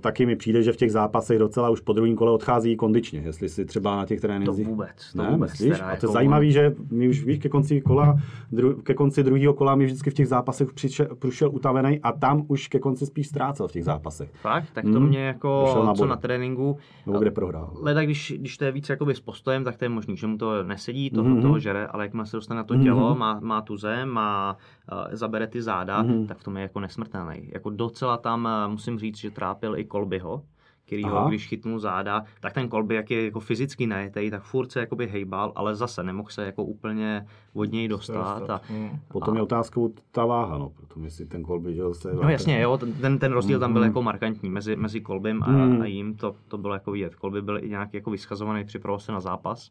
taky 0.00 0.26
mi 0.26 0.36
přijde, 0.36 0.62
že 0.62 0.72
v 0.72 0.76
těch 0.76 0.92
zápasech 0.92 1.38
docela 1.38 1.70
už 1.70 1.80
po 1.80 1.92
druhém 1.92 2.16
kole 2.16 2.32
odchází 2.32 2.76
kondičně, 2.76 3.20
jestli 3.20 3.48
si 3.48 3.64
třeba 3.64 3.96
na 3.96 4.06
těch 4.06 4.20
To 4.20 4.26
trénincích... 4.26 4.66
vůbec, 4.66 5.12
to 5.12 5.22
ne, 5.22 5.30
vůbec. 5.30 5.50
myslíš? 5.50 5.72
A 5.72 5.76
to 5.78 5.84
je 5.84 5.90
jako 5.90 6.06
zajímavý, 6.06 6.52
že 6.52 6.74
my 6.90 7.08
už 7.08 7.24
víš, 7.24 7.38
ke 7.38 7.48
konci 7.48 7.80
kola, 7.80 8.16
dru, 8.52 8.74
ke 8.82 8.94
konci 8.94 9.22
druhého 9.22 9.54
kola 9.54 9.74
mi 9.74 9.84
vždycky 9.86 10.10
v 10.10 10.14
těch 10.14 10.28
zápasech 10.28 10.72
přišel, 10.72 11.06
přišel 11.18 11.50
utavený 11.52 12.00
a 12.00 12.12
tam 12.12 12.44
už 12.48 12.68
ke 12.68 12.78
konci 12.78 13.06
spíš 13.06 13.28
ztrácel 13.28 13.68
v 13.68 13.72
těch 13.72 13.84
zápasech. 13.84 14.30
Fakt? 14.40 14.66
Tak 14.72 14.84
to 14.84 15.00
Mm. 15.00 15.06
mě 15.08 15.18
jako, 15.26 15.82
na 15.86 15.94
co 15.94 16.06
na 16.06 16.16
tréninku, 16.16 16.76
Nebo 17.06 17.18
kde 17.18 17.30
prohrál. 17.30 17.72
Leda, 17.80 18.02
když, 18.02 18.34
když 18.38 18.58
to 18.58 18.64
je 18.64 18.72
víc 18.72 18.88
jakoby 18.88 19.14
s 19.14 19.20
postojem, 19.20 19.64
tak 19.64 19.76
to 19.76 19.84
je 19.84 19.88
možný, 19.88 20.16
že 20.16 20.26
mu 20.26 20.38
to 20.38 20.64
nesedí, 20.64 21.10
to, 21.10 21.22
Mhm. 21.24 21.32
mm-hmm. 21.34 21.42
toho 21.42 21.58
žere, 21.58 21.86
ale 21.86 22.04
jakmile 22.04 22.26
se 22.26 22.36
dostane 22.36 22.58
na 22.58 22.64
to 22.64 22.76
tělo, 22.76 23.14
má, 23.14 23.40
má 23.42 23.60
tu 23.62 23.76
zem, 23.76 24.08
má, 24.08 24.56
uh, 24.92 24.98
zabere 25.12 25.46
ty 25.46 25.62
záda, 25.62 26.02
Mhm. 26.02 26.12
mm-hmm. 26.12 26.26
tak 26.26 26.38
v 26.38 26.44
tom 26.44 26.56
je 26.56 26.62
jako 26.62 26.80
nesmrtelný. 26.80 27.48
Jako 27.52 27.70
docela 27.70 28.16
tam 28.16 28.44
uh, 28.66 28.72
musím 28.72 28.98
říct, 28.98 29.16
že 29.18 29.30
trápil 29.30 29.67
i 29.76 29.84
Kolbyho, 29.84 30.42
který 30.86 31.04
Aha. 31.04 31.20
ho, 31.22 31.28
když 31.28 31.46
chytnul 31.48 31.78
záda, 31.78 32.24
tak 32.40 32.52
ten 32.52 32.68
Kolby, 32.68 32.94
jak 32.94 33.10
je 33.10 33.24
jako 33.24 33.40
fyzicky 33.40 33.86
najetej, 33.86 34.30
tak 34.30 34.42
furt 34.42 34.72
se 34.72 34.80
jakoby 34.80 35.06
hejbal, 35.06 35.52
ale 35.56 35.74
zase 35.76 36.02
nemohl 36.02 36.28
se 36.30 36.46
jako 36.46 36.64
úplně 36.64 37.26
od 37.54 37.72
něj 37.72 37.88
dostat. 37.88 38.50
A, 38.50 38.60
Mm. 38.70 38.90
Potom 39.08 39.36
je 39.36 39.42
otázkou 39.42 39.94
ta 40.10 40.24
váha, 40.24 40.58
no, 40.58 40.68
potom 40.80 41.04
jestli 41.04 41.26
ten 41.26 41.42
kolby, 41.42 41.74
že 41.74 41.82
se... 41.92 42.14
No 42.14 42.28
jasně, 42.30 42.60
jo, 42.60 42.78
ten, 43.00 43.18
ten 43.18 43.32
rozdíl 43.32 43.58
tam 43.60 43.72
byl 43.72 43.82
Mhm. 43.82 43.88
jako 43.90 44.02
markantní 44.02 44.50
mezi, 44.50 44.76
mezi 44.76 45.00
Kolbym 45.00 45.42
a, 45.42 45.50
Mhm. 45.50 45.82
a 45.82 45.86
jím, 45.86 46.14
to, 46.16 46.34
to 46.48 46.58
bylo 46.58 46.74
jako 46.74 46.90
vidět. 46.90 47.14
Kolby 47.14 47.42
byl 47.42 47.64
i 47.64 47.68
nějak 47.68 47.94
jako 47.94 48.10
vyschazovaný, 48.10 48.64
připravoval 48.64 49.00
se 49.00 49.12
na 49.12 49.20
zápas, 49.20 49.70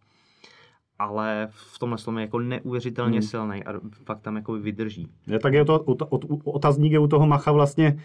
ale 1.00 1.48
v 1.52 1.80
tomhle 1.80 1.98
tom 1.98 2.18
je 2.18 2.22
jako 2.22 2.40
neuvěřitelně 2.40 3.20
Mhm. 3.20 3.28
silný 3.28 3.64
a 3.64 3.74
fakt 4.06 4.20
tam 4.22 4.36
jako 4.36 4.54
vydrží. 4.54 5.08
Je, 5.28 5.40
tak 5.40 5.54
je 5.54 5.66
to, 5.66 5.80
ot, 5.80 6.02
ot, 6.10 6.26
otazník 6.44 6.92
je 6.92 7.00
u 7.00 7.08
toho 7.08 7.28
Macha 7.28 7.52
vlastně, 7.52 8.00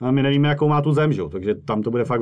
a 0.00 0.10
my 0.10 0.22
nevíme, 0.22 0.48
jakou 0.48 0.68
má 0.68 0.82
tu 0.82 0.92
zem, 0.92 1.12
že? 1.12 1.22
takže 1.30 1.54
tam 1.54 1.82
to 1.82 1.90
bude 1.90 2.04
fakt 2.04 2.20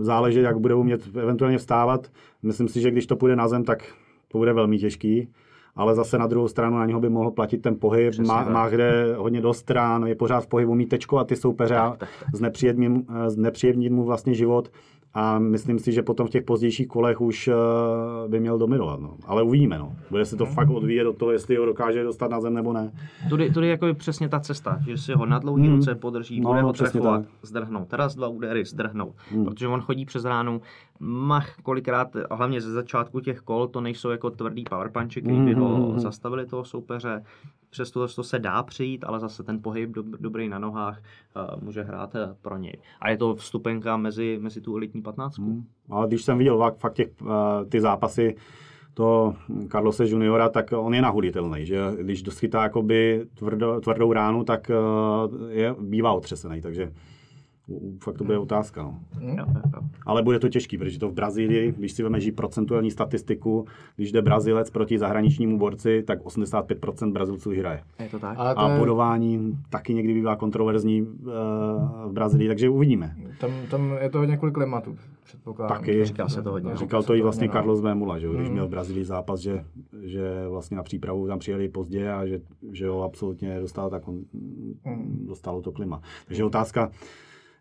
záležet, 0.00 0.40
jak 0.40 0.58
bude 0.58 0.74
umět 0.74 1.16
eventuálně 1.16 1.58
vstávat. 1.58 2.06
Myslím 2.42 2.68
si, 2.68 2.80
že 2.80 2.90
když 2.90 3.06
to 3.06 3.16
půjde 3.16 3.36
na 3.36 3.48
zem, 3.48 3.64
tak 3.64 3.84
to 4.28 4.38
bude 4.38 4.52
velmi 4.52 4.78
těžký. 4.78 5.28
Ale 5.76 5.94
zase 5.94 6.18
na 6.18 6.26
druhou 6.26 6.48
stranu 6.48 6.78
na 6.78 6.86
něho 6.86 7.00
by 7.00 7.08
mohl 7.08 7.30
platit 7.30 7.58
ten 7.58 7.76
pohyb. 7.76 8.10
Přesně 8.10 8.28
Má, 8.28 8.44
tak. 8.44 8.52
má 8.52 8.68
kde 8.68 9.14
hodně 9.16 9.40
do 9.40 9.54
stran, 9.54 10.06
je 10.06 10.14
pořád 10.14 10.40
v 10.40 10.46
pohybu, 10.46 10.72
umí 10.72 10.86
tečkovat 10.86 11.26
ty 11.26 11.36
soupeře 11.36 11.76
a 11.76 11.96
tak, 11.98 12.08
znepříjemnit, 12.34 12.92
znepříjemnit 13.26 13.92
mu 13.92 14.04
vlastně 14.04 14.34
život. 14.34 14.70
A 15.16 15.38
myslím 15.38 15.78
si, 15.78 15.92
že 15.92 16.02
potom 16.02 16.26
v 16.26 16.30
těch 16.30 16.42
pozdějších 16.44 16.88
kolech 16.88 17.20
už 17.20 17.48
eh, 17.48 17.54
by 18.28 18.40
měl 18.40 18.58
dominovat. 18.58 19.00
No. 19.00 19.14
Ale 19.26 19.42
uvidíme. 19.42 19.78
No. 19.78 19.92
Bude 20.10 20.24
se 20.24 20.36
to 20.36 20.46
fakt 20.46 20.70
odvíjet 20.70 21.06
od 21.06 21.16
toho, 21.16 21.32
jestli 21.32 21.56
ho 21.56 21.66
dokáže 21.66 22.04
dostat 22.04 22.30
na 22.30 22.40
zem 22.40 22.54
nebo 22.54 22.72
ne. 22.72 22.92
Tudy, 23.28 23.50
tudy 23.50 23.66
je 23.66 23.70
jako 23.70 23.86
přesně 23.94 24.28
ta 24.28 24.40
cesta, 24.40 24.78
že 24.86 24.98
si 24.98 25.12
ho 25.12 25.26
na 25.26 25.38
dlouhý 25.38 25.62
Mhm. 25.68 25.76
ruce 25.76 25.94
podrží, 25.94 26.40
No, 26.40 26.50
bude 26.50 26.62
ho 26.62 26.72
trefovat, 26.72 27.20
tak. 27.22 27.30
zdrhnout. 27.42 27.88
Teraz 27.88 28.14
dva 28.14 28.28
údery, 28.28 28.64
zdrhnout. 28.64 29.14
Mhm. 29.32 29.44
Protože 29.44 29.68
on 29.68 29.80
chodí 29.80 30.04
přes 30.04 30.24
ránu, 30.24 30.60
mach 31.00 31.56
kolikrát, 31.62 32.16
a 32.30 32.34
hlavně 32.34 32.60
ze 32.60 32.72
začátku 32.72 33.20
těch 33.20 33.40
kol, 33.40 33.66
to 33.66 33.80
nejsou 33.80 34.10
jako 34.10 34.30
tvrdý 34.30 34.64
power 34.70 34.90
punchy, 34.90 35.22
který 35.22 35.40
by 35.44 35.54
ho 35.54 35.68
Mhm. 35.90 36.00
zastavili 36.00 36.46
toho 36.46 36.64
soupeře. 36.64 37.22
Přes 37.74 37.90
to, 37.90 38.08
to 38.08 38.22
se 38.22 38.38
dá 38.38 38.62
přijít, 38.62 39.04
ale 39.04 39.20
zase 39.20 39.42
ten 39.42 39.62
pohyb 39.62 39.90
dob, 39.90 40.06
dobrý 40.06 40.48
na 40.48 40.58
nohách 40.58 41.02
uh, 41.36 41.62
může 41.62 41.82
hrát 41.82 42.14
eh, 42.14 42.34
pro 42.42 42.56
něj. 42.56 42.76
A 43.00 43.10
je 43.10 43.16
to 43.16 43.34
vstupenka 43.34 43.96
mezi, 43.96 44.38
mezi 44.40 44.60
tu 44.60 44.76
elitní 44.76 45.02
patnáctku. 45.02 45.42
Hmm. 45.42 45.64
Ale 45.90 46.06
když 46.06 46.22
jsem 46.22 46.38
viděl 46.38 46.72
fakt, 46.78 46.94
těch, 46.94 47.08
eh, 47.22 47.64
ty 47.64 47.80
zápasy 47.80 48.36
to 48.94 49.34
Carlose 49.72 50.06
juniora, 50.06 50.48
tak 50.48 50.72
on 50.72 50.94
je 50.94 51.02
nahuditelný, 51.02 51.66
že 51.66 51.78
když 52.00 52.22
doschytá 52.22 52.62
jakoby 52.62 53.26
tvrdo, 53.34 53.80
tvrdou 53.80 54.12
ránu, 54.12 54.44
tak 54.44 54.70
je, 55.48 55.74
bývá 55.80 56.12
otřesený, 56.12 56.60
takže 56.60 56.92
fakt 58.02 58.16
to 58.18 58.24
bude 58.24 58.38
otázka. 58.38 58.82
No. 58.82 59.34
Jo. 59.38 59.44
Ale 60.06 60.22
bude 60.22 60.38
to 60.38 60.48
těžký, 60.48 60.78
protože 60.78 60.98
to 60.98 61.08
v 61.08 61.12
Brazílii, 61.12 61.72
když 61.78 61.92
si 61.92 62.02
vezmeš 62.02 62.26
i 62.26 62.32
procentuální 62.32 62.90
statistiku, 62.90 63.66
když 63.96 64.12
jde 64.12 64.22
Brazilec 64.22 64.70
proti 64.70 64.98
zahraničnímu 64.98 65.58
borci, 65.58 66.02
tak 66.06 66.22
85% 66.24 67.12
Brazilců 67.12 67.50
vyhraje. 67.50 67.82
Je 67.98 68.08
to 68.08 68.18
tak? 68.18 68.38
Ale 68.38 68.54
to 68.54 68.60
A 68.60 68.72
je, 68.72 68.78
bodování 68.78 69.58
taky 69.70 69.94
někdy 69.94 70.14
bývá 70.14 70.36
kontroverzní 70.36 71.00
eh, 71.00 71.30
v 72.08 72.12
Brazílii, 72.12 72.48
takže 72.48 72.68
uvidíme. 72.68 73.16
tam, 73.40 73.50
tam 73.70 73.96
je 74.00 74.10
to 74.10 74.18
hodně 74.18 74.36
kvůli 74.36 74.52
klimatu, 74.52 74.96
předpokládám. 75.24 75.78
Taky. 75.78 76.04
Říká 76.04 76.28
se 76.28 76.42
to 76.42 76.50
hodně. 76.50 76.70
no. 76.70 76.76
Říkal 76.76 77.02
to 77.02 77.14
i 77.14 77.22
vlastně 77.22 77.46
no. 77.46 77.52
Carlos 77.52 77.80
Vémula, 77.80 78.18
že 78.18 78.26
jo, 78.26 78.32
když 78.32 78.46
Mm. 78.48 78.52
měl 78.52 78.66
v 78.66 78.70
Brazílii 78.70 79.04
zápas, 79.04 79.40
že, 79.40 79.64
že 80.02 80.48
vlastně 80.48 80.76
na 80.76 80.82
přípravu 80.82 81.26
tam 81.26 81.38
přijeli 81.38 81.68
pozdě 81.68 82.12
a 82.12 82.26
že, 82.26 82.40
že 82.72 82.88
ho 82.88 83.02
absolutně 83.02 83.60
dostal, 83.60 83.90
tak 83.90 84.08
on, 84.08 84.20
dostalo 85.26 85.62
to 85.62 85.72
klima. 85.72 86.00
Takže 86.26 86.44
otázka, 86.44 86.90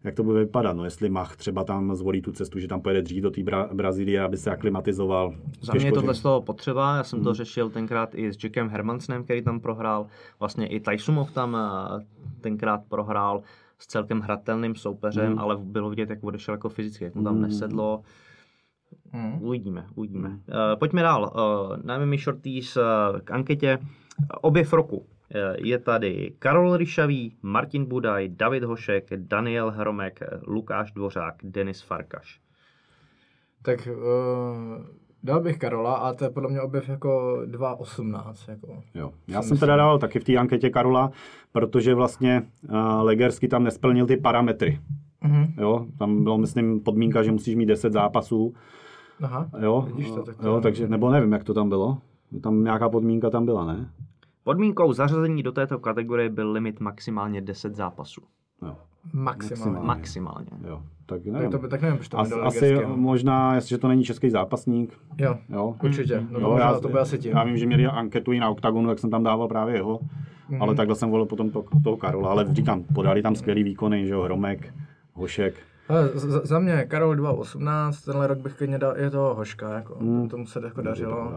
jak 0.03 0.15
to 0.15 0.23
bude 0.23 0.39
vypadat, 0.39 0.73
no 0.73 0.83
jestli 0.83 1.09
Mach 1.09 1.35
třeba 1.35 1.63
tam 1.63 1.95
zvolí 1.95 2.21
tu 2.21 2.31
cestu, 2.31 2.59
že 2.59 2.67
tam 2.67 2.81
pojede 2.81 3.01
dřív 3.01 3.23
do 3.23 3.31
té 3.31 3.41
Bra- 3.41 3.73
Brazílie, 3.75 4.21
aby 4.21 4.37
se 4.37 4.51
aklimatizoval. 4.51 5.35
Za 5.61 5.73
mě 5.73 5.85
je 5.85 5.91
tohle 5.91 6.13
toho 6.13 6.41
potřeba, 6.41 6.95
já 6.97 7.03
jsem 7.03 7.23
to 7.23 7.33
řešil 7.33 7.69
tenkrát 7.69 8.09
i 8.15 8.33
s 8.33 8.43
Jackem 8.43 8.69
Hermansnem, 8.69 9.23
který 9.23 9.41
tam 9.41 9.59
prohrál, 9.59 10.07
vlastně 10.39 10.67
i 10.67 10.79
Tysumov 10.79 11.31
tam 11.31 11.57
eh, 11.57 12.05
tenkrát 12.41 12.81
prohrál 12.89 13.41
s 13.79 13.87
celkem 13.87 14.19
hratelným 14.21 14.75
soupeřem, 14.75 15.31
Mm. 15.33 15.39
ale 15.39 15.57
bylo 15.57 15.89
vidět, 15.89 16.09
jak 16.09 16.23
odešel 16.23 16.53
jako 16.53 16.69
fyzicky, 16.69 17.03
jak 17.03 17.15
mu 17.15 17.23
tam 17.23 17.35
Mm. 17.35 17.41
nesedlo. 17.41 18.01
Mm. 19.13 19.41
Uvidíme, 19.41 19.85
uvidíme. 19.95 20.29
Uh, 20.29 20.35
pojďme 20.79 21.01
dál. 21.01 21.31
Uh, 21.35 21.77
na 21.85 21.97
MMA 22.05 22.15
Shorties 22.17 22.77
uh, 22.77 22.83
k 23.23 23.31
anketě. 23.31 23.79
Objev 24.41 24.73
roku. 24.73 25.05
Uh, 25.35 25.65
je 25.65 25.79
tady 25.79 26.33
Karol 26.39 26.77
Ryšavý, 26.77 27.35
Martin 27.41 27.85
Budaj, 27.85 28.29
David 28.29 28.63
Hošek, 28.63 29.09
Daniel 29.15 29.71
Hromek, 29.71 30.19
Lukáš 30.47 30.91
Dvořák, 30.91 31.35
Denis 31.43 31.81
Farkaš. 31.81 32.39
Tak 33.61 33.87
uh, 33.91 34.85
dal 35.23 35.39
bych 35.39 35.57
Karola 35.57 35.95
a 35.95 36.13
to 36.13 36.23
je 36.23 36.29
podle 36.29 36.49
mě 36.49 36.61
objev 36.61 36.89
jako 36.89 37.41
2.18. 37.45 38.33
Jako. 38.47 38.83
Jo. 38.93 39.11
Já 39.27 39.41
Jsem 39.41 39.57
teda 39.57 39.75
dával 39.75 39.99
taky 39.99 40.19
v 40.19 40.23
té 40.23 40.37
anketě 40.37 40.69
Karola, 40.69 41.11
protože 41.51 41.95
vlastně 41.95 42.43
uh, 42.69 42.75
Legersky 43.01 43.47
tam 43.47 43.63
nesplnil 43.63 44.05
ty 44.05 44.17
parametry. 44.17 44.79
Mhm. 45.23 45.53
Jo, 45.57 45.85
tam 45.99 46.23
bylo, 46.23 46.37
myslím, 46.37 46.79
podmínka, 46.79 47.23
že 47.23 47.31
musíš 47.31 47.55
mít 47.55 47.65
10 47.65 47.93
zápasů. 47.93 48.53
Aha, 49.21 49.49
Jo, 49.59 49.81
vidíš 49.81 50.11
to, 50.11 50.23
tak 50.23 50.37
to 50.37 50.47
jo 50.47 50.61
takže, 50.61 50.87
nebo 50.87 51.11
nevím, 51.11 51.31
jak 51.31 51.43
to 51.43 51.53
tam 51.53 51.69
bylo. 51.69 51.97
Tam 52.41 52.63
nějaká 52.63 52.89
podmínka 52.89 53.29
tam 53.29 53.45
byla, 53.45 53.65
ne? 53.65 53.89
Podmínkou 54.43 54.93
zařazení 54.93 55.43
do 55.43 55.51
této 55.51 55.79
kategorie 55.79 56.29
byl 56.29 56.51
limit 56.51 56.79
maximálně 56.79 57.41
10 57.41 57.75
zápasů. 57.75 58.21
Jo, 58.61 58.75
maximálně. 59.13 59.79
Maximálně. 59.87 60.47
Jo. 60.67 60.81
Tak 61.05 61.21
Tak, 61.23 61.33
nevím. 61.33 61.51
to, 61.51 61.57
by- 61.59 61.67
tak 61.67 61.81
nevím, 61.81 61.97
proč 61.97 62.07
to 62.09 62.19
As, 62.19 62.31
asi 62.31 62.73
no. 62.75 62.97
možná, 62.97 63.55
jestliže 63.55 63.77
to 63.77 63.87
není 63.87 64.03
český 64.03 64.29
zápasník. 64.29 64.99
Jo, 65.17 65.37
Jo. 65.49 65.75
určitě. 65.83 66.21
No 66.29 66.39
to, 66.39 66.45
jo, 66.45 66.49
možná, 66.51 66.65
já, 66.65 66.79
to 66.79 66.87
bude 66.89 67.01
asi 67.01 67.19
tím. 67.19 67.31
já 67.31 67.43
vím, 67.43 67.57
že 67.57 67.65
měli 67.65 67.85
anketu 67.85 68.31
i 68.31 68.39
na 68.39 68.49
OKTAGONu, 68.49 68.87
tak 68.87 68.99
jsem 68.99 69.09
tam 69.09 69.23
dával 69.23 69.47
právě 69.47 69.75
jeho. 69.75 69.99
Mhm. 70.49 70.61
Ale 70.61 70.75
takhle 70.75 70.95
jsem 70.95 71.09
volil 71.09 71.25
potom 71.25 71.49
to, 71.49 71.63
toho 71.83 71.97
Karola. 71.97 72.29
Ale 72.31 72.53
říkám, 72.53 72.83
podali 72.83 73.21
tam 73.21 73.35
skvělý 73.35 73.63
výkony, 73.63 74.07
že 74.07 74.13
jo, 74.13 74.21
Hromek, 74.21 74.73
Hošek. 75.13 75.53
Ale 75.89 76.07
z- 76.07 76.45
za 76.45 76.59
mě 76.59 76.83
Karol 76.87 77.15
2.18, 77.15 78.05
tenhle 78.05 78.27
rok 78.27 78.37
bych 78.37 78.53
klidně 78.57 78.77
dal, 78.79 78.97
je 78.97 79.09
to 79.09 79.33
hoška, 79.37 79.73
jako. 79.73 79.95
Hmm. 79.99 80.29
Tomu 80.29 80.45
se 80.47 80.61
jako 80.65 80.81
dařilo. 80.81 81.31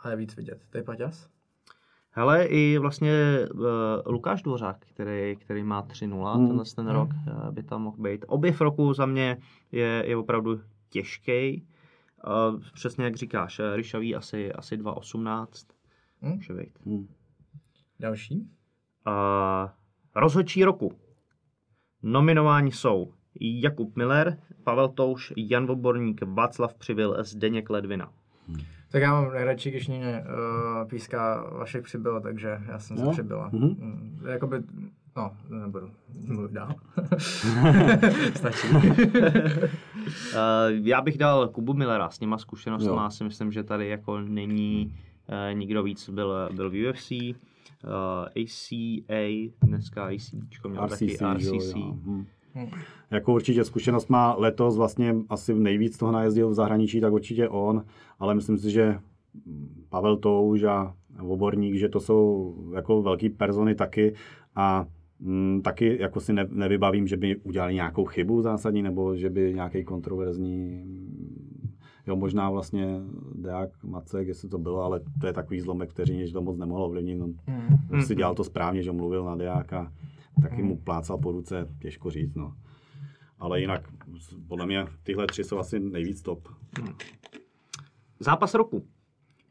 A 0.00 0.10
je 0.10 0.16
víc 0.16 0.36
vidět. 0.36 0.58
Ty 0.70 0.82
Paťas? 0.82 1.28
Hele, 2.18 2.44
i 2.44 2.78
vlastně 2.78 3.12
uh, 3.54 3.60
Lukáš 4.06 4.42
Dvořák, 4.42 4.76
který, 4.78 5.36
který 5.36 5.62
má 5.62 5.82
3-0 5.82 6.34
Hmm. 6.34 6.46
tenhle 6.46 6.64
ten 6.76 6.88
rok, 6.88 7.10
uh, 7.26 7.50
by 7.50 7.62
tam 7.62 7.82
mohl 7.82 7.96
být. 7.96 8.24
Objev 8.28 8.60
roku 8.60 8.94
za 8.94 9.06
mě 9.06 9.38
je, 9.72 10.04
je 10.06 10.16
opravdu 10.16 10.60
těžký. 10.90 11.66
Uh, 12.26 12.60
přesně 12.74 13.04
jak 13.04 13.16
říkáš, 13.16 13.58
eh, 13.58 13.76
Ryšavý 13.76 14.14
asi, 14.14 14.52
asi 14.52 14.76
2.18. 14.76 15.46
Hm? 16.22 16.32
Může 16.32 16.52
být. 16.54 16.78
Hmm. 16.86 17.08
Další? 18.00 18.48
Uh, 19.06 19.70
rozhodčí 20.14 20.64
roku. 20.64 20.92
Nominování 22.02 22.72
jsou 22.72 23.12
Jakub 23.40 23.96
Miller, 23.96 24.38
Pavel 24.64 24.88
Touš, 24.88 25.32
Jan 25.36 25.66
Voborník, 25.66 26.22
Václav 26.22 26.74
Přivil, 26.74 27.16
Zdeněk 27.24 27.70
Ledvina. 27.70 28.12
Tak 28.90 29.02
já 29.02 29.12
mám 29.12 29.32
nejradši, 29.32 29.70
když 29.70 29.88
mě 29.88 30.24
uh, 30.82 30.88
píská 30.88 31.50
Vašek 31.58 31.84
přibyl, 31.84 32.20
takže 32.20 32.58
já 32.68 32.78
jsem 32.78 32.96
se 32.96 33.02
Jo? 33.02 33.10
přibyla. 33.10 33.50
Mhm. 33.52 33.66
Mm. 33.66 34.20
Jakoby, 34.28 34.56
no, 35.16 35.32
nebudu 35.50 35.90
mluvit 36.26 36.52
dál. 36.52 36.74
Stačí. 38.34 38.68
Eh, 40.34 40.72
Já 40.82 41.00
bych 41.00 41.18
dal 41.18 41.48
Kubu 41.48 41.74
Millera 41.74 42.10
s 42.10 42.18
těma 42.18 42.38
zkušenostmi, 42.38 42.88
Jo. 42.88 43.10
si 43.10 43.24
myslím, 43.24 43.52
že 43.52 43.62
tady 43.62 43.88
jako 43.88 44.20
není 44.20 44.94
eh, 45.50 45.54
nikdo 45.54 45.82
víc, 45.82 46.08
byl, 46.10 46.34
byl 46.52 46.70
v 46.70 46.90
UFC, 46.90 47.12
eh, 47.12 47.34
ACA, 48.42 49.50
dneska 49.62 50.04
ACB, 50.06 50.68
měl 50.68 50.88
taky 50.88 51.06
RCC, 51.06 51.20
jo, 51.20 51.54
RCC. 51.58 51.76
jo. 51.76 51.96
Hm. 52.06 52.26
Jako 53.10 53.34
určitě 53.34 53.64
zkušenost 53.64 54.10
má 54.10 54.34
letos 54.34 54.76
vlastně 54.76 55.14
asi 55.28 55.54
nejvíc 55.54 55.98
toho 55.98 56.12
najezdil 56.12 56.50
v 56.50 56.54
zahraničí, 56.54 57.00
tak 57.00 57.12
určitě 57.12 57.48
on, 57.48 57.84
ale 58.18 58.34
myslím 58.34 58.58
si, 58.58 58.70
že 58.70 58.98
Pavel 59.88 60.16
Touž 60.16 60.62
a 60.62 60.94
Oborník, 61.20 61.74
že 61.74 61.88
to 61.88 62.00
jsou 62.00 62.54
jako 62.74 63.02
velký 63.02 63.28
persony 63.28 63.74
taky. 63.74 64.14
A 64.56 64.86
mm, 65.20 65.60
taky 65.64 65.98
jako 66.00 66.20
si 66.20 66.32
ne, 66.32 66.46
nevybavím, 66.50 67.06
že 67.06 67.16
by 67.16 67.36
udělali 67.36 67.74
nějakou 67.74 68.04
chybu 68.04 68.42
zásadní, 68.42 68.82
nebo 68.82 69.16
že 69.16 69.30
by 69.30 69.54
nějaký 69.54 69.84
kontroverzní 69.84 70.84
Jo, 72.06 72.16
možná 72.16 72.50
vlastně 72.50 73.00
Deák 73.34 73.84
Macek, 73.84 74.28
jestli 74.28 74.48
to 74.48 74.58
bylo, 74.58 74.82
ale 74.82 75.00
to 75.20 75.26
je 75.26 75.32
takový 75.32 75.60
zlomek 75.60 75.90
vteřině, 75.90 76.26
že 76.26 76.32
to 76.32 76.40
moc 76.40 76.58
nemohlo 76.58 76.86
ovlivnit. 76.86 77.22
On, 77.22 77.34
on 77.92 78.02
si 78.02 78.14
dělal 78.14 78.34
to 78.34 78.44
správně, 78.44 78.82
že 78.82 78.92
mluvil 78.92 79.24
na 79.24 79.36
Deáka, 79.36 79.92
taky 80.42 80.62
mu 80.62 80.76
plácal 80.76 81.18
po 81.18 81.32
ruce, 81.32 81.68
těžko 81.78 82.10
říct. 82.10 82.34
No. 82.34 82.56
Ale 83.38 83.60
jinak, 83.60 83.82
podle 84.48 84.66
mě 84.66 84.86
tyhle 85.02 85.26
tři 85.26 85.44
jsou 85.44 85.58
asi 85.58 85.80
nejvíc 85.80 86.22
top. 86.22 86.48
Zápas 88.20 88.54
roku. 88.54 88.86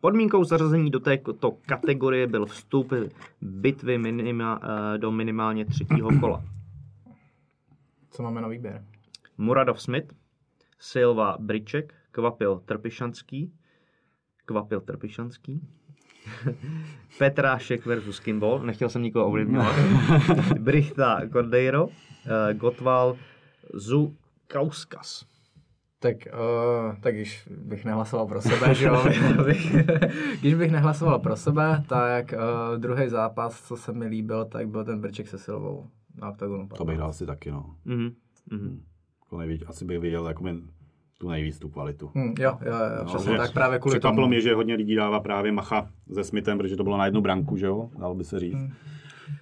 Podmínkou 0.01 0.43
zařazení 0.43 0.91
do 0.91 0.99
této 0.99 1.51
kategorie 1.51 2.27
byl 2.27 2.45
vstup 2.45 2.93
bitvy 3.41 3.97
minima, 3.97 4.59
eh, 4.63 4.97
do 4.97 5.11
minimálně 5.11 5.65
třetího 5.65 6.09
kola. 6.19 6.43
Co 8.09 8.23
máme 8.23 8.41
na 8.41 8.47
výběr? 8.47 8.85
Muradov 9.37 9.81
Smith, 9.81 10.13
Silva 10.79 11.37
Briček, 11.39 11.93
Kvapil 12.11 12.59
Trpišanský, 12.65 13.53
Kvapil 14.45 14.81
Trpišanský, 14.81 15.61
Petrášek 17.17 17.85
versus 17.85 18.19
Kimball, 18.19 18.59
nechtěl 18.59 18.89
jsem 18.89 19.01
nikoho 19.01 19.27
ovlivňovat, 19.27 19.75
Brichta 20.59 21.21
Cordeiro, 21.31 21.87
eh, 22.25 22.53
Gotval 22.53 23.15
Zukauskas. 23.73 25.25
Tak, 25.99 26.15
uh, 26.33 26.95
tak 26.99 27.15
když 27.15 27.47
bych 27.57 27.85
nehlasoval 27.85 28.27
pro 28.27 28.41
sebe, 28.41 28.75
že 28.75 28.85
jo, 28.85 29.05
když 30.39 30.55
bych 30.55 30.71
nehlasoval 30.71 31.19
pro 31.19 31.35
sebe, 31.35 31.83
tak 31.87 32.33
uh, 32.33 32.79
druhý 32.79 33.09
zápas, 33.09 33.61
co 33.67 33.77
se 33.77 33.93
mi 33.93 34.05
líbil, 34.05 34.45
tak 34.45 34.67
byl 34.67 34.85
ten 34.85 35.01
Brček 35.01 35.27
se 35.27 35.37
Silvou 35.37 35.87
na 36.21 36.29
oktagonu. 36.29 36.67
To 36.67 36.85
bych 36.85 36.97
dal 36.97 37.09
asi 37.09 37.25
taky, 37.25 37.51
no. 37.51 37.75
Mhm. 37.85 38.09
Mhm. 38.51 38.81
Jako 39.23 39.37
nejvíc, 39.37 39.63
asi 39.67 39.85
bych 39.85 39.99
viděl 39.99 40.27
jako 40.27 40.43
tu 41.17 41.29
nejvíc 41.29 41.59
tu 41.59 41.69
kvalitu. 41.69 42.11
Hmm, 42.15 42.33
jo, 42.39 42.57
jo, 42.65 42.71
jo, 42.71 42.97
No, 42.97 43.05
přesně 43.05 43.31
že 43.31 43.37
tak 43.37 43.53
právě 43.53 43.79
kvůli 43.79 43.93
Překvapilo 43.93 44.23
tomu. 44.23 44.27
mě, 44.27 44.41
že 44.41 44.55
hodně 44.55 44.75
lidí 44.75 44.95
dává 44.95 45.19
právě 45.19 45.51
Macha 45.51 45.89
se 46.13 46.23
Smithem, 46.23 46.57
protože 46.57 46.75
to 46.75 46.83
bylo 46.83 46.97
na 46.97 47.05
jednu 47.05 47.21
branku, 47.21 47.57
že 47.57 47.65
jo, 47.65 47.89
dalo 47.99 48.15
by 48.15 48.23
se 48.23 48.39
říct. 48.39 48.53
Hmm. 48.53 48.71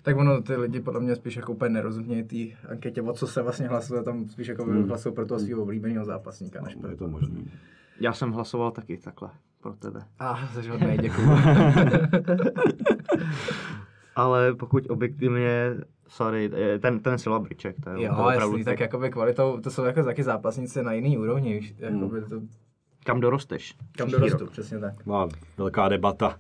Tak 0.04 0.18
ono, 0.18 0.42
ty 0.42 0.56
lidi 0.56 0.80
podle 0.80 1.00
mě 1.00 1.16
spíš 1.16 1.36
jako 1.36 1.52
úplně 1.52 1.70
nerozumějí 1.70 2.24
té 2.24 2.70
anketě, 2.72 3.02
o 3.02 3.14
co 3.14 3.28
se 3.28 3.42
vlastně 3.42 3.68
hlasuje, 3.68 4.04
tam 4.04 4.30
spíš 4.30 4.48
jako 4.48 4.64
hmm. 4.64 4.88
hlasují 4.88 5.16
pro 5.16 5.26
toho 5.26 5.40
svého 5.40 5.62
oblíbeného 5.62 6.06
zápasníka, 6.06 6.62
než 6.62 6.76
pro 6.76 6.90
Je 6.90 6.96
to 6.96 7.08
možné. 7.08 7.42
Já 8.00 8.14
jsem 8.14 8.32
hlasoval 8.32 8.72
taky 8.72 8.98
takhle 8.98 9.30
pro 9.62 9.74
tebe. 9.74 10.04
A, 10.20 10.30
ah, 10.30 10.48
jsi 10.54 10.62
děkuju. 11.02 11.30
Ale 14.16 14.54
pokud 14.54 14.90
objektivně, 14.90 15.76
sorry, 16.14 16.52
ten, 16.80 17.00
ten 17.00 17.18
Silva 17.18 17.40
Briček, 17.40 17.76
to 17.84 17.90
je, 17.90 17.96
to 17.96 18.02
jo, 18.02 18.12
opravdu 18.12 18.58
jasný, 18.58 18.64
tak 18.64 18.80
jakoby 18.80 19.10
kvalitou, 19.10 19.60
to 19.60 19.72
jsou 19.72 19.84
jako 19.84 20.04
taky 20.04 20.24
zápasníci 20.24 20.84
na 20.84 20.94
jiný 20.94 21.18
úrovni, 21.18 21.54
víš, 21.54 21.76
jakoby 21.78 22.22
to, 22.22 22.42
kam 23.06 23.20
dorosteš. 23.20 23.76
kam 23.98 24.12
dorostu, 24.12 24.38
rok. 24.38 24.52
přesně 24.52 24.80
tak. 24.80 24.94
Byla 25.06 25.30
velká 25.58 25.90
debata, 25.90 26.40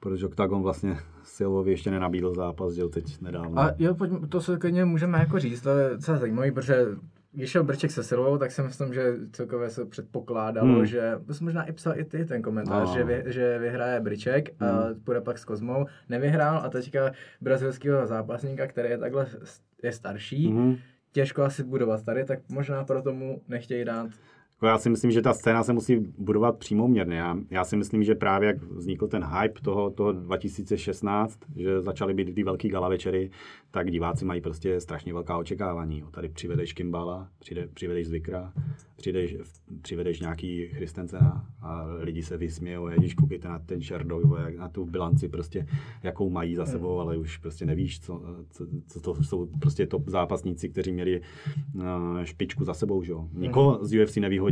protože 0.00 0.26
Octagon 0.26 0.62
vlastně 0.62 0.98
Silvovi 1.22 1.70
ještě 1.70 1.90
nenabídl 1.90 2.34
zápas, 2.34 2.74
že 2.74 2.80
jo, 2.80 2.88
teď 2.88 3.20
nedávno. 3.20 3.58
A 3.60 3.70
jo, 3.78 3.94
pojďme, 3.94 4.26
to 4.26 4.40
se 4.40 4.56
klidně 4.56 4.84
můžeme 4.84 5.18
jako 5.18 5.38
říct, 5.38 5.60
to 5.60 5.70
je 5.70 5.90
docela 5.90 6.18
zajímavý, 6.18 6.50
protože 6.52 6.86
když 7.32 7.50
šel 7.50 7.64
Brček 7.64 7.90
se 7.90 8.02
Silvou, 8.02 8.38
tak 8.38 8.50
si 8.50 8.62
myslím, 8.62 8.94
že 8.94 9.12
celkově 9.32 9.70
se 9.70 9.84
předpokládalo, 9.84 10.66
Hmm. 10.74 10.86
že, 10.86 11.12
to 11.26 11.34
jsi 11.34 11.44
možná 11.44 11.64
i 11.64 11.72
psal 11.72 11.98
i 11.98 12.04
ty 12.04 12.24
ten 12.24 12.42
komentář, 12.42 12.88
No. 12.88 12.94
že, 12.94 13.04
vy, 13.04 13.22
že 13.26 13.58
vyhraje 13.58 14.00
Brček 14.00 14.48
a 14.62 14.86
půjde 15.04 15.20
pak 15.20 15.38
s 15.38 15.44
Kozmou, 15.44 15.86
nevyhrál 16.08 16.58
a 16.64 16.68
teďka 16.68 17.10
brazilského 17.40 18.06
zápasníka, 18.06 18.66
který 18.66 18.90
je 18.90 18.98
takhle 18.98 19.26
je 19.82 19.92
starší, 19.92 20.52
Mhm. 20.52 20.76
těžko 21.12 21.42
asi 21.42 21.64
budovat 21.64 22.04
tady, 22.04 22.24
tak 22.24 22.38
možná 22.48 22.84
proto 22.84 23.12
mu 23.12 23.42
nechtějí 23.48 23.84
dát 23.84 24.10
Jako 24.60 24.66
já 24.66 24.78
si 24.78 24.90
myslím, 24.90 25.10
že 25.10 25.22
ta 25.22 25.34
scéna 25.34 25.62
se 25.62 25.72
musí 25.72 25.96
budovat 26.18 26.58
přímoměrně. 26.58 27.16
Já, 27.16 27.36
já 27.50 27.64
si 27.64 27.76
myslím, 27.76 28.04
že 28.04 28.14
právě 28.14 28.46
jak 28.46 28.62
vznikl 28.62 29.06
ten 29.06 29.24
hype 29.24 29.60
toho, 29.60 29.90
toho 29.90 30.12
2016, 30.12 31.38
že 31.56 31.80
začaly 31.80 32.14
být 32.14 32.34
ty 32.34 32.42
velký 32.42 32.68
gala 32.68 32.88
večery, 32.88 33.30
tak 33.70 33.90
diváci 33.90 34.24
mají 34.24 34.40
prostě 34.40 34.80
strašně 34.80 35.12
velká 35.12 35.36
očekávání. 35.36 36.04
Tady 36.10 36.28
přivedeš 36.28 36.72
Kimbala, 36.72 37.28
přijde, 37.38 37.68
přivedeš 37.74 38.06
Zvikra, 38.06 38.52
přivedeš, 38.96 39.36
přivedeš 39.82 40.20
nějaký 40.20 40.66
Christensena 40.66 41.46
a 41.62 41.84
lidi 42.00 42.22
se 42.22 42.36
vysmějou, 42.36 42.88
ježíš, 42.88 43.14
koukejte 43.14 43.48
na 43.48 43.58
ten 43.58 43.82
Sherdog, 43.82 44.22
jak 44.44 44.56
na 44.56 44.68
tu 44.68 44.86
bilanci 44.86 45.28
prostě, 45.28 45.66
jakou 46.02 46.30
mají 46.30 46.54
za 46.54 46.66
sebou, 46.66 47.00
ale 47.00 47.16
už 47.16 47.36
prostě 47.36 47.66
nevíš, 47.66 48.00
co, 48.00 48.22
co, 48.50 48.66
co 48.86 49.00
to 49.00 49.22
jsou 49.22 49.46
prostě 49.60 49.86
top 49.86 50.08
zápasníci, 50.08 50.68
kteří 50.68 50.92
měli 50.92 51.20
uh, 51.74 51.82
špičku 52.22 52.64
za 52.64 52.74
sebou, 52.74 53.02
že 53.02 53.12
jo. 53.12 53.28
Nikoho 53.32 53.84
z 53.84 54.02
UFC 54.02 54.16
nevyhodí 54.16 54.49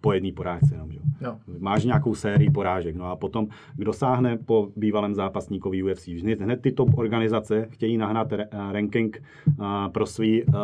po 0.00 0.12
jedné 0.12 0.32
porážce 0.32 0.74
jenom, 0.74 0.92
že 0.92 0.98
jo. 1.20 1.36
Máš 1.58 1.84
nějakou 1.84 2.14
sérii 2.14 2.50
porážek, 2.50 2.96
no 2.96 3.04
a 3.04 3.16
potom, 3.16 3.48
kdo 3.74 3.92
sáhne 3.92 4.38
po 4.38 4.68
bývalém 4.76 5.14
zápasníkovi 5.14 5.82
UFC, 5.82 6.08
hned, 6.08 6.40
hned 6.40 6.60
ty 6.62 6.72
top 6.72 6.98
organizace 6.98 7.66
chtějí 7.70 7.96
nahnat 7.96 8.32
re, 8.32 8.44
eh, 8.44 8.72
ranking 8.72 9.22
uh, 9.58 9.64
pro 9.92 10.06
svý 10.06 10.42
uh, 10.42 10.54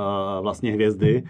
vlastně 0.42 0.72
hvězdy, 0.72 1.22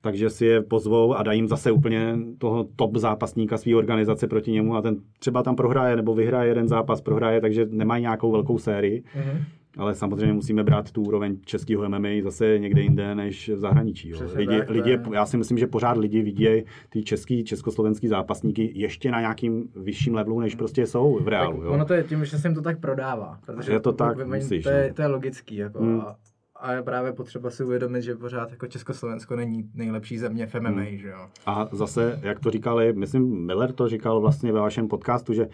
takže 0.00 0.30
si 0.30 0.46
je 0.46 0.62
pozvou 0.62 1.14
a 1.14 1.22
dají 1.22 1.38
jim 1.38 1.48
zase 1.48 1.70
úplně 1.70 2.18
toho 2.38 2.64
top 2.76 2.96
zápasníka 2.96 3.56
své 3.56 3.74
organizace 3.74 4.28
proti 4.28 4.52
němu 4.52 4.76
a 4.76 4.82
ten 4.82 4.96
třeba 5.18 5.42
tam 5.42 5.56
prohraje 5.56 5.96
nebo 5.96 6.14
vyhraje 6.14 6.50
jeden 6.50 6.68
zápas, 6.68 7.00
prohraje, 7.00 7.40
takže 7.40 7.66
nemají 7.70 8.00
nějakou 8.02 8.32
velkou 8.32 8.58
sérii. 8.58 9.04
Mhm. 9.16 9.44
Ale 9.78 9.94
samozřejmě 9.94 10.32
musíme 10.32 10.64
brát 10.64 10.90
tu 10.92 11.02
úroveň 11.02 11.36
českého 11.44 11.88
MMA 11.88 12.08
zase 12.22 12.58
někde 12.58 12.80
jinde 12.82 13.14
než 13.14 13.48
v 13.48 13.58
zahraničí. 13.58 14.08
Jo. 14.08 14.18
Lidi, 14.34 14.58
tak, 14.58 14.70
lidi, 14.70 14.98
já 15.12 15.26
si 15.26 15.36
myslím, 15.36 15.58
že 15.58 15.66
pořád 15.66 15.96
lidi 15.96 16.22
vidějí 16.22 16.64
ty 16.88 17.02
český, 17.02 17.44
československý 17.44 18.08
zápasníky 18.08 18.72
ještě 18.74 19.10
na 19.10 19.20
nějakým 19.20 19.68
vyšším 19.76 20.14
levelu, 20.14 20.40
než 20.40 20.54
prostě 20.54 20.86
jsou 20.86 21.18
v 21.22 21.28
reálu. 21.28 21.56
tak 21.56 21.64
Jo. 21.66 21.72
ono 21.72 21.84
to 21.84 21.94
je 21.94 22.02
tím, 22.04 22.24
že 22.24 22.38
se 22.38 22.48
jim 22.48 22.54
to 22.54 22.62
tak 22.62 22.80
prodává. 22.80 23.38
Protože 23.46 23.72
Je 23.72 23.80
to 23.80 23.92
tak, 23.92 24.16
vymají- 24.16 24.42
musíš, 24.42 24.64
to, 24.64 24.70
je, 24.70 24.88
no. 24.88 24.94
to 24.94 25.02
je 25.02 25.08
logický. 25.08 25.56
Jako, 25.56 25.78
Hmm. 25.78 26.00
a, 26.00 26.16
a 26.56 26.72
je 26.72 26.82
právě 26.82 27.12
potřeba 27.12 27.50
si 27.50 27.64
uvědomit, 27.64 28.02
že 28.02 28.14
pořád 28.14 28.50
jako 28.50 28.66
Československo 28.66 29.36
není 29.36 29.70
nejlepší 29.74 30.18
země 30.18 30.46
v 30.46 30.54
MMA, 30.54 30.68
Hmm. 30.82 30.98
že 30.98 31.08
jo. 31.08 31.26
A 31.46 31.68
zase, 31.72 32.20
jak 32.22 32.40
to 32.40 32.50
říkali, 32.50 32.92
myslím, 32.92 33.46
Miller 33.46 33.72
to 33.72 33.88
říkal 33.88 34.20
vlastně 34.20 34.52
ve 34.52 34.60
vašem 34.60 34.88
podcastu, 34.88 35.32
že 35.32 35.48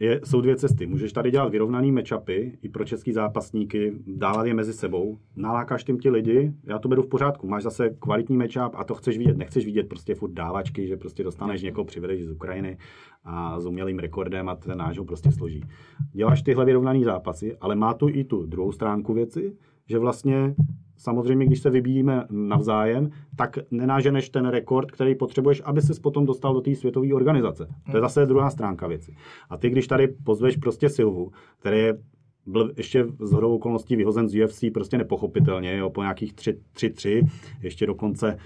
je, 0.00 0.20
jsou 0.24 0.40
dvě 0.40 0.56
cesty. 0.56 0.86
Můžeš 0.86 1.12
tady 1.12 1.30
dělat 1.30 1.48
vyrovnaný 1.48 1.92
matchupy 1.92 2.58
i 2.62 2.68
pro 2.68 2.84
český 2.84 3.12
zápasníky, 3.12 3.92
dávat 4.06 4.46
je 4.46 4.54
mezi 4.54 4.72
sebou, 4.72 5.18
nalákáš 5.36 5.84
tím 5.84 5.98
ti 5.98 6.10
lidi, 6.10 6.52
já 6.64 6.78
to 6.78 6.88
beru 6.88 7.02
v 7.02 7.08
pořádku. 7.08 7.46
Máš 7.46 7.62
zase 7.62 7.90
kvalitní 7.90 8.36
matchup 8.36 8.74
a 8.74 8.84
to 8.84 8.94
chceš 8.94 9.18
vidět. 9.18 9.36
Nechceš 9.36 9.64
vidět 9.64 9.88
prostě 9.88 10.14
furt 10.14 10.32
dávačky, 10.32 10.86
že 10.86 10.96
prostě 10.96 11.24
dostaneš 11.24 11.62
někoho, 11.62 11.84
přivedeš 11.84 12.24
z 12.24 12.30
Ukrajiny 12.30 12.78
a 13.24 13.60
s 13.60 13.66
umělým 13.66 13.98
rekordem 13.98 14.48
a 14.48 14.56
ten 14.56 14.78
náš 14.78 14.98
ho 14.98 15.04
prostě 15.04 15.32
složí. 15.32 15.64
Děláš 16.12 16.42
tyhle 16.42 16.64
vyrovnaný 16.64 17.04
zápasy, 17.04 17.56
ale 17.60 17.74
má 17.74 17.94
to 17.94 18.08
i 18.08 18.24
tu 18.24 18.46
druhou 18.46 18.72
stránku 18.72 19.14
věci, 19.14 19.56
že 19.86 19.98
vlastně 19.98 20.54
samozřejmě, 20.98 21.46
když 21.46 21.60
se 21.60 21.70
vybíjíme 21.70 22.24
navzájem, 22.30 23.10
tak 23.36 23.58
nenáženeš 23.70 24.30
ten 24.30 24.46
rekord, 24.46 24.90
který 24.90 25.14
potřebuješ, 25.14 25.62
aby 25.64 25.82
ses 25.82 25.98
potom 25.98 26.26
dostal 26.26 26.54
do 26.54 26.60
té 26.60 26.74
světové 26.74 27.14
organizace. 27.14 27.68
To 27.90 27.96
je 27.96 28.00
zase 28.00 28.26
druhá 28.26 28.50
stránka 28.50 28.86
věci. 28.86 29.14
A 29.50 29.56
ty, 29.56 29.70
když 29.70 29.86
tady 29.86 30.08
pozveš 30.08 30.56
prostě 30.56 30.88
Silvu, 30.88 31.32
který 31.58 31.78
je 31.78 31.98
byl 32.46 32.72
ještě 32.76 33.04
z 33.20 33.32
hodou 33.32 33.54
okolností 33.54 33.96
vyhozen 33.96 34.28
z 34.28 34.44
UFC 34.44 34.64
prostě 34.74 34.98
nepochopitelně, 34.98 35.76
jo, 35.76 35.90
po 35.90 36.02
nějakých 36.02 36.34
3-3, 36.34 37.28
ještě 37.62 37.86
dokonce 37.86 38.38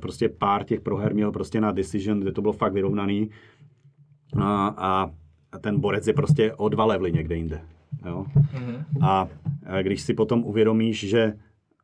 prostě 0.00 0.28
pár 0.28 0.64
těch 0.64 0.80
proher 0.80 1.14
měl 1.14 1.32
prostě 1.32 1.60
na 1.60 1.72
decision, 1.72 2.20
kde 2.20 2.32
to 2.32 2.40
bylo 2.40 2.52
fakt 2.52 2.72
vyrovnaný 2.72 3.30
a, 4.36 4.66
a 4.68 5.10
ten 5.60 5.80
borec 5.80 6.06
je 6.06 6.12
prostě 6.12 6.54
o 6.54 6.68
dva 6.68 6.84
levely 6.84 7.12
někde 7.12 7.36
jinde. 7.36 7.60
Jo? 8.06 8.26
A 9.00 9.28
a 9.66 9.82
když 9.82 10.02
si 10.02 10.14
potom 10.14 10.44
uvědomíš, 10.44 11.08
že 11.08 11.32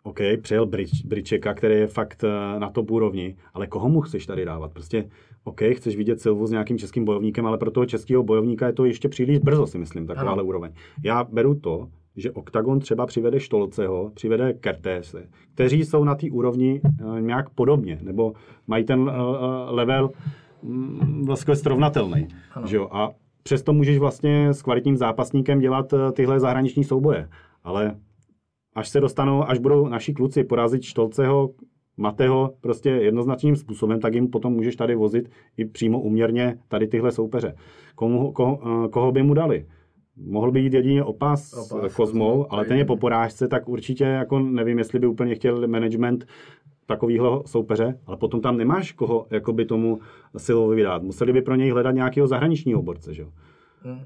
OK, 0.06 0.18
přijel 0.42 0.66
Bridge, 0.66 1.04
Bridgeka, 1.04 1.54
který 1.54 1.74
je 1.74 1.86
fakt 1.86 2.24
eh, 2.24 2.60
na 2.60 2.70
top 2.70 2.90
úrovni, 2.90 3.36
ale 3.54 3.66
koho 3.66 3.88
mu 3.88 4.00
chceš 4.00 4.26
tady 4.26 4.44
dávat? 4.44 4.72
Prostě 4.72 5.08
OK, 5.44 5.60
chceš 5.72 5.96
vidět 5.96 6.20
Silvu 6.20 6.46
s 6.46 6.50
nějakým 6.50 6.78
českým 6.78 7.04
bojovníkem, 7.04 7.46
ale 7.46 7.58
pro 7.58 7.70
toho 7.70 7.86
českého 7.86 8.22
bojovníka 8.22 8.66
je 8.66 8.72
to 8.72 8.84
ještě 8.84 9.08
příliš 9.08 9.38
brzo, 9.38 9.66
si 9.66 9.78
myslím, 9.78 10.06
takováhle 10.06 10.42
úroveň. 10.42 10.72
Já 11.04 11.24
beru 11.24 11.54
to, 11.54 11.88
že 12.16 12.30
Octagon 12.30 12.80
třeba 12.80 13.06
přivede 13.06 13.40
Štolceho, 13.40 14.10
přivede 14.14 14.52
Kertése, 14.52 15.28
kteří 15.54 15.84
jsou 15.84 16.04
na 16.04 16.14
té 16.14 16.26
úrovni 16.30 16.80
eh, 16.84 17.20
nějak 17.20 17.50
podobně, 17.50 17.98
nebo 18.02 18.32
mají 18.66 18.84
ten 18.84 19.10
eh, 19.10 19.20
level 19.70 20.10
mm, 20.62 21.24
vlastně 21.26 21.56
srovnatelný. 21.56 22.28
Že 22.64 22.76
jo? 22.76 22.88
A 22.92 23.10
přesto 23.42 23.72
můžeš 23.72 23.98
vlastně 23.98 24.48
s 24.48 24.62
kvalitním 24.62 24.96
zápasníkem 24.96 25.58
dělat 25.58 25.94
tyhle 26.12 26.40
zahraniční 26.40 26.84
souboje. 26.84 27.28
Ale 27.64 27.94
až 28.76 28.88
se 28.88 29.00
dostanou, 29.00 29.42
až 29.48 29.58
budou 29.58 29.88
naši 29.88 30.12
kluci 30.12 30.44
porazit 30.44 30.82
Štolceho, 30.82 31.50
Mateho 31.96 32.54
prostě 32.60 32.90
jednoznačným 32.90 33.56
způsobem, 33.56 34.00
tak 34.00 34.14
jim 34.14 34.28
potom 34.28 34.52
můžeš 34.52 34.76
tady 34.76 34.94
vozit 34.94 35.30
i 35.56 35.64
přímo 35.64 36.00
uměrně 36.00 36.58
tady 36.68 36.86
tyhle 36.86 37.12
soupeře. 37.12 37.54
Komu, 37.94 38.32
koho, 38.32 38.60
eh, 38.84 38.88
koho 38.88 39.12
by 39.12 39.22
mu 39.22 39.34
dali? 39.34 39.66
Mohl 40.16 40.50
by 40.50 40.60
jít 40.60 40.74
jedině 40.74 41.04
opas, 41.04 41.52
Opas, 41.52 41.72
opas 41.72 41.94
Kozmou, 41.94 42.52
ale 42.52 42.64
ten 42.64 42.78
je 42.78 42.84
po 42.84 42.96
porážce, 42.96 43.48
tak 43.48 43.68
určitě 43.68 44.04
jako 44.04 44.38
nevím, 44.38 44.78
jestli 44.78 44.98
by 44.98 45.06
úplně 45.06 45.34
chtěl 45.34 45.68
management 45.68 46.26
takovýhle 46.86 47.40
soupeře, 47.46 47.98
ale 48.06 48.16
potom 48.16 48.40
tam 48.40 48.56
nemáš 48.56 48.92
koho 48.92 49.26
jakoby 49.30 49.64
tomu 49.64 49.98
silovi 50.36 50.76
vydát. 50.76 51.02
Museli 51.02 51.32
by 51.32 51.42
pro 51.42 51.54
něj 51.54 51.70
hledat 51.70 51.94
nějakého 51.94 52.26
zahraničního 52.26 52.82
borce, 52.82 53.14
že 53.14 53.22
jo? 53.22 53.28
Hmm. 53.82 54.00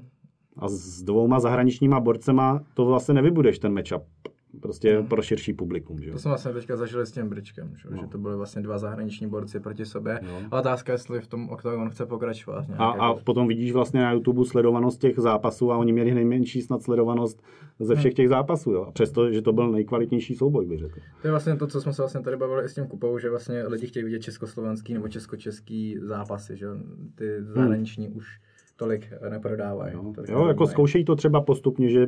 A 0.57 0.67
s 0.67 1.03
dvouma 1.03 1.39
zahraničníma 1.39 1.99
borcema 1.99 2.61
to 2.73 2.85
vlastně 2.85 3.13
nevybudeš 3.13 3.59
ten 3.59 3.73
matchup. 3.73 4.03
Prostě 4.61 5.05
pro 5.09 5.21
širší 5.21 5.53
publikum, 5.53 6.01
že 6.01 6.09
jo? 6.09 6.13
To 6.13 6.19
jsme 6.19 6.29
vlastně 6.29 6.51
teďka 6.53 6.77
zažili 6.77 7.05
s 7.05 7.11
tím 7.11 7.29
Bričkem, 7.29 7.73
že, 7.77 7.89
No. 7.91 7.97
že 8.01 8.07
to 8.07 8.17
byly 8.17 8.35
vlastně 8.37 8.61
dva 8.61 8.77
zahraniční 8.77 9.27
borci 9.27 9.59
proti 9.59 9.85
sobě. 9.85 10.19
Jo. 10.23 10.37
A 10.51 10.59
otázka, 10.59 10.91
jestli 10.91 11.21
v 11.21 11.27
tom 11.27 11.49
Octagon 11.49 11.89
chce 11.89 12.05
pokračovat. 12.05 12.65
A, 12.77 12.85
a 12.89 13.07
jako- 13.07 13.21
potom 13.23 13.47
vidíš 13.47 13.71
vlastně 13.71 14.01
na 14.01 14.11
YouTube 14.11 14.45
sledovanost 14.45 15.01
těch 15.01 15.19
zápasů 15.19 15.71
a 15.71 15.77
oni 15.77 15.93
měli 15.93 16.13
nejmenší 16.13 16.61
snad 16.61 16.81
sledovanost 16.83 17.41
ze 17.79 17.95
všech 17.95 18.13
těch 18.13 18.29
zápasů, 18.29 18.71
jo? 18.71 18.81
A 18.83 18.91
přesto, 18.91 19.31
že 19.31 19.41
to 19.41 19.53
byl 19.53 19.71
nejkvalitnější 19.71 20.35
souboj, 20.35 20.65
bych 20.65 20.79
řekl. 20.79 20.99
To 21.21 21.27
je 21.27 21.31
vlastně 21.31 21.55
to, 21.55 21.67
co 21.67 21.81
jsme 21.81 21.93
se 21.93 22.01
vlastně 22.01 22.21
tady 22.21 22.37
bavili 22.37 22.65
i 22.65 22.69
s 22.69 22.73
tím 22.75 22.87
kupou, 22.87 23.17
že 23.19 23.29
vlastně 23.29 23.63
lidi 23.67 23.87
chtějí 23.87 24.03
vidět 24.05 24.19
československý 24.19 24.93
nebo 24.93 25.07
českočeský 25.07 25.97
zápasy, 26.01 26.57
že 26.57 26.67
ty 27.15 27.43
zahraniční 27.43 28.09
už 28.09 28.25
tolik 28.81 29.13
eh, 29.21 29.29
neprodávají. 29.29 29.93
Jo, 29.93 30.01
tolik 30.15 30.29
jo 30.29 30.37
jako 30.37 30.45
nezajímají. 30.47 30.69
zkoušejí 30.69 31.05
to 31.05 31.15
třeba 31.15 31.41
postupně, 31.41 31.89
že 31.89 32.07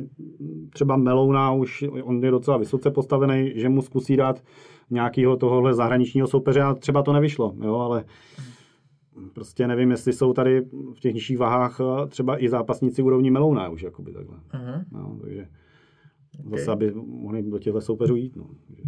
třeba 0.72 0.96
Melouna 0.96 1.52
už, 1.52 1.84
on 2.02 2.24
je 2.24 2.30
docela 2.30 2.56
vysoce 2.56 2.90
postavený, 2.90 3.52
že 3.56 3.68
mu 3.68 3.82
zkusí 3.82 4.16
dát 4.16 4.42
nějakého 4.90 5.36
tohohle 5.36 5.74
zahraničního 5.74 6.26
soupeře 6.26 6.62
a 6.62 6.74
třeba 6.74 7.02
to 7.02 7.12
nevyšlo, 7.12 7.54
jo, 7.62 7.74
ale 7.74 8.04
prostě 9.34 9.66
nevím, 9.66 9.90
jestli 9.90 10.12
jsou 10.12 10.32
tady 10.32 10.60
v 10.96 11.00
těch 11.00 11.14
nižších 11.14 11.38
vahách 11.38 11.80
eh, 11.80 12.06
třeba 12.08 12.42
i 12.44 12.48
zápasníci 12.48 13.02
úrovní 13.02 13.30
Melouna 13.30 13.68
už, 13.68 13.82
jakoby 13.82 14.12
takhle. 14.12 14.36
Mhm. 14.54 14.84
No, 14.92 15.18
takže 15.22 15.48
zase, 16.50 16.70
aby 16.70 16.92
mohli 16.94 17.42
do 17.42 17.58
těchto 17.58 17.80
soupeřů 17.80 18.16
jít. 18.16 18.36
No. 18.36 18.44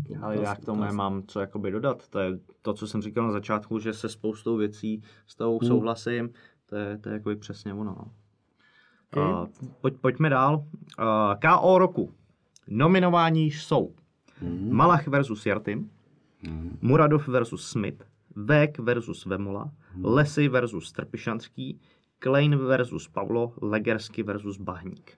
To- 0.08 0.14
Ale 0.24 0.36
to 0.36 0.42
já 0.42 0.54
k 0.54 0.64
tomu 0.64 0.80
to 0.80 0.86
nemám 0.86 1.22
co 1.26 1.40
jakoby 1.40 1.70
dodat. 1.70 2.08
To 2.08 2.18
je 2.18 2.30
to, 2.62 2.72
co 2.74 2.86
jsem 2.86 3.02
říkal 3.02 3.24
na 3.26 3.32
začátku, 3.32 3.78
že 3.78 3.92
se 3.92 4.08
spoustou 4.08 4.56
věcí 4.56 5.02
s 5.26 5.36
tou 5.36 5.58
Hmm. 5.58 5.68
souhlasím. 5.68 6.30
To 6.66 6.76
je, 6.76 6.98
to 6.98 7.08
je 7.08 7.12
jakoby 7.12 7.36
přesně 7.36 7.74
ono. 7.74 7.84
No. 7.84 8.10
Okay. 9.12 9.32
Uh, 9.32 9.46
pojď, 9.80 9.94
pojďme 10.00 10.30
dál. 10.30 10.56
Uh, 10.98 11.04
KO 11.60 11.78
roku. 11.78 12.12
Nominování 12.68 13.50
jsou 13.50 13.94
Hmm. 14.40 14.72
Malach 14.72 15.06
versus 15.08 15.46
Jartim, 15.46 15.90
Muradov 16.82 17.28
versus 17.28 17.68
Smith, 17.68 18.04
Vek 18.36 18.78
versus 18.78 19.26
Vemola, 19.26 19.70
Hmm. 19.92 20.04
Lesy 20.04 20.48
versus 20.48 20.92
Trpišanský, 20.92 21.80
Klein 22.18 22.56
versus 22.58 23.08
Pavlo, 23.08 23.52
Legersky 23.62 24.22
versus 24.22 24.56
Bahník. 24.58 25.12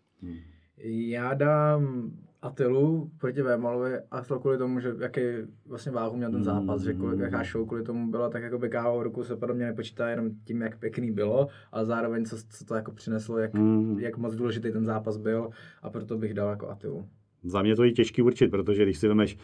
Já 0.84 1.34
dám 1.34 2.10
Atilu 2.43 3.10
proti 3.19 3.43
Vémalovi 3.43 3.93
a 4.10 4.20
to 4.20 4.40
kvůli 4.40 4.59
tomu, 4.59 4.81
že 4.81 4.93
jaký 5.01 5.20
vlastně 5.66 5.93
váhu 5.93 6.16
měl 6.16 6.31
ten 6.31 6.44
zápas, 6.44 6.82
že 6.82 6.93
kvůli, 6.94 7.23
jaká 7.23 7.43
show 7.44 7.66
kvůli 7.66 7.82
tomu 7.82 8.10
byla, 8.10 8.31
tak 8.31 8.43
jako 8.43 8.59
by 8.59 8.69
KO 8.70 9.02
roku 9.02 9.24
se 9.24 9.36
podle 9.36 9.55
mě 9.55 9.66
nepočítá 9.66 10.09
jenom 10.09 10.31
tím, 10.44 10.62
jak 10.62 10.78
pěkný 10.78 11.10
bylo, 11.12 11.48
ale 11.73 11.86
zároveň 11.86 12.24
co, 12.24 12.36
co 12.48 12.65
to 12.65 12.74
jako 12.74 12.93
přineslo, 12.93 13.39
jak, 13.39 13.55
Mm. 13.55 13.98
jak 14.01 14.16
moc 14.16 14.35
důležitý 14.35 14.73
ten 14.73 14.85
zápas 14.85 15.16
byl 15.16 15.51
a 15.82 15.90
proto 15.90 16.19
bych 16.19 16.35
dal 16.35 16.51
jako 16.51 16.69
Atilu. 16.69 17.09
Za 17.44 17.62
mě 17.62 17.77
to 17.77 17.85
je 17.85 17.93
těžký 17.93 18.23
určit, 18.23 18.48
protože 18.48 18.82
když 18.82 18.98
si 18.98 19.09
vemeš 19.09 19.36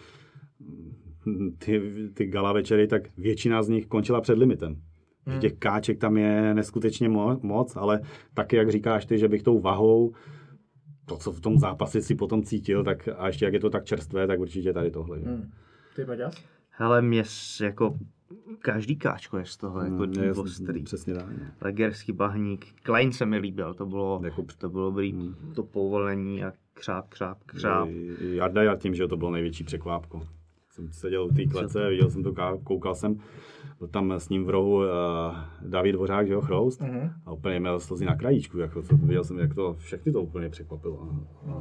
mm, 1.26 1.56
ty, 1.58 1.82
ty 2.14 2.26
gala 2.26 2.52
večery, 2.52 2.86
tak 2.86 3.02
většina 3.18 3.62
z 3.62 3.68
nich 3.68 3.86
končila 3.86 4.20
před 4.20 4.38
limitem. 4.38 4.76
Že 5.32 5.38
těch 5.38 5.52
káček 5.58 5.98
tam 5.98 6.16
je 6.16 6.54
neskutečně 6.54 7.08
mo- 7.08 7.38
moc, 7.42 7.76
ale 7.76 8.00
taky, 8.34 8.56
jak 8.56 8.70
říkáš 8.70 9.06
ty, 9.06 9.18
že 9.18 9.28
bych 9.28 9.42
tou 9.42 9.60
vahou, 9.60 10.12
to, 11.06 11.16
co 11.16 11.32
v 11.32 11.40
tom 11.40 11.58
zápase 11.58 12.00
si 12.02 12.14
potom 12.14 12.42
cítil, 12.42 12.84
tak 12.84 13.08
a 13.16 13.26
ještě 13.26 13.44
jak 13.44 13.54
je 13.54 13.60
to 13.60 13.70
tak 13.70 13.84
čerstvé, 13.84 14.26
tak 14.26 14.40
určitě 14.40 14.72
tady 14.72 14.90
tohle. 14.90 15.20
Že? 15.20 15.26
Hmm. 15.26 15.50
Ty 15.96 16.04
Paťas? 16.04 16.34
Hele, 16.70 17.02
mě 17.02 17.22
jako 17.62 17.98
každý 18.58 18.96
káčko 18.96 19.38
je 19.38 19.44
z 19.44 19.56
toho 19.56 19.80
jako 19.80 20.06
Mm, 20.06 20.12
je- 20.22 20.32
ostrý. 20.32 20.82
Přesně 20.82 21.14
tak. 21.14 21.26
no. 21.28 21.44
Legerský 21.60 22.12
bahník. 22.12 22.66
Klein 22.82 23.12
se 23.12 23.26
mi 23.26 23.38
líbil, 23.38 23.74
to 23.74 23.86
bylo, 23.86 24.20
Jako- 24.24 24.44
to 24.58 24.68
bylo 24.68 24.90
dobrý, 24.90 25.14
to 25.54 25.62
povolení 25.62 26.44
a 26.44 26.52
křáp, 26.74 27.08
křáp, 27.08 27.38
křáp. 27.46 27.88
Jarda 28.20 28.62
já 28.62 28.76
tím, 28.76 28.94
že 28.94 29.08
to 29.08 29.16
bylo 29.16 29.30
největší 29.30 29.64
překvápko. 29.64 30.22
Jsem 30.74 30.92
seděl 30.92 31.24
u 31.24 31.28
té 31.34 31.46
klece, 31.46 31.88
viděl 31.88 32.10
jsem 32.10 32.22
to, 32.22 32.34
koukal 32.64 32.94
jsem, 32.94 33.20
byl 33.78 33.88
tam 33.88 34.12
s 34.12 34.28
ním 34.28 34.44
v 34.44 34.50
rohu 34.50 34.76
uh, 34.76 34.84
David 35.62 35.94
Dvořák, 35.94 36.26
že 36.26 36.32
jo, 36.32 36.40
Chroust, 36.40 36.80
Mhm. 36.80 37.10
a 37.26 37.32
úplně 37.32 37.60
měl 37.60 37.80
slzy 37.80 38.04
na 38.04 38.16
krajíčku, 38.16 38.58
jako 38.58 38.82
to, 38.82 38.96
viděl 38.96 39.24
jsem, 39.24 39.38
jak 39.38 39.54
to, 39.54 39.74
všechny 39.74 40.12
to 40.12 40.22
úplně 40.22 40.48
překvapilo. 40.48 41.08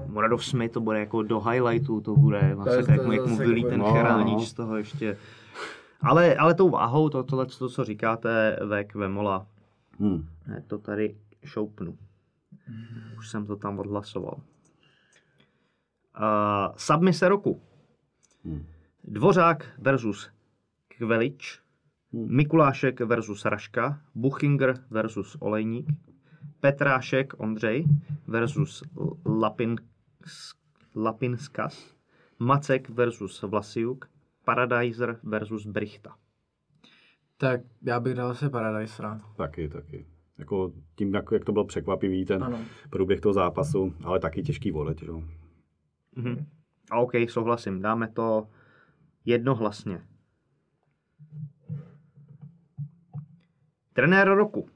Muradov 0.07 0.45
Smith 0.45 0.73
to 0.73 0.81
bude 0.81 0.99
jako 0.99 1.23
do 1.23 1.39
highlightu, 1.39 2.01
to 2.01 2.15
bude 2.15 2.55
vlastně 2.55 2.77
je- 2.77 2.83
to 2.83 2.91
je 3.11 3.17
jak 3.17 3.27
mu 3.27 3.37
vylí 3.37 3.63
ten 3.63 3.79
no, 3.79 3.91
chránič 3.93 4.33
no. 4.33 4.39
z 4.39 4.53
toho 4.53 4.77
ještě. 4.77 5.17
Ale, 6.01 6.35
ale 6.35 6.53
tou 6.53 6.69
váhou, 6.69 7.09
to, 7.09 7.23
tohle, 7.23 7.45
to, 7.45 7.69
co 7.69 7.83
říkáte, 7.83 8.59
Vek 8.65 8.95
Vemola, 8.95 9.47
Hmm. 9.99 10.25
to 10.67 10.77
tady 10.77 11.15
šoupnu. 11.45 11.97
Už 13.17 13.29
jsem 13.29 13.45
to 13.45 13.55
tam 13.55 13.79
odhlasoval. 13.79 14.35
Uh, 16.19 16.75
submise 16.77 17.29
roku. 17.29 17.61
Hmm. 18.45 18.63
Dvořák 19.03 19.65
versus 19.77 20.29
Kvelič. 20.87 21.59
Mikulášek 22.11 22.99
versus 22.99 23.45
Raška, 23.45 24.01
Buchinger 24.15 24.73
versus 24.89 25.37
Olejník, 25.39 25.87
Petrášek 26.59 27.33
Ondřej 27.39 27.85
versus 28.27 28.83
L- 28.97 29.39
Lapin, 29.39 29.75
Lapinskas, 30.95 31.95
Macek 32.39 32.89
versus 32.89 33.41
Vlasiuk, 33.41 34.09
Paradiser 34.45 35.19
versus 35.23 35.65
Brichta. 35.65 36.15
Tak 37.37 37.61
já 37.81 37.99
bych 37.99 38.13
dal 38.13 38.29
asi 38.31 38.49
Paradisera. 38.49 39.21
Taky, 39.37 39.69
taky. 39.69 40.05
Jako 40.37 40.73
tím, 40.95 41.13
jak, 41.13 41.25
jak 41.31 41.45
to 41.45 41.51
bylo 41.51 41.65
překvapivý, 41.65 42.25
ten 42.25 42.43
Ano. 42.43 42.59
průběh 42.89 43.21
toho 43.21 43.33
zápasu, 43.33 43.93
ale 44.03 44.19
taky 44.19 44.43
těžký 44.43 44.71
volet, 44.71 45.01
jo. 45.03 45.23
Mhm. 46.15 46.45
A 46.91 46.99
OK, 46.99 47.11
souhlasím, 47.29 47.81
dáme 47.81 48.07
to 48.07 48.47
jednohlasně. 49.25 50.01
Trenér 53.93 54.27
roku. 54.27 54.69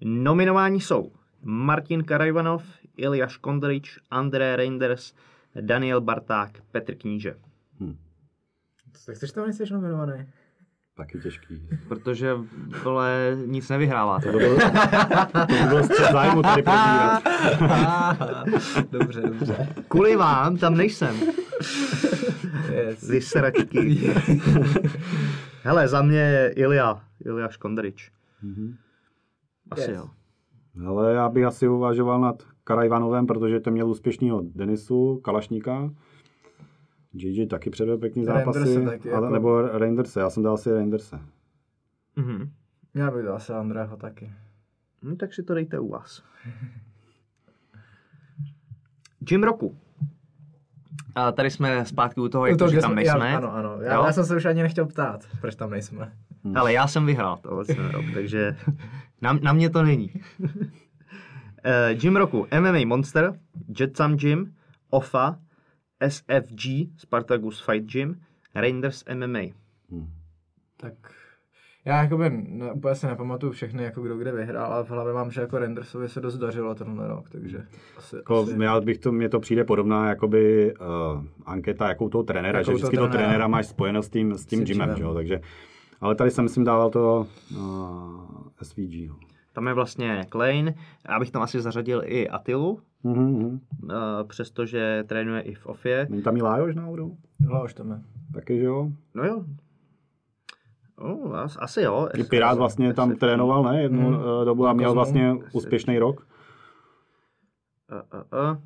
Nominování 0.00 0.80
jsou 0.80 1.12
Martin 1.42 2.04
Karajvanov, 2.04 2.64
Ilja 2.96 3.26
Škondrič, 3.26 3.98
André 4.10 4.56
Reinders, 4.56 5.14
Daniel 5.60 6.00
Barták, 6.00 6.62
Petr 6.72 6.94
Kníže. 6.94 7.34
Tak 9.06 9.16
chceš 9.16 9.32
tam 9.32 9.44
nejsi 9.44 9.64
nominovaný? 9.72 10.26
Taky 10.96 11.18
těžký. 11.18 11.68
Protože, 11.88 12.34
vole, 12.82 13.36
nic 13.46 13.68
nevyhráváte. 13.68 14.32
To, 14.32 14.38
byl, 14.38 14.56
to 15.32 15.46
by 15.46 15.68
bylo 15.68 15.84
střed 15.84 16.12
zájmu 16.12 16.42
tady 16.42 16.62
probírat. 16.62 17.22
dobře, 18.90 19.20
dobře. 19.20 19.68
Kvůli 19.88 20.16
vám 20.16 20.56
tam 20.56 20.76
nejsem. 20.76 21.16
Yes. 22.78 23.08
Vy 23.08 23.20
sračky. 23.20 23.78
Hele, 25.62 25.88
za 25.88 26.02
mě 26.02 26.52
Ilja, 26.56 27.04
Ilja 27.24 27.48
Škondrič. 27.48 28.12
Asi 29.70 29.90
Yes. 29.90 30.00
jo. 30.00 30.08
Ale 30.86 31.14
já 31.14 31.28
bych 31.28 31.44
asi 31.44 31.68
uvažoval 31.68 32.20
nad 32.20 32.42
Karajvanovem, 32.64 33.26
protože 33.26 33.60
ten 33.60 33.72
měl 33.72 33.90
úspěšného 33.90 34.42
Denisu, 34.54 35.20
Kalašníka. 35.24 35.90
JJ 37.14 37.46
taky 37.46 37.70
předvedl 37.70 37.98
pěkný 38.00 38.24
zápasy. 38.24 38.58
Reinderse 38.58 38.90
taky, 38.90 39.12
ale, 39.12 39.26
jako- 39.26 39.34
Nebo 39.34 39.62
Reinderse, 39.78 40.20
já 40.20 40.30
jsem 40.30 40.42
dal 40.42 40.54
asi 40.54 40.72
Reinderse. 40.72 41.20
Mhm. 42.16 42.50
Já 42.94 43.10
bych 43.10 43.24
dal 43.24 43.36
asi 43.36 43.52
Andrého 43.52 43.96
taky. 43.96 44.32
No, 45.02 45.16
tak 45.16 45.34
si 45.34 45.42
to 45.42 45.54
dejte 45.54 45.78
u 45.78 45.88
vás. 45.88 46.22
Jim 49.30 49.42
roku. 49.44 49.76
A 51.18 51.32
tady 51.32 51.50
jsme 51.50 51.84
zpátky 51.86 52.20
u 52.20 52.28
toho, 52.28 52.46
jak 52.46 52.54
U 52.54 52.58
toho, 52.58 52.70
to, 52.70 52.74
že 52.74 52.80
tam 52.80 52.88
jsme- 52.90 52.94
nejsme. 52.94 53.30
Já, 53.30 53.36
ano, 53.38 53.54
ano. 53.54 53.78
Já, 53.82 53.94
Jo? 53.94 54.04
já, 54.06 54.12
jsem 54.12 54.24
se 54.24 54.36
už 54.36 54.44
ani 54.44 54.62
nechtěl 54.62 54.86
ptát, 54.86 55.24
proč 55.40 55.54
tam 55.54 55.70
nejsme. 55.70 56.12
Ale 56.54 56.72
já 56.72 56.86
jsem 56.86 57.06
vyhrál 57.06 57.36
tohle 57.42 57.64
ten 57.64 57.88
rok, 57.90 58.04
takže 58.14 58.56
na, 59.20 59.32
na 59.32 59.52
mě 59.52 59.70
to 59.70 59.82
není. 59.82 60.10
Eh, 61.64 61.94
Gym 61.94 62.16
roku 62.16 62.46
MMA 62.60 62.86
Monster, 62.86 63.32
Jetsam 63.80 64.16
Gym, 64.16 64.54
OFA, 64.90 65.38
SFG, 66.08 66.88
Spartacus 66.96 67.60
Fight 67.66 67.92
Gym, 67.92 68.20
Rangers 68.54 69.04
MMA. 69.14 69.40
Tak 70.76 70.94
já 71.88 72.02
jakoby 72.02 72.30
ne, 72.48 72.72
úplně 72.72 72.94
si 72.94 73.06
nepamatuju 73.06 73.52
všechny, 73.52 73.82
jako 73.84 74.02
kdo 74.02 74.16
kde 74.18 74.32
vyhrál, 74.32 74.72
ale 74.72 74.84
v 74.84 74.90
hlavě 74.90 75.12
mám, 75.14 75.30
že 75.30 75.40
jako 75.40 75.58
Rendersovi 75.58 76.08
se 76.08 76.20
dost 76.20 76.38
dařilo 76.38 76.74
tenhle 76.74 77.08
rok, 77.08 77.30
takže 77.30 77.66
asi, 77.98 78.16
Jako, 78.16 78.40
asi 78.42 78.56
já 78.62 78.80
bych 78.80 78.98
to, 78.98 79.12
mně 79.12 79.28
to 79.28 79.40
přijde 79.40 79.64
podobná 79.64 80.08
jakoby 80.08 80.74
uh, 80.80 81.24
anketa, 81.46 81.88
jakou 81.88 82.08
toho 82.08 82.24
trenéra, 82.24 82.58
Jakou 82.58 82.64
že 82.64 82.72
toho 82.72 82.76
vždycky 82.76 82.96
toho 82.96 83.08
trenéra. 83.08 83.48
máš 83.48 83.66
spojeno 83.66 84.02
s 84.02 84.08
tím, 84.08 84.34
s 84.34 84.46
tím 84.46 84.58
tím 84.58 84.66
gymem, 84.66 84.86
gymem. 84.86 84.96
že 84.98 85.02
jo, 85.04 85.14
takže, 85.14 85.40
ale 86.00 86.14
tady 86.14 86.30
jsem 86.30 86.44
myslím 86.44 86.64
dával 86.64 86.90
to 86.90 87.26
uh, 87.56 88.20
SVG. 88.62 89.08
No. 89.08 89.16
Tam 89.52 89.66
je 89.66 89.74
vlastně 89.74 90.26
Klein, 90.28 90.74
já 91.08 91.18
bych 91.18 91.30
tam 91.30 91.42
asi 91.42 91.60
zařadil 91.60 92.02
i 92.04 92.28
Atilu, 92.28 92.80
Mhm, 93.04 93.60
eh, 93.90 93.94
přestože 94.26 95.04
trénuje 95.06 95.40
i 95.40 95.54
v 95.54 95.66
OFě. 95.66 96.06
Není 96.10 96.22
tam 96.22 96.36
i 96.36 96.42
Lájoš 96.42 96.74
náhodou? 96.74 97.16
Už 97.64 97.74
tam 97.74 97.90
je. 97.90 98.00
Taky, 98.34 98.58
že 98.58 98.64
jo? 98.64 98.90
No 99.14 99.24
jo. 99.24 99.44
As- 101.32 101.56
asi 101.60 101.80
jo. 101.82 102.08
I 102.14 102.24
Pirát 102.24 102.58
vlastně 102.58 102.94
tam 102.94 103.16
trénoval, 103.16 103.62
ne, 103.62 103.82
jednu 103.82 104.10
Mhm. 104.10 104.20
uh, 104.20 104.44
dobu 104.44 104.66
a 104.66 104.72
měl 104.72 104.92
vlastně 104.94 105.34
úspěšný 105.52 105.98
rok. 105.98 106.26
Uh, 107.92 108.20
uh, 108.42 108.50
uh. 108.50 108.56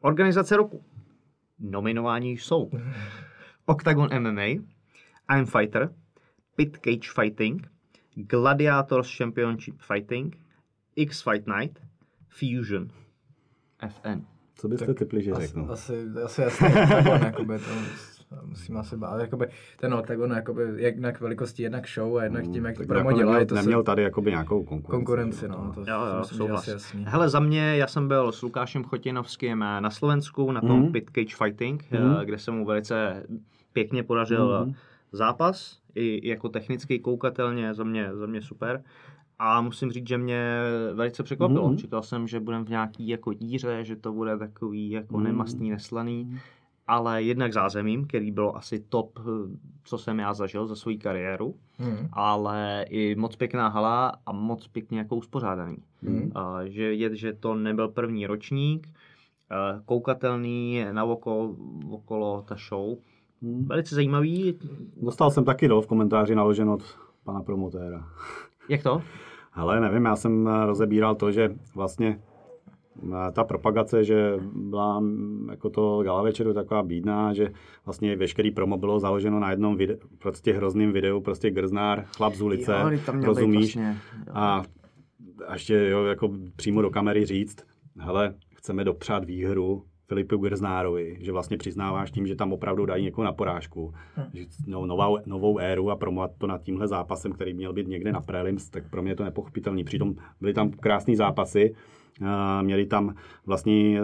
Organizace 0.00 0.56
roku. 0.56 0.84
Nominování 1.58 2.30
jsou 2.38 2.70
Octagon 3.66 4.08
MMA, 4.20 4.42
I'm 5.36 5.46
Fighter, 5.46 5.92
Pit 6.56 6.76
Cage 6.76 7.10
Fighting, 7.20 7.68
Gladiators 8.14 9.16
Championship 9.18 9.74
Fighting, 9.80 10.36
X 10.96 11.22
Fight 11.22 11.46
Night, 11.46 11.78
Fusion. 12.28 12.88
FN. 13.88 14.22
Co 14.54 14.68
byste 14.68 14.94
typli, 14.94 15.22
že 15.22 15.30
Asi, 15.32 15.46
řeknu? 15.46 15.70
asi, 15.70 16.06
asi 16.24 16.40
jasný 16.40 16.68
Octagon, 16.82 17.22
jakoby, 17.22 17.58
to 17.58 17.64
musím 18.44 18.76
asi 18.76 18.96
bát. 18.96 19.20
Jakoby, 19.20 19.46
ten 19.80 19.94
Octagon, 19.94 20.30
jakoby, 20.30 20.62
jednak 20.76 21.20
velikostí, 21.20 21.62
jednak 21.62 21.88
show 21.88 22.16
a 22.18 22.22
jednak 22.24 22.44
tím, 22.48 22.64
jak 22.64 22.76
to 22.76 22.84
promo 22.84 23.10
jako 23.10 23.18
dělají, 23.20 23.32
neměl, 23.34 23.46
to 23.46 23.54
neměl 23.54 23.80
se, 23.80 23.84
tady 23.84 24.02
jakoby 24.02 24.30
nějakou 24.30 24.64
konkurenci. 24.64 24.90
konkurenci, 24.90 25.48
no, 25.48 25.72
to 25.74 25.80
Jo, 25.80 25.86
jo, 26.12 26.18
myslím, 26.18 26.38
souhlas. 26.38 26.60
asi 26.60 26.70
jasný. 26.70 27.04
Hele, 27.08 27.28
za 27.28 27.40
mě, 27.40 27.76
já 27.76 27.86
jsem 27.86 28.08
byl 28.08 28.32
s 28.32 28.42
Lukášem 28.42 28.84
Chotinovským 28.84 29.62
eh, 29.62 29.80
na 29.80 29.90
Slovensku 29.90 30.52
na 30.52 30.60
tom 30.60 30.80
Mhm. 30.82 30.92
Pit 30.92 31.10
Cage 31.10 31.36
Fighting, 31.36 31.84
Mhm. 31.90 32.16
eh, 32.20 32.24
kde 32.24 32.38
se 32.38 32.50
mu 32.50 32.64
velice 32.66 33.26
pěkně 33.72 34.02
podařil 34.02 34.60
Mhm. 34.64 34.74
zápas, 35.12 35.78
i 35.94 36.28
jako 36.28 36.48
technicky 36.48 36.98
koukatelně, 36.98 37.74
za 37.74 37.84
mě, 37.84 38.10
za 38.14 38.26
mě 38.26 38.42
super. 38.42 38.82
A 39.38 39.60
musím 39.60 39.90
říct, 39.90 40.08
že 40.08 40.18
mě 40.18 40.60
velice 40.94 41.22
překvapilo. 41.22 41.68
Mhm. 41.68 41.76
Čekal 41.78 42.02
jsem, 42.02 42.26
že 42.28 42.40
budeme 42.40 42.64
v 42.64 42.68
nějaký 42.68 43.08
jako 43.08 43.32
díře, 43.32 43.84
že 43.84 43.96
to 43.96 44.12
bude 44.12 44.38
takový 44.38 44.90
jako 44.90 45.16
Mhm. 45.16 45.24
nemastný, 45.24 45.70
neslaný. 45.70 46.40
Ale 46.86 47.22
jednak 47.22 47.52
zázemím, 47.52 48.06
který 48.06 48.30
bylo 48.30 48.56
asi 48.56 48.80
top, 48.80 49.18
eh, 49.18 49.22
co 49.84 49.98
jsem 49.98 50.18
já 50.18 50.34
zažil 50.34 50.66
za 50.66 50.74
svou 50.76 50.92
kariéru, 50.98 51.54
Hmm. 51.78 52.08
ale 52.12 52.84
i 52.88 53.14
moc 53.14 53.36
pěkná 53.36 53.68
hala 53.68 54.12
a 54.26 54.32
moc 54.32 54.66
pěkně 54.68 54.98
jako 54.98 55.16
uspořádaný. 55.16 55.76
Hmm. 56.02 56.32
A 56.34 56.58
že 56.64 56.94
je, 56.94 57.16
že 57.16 57.32
to 57.32 57.54
nebyl 57.54 57.88
první 57.88 58.26
ročník, 58.26 58.88
eh, 59.50 59.80
koukatelný 59.84 60.84
na 60.92 61.04
okolo, 61.04 61.56
okolo 61.90 62.42
ta 62.48 62.56
show. 62.68 62.96
Hmm. 63.42 63.64
Velice 63.68 63.94
zajímavý. 63.94 64.58
Dostal 65.02 65.30
jsem 65.30 65.44
taky 65.44 65.68
do 65.68 65.80
v 65.80 65.86
komentáři 65.86 66.34
naložen 66.34 66.70
od 66.70 66.82
pana 67.24 67.42
promotéra. 67.42 68.08
Jak 68.68 68.82
to? 68.82 69.02
Ale 69.52 69.80
nevím, 69.80 70.04
já 70.04 70.16
jsem 70.16 70.46
rozebíral 70.46 71.14
to, 71.14 71.32
že 71.32 71.54
vlastně 71.74 72.20
ta 73.32 73.44
propagace, 73.44 74.04
že 74.04 74.32
byla 74.54 75.02
jako 75.50 75.70
to 75.70 76.02
gala 76.02 76.22
večeru 76.22 76.54
taková 76.54 76.82
bídná, 76.82 77.32
že 77.34 77.50
vlastně 77.86 78.16
veškerý 78.16 78.50
promo 78.50 78.76
bylo 78.76 79.00
založeno 79.00 79.40
na 79.40 79.50
jednom 79.50 79.76
videu, 79.76 79.96
prostě 80.18 80.52
hrozným 80.52 80.92
videu, 80.92 81.20
prostě 81.20 81.50
grznár, 81.50 82.04
chlap 82.16 82.34
z 82.34 82.42
ulice, 82.42 82.72
Jo, 82.92 82.98
tam 83.06 83.22
rozumíš? 83.22 83.76
vlastně, 83.76 83.96
jo. 84.26 84.32
a, 84.34 84.62
a 85.46 85.52
ještě 85.52 85.88
jo, 85.90 86.04
jako 86.04 86.30
přímo 86.56 86.82
do 86.82 86.90
kamery 86.90 87.24
říct, 87.26 87.56
hele, 87.98 88.34
chceme 88.54 88.84
dopřát 88.84 89.24
výhru 89.24 89.82
Filipu 90.08 90.36
Grznárovi, 90.36 91.16
že 91.20 91.32
vlastně 91.32 91.56
přiznáváš 91.56 92.10
tím, 92.10 92.26
že 92.26 92.36
tam 92.36 92.52
opravdu 92.52 92.86
dají 92.86 93.04
někoho 93.04 93.24
na 93.24 93.32
porážku, 93.32 93.94
že 94.34 94.44
no, 94.66 94.86
novou, 94.86 95.18
novou 95.26 95.58
éru 95.58 95.90
a 95.90 95.96
promovat 95.96 96.30
to 96.38 96.46
nad 96.46 96.62
tímhle 96.62 96.88
zápasem, 96.88 97.32
který 97.32 97.54
měl 97.54 97.72
být 97.72 97.88
někde 97.88 98.12
na 98.12 98.20
prelims, 98.20 98.70
tak 98.70 98.90
pro 98.90 99.02
mě 99.02 99.12
je 99.12 99.16
to 99.16 99.24
nepochopitelný. 99.24 99.84
Přitom 99.84 100.14
byly 100.40 100.54
tam 100.54 100.70
krásné 100.70 101.16
zápasy, 101.16 101.74
a 102.24 102.62
měli 102.62 102.86
tam 102.86 103.14
vlastně 103.46 104.00
eh, 104.00 104.02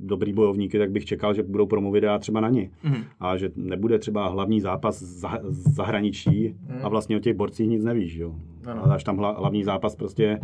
dobrý 0.00 0.32
bojovníky, 0.32 0.78
tak 0.78 0.90
bych 0.90 1.04
čekal, 1.04 1.34
že 1.34 1.42
budou 1.42 1.66
promo 1.66 1.90
videa 1.90 2.18
třeba 2.18 2.40
na 2.40 2.48
ně. 2.48 2.70
Mhm. 2.82 3.04
A 3.20 3.36
že 3.36 3.50
nebude 3.56 3.98
třeba 3.98 4.28
hlavní 4.28 4.60
zápas 4.60 5.02
za, 5.02 5.38
zahraničí 5.50 6.56
a 6.82 6.88
vlastně 6.88 7.16
o 7.16 7.20
těch 7.20 7.36
borcích 7.36 7.68
nic 7.68 7.84
nevíš. 7.84 8.14
Jo. 8.14 8.34
Ano. 8.66 8.84
A 8.84 8.88
dáš 8.88 9.04
tam 9.04 9.16
hla, 9.16 9.36
hlavní 9.38 9.64
zápas 9.64 9.96
prostě 9.96 10.40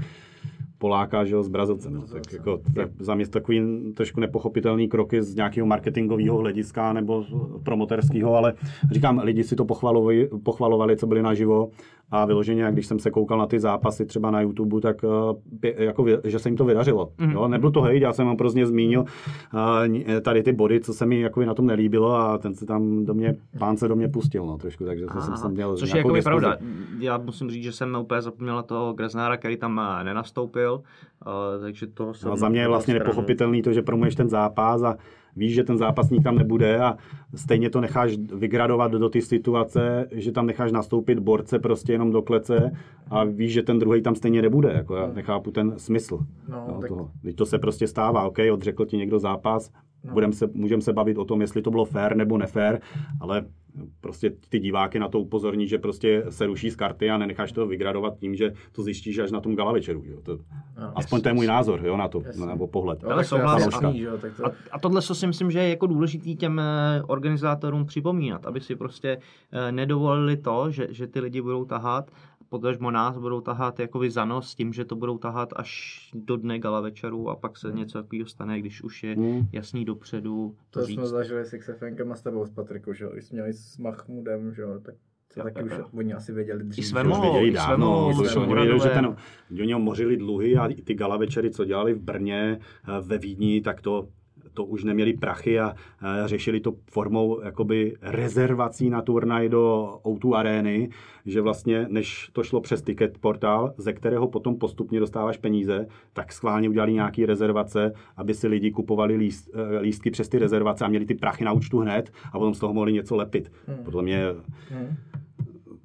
Poláka 0.78 1.24
že 1.24 1.34
jo, 1.34 1.42
s 1.42 1.48
Brazilcem. 1.48 1.94
No. 1.94 2.02
Tak 2.02 2.32
jako, 2.32 2.60
tak 2.74 2.90
za 2.98 3.14
mě 3.14 3.28
takový 3.28 3.92
trošku 3.96 4.20
nepochopitelný 4.20 4.88
kroky 4.88 5.22
z 5.22 5.34
nějakého 5.34 5.66
marketingového 5.66 6.38
hlediska 6.38 6.92
nebo 6.92 7.24
promoterského, 7.62 8.34
ale 8.34 8.54
říkám, 8.92 9.18
lidi 9.18 9.44
si 9.44 9.56
to 9.56 9.64
pochvalovali, 9.64 10.28
pochvalovali, 10.42 10.96
co 10.96 11.06
byli 11.06 11.22
naživo 11.22 11.70
a 12.10 12.24
vyloženě, 12.24 12.62
jak 12.62 12.72
když 12.72 12.86
jsem 12.86 12.98
se 12.98 13.10
koukal 13.10 13.38
na 13.38 13.46
ty 13.46 13.60
zápasy 13.60 14.06
třeba 14.06 14.30
na 14.30 14.40
YouTube, 14.40 14.80
tak 14.80 14.96
eh, 15.62 15.84
jako, 15.84 16.06
že 16.24 16.38
se 16.38 16.48
jim 16.48 16.56
to 16.56 16.64
vydařilo. 16.64 17.12
Mhm. 17.18 17.30
Jo? 17.30 17.48
Nebyl 17.48 17.70
to 17.70 17.80
hejt, 17.80 18.02
já 18.02 18.12
jsem 18.12 18.26
vám 18.26 18.36
prostě 18.36 18.66
zmínil 18.66 19.04
eh, 20.06 20.20
tady 20.20 20.42
ty 20.42 20.52
body, 20.52 20.80
co 20.80 20.94
se 20.94 21.06
mi 21.06 21.20
jako 21.20 21.44
na 21.44 21.54
tom 21.54 21.66
nelíbilo 21.66 22.14
a 22.14 22.38
ten 22.38 22.54
se 22.54 22.66
tam 22.66 23.04
do 23.04 23.14
mě, 23.14 23.36
pán 23.58 23.76
se 23.76 23.88
do 23.88 23.96
mě 23.96 24.08
pustil 24.08 24.46
no, 24.46 24.58
trošku, 24.58 24.84
takže 24.84 25.06
jsem, 25.06 25.18
Aha, 25.18 25.36
jsem 25.36 25.50
měl 25.50 25.76
Což 25.76 25.90
je 25.90 25.98
jako 25.98 26.14
pravda. 26.24 26.56
Já 26.98 27.18
musím 27.18 27.50
říct, 27.50 27.64
že 27.64 27.72
jsem 27.72 27.96
úplně 28.00 28.22
zapomněl 28.22 28.56
na 28.56 28.62
toho 28.62 28.92
Greznára, 28.92 29.36
který 29.36 29.56
tam 29.56 29.80
eh, 30.00 30.04
nenastoupil, 30.04 30.82
takže 31.60 31.86
to 31.86 32.14
jsem... 32.14 32.26
No 32.26 32.32
a 32.32 32.36
za 32.36 32.48
mě 32.48 32.60
je 32.60 32.68
vlastně 32.68 32.94
nepochopitelný 32.94 33.62
to, 33.62 33.72
že 33.72 33.82
promuješ 33.82 34.14
ten 34.14 34.28
zápas 34.28 34.82
a 34.82 34.96
víš, 35.36 35.54
že 35.54 35.64
ten 35.64 35.78
zápasník 35.78 36.24
tam 36.24 36.38
nebude 36.38 36.78
a 36.80 36.96
stejně 37.34 37.70
to 37.70 37.80
necháš 37.80 38.16
vygradovat 38.34 38.92
do 38.92 39.08
té 39.08 39.20
situace, 39.22 40.08
že 40.12 40.32
tam 40.32 40.46
necháš 40.46 40.72
nastoupit 40.72 41.18
borce 41.18 41.58
prostě 41.58 41.92
jenom 41.92 42.10
do 42.10 42.22
klece 42.22 42.72
a 43.10 43.24
víš, 43.24 43.52
že 43.52 43.62
ten 43.62 43.78
druhý 43.78 44.02
tam 44.02 44.14
stejně 44.14 44.42
nebude. 44.42 44.72
Jako 44.72 44.96
já 44.96 45.06
nechápu 45.12 45.50
ten 45.50 45.74
smysl 45.76 46.18
No, 46.48 46.64
jo, 46.68 46.78
tak- 46.80 46.88
toho. 46.88 47.10
Teď 47.22 47.36
to 47.36 47.46
se 47.46 47.58
prostě 47.58 47.86
stává, 47.86 48.22
OK, 48.26 48.38
odřekl 48.52 48.84
ti 48.86 48.96
někdo 48.96 49.18
zápas, 49.18 49.70
No. 50.04 50.12
budem 50.12 50.32
se, 50.32 50.46
můžeme 50.54 50.82
se 50.82 50.92
bavit 50.92 51.18
o 51.18 51.24
tom, 51.24 51.40
jestli 51.40 51.62
to 51.62 51.70
bylo 51.70 51.84
fair 51.84 52.16
nebo 52.16 52.38
nefér, 52.38 52.80
ale 53.20 53.44
prostě 54.00 54.30
ty 54.48 54.58
diváky 54.58 54.98
na 54.98 55.08
to 55.08 55.20
upozorní, 55.20 55.68
že 55.68 55.78
prostě 55.78 56.24
se 56.28 56.46
ruší 56.46 56.70
z 56.70 56.76
karty 56.76 57.10
a 57.10 57.18
nenecháš 57.18 57.52
to 57.52 57.66
vygradovat 57.66 58.18
tím, 58.18 58.34
že 58.34 58.52
to 58.72 58.82
zjistíš 58.82 59.18
až 59.18 59.30
na 59.30 59.40
tom 59.40 59.56
gala 59.56 59.72
večeru. 59.72 60.02
Jo. 60.04 60.20
To, 60.22 60.38
No, 60.80 60.92
aspoň 60.98 61.20
to 61.20 61.28
je 61.28 61.34
můj 61.34 61.46
názor 61.46 61.80
jo, 61.86 61.96
na 61.96 62.08
to, 62.08 62.22
Jasně. 62.26 62.46
nebo 62.46 62.66
pohled. 62.66 63.04
Ale 63.04 63.08
tak 63.08 63.16
to 63.16 63.20
je 63.20 63.24
souhlas, 63.40 63.62
asi 63.66 63.74
ale- 63.74 63.84
jasný, 63.84 63.98
že 64.00 64.06
jo, 64.06 64.18
tak 64.18 64.36
to... 64.36 64.46
A, 64.46 64.50
a 64.70 64.78
tohle 64.78 65.02
co 65.02 65.14
si 65.14 65.26
myslím, 65.26 65.50
že 65.50 65.58
je 65.58 65.68
jako 65.68 65.86
důležitý 65.86 66.36
těm 66.36 66.58
eh, 66.60 67.02
organizátorům 67.06 67.86
připomínat, 67.86 68.46
aby 68.46 68.60
si 68.60 68.76
prostě 68.76 69.18
eh, 69.52 69.72
nedovolili 69.72 70.36
to, 70.36 70.70
že, 70.70 70.86
že 70.90 71.06
ty 71.06 71.20
lidi 71.20 71.40
budou 71.40 71.64
tahat, 71.64 72.10
potažmo 72.48 72.90
nás 72.90 73.18
budou 73.18 73.40
tahat 73.40 73.80
jako 73.80 74.00
za 74.08 74.24
nos 74.24 74.50
s 74.50 74.54
tím, 74.54 74.72
že 74.72 74.84
to 74.84 74.96
budou 74.96 75.18
tahat 75.18 75.48
až 75.56 75.70
do 76.14 76.36
dne 76.36 76.58
gala 76.58 76.80
večeru 76.80 77.28
a 77.28 77.36
pak 77.36 77.56
se 77.56 77.72
něco 77.72 78.02
takového 78.02 78.26
stane, 78.26 78.60
když 78.60 78.82
už 78.82 79.02
je 79.02 79.14
Hmm. 79.14 79.46
jasný 79.52 79.84
dopředu 79.84 80.54
to, 80.70 80.80
To 80.80 80.86
říct. 80.86 80.96
jsme 80.96 81.06
zažili 81.06 81.44
s 81.44 81.58
XFNkem 81.58 82.12
a 82.12 82.14
s 82.16 82.22
tebou 82.22 82.46
s 82.46 82.50
Patrikou, 82.50 82.92
že 82.92 83.04
jo, 83.04 83.10
jsme 83.16 83.36
měli 83.36 83.52
s 83.52 83.78
Mahmudem, 83.78 84.54
že 84.54 84.62
jo, 84.62 84.80
tak 84.82 84.94
to 85.34 85.42
taky 85.42 85.62
už 85.62 85.72
oni 85.92 86.14
asi 86.14 86.32
věděli 86.32 86.64
dřív. 86.64 86.78
I 86.78 86.82
že 86.82 86.88
Svemo, 86.88 87.10
už 87.10 87.16
už 87.18 87.22
věděli 87.22 87.48
i 87.48 88.54
věděli, 88.54 88.80
že 88.80 88.88
ten, 88.88 89.16
oni 89.62 89.72
ho 89.72 89.78
mořili 89.78 90.16
dluhy 90.16 90.56
a 90.56 90.66
i 90.66 90.82
ty 90.82 90.94
gala 90.94 91.16
večery, 91.16 91.50
co 91.50 91.64
dělali 91.64 91.94
v 91.94 92.00
Brně, 92.00 92.58
eh, 92.60 93.00
ve 93.00 93.18
Vídni, 93.18 93.60
tak 93.60 93.80
to, 93.80 94.08
to 94.56 94.64
už 94.64 94.84
neměli 94.84 95.12
prachy 95.12 95.60
a 95.60 95.74
eh, 95.74 96.28
řešili 96.28 96.60
to 96.60 96.72
formou 96.90 97.42
jakoby 97.42 97.96
rezervací 98.02 98.90
na 98.90 99.02
turnaj 99.02 99.48
do 99.48 99.94
O2 100.04 100.34
arény, 100.34 100.90
že 101.26 101.40
vlastně 101.40 101.86
než 101.88 102.30
to 102.32 102.42
šlo 102.42 102.60
přes 102.60 102.82
ticket 102.82 103.18
portál, 103.18 103.74
ze 103.78 103.92
kterého 103.92 104.28
potom 104.28 104.56
postupně 104.58 105.00
dostáváš 105.00 105.36
peníze, 105.36 105.86
tak 106.12 106.32
schválně 106.32 106.68
udělali 106.68 106.92
nějaký 106.92 107.26
rezervace, 107.26 107.92
aby 108.16 108.34
si 108.34 108.48
lidi 108.48 108.70
kupovali 108.70 109.16
líst, 109.16 109.50
eh, 109.54 109.78
lístky 109.78 110.10
přes 110.10 110.28
ty 110.28 110.38
rezervace 110.38 110.84
a 110.84 110.88
měli 110.88 111.06
ty 111.06 111.14
prachy 111.14 111.44
na 111.44 111.52
účtu 111.52 111.78
hned 111.78 112.12
a 112.32 112.38
potom 112.38 112.54
z 112.54 112.58
toho 112.58 112.74
mohli 112.74 112.92
něco 112.92 113.16
lepit. 113.16 113.52
Hmm. 113.66 113.84
Podle 113.84 114.02
mě 114.02 114.26
Hm. 114.70 114.96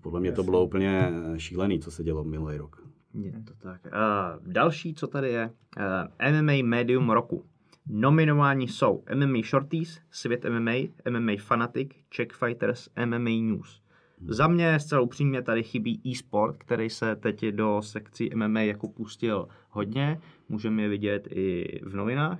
podle 0.01 0.19
mě 0.19 0.31
to 0.31 0.43
bylo 0.43 0.63
úplně 0.63 1.11
šílený, 1.37 1.79
co 1.79 1.91
se 1.91 2.03
dělo 2.03 2.23
minulý 2.23 2.57
rok. 2.57 2.81
Je 3.13 3.31
to 3.31 3.53
tak. 3.59 3.81
Uh, 3.85 4.51
další, 4.51 4.93
co 4.93 5.07
tady 5.07 5.29
je, 5.29 5.51
uh, 5.77 6.31
MMA 6.31 6.63
Medium 6.63 7.09
roku. 7.09 7.45
Nominováni 7.87 8.67
jsou 8.67 9.03
MMA 9.15 9.41
Shorties, 9.43 9.99
Svět 10.11 10.45
MMA, 10.49 10.71
MMA 11.09 11.31
Fanatic, 11.39 11.89
Czech 12.09 12.27
Fighters, 12.31 12.89
MMA 13.05 13.29
News. 13.41 13.81
Za 14.27 14.47
mě 14.47 14.79
zcela 14.79 15.01
upřímně 15.01 15.41
tady 15.41 15.63
chybí 15.63 16.01
e-sport, 16.05 16.57
který 16.57 16.89
se 16.89 17.15
teď 17.15 17.45
do 17.45 17.81
sekcí 17.81 18.29
MMA 18.35 18.61
jako 18.61 18.87
pustil 18.87 19.47
hodně. 19.69 20.21
Můžeme 20.49 20.81
je 20.81 20.89
vidět 20.89 21.27
i 21.31 21.79
v 21.83 21.95
novinách, 21.95 22.39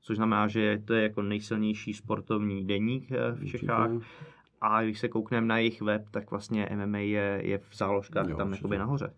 což 0.00 0.16
znamená, 0.16 0.48
že 0.48 0.82
to 0.84 0.94
je 0.94 1.02
jako 1.02 1.22
nejsilnější 1.22 1.94
sportovní 1.94 2.66
deník 2.66 3.12
eh, 3.12 3.32
v 3.32 3.46
Čechách. 3.46 3.90
A 4.60 4.82
když 4.82 4.98
se 4.98 5.08
koukneme 5.08 5.46
na 5.46 5.58
jejich 5.58 5.82
web, 5.82 6.08
tak 6.10 6.30
vlastně 6.30 6.68
MMA 6.76 6.98
je, 6.98 7.40
je 7.44 7.58
v 7.58 7.76
záložkách 7.76 8.28
Jo, 8.28 8.36
tam 8.36 8.52
jakoby 8.52 8.78
nahoře. 8.78 9.12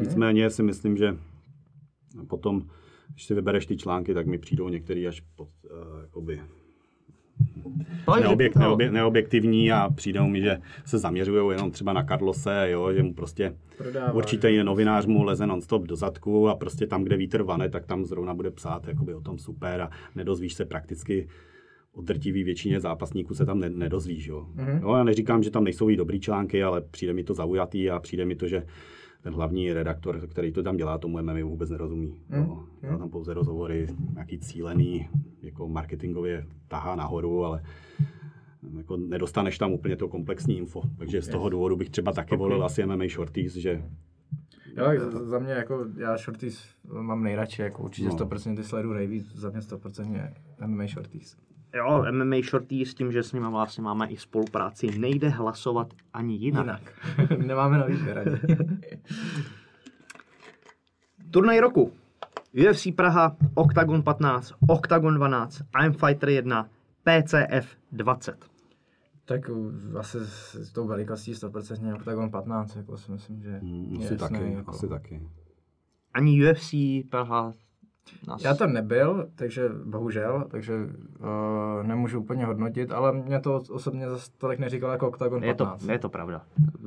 Nicméně 0.00 0.50
si 0.50 0.62
myslím, 0.62 0.96
že 0.96 1.16
potom, 2.28 2.68
když 3.12 3.24
si 3.24 3.34
vybereš 3.34 3.66
ty 3.66 3.76
články, 3.76 4.14
tak 4.14 4.26
mi 4.26 4.38
přijdou 4.38 4.68
některý 4.68 5.08
až 5.08 5.22
pod, 5.36 5.48
uh, 5.64 6.00
jakoby 6.02 6.40
neobjek, 8.20 8.56
neobjek, 8.56 8.92
neobjektivní 8.92 9.72
a 9.72 9.90
přijdou 9.90 10.26
mi, 10.26 10.40
že 10.40 10.58
se 10.84 10.98
zaměřují 10.98 11.52
jenom 11.52 11.70
třeba 11.70 11.92
na 11.92 12.04
Carlose, 12.04 12.66
jo, 12.70 12.92
že 12.92 13.02
mu 13.02 13.14
prostě 13.14 13.54
Prodává, 13.78 14.12
určitý 14.12 14.62
novinář 14.62 15.06
mu 15.06 15.22
leze 15.22 15.46
non-stop 15.46 15.82
do 15.82 15.96
zadku 15.96 16.48
a 16.48 16.54
prostě 16.54 16.86
tam, 16.86 17.04
kde 17.04 17.16
vítr 17.16 17.42
vane, 17.42 17.68
tak 17.68 17.86
tam 17.86 18.04
zrovna 18.04 18.34
bude 18.34 18.50
psát 18.50 18.88
jakoby 18.88 19.14
o 19.14 19.20
tom 19.20 19.38
super 19.38 19.80
a 19.80 19.90
nedozvíš 20.14 20.54
se 20.54 20.64
prakticky 20.64 21.28
o 21.92 22.02
drtivý 22.02 22.44
většině 22.44 22.80
zápasníků 22.80 23.34
se 23.34 23.46
tam 23.46 23.60
ne- 23.60 23.70
nedozvíš. 23.70 24.26
Jo. 24.26 24.46
Mm-hmm. 24.56 24.82
jo. 24.82 24.94
Já 24.94 25.04
neříkám, 25.04 25.42
že 25.42 25.50
tam 25.50 25.64
nejsou 25.64 25.90
i 25.90 25.96
dobrý 25.96 26.20
články, 26.20 26.62
ale 26.62 26.80
přijde 26.80 27.12
mi 27.12 27.24
to 27.24 27.34
zaujatý 27.34 27.90
a 27.90 27.98
přijde 27.98 28.24
mi 28.24 28.36
to, 28.36 28.48
že 28.48 28.62
ten 29.22 29.34
hlavní 29.34 29.72
redaktor, 29.72 30.26
který 30.26 30.52
to 30.52 30.62
tam 30.62 30.76
dělá, 30.76 30.98
tomu 30.98 31.22
MMA 31.22 31.44
vůbec 31.44 31.70
nerozumí. 31.70 32.20
Mm. 32.28 32.36
Jo. 32.38 32.64
Dělá 32.80 32.98
tam 32.98 33.10
pouze 33.10 33.34
rozhovory, 33.34 33.86
nějaký 34.12 34.38
cílený, 34.38 35.08
jako 35.42 35.68
marketingově 35.68 36.46
tahá 36.68 36.96
nahoru, 36.96 37.44
ale 37.44 37.62
jako 38.76 38.96
nedostaneš 38.96 39.58
tam 39.58 39.72
úplně 39.72 39.96
to 39.96 40.08
komplexní 40.08 40.58
info. 40.58 40.82
Takže 40.98 41.22
z 41.22 41.28
toho 41.28 41.48
důvodu 41.48 41.76
bych 41.76 41.90
třeba 41.90 42.12
taky 42.12 42.36
volil 42.36 42.64
asi 42.64 42.86
MMA 42.86 43.04
Shorties, 43.08 43.54
že 43.54 43.82
Jo, 44.76 45.10
za- 45.10 45.24
za 45.24 45.38
mě 45.38 45.52
jako, 45.52 45.86
já 45.96 46.16
shorties 46.16 46.64
mám 47.00 47.22
nejradši, 47.22 47.62
jako 47.62 47.82
určitě 47.82 48.08
No. 48.08 48.14
100% 48.14 48.56
ty 48.56 48.64
sleduju 48.64 48.94
nejvíc, 48.94 49.34
za 49.34 49.50
mě 49.50 49.60
100% 49.60 50.32
MMA 50.66 50.86
shorties. 50.86 51.36
Jo, 51.74 52.04
MMA 52.10 52.36
Shorties 52.42 52.90
s 52.90 52.94
tím, 52.94 53.12
že 53.12 53.22
s 53.22 53.32
nimi 53.32 53.46
vlastně 53.50 53.82
máme 53.82 54.06
i 54.06 54.16
spolupráci, 54.16 54.98
nejde 54.98 55.28
hlasovat 55.28 55.88
ani 56.12 56.34
jinak. 56.36 56.66
Jinak. 56.66 57.38
Nemáme 57.46 57.78
na 57.78 57.84
výběr 57.86 58.18
ani. 58.18 58.56
Turnaj 61.30 61.60
roku. 61.60 61.92
UFC 62.68 62.86
Praha, 62.96 63.36
Octagon 63.54 64.02
15, 64.02 64.54
Octagon 64.68 65.14
12, 65.14 65.62
I'm 65.84 65.92
Fighter 65.92 66.28
1, 66.28 66.68
PCF 67.04 67.76
20. 67.92 68.44
tak 69.24 69.50
asi 69.98 70.18
s 70.18 70.54
s 70.54 70.72
tou 70.72 70.86
velikostí 70.86 71.32
100% 71.32 71.94
Octagon 71.94 72.30
15, 72.30 72.76
jako 72.76 72.96
si 72.96 73.12
myslím, 73.12 73.42
že 73.42 73.58
mm, 73.62 73.92
je 73.92 74.06
asi 74.06 74.14
jasný, 74.14 74.38
taky, 74.38 74.52
jako. 74.52 74.70
asi 74.70 74.88
taky. 74.88 75.28
Ani 76.14 76.50
UFC 76.50 76.74
Praha 77.10 77.52
nás... 78.28 78.44
Já 78.44 78.54
tam 78.54 78.72
nebyl, 78.72 79.28
takže 79.34 79.68
bohužel, 79.84 80.44
takže 80.50 80.74
uh, 80.76 81.86
nemůžu 81.86 82.20
úplně 82.20 82.44
hodnotit, 82.44 82.92
ale 82.92 83.12
mě 83.12 83.40
to 83.40 83.62
osobně 83.70 84.08
zase 84.08 84.30
tolik 84.38 84.58
neříkal 84.58 84.90
jako 84.90 85.08
Octagon 85.08 85.44
je 85.44 85.54
to, 85.54 85.64
15. 85.64 85.88
je 85.88 85.98
to 85.98 86.08
pravda. 86.08 86.42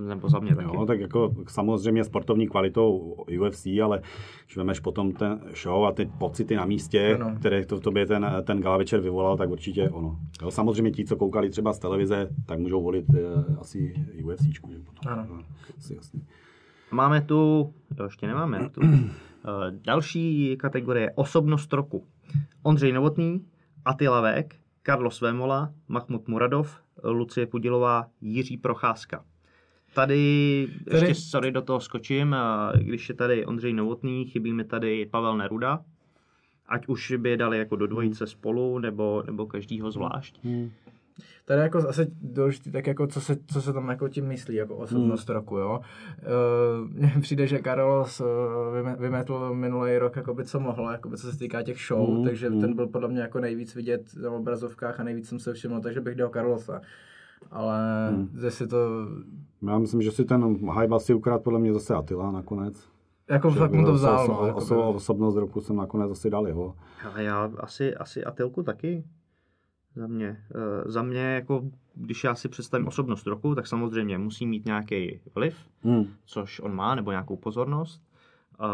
Nebo 0.08 0.30
za 0.30 0.40
mě 0.40 0.56
taky. 0.56 0.76
Jo, 0.76 0.86
tak 0.86 1.00
jako 1.00 1.34
samozřejmě 1.48 2.04
sportovní 2.04 2.48
kvalitou 2.48 2.98
UFC, 3.40 3.68
ale 3.84 4.02
když 4.46 4.58
vemeš 4.58 4.80
potom 4.80 5.12
ten 5.12 5.42
show 5.62 5.86
a 5.86 5.92
ty 5.92 6.12
pocity 6.18 6.56
na 6.56 6.66
místě, 6.66 7.16
Ano. 7.16 7.36
které 7.40 7.66
to 7.66 7.78
v 7.78 7.80
tobě 7.80 8.06
ten, 8.06 8.44
ten 8.44 8.62
gala 8.62 8.78
večer 8.78 9.00
vyvolal, 9.00 9.38
tak 9.38 9.50
určitě 9.50 9.90
ono. 9.90 10.20
Jo, 10.42 10.52
samozřejmě 10.52 10.92
ti, 10.92 11.06
co 11.06 11.16
koukali 11.16 11.50
třeba 11.50 11.74
z 11.74 11.80
televize, 11.80 12.30
tak 12.46 12.60
můžou 12.60 12.84
volit 12.84 13.06
eh, 13.14 13.56
asi 13.60 13.94
UFCčku. 14.24 14.72
Že 14.72 14.80
potom. 14.80 15.14
Ano. 15.14 15.26
No, 15.30 15.40
asi 15.78 15.96
jasný. 15.96 16.26
Máme 16.92 17.22
tu, 17.22 17.74
jo, 18.00 18.06
ještě 18.06 18.28
nemáme 18.28 18.70
tu, 18.70 18.82
uh, 18.82 18.90
další 19.70 20.58
kategorie 20.58 21.12
osobnost 21.16 21.74
roku. 21.74 22.08
Ondřej 22.64 22.92
Novotný, 22.92 23.46
Attila 23.86 24.22
Vek, 24.22 24.56
Carlos 24.86 25.22
Vémola, 25.22 25.74
Mahmud 25.88 26.28
Muradov, 26.28 26.82
Lucie 27.04 27.48
Pudilová, 27.48 28.08
Jiří 28.22 28.58
Procházka. 28.58 29.26
Tady, 29.94 30.68
Tady- 30.92 30.98
ještě 31.08 31.16
sorry, 31.16 31.52
do 31.52 31.62
toho 31.62 31.80
skočím, 31.80 32.36
když 32.78 33.10
je 33.10 33.16
tady 33.16 33.46
Ondřej 33.46 33.74
Novotný, 33.74 34.26
chybí 34.26 34.54
mi 34.54 34.64
tady 34.64 35.06
Pavel 35.06 35.38
Neruda, 35.38 35.80
ať 36.68 36.88
už 36.88 37.14
by 37.18 37.30
je 37.30 37.38
dali 37.38 37.58
jako 37.58 37.76
do 37.76 37.88
dvojice 37.88 38.28
spolu, 38.28 38.80
nebo, 38.80 39.24
nebo 39.26 39.46
každýho 39.46 39.92
zvlášť. 39.92 40.40
Tady 41.46 41.62
jako 41.62 41.78
asi 41.78 42.08
důležitý, 42.22 42.72
tak 42.72 42.88
jako 42.88 43.08
co 43.08 43.22
se, 43.22 43.38
co 43.48 43.62
se 43.62 43.74
tam 43.74 43.90
jako 43.90 44.10
tím 44.10 44.26
myslí, 44.28 44.56
jako 44.56 44.76
osobnost 44.76 45.28
Hmm. 45.30 45.36
roku, 45.36 45.58
jo. 45.58 45.80
Uh, 46.82 46.90
Mně 46.90 47.14
přijde, 47.22 47.48
že 47.48 47.60
Carlos 47.64 48.22
vyme- 48.74 48.96
vymetl 49.00 49.54
minulý 49.54 49.98
rok, 49.98 50.16
jakoby, 50.16 50.46
co 50.46 50.60
mohl, 50.60 50.90
jakoby, 50.92 51.18
co 51.18 51.32
se 51.32 51.38
týká 51.38 51.64
těch 51.64 51.78
show, 51.88 52.10
Hmm, 52.10 52.24
takže 52.26 52.50
hmm. 52.50 52.62
ten 52.62 52.76
byl 52.76 52.88
podle 52.88 53.08
mě 53.08 53.22
jako 53.22 53.40
nejvíc 53.40 53.76
vidět 53.76 54.02
na 54.24 54.32
obrazovkách 54.32 55.00
a 55.00 55.04
nejvíc 55.04 55.30
jsem 55.30 55.40
se 55.40 55.54
všiml, 55.54 55.82
takže 55.82 56.02
bych 56.02 56.16
dal 56.16 56.30
Carlosa. 56.30 56.82
Ale 57.52 58.10
Hmm. 58.10 58.30
zase 58.34 58.68
to, 58.68 58.78
Já 59.68 59.78
myslím, 59.80 60.02
že 60.02 60.12
si 60.12 60.26
ten 60.26 60.56
hype 60.82 60.96
asi 60.96 61.14
ukrát 61.14 61.44
podle 61.44 61.60
mě 61.60 61.74
zase 61.74 61.96
Attila 61.96 62.32
nakonec. 62.32 62.88
jako 63.30 63.50
Že 63.52 63.60
fakt 63.60 63.72
mu 63.72 63.86
to 63.86 63.92
oso- 63.92 63.96
vzal, 63.96 64.28
oso- 64.28 64.42
no, 64.42 64.48
jakoby. 64.48 64.66
oso- 64.66 64.96
osobnost 64.96 65.36
roku 65.36 65.62
jsem 65.62 65.76
nakonec 65.76 66.12
asi 66.12 66.30
dal 66.30 66.48
jeho. 66.48 66.76
Ale 67.12 67.24
já 67.24 67.50
asi, 67.60 67.96
asi 67.96 68.24
Atilku 68.24 68.64
taky. 68.64 69.04
Za 69.96 70.08
mě. 70.08 70.38
Uh, 70.56 70.92
za 70.92 71.04
mě, 71.04 71.20
jako, 71.22 71.64
když 71.96 72.24
já 72.24 72.36
si 72.36 72.50
představím 72.50 72.88
osobnost 72.88 73.28
roku, 73.28 73.56
tak 73.56 73.68
samozřejmě 73.68 74.18
musí 74.18 74.46
mít 74.46 74.66
nějaký 74.66 75.20
vliv, 75.36 75.56
Hmm. 75.84 76.06
což 76.26 76.60
on 76.60 76.76
má, 76.76 76.96
nebo 76.96 77.12
nějakou 77.12 77.36
pozornost. 77.38 78.02
Uh, 78.60 78.68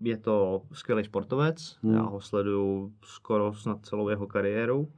je 0.00 0.16
to 0.16 0.62
skvělý 0.72 1.04
sportovec, 1.04 1.78
Hmm. 1.82 1.94
já 1.94 2.02
ho 2.02 2.20
sleduju 2.20 2.92
skoro 3.02 3.54
snad 3.54 3.86
celou 3.86 4.08
jeho 4.08 4.26
kariéru 4.26 4.88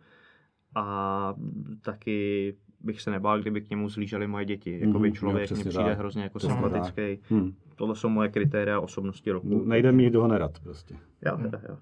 a 0.75 1.35
taky 1.81 2.55
bych 2.81 3.01
se 3.01 3.11
nebál, 3.11 3.41
kdyby 3.41 3.61
k 3.61 3.71
němu 3.71 3.89
zlíželi 3.89 4.27
moje 4.27 4.45
děti. 4.45 4.73
Jakoby 4.81 4.99
Mhm, 4.99 5.05
jo, 5.05 5.13
člověk 5.13 5.51
mi 5.51 5.57
přijde 5.65 5.85
tak. 5.85 5.99
hrozně 5.99 6.23
jako 6.23 6.41
sympatický. 6.41 7.19
Hmm. 7.29 7.55
Tohle 7.77 7.97
jsou 7.97 8.09
moje 8.09 8.29
kritéria 8.29 8.81
osobnosti 8.81 9.31
roku. 9.31 9.65
Nejde 9.65 9.93
mi 9.93 10.11
ho 10.11 10.29
nerad 10.29 10.59
prostě. 10.61 10.95
Jo, 11.27 11.39
jo, 11.43 11.51
jo. 11.69 11.77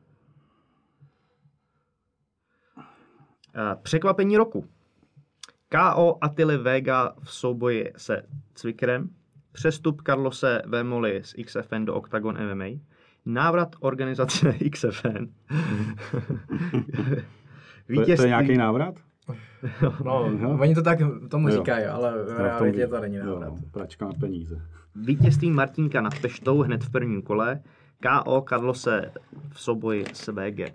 Překvapení 3.83 4.37
roku. 4.37 4.65
KO 5.69 6.19
Attily 6.21 6.57
Vega 6.59 7.13
v 7.23 7.33
souboji 7.33 7.93
se 7.97 8.23
Cvikrem, 8.55 9.09
přestup 9.53 10.03
Carlose 10.07 10.63
Vémoli 10.67 11.21
z 11.25 11.35
XFN 11.45 11.85
do 11.85 11.95
Octagon 11.95 12.39
MMA, 12.55 12.65
návrat 13.27 13.77
organizace 13.81 14.55
XFN, 14.71 15.27
To 17.87 18.01
je, 18.11 18.17
to 18.17 18.23
je 18.23 18.29
nějaký 18.29 18.57
návrat? 18.57 18.95
No, 20.05 20.31
Jo. 20.41 20.59
oni 20.61 20.75
to 20.75 20.83
tak 20.83 20.99
tomu 21.31 21.49
Jo. 21.49 21.55
říkají, 21.57 21.85
ale 21.87 22.13
v 22.25 22.27
To 22.27 22.43
realitě 22.43 22.87
to 22.87 23.01
není 23.01 23.17
jo, 23.17 23.25
návrat. 23.41 23.55
Pračka 23.71 24.05
na 24.05 24.13
peníze. 24.13 24.63
vítězství 24.95 25.51
Martinka 25.51 26.01
nad 26.01 26.19
Peštou 26.19 26.63
hned 26.63 26.85
v 26.85 26.91
prvním 26.91 27.23
kole, 27.23 27.61
KO 28.03 28.45
Carlose 28.49 29.13
v 29.51 29.61
souboji 29.61 30.05
s 30.13 30.33
VG. 30.33 30.73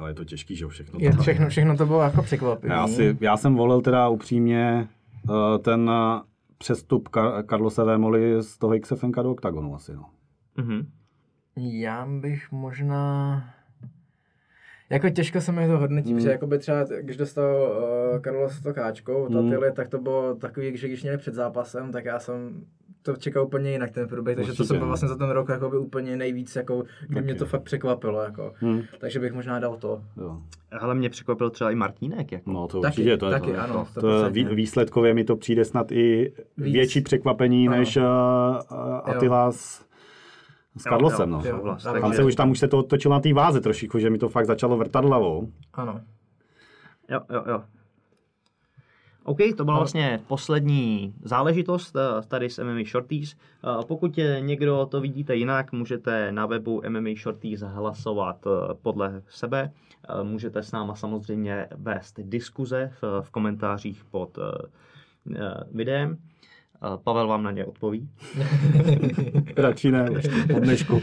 Ale 0.00 0.10
je 0.10 0.14
to 0.14 0.24
těžký, 0.24 0.56
že 0.56 0.64
jo, 0.64 0.68
všechno. 0.68 0.98
Je, 1.02 1.16
to- 1.16 1.22
všechno, 1.22 1.48
všechno 1.48 1.76
to 1.76 1.86
bylo 1.86 2.02
jako 2.02 2.22
překvapivé. 2.22 2.74
Já, 2.74 2.88
si, 2.88 3.16
já 3.20 3.36
jsem 3.36 3.54
volil 3.54 3.80
teda 3.80 4.08
upřímně 4.08 4.88
uh, 5.28 5.58
ten 5.58 5.90
uh, 5.90 6.20
přestup 6.58 7.08
Kar- 7.08 7.44
Carlose 7.46 7.84
Vémoli 7.84 8.42
z 8.42 8.58
toho 8.58 8.78
XFN 8.80 9.10
do 9.10 9.30
OKTAGONu 9.30 9.74
asi, 9.74 9.94
no. 9.94 10.04
Mhm. 10.56 10.86
Já 11.56 12.06
bych 12.06 12.52
možná... 12.52 13.44
Jako 14.90 15.10
těžko 15.10 15.40
se 15.40 15.52
mi 15.52 15.66
to 15.66 15.78
hodnotí, 15.78 16.10
mm. 16.10 16.16
protože 16.18 16.30
jakoby 16.30 16.58
třeba, 16.58 16.84
když 17.00 17.16
dostal 17.16 17.54
uh, 18.14 18.20
Carlos 18.22 18.60
to 18.60 18.74
káčkou. 18.74 19.28
Tatily, 19.28 19.72
tak 19.72 19.88
to 19.88 19.98
bylo 19.98 20.34
takový, 20.34 20.76
že 20.76 20.88
když 20.88 21.02
měli 21.02 21.18
před 21.18 21.34
zápasem, 21.34 21.92
tak 21.92 22.04
já 22.04 22.18
jsem 22.18 22.64
to 23.02 23.16
čekal 23.16 23.44
úplně 23.44 23.70
jinak 23.70 23.90
ten 23.90 24.08
průběh, 24.08 24.36
takže 24.36 24.52
to 24.52 24.52
Určitě, 24.52 24.66
jsem 24.66 24.76
byl 24.76 24.86
no. 24.86 24.88
vlastně 24.88 25.08
za 25.08 25.16
ten 25.16 25.30
rok 25.30 25.48
jakoby 25.48 25.78
úplně 25.78 26.16
nejvíc, 26.16 26.56
jako, 26.56 26.82
kdy 27.08 27.20
mě 27.20 27.32
Taky. 27.32 27.38
to 27.38 27.46
fakt 27.46 27.62
překvapilo, 27.62 28.22
jako. 28.22 28.52
Hmm. 28.56 28.82
takže 28.98 29.20
bych 29.20 29.32
možná 29.32 29.58
dal 29.58 29.76
to. 29.76 30.02
Jo. 30.16 30.38
Ale 30.80 30.94
mě 30.94 31.10
překvapil 31.10 31.50
třeba 31.50 31.70
i 31.70 31.74
Martínek. 31.74 32.32
Jako. 32.32 32.50
No 32.50 32.68
to 32.68 32.80
Taky, 32.80 32.92
určitě, 32.92 33.16
to 33.16 33.26
je 33.26 33.32
taky, 33.32 33.52
to, 33.52 33.60
ano, 33.60 33.86
to, 33.94 34.00
to 34.00 34.08
je 34.10 34.24
100%. 34.24 34.30
vý, 34.32 34.44
výsledkově 34.44 35.14
mi 35.14 35.24
to 35.24 35.36
přijde 35.36 35.64
snad 35.64 35.92
i 35.92 36.32
Víc. 36.56 36.72
větší 36.72 37.00
překvapení 37.00 37.68
Ano. 37.68 37.76
než 37.76 37.96
uh, 37.96 38.04
Attila 39.04 39.52
s, 39.52 39.84
s 40.76 40.82
Carlosem, 40.82 41.30
no. 41.30 41.42
jo. 41.44 41.76
Tam 42.00 42.12
se 42.12 42.24
už, 42.24 42.34
tam 42.34 42.50
už 42.50 42.58
se 42.58 42.68
to 42.68 42.82
točilo 42.82 43.14
na 43.14 43.20
té 43.20 43.32
váze 43.32 43.60
trošičku, 43.60 43.98
že 43.98 44.10
mi 44.10 44.18
to 44.18 44.28
fakt 44.28 44.46
začalo 44.46 44.76
vrtat 44.76 45.04
hlavou. 45.04 45.48
Ano. 45.74 46.00
Jo, 47.10 47.20
jo, 47.32 47.44
jo. 47.48 47.62
OK, 49.24 49.38
to 49.56 49.64
byla 49.64 49.76
vlastně 49.76 50.20
poslední 50.26 51.14
záležitost 51.22 51.96
eh, 51.96 52.22
tady 52.28 52.50
s 52.50 52.64
MMA 52.64 52.84
Shorties. 52.90 53.34
Eh, 53.34 53.84
Pokud 53.86 54.18
je 54.18 54.40
někdo 54.40 54.88
to 54.90 55.00
vidíte 55.00 55.36
jinak, 55.36 55.72
můžete 55.72 56.32
na 56.32 56.46
webu 56.46 56.82
MMA 56.88 57.10
Shorties 57.22 57.60
hlasovat 57.60 58.46
eh, 58.46 58.74
podle 58.82 59.22
sebe. 59.28 59.72
Můžete 60.22 60.62
s 60.62 60.72
náma 60.72 60.94
samozřejmě 60.94 61.66
vést 61.76 62.20
diskuze 62.22 62.92
v, 63.20 63.30
komentářích 63.30 64.04
pod 64.04 64.38
videem. 65.72 66.18
Pavel 67.04 67.28
vám 67.28 67.42
na 67.42 67.50
ně 67.50 67.64
odpoví. 67.64 68.08
Radši 69.56 69.90
ne, 69.90 70.10
už 70.10 70.24
po 70.52 70.60
dnešku. 70.60 71.02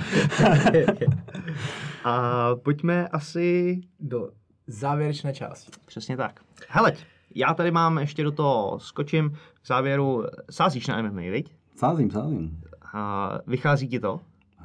A 2.04 2.50
pojďme 2.56 3.08
asi 3.08 3.80
Do 4.00 4.30
závěrečné 4.68 5.34
části. 5.34 5.72
Přesně 5.86 6.18
tak. 6.18 6.40
Hele, 6.68 6.94
já 7.36 7.54
tady 7.54 7.72
mám 7.72 7.98
ještě 7.98 8.24
do 8.24 8.32
toho 8.32 8.80
skočím 8.80 9.30
k 9.64 9.68
závěru. 9.68 10.26
Sázíš 10.50 10.88
na 10.88 11.02
MMA, 11.02 11.22
viď? 11.22 11.56
Sázím, 11.76 12.12
sázím. 12.12 12.62
A 12.94 13.32
vychází 13.48 13.88
ti 13.88 14.00
to? 14.00 14.20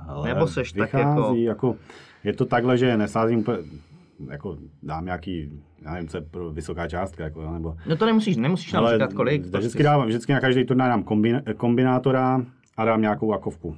Ale 0.08 0.28
Nebo 0.28 0.46
seš 0.46 0.72
tak 0.72 0.92
vychází, 0.92 1.42
jako... 1.42 1.76
Je 2.24 2.32
to 2.32 2.44
takhle, 2.46 2.78
že 2.78 2.96
nesázím 2.96 3.44
jako 4.30 4.56
dám 4.82 5.04
nějaký, 5.04 5.62
já 5.82 5.92
nevím, 5.92 6.08
co 6.08 6.16
je 6.16 6.20
pro 6.20 6.50
vysoká 6.50 6.88
částka, 6.88 7.24
jako, 7.24 7.50
nebo... 7.52 7.76
No 7.86 7.96
to 7.96 8.06
nemusíš, 8.06 8.36
nemusíš 8.36 8.72
nám 8.72 8.88
říkat 8.88 9.12
kolik. 9.12 9.42
prostě 9.42 9.58
vždycky 9.58 9.82
dávám, 9.82 10.06
vždycky 10.06 10.32
na 10.32 10.40
každý 10.40 10.64
turnaj 10.64 10.88
dám 10.88 11.02
kombin, 11.02 11.42
kombinátora 11.56 12.44
a 12.76 12.84
dám 12.84 13.00
nějakou 13.00 13.32
akovku. 13.32 13.76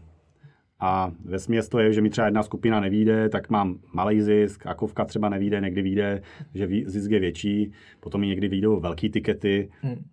A 0.87 1.13
ve 1.25 1.39
směs 1.39 1.69
to 1.69 1.79
je, 1.79 1.93
že 1.93 2.01
mi 2.03 2.11
třeba 2.11 2.27
jedna 2.27 2.43
skupina 2.43 2.81
nevíde, 2.81 3.29
tak 3.29 3.51
mám 3.51 3.79
malý 3.93 4.21
zisk, 4.23 4.67
akovka 4.67 5.05
třeba 5.05 5.29
nevíde, 5.29 5.61
někdy 5.61 5.83
vyjde, 5.83 6.23
že 6.55 6.69
zisk 6.87 7.11
je 7.11 7.21
větší, 7.21 7.73
potom 8.01 8.21
mi 8.21 8.27
někdy 8.27 8.49
vyjdou 8.49 8.81
velký 8.81 9.11
tikety. 9.11 9.71
Hmm. 9.83 10.05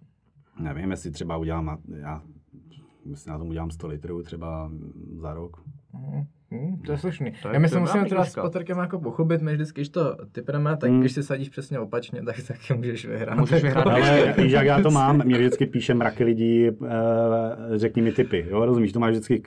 Nevím, 0.59 0.91
jestli 0.91 1.11
třeba 1.11 1.37
udělám, 1.37 1.77
já 2.01 2.21
myslím, 3.05 3.31
na 3.33 3.37
tom 3.39 3.47
udělám 3.49 3.71
100 3.71 3.87
litrů 3.87 4.23
třeba 4.23 4.71
za 5.21 5.33
rok. 5.33 5.61
Hmm, 6.51 6.77
to 6.85 6.91
je 6.91 6.97
slušný. 6.97 7.31
To 7.41 7.47
je- 7.47 7.53
Já 7.53 7.59
my 7.59 7.69
se 7.69 7.79
musíme 7.79 8.05
teda 8.05 8.25
s. 8.25 8.33
Patrkem 8.35 8.77
jako 8.77 8.99
pochopit, 8.99 9.41
my 9.41 9.53
vždycky, 9.53 9.81
když 9.81 9.89
to 9.89 10.17
typneme, 10.31 10.77
tak 10.77 10.89
Hmm. 10.89 10.99
když 10.99 11.11
si 11.11 11.23
sadíš 11.23 11.49
přesně 11.49 11.79
opačně, 11.79 12.23
tak 12.23 12.35
taky 12.47 12.73
můžeš 12.73 13.05
vyhrát. 13.05 13.39
Můžeš 13.39 13.63
vyhrát. 13.63 13.87
Ale 13.87 14.33
víš, 14.37 14.51
jak 14.51 14.65
já 14.65 14.81
to 14.81 14.91
mám, 14.91 15.25
mě 15.25 15.37
vždycky 15.37 15.65
píše 15.65 15.93
mraky 15.93 16.23
lidí, 16.23 16.67
eh, 16.67 16.71
řekni 17.75 18.01
mi 18.01 18.11
typy, 18.11 18.45
jo, 18.49 18.65
rozumíš, 18.65 18.91
to 18.91 18.99
máš 18.99 19.11
vždycky 19.11 19.43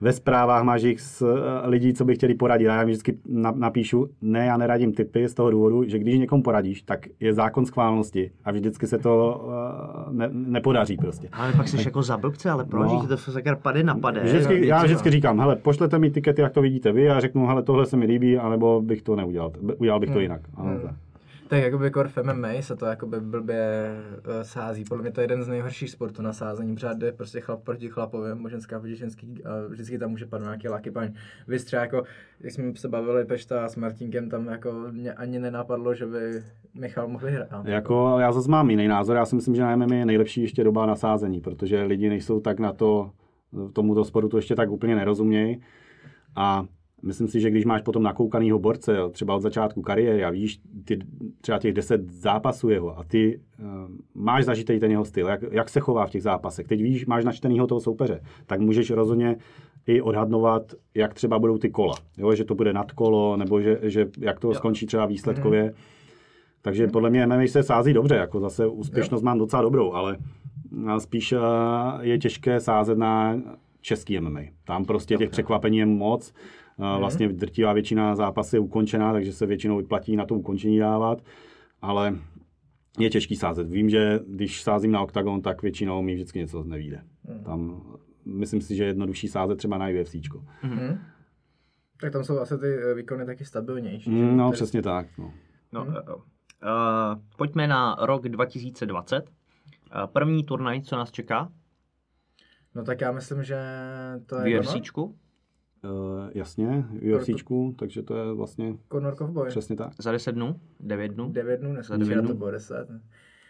ve 0.00 0.12
zprávách 0.12 0.62
máš 0.62 0.82
jich 0.82 1.00
z 1.00 1.22
eh, 1.22 1.68
lidí, 1.68 1.94
co 1.94 2.04
by 2.04 2.14
chtěli 2.14 2.34
poradit. 2.34 2.68
A 2.68 2.74
já 2.74 2.80
jim 2.80 2.88
vždycky 2.88 3.16
na- 3.28 3.52
napíšu, 3.56 4.06
ne, 4.22 4.46
já 4.46 4.56
neradím 4.56 4.92
typy 4.92 5.28
z 5.28 5.34
toho 5.34 5.50
důvodu, 5.50 5.84
že 5.84 5.98
když 5.98 6.18
někomu 6.18 6.42
poradíš, 6.42 6.82
tak 6.82 7.06
je 7.20 7.34
zákon 7.34 7.66
schválnosti 7.66 8.30
a 8.44 8.50
vždycky 8.50 8.86
se 8.86 8.98
to 8.98 9.44
eh, 9.50 10.12
ne, 10.12 10.28
nepodaří 10.32 10.96
prostě. 10.96 11.28
Ale 11.32 11.52
pak 11.52 11.68
jsi 11.68 11.76
jako 11.84 12.02
za 12.02 12.16
blbce, 12.16 12.50
ale 12.50 12.64
proč? 12.64 12.92
No. 12.92 13.06
To 13.06 13.16
se 13.16 13.32
sakra 13.32 13.56
pade 13.56 13.82
na 13.82 13.94
pade. 13.94 14.20
Vždycky, 14.20 14.66
já 14.66 14.82
vždycky 14.82 15.10
říkám, 15.10 15.40
hele, 15.40 15.56
pošlete 15.56 15.98
mi 15.98 16.10
tikety, 16.10 16.42
jak 16.42 16.52
to 16.52 16.62
vidíte 16.62 16.92
vy, 16.92 17.10
a 17.10 17.20
řeknu, 17.20 17.46
hele, 17.46 17.62
tohle 17.62 17.86
se 17.86 17.96
mi 17.96 18.06
líbí, 18.06 18.38
anebo 18.38 18.82
bych 18.82 19.02
to 19.02 19.16
neudělal, 19.16 19.52
udělal 19.78 20.00
bych 20.00 20.10
to 20.10 20.20
jinak. 20.20 20.40
Ano, 20.54 20.70
tak. 21.50 21.62
Jakoby 21.62 21.90
kor 21.90 22.08
v 22.08 22.18
MMA 22.22 22.48
se 22.60 22.76
to 22.76 22.86
jakoby 22.86 23.20
blbě 23.20 23.94
uh, 24.16 24.42
sází. 24.42 24.84
Podle 24.84 25.02
mě 25.02 25.12
to 25.12 25.20
je 25.20 25.24
jeden 25.24 25.44
z 25.44 25.48
nejhorších 25.48 25.90
sportů 25.90 26.22
na 26.22 26.32
sázení. 26.32 26.74
Pořád 26.74 26.98
jde 26.98 27.12
prostě 27.12 27.40
chlap 27.40 27.62
proti 27.64 27.88
chlapovi, 27.88 28.28
nebo 28.28 28.48
ženská 28.48 28.78
proti 28.80 28.96
ženský 28.96 29.44
a 29.44 29.50
vždycky 29.68 29.98
tam 29.98 30.10
může 30.10 30.26
padnout 30.26 30.46
nějaký 30.46 30.68
laky 30.68 30.90
paň. 30.90 31.12
Třeba 31.64 31.82
jako, 31.82 32.02
když 32.38 32.54
jsme 32.54 32.72
se 32.76 32.88
bavili 32.88 33.24
Pešta 33.24 33.68
s 33.68 33.76
Martinkem, 33.76 34.30
tam 34.30 34.46
jako 34.46 34.72
mě 34.90 35.12
ani 35.12 35.38
nenapadlo, 35.38 35.94
že 35.94 36.06
by 36.06 36.42
Michal 36.74 37.08
mohl 37.08 37.26
vyhrát. 37.26 37.66
Jako, 37.66 38.16
já 38.20 38.32
zase 38.32 38.50
mám 38.50 38.70
jiný 38.70 38.88
názor, 38.88 39.16
já 39.16 39.26
si 39.26 39.36
myslím, 39.36 39.54
že 39.54 39.62
na 39.62 39.76
MMA 39.76 39.94
je 39.94 40.06
nejlepší 40.06 40.42
ještě 40.42 40.64
doba 40.64 40.86
na 40.86 40.96
sázení, 40.96 41.40
protože 41.40 41.82
lidi 41.82 42.08
nejsou 42.08 42.40
tak 42.40 42.58
na 42.58 42.72
to, 42.72 43.10
tomuto 43.72 44.04
sportu 44.04 44.36
ještě 44.36 44.54
tak 44.54 44.70
úplně 44.70 44.96
nerozumějí. 44.96 45.60
A 46.36 46.64
myslím 47.02 47.28
si, 47.28 47.40
že 47.40 47.50
když 47.50 47.64
máš 47.64 47.82
potom 47.82 48.02
nakoukanýho 48.02 48.58
borce, 48.58 48.96
jo, 48.96 49.08
třeba 49.08 49.34
od 49.34 49.42
začátku 49.42 49.82
kariéry 49.82 50.24
a 50.24 50.30
víš 50.30 50.60
ty, 50.84 50.98
třeba 51.40 51.58
těch 51.58 51.72
10 51.72 52.10
zápasů 52.10 52.68
jeho 52.68 52.98
a 52.98 53.04
ty 53.04 53.40
uh, 53.58 53.66
máš 54.14 54.44
zažitý 54.44 54.78
ten 54.78 54.90
jeho 54.90 55.04
styl, 55.04 55.26
jak, 55.26 55.40
jak 55.50 55.68
se 55.68 55.80
chová 55.80 56.06
v 56.06 56.10
těch 56.10 56.22
zápasech, 56.22 56.66
teď 56.66 56.82
víš, 56.82 57.06
máš 57.06 57.24
načtenýho 57.24 57.66
toho 57.66 57.80
soupeře, 57.80 58.20
tak 58.46 58.60
můžeš 58.60 58.90
rozhodně 58.90 59.36
i 59.86 60.00
odhadnovat, 60.00 60.74
jak 60.94 61.14
třeba 61.14 61.38
budou 61.38 61.58
ty 61.58 61.70
kola. 61.70 61.94
Jo, 62.18 62.34
že 62.34 62.44
to 62.44 62.54
bude 62.54 62.72
nadkolo, 62.72 63.36
nebo 63.36 63.60
že, 63.60 63.78
že 63.82 64.08
jak 64.18 64.40
to 64.40 64.54
skončí 64.54 64.86
třeba 64.86 65.06
výsledkově. 65.06 65.74
Takže 66.62 66.88
podle 66.88 67.10
mě 67.10 67.26
MMA 67.26 67.46
se 67.46 67.62
sází 67.62 67.92
dobře, 67.92 68.14
jako 68.14 68.40
zase 68.40 68.66
úspěšnost 68.66 69.22
mám 69.22 69.38
docela 69.38 69.62
dobrou, 69.62 69.92
ale 69.92 70.16
a 70.86 71.00
spíš 71.00 71.32
eh, 71.32 71.38
je 72.00 72.18
těžké 72.18 72.60
sázet 72.60 72.98
na 72.98 73.40
český 73.80 74.20
MMA. 74.20 74.40
Tam 74.64 74.84
prostě 74.84 75.16
těch 75.16 75.30
překvapení 75.30 75.78
je 75.78 75.86
moc. 75.86 76.34
Eh, 76.80 76.98
Vlastně 76.98 77.28
drtivá 77.28 77.72
většina 77.72 78.16
zápasů 78.16 78.56
je 78.56 78.60
ukončená, 78.60 79.12
takže 79.12 79.32
se 79.32 79.46
většinou 79.46 79.76
vyplatí 79.76 80.16
na 80.16 80.26
to 80.26 80.34
ukončení 80.34 80.78
dávat, 80.78 81.22
ale 81.82 82.18
je 82.98 83.10
těžký 83.10 83.36
sázet. 83.36 83.70
Vím, 83.70 83.90
že 83.90 84.20
když 84.26 84.62
sázím 84.62 84.92
na 84.92 85.00
OKTAGON, 85.02 85.42
tak 85.42 85.62
většinou 85.62 86.02
mi 86.02 86.14
vždycky 86.14 86.38
něco 86.38 86.64
nevíde. 86.64 87.02
Tam 87.44 87.82
myslím 88.24 88.60
si, 88.60 88.76
že 88.76 88.82
je 88.84 88.86
jednodušší 88.86 89.28
sázet 89.28 89.56
třeba 89.56 89.78
na 89.78 89.86
UFCčko. 90.00 90.44
Mhm. 90.62 90.98
Tak 92.00 92.12
tam 92.12 92.24
jsou 92.24 92.38
asi 92.38 92.58
ty 92.58 92.66
eh, 92.66 92.94
výkony 92.94 93.26
taky 93.26 93.44
stabilnější. 93.44 94.10
Mm, 94.10 94.36
No, 94.36 94.44
Tady- 94.44 94.54
přesně 94.54 94.82
tak. 94.82 95.06
No. 95.18 95.32
No, 95.72 95.84
jo, 95.84 96.02
jo. 96.08 96.16
Uh, 96.16 97.22
pojďme 97.36 97.66
na 97.66 97.96
rok 98.00 98.28
2020. 98.28 99.30
Uh, 99.30 100.06
první 100.06 100.44
turnaj, 100.44 100.82
co 100.82 100.96
nás 100.96 101.10
čeká 101.10 101.48
No 102.74 102.84
tak 102.84 103.00
já 103.00 103.12
myslím, 103.12 103.44
že 103.44 103.56
to 104.26 104.38
v 104.40 104.46
je 104.46 104.60
UFCčku. 104.60 105.16
Uh, 105.84 105.90
jasně, 106.34 106.84
UFCčku, 107.16 107.74
takže 107.78 108.02
to 108.02 108.16
je 108.16 108.32
vlastně 108.32 108.74
Conor 108.92 109.14
Kovboj. 109.14 109.48
přesně 109.48 109.76
tak. 109.76 109.92
Za 109.98 110.12
10 110.12 110.32
dnů? 110.32 110.60
9 110.80 111.08
dnů? 111.08 111.32
9 111.32 111.60
dnů, 111.60 111.74
devět 111.74 112.04
včera 112.04 112.20
to 112.22 112.26
dnů. 112.26 112.36
bylo 112.36 112.50
10. 112.50 112.86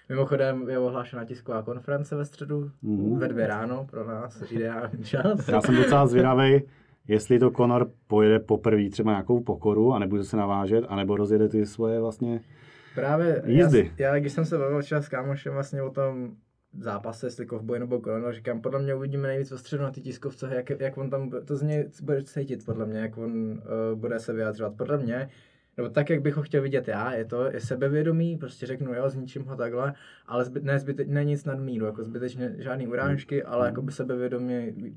Mimochodem 0.09 0.69
je 0.69 0.79
ohlášena 0.79 1.25
tisková 1.25 1.63
konference 1.63 2.17
ve 2.17 2.25
středu 2.25 2.71
Mhm. 2.83 3.19
ve 3.19 3.29
dvě 3.29 3.47
ráno 3.47 3.87
pro 3.91 4.05
nás 4.09 4.43
ideální 4.53 5.05
čas. 5.05 5.49
Já 5.49 5.61
jsem 5.61 5.77
docela 5.77 6.07
zvědavý, 6.07 6.63
jestli 7.09 7.39
to 7.39 7.51
Conor 7.51 7.91
pojede 8.07 8.39
poprvé 8.39 8.89
třeba 8.91 9.11
nějakou 9.11 9.41
pokoru 9.41 9.93
a 9.93 9.99
nebude 9.99 10.25
se 10.25 10.37
navážet, 10.37 10.85
anebo 10.89 11.17
rozjede 11.17 11.49
ty 11.49 11.67
svoje 11.67 12.01
vlastně... 12.01 12.41
Právě 12.95 13.43
Jízdy. 13.47 13.93
Já, 13.99 14.15
já, 14.15 14.21
když 14.21 14.33
jsem 14.33 14.45
se 14.45 14.59
bavil 14.59 14.83
včera 14.83 15.03
s 15.03 15.09
kámošem 15.09 15.53
vlastně 15.53 15.83
o 15.83 15.91
tom 15.91 16.31
zápase, 16.79 17.27
jestli 17.27 17.47
Kovboj 17.47 17.79
nebo 17.79 18.01
Conor, 18.01 18.35
říkám, 18.35 18.61
podle 18.61 18.83
mě 18.83 18.95
uvidíme 18.95 19.29
nejvíc 19.29 19.51
ve 19.51 19.59
středu 19.59 19.83
na 19.83 19.91
ty 19.91 20.01
tiskovce, 20.01 20.55
jak, 20.55 20.71
jak 20.71 20.99
on 20.99 21.11
tam, 21.11 21.31
to 21.45 21.57
z 21.57 21.63
něj 21.63 21.89
bude 22.03 22.23
cítit, 22.23 22.65
podle 22.65 22.87
mě, 22.87 22.99
jak 22.99 23.19
on 23.19 23.33
uh, 23.33 23.59
bude 23.99 24.21
se 24.21 24.33
vyjadřovat. 24.33 24.77
Podle 24.77 24.99
mě, 24.99 25.31
nebo 25.77 25.89
tak, 25.89 26.11
jak 26.11 26.23
bych 26.23 26.37
ho 26.37 26.43
chtěl 26.43 26.63
vidět 26.63 26.89
já, 26.89 27.13
je 27.13 27.25
to 27.25 27.45
je 27.45 27.61
sebevědomý, 27.61 28.37
prostě 28.37 28.67
řeknu, 28.67 28.95
jo, 28.95 29.11
zničím 29.11 29.45
ho 29.45 29.57
takhle, 29.57 29.93
ale 30.27 30.45
zbyt, 30.45 30.65
ne, 30.65 30.79
zbyte, 30.79 31.05
ne 31.07 31.25
nic 31.25 31.45
nad 31.45 31.59
míru, 31.61 31.87
jako 31.87 32.05
zbytečně 32.05 32.55
žádný 32.59 32.87
urážky, 32.87 33.43
ale 33.43 33.67
jako 33.67 33.83
by 33.83 33.93
sebevědomý 33.93 34.55
vý- 34.77 34.97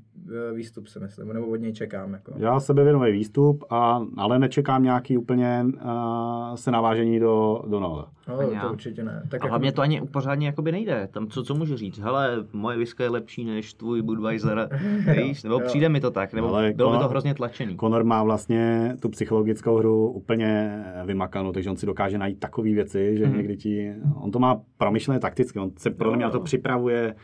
výstup 0.54 0.86
si 0.86 1.00
myslím, 1.00 1.28
nebo 1.32 1.46
od 1.46 1.56
něj 1.56 1.72
čekám. 1.72 2.12
Jako. 2.12 2.32
Já 2.36 2.60
sebevědomý 2.60 3.12
výstup, 3.12 3.64
a, 3.70 4.02
ale 4.16 4.38
nečekám 4.38 4.82
nějaký 4.82 5.18
úplně 5.18 5.66
uh, 5.84 6.54
se 6.54 6.70
navážení 6.70 7.20
do, 7.20 7.62
do 7.68 7.80
Nola. 7.80 8.10
No, 8.28 8.38
Ani 8.38 8.54
já. 8.54 8.60
to 8.62 8.72
určitě 8.72 9.04
ne. 9.04 9.22
Tak 9.30 9.44
A 9.44 9.48
hlavně 9.48 9.72
to 9.72 9.82
ani 9.82 10.00
pořádně 10.00 10.46
jakoby 10.46 10.72
nejde. 10.72 11.08
Tam 11.12 11.26
co, 11.26 11.42
co 11.42 11.54
můžu 11.54 11.76
říct? 11.76 11.98
Hele, 11.98 12.36
moje 12.52 12.76
whisky 12.78 13.02
je 13.02 13.08
lepší 13.08 13.44
než 13.44 13.74
tvůj 13.74 14.02
Budweiser, 14.02 14.68
víš? 15.22 15.42
Nebo 15.42 15.54
jo. 15.54 15.60
přijde 15.66 15.88
mi 15.88 16.00
to 16.00 16.10
tak, 16.10 16.32
nebo 16.32 16.48
Ale 16.48 16.72
bylo 16.72 16.90
by 16.90 16.96
Conor- 16.96 17.00
to 17.02 17.08
hrozně 17.08 17.34
tlačený. 17.34 17.76
Conor 17.76 18.04
má 18.04 18.22
vlastně 18.22 18.96
tu 19.00 19.08
psychologickou 19.08 19.76
hru 19.78 20.08
úplně 20.10 20.63
vymakanou, 21.06 21.52
takže 21.52 21.70
on 21.70 21.76
si 21.76 21.86
dokáže 21.86 22.18
najít 22.18 22.40
takové 22.40 22.70
věci, 22.70 23.16
že 23.18 23.26
Mhm. 23.26 23.36
někdy 23.36 23.56
ti... 23.56 23.92
On 24.14 24.30
to 24.30 24.38
má 24.38 24.60
promyšlené 24.78 25.20
takticky, 25.20 25.58
on 25.58 25.70
se 25.76 25.90
podle 25.90 26.16
mě 26.16 26.24
na 26.24 26.30
to 26.30 26.40
připravuje 26.40 27.14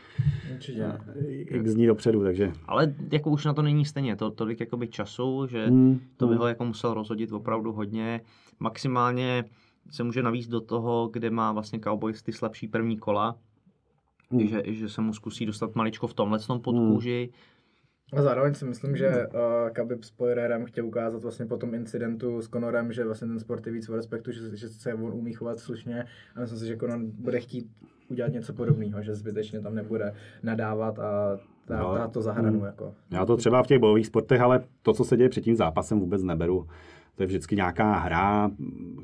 Určitě 0.53 0.79
ne. 0.79 0.99
x 1.31 1.73
dní 1.73 1.85
dopředu, 1.87 2.23
takže... 2.23 2.51
Ale 2.67 2.93
jako 3.11 3.29
už 3.29 3.45
na 3.45 3.53
to 3.53 3.61
není 3.61 3.85
stejně 3.85 4.15
to, 4.15 4.31
tolik 4.31 4.59
jakoby 4.59 4.87
času, 4.87 5.47
že 5.47 5.67
Mm, 5.69 5.99
to 6.17 6.27
by 6.27 6.33
mm. 6.33 6.39
ho 6.39 6.47
jako 6.47 6.65
musel 6.65 6.93
rozhodit 6.93 7.31
opravdu 7.31 7.71
hodně. 7.73 8.21
Maximálně 8.59 9.43
se 9.91 10.03
může 10.03 10.23
navíc 10.23 10.47
do 10.47 10.61
toho, 10.61 11.09
kde 11.13 11.29
má 11.29 11.51
vlastně 11.51 11.79
Cowboys 11.79 12.21
ty 12.23 12.31
slabší 12.33 12.67
první 12.67 12.97
kola, 12.97 13.35
Mm. 14.31 14.47
že, 14.47 14.63
že 14.65 14.89
se 14.89 15.01
mu 15.01 15.13
zkusí 15.13 15.45
dostat 15.45 15.75
maličko 15.75 16.07
v 16.07 16.13
tomhle 16.13 16.39
tom 16.39 16.61
pod 16.61 16.75
kůži. 16.75 17.29
A 18.11 18.21
zároveň 18.21 18.53
si 18.53 18.65
myslím, 18.65 18.97
že 18.97 19.27
uh, 19.27 19.69
Khabib 19.69 20.03
s 20.03 20.11
Poirierem 20.11 20.65
chtěl 20.65 20.85
ukázat 20.85 21.21
vlastně 21.21 21.45
po 21.45 21.57
tom 21.57 21.73
incidentu 21.73 22.41
s 22.41 22.49
Conorem, 22.49 22.93
že 22.93 23.05
vlastně 23.05 23.27
ten 23.27 23.39
sport 23.39 23.67
je 23.67 23.73
víc 23.73 23.89
o 23.89 23.95
respektu, 23.95 24.31
že, 24.31 24.57
že 24.57 24.69
se 24.69 24.93
on 24.93 25.13
umí 25.13 25.33
chovat 25.33 25.59
slušně 25.59 26.05
a 26.35 26.39
myslím 26.39 26.59
si, 26.59 26.67
že 26.67 26.77
Conor 26.77 26.99
bude 26.99 27.39
chtít 27.39 27.71
udělat 28.09 28.33
něco 28.33 28.53
podobného, 28.53 29.03
že 29.03 29.15
zbytečně 29.15 29.61
tam 29.61 29.75
nebude 29.75 30.13
nadávat 30.43 30.99
a 30.99 31.39
ta, 31.65 31.79
No, 31.79 31.95
ta 31.95 32.07
to 32.07 32.21
zahranu 32.21 32.59
mm. 32.59 32.65
jako. 32.65 32.93
Já 33.11 33.25
to 33.25 33.37
třeba 33.37 33.63
v 33.63 33.67
těch 33.67 33.79
bojových 33.79 34.07
sportech, 34.07 34.41
ale 34.41 34.63
to, 34.81 34.93
co 34.93 35.03
se 35.03 35.17
děje 35.17 35.29
před 35.29 35.41
tím 35.41 35.55
zápasem, 35.55 35.99
vůbec 35.99 36.23
neberu. 36.23 36.67
To 37.15 37.23
je 37.23 37.27
vždycky 37.27 37.55
nějaká 37.55 37.95
hra, 37.95 38.51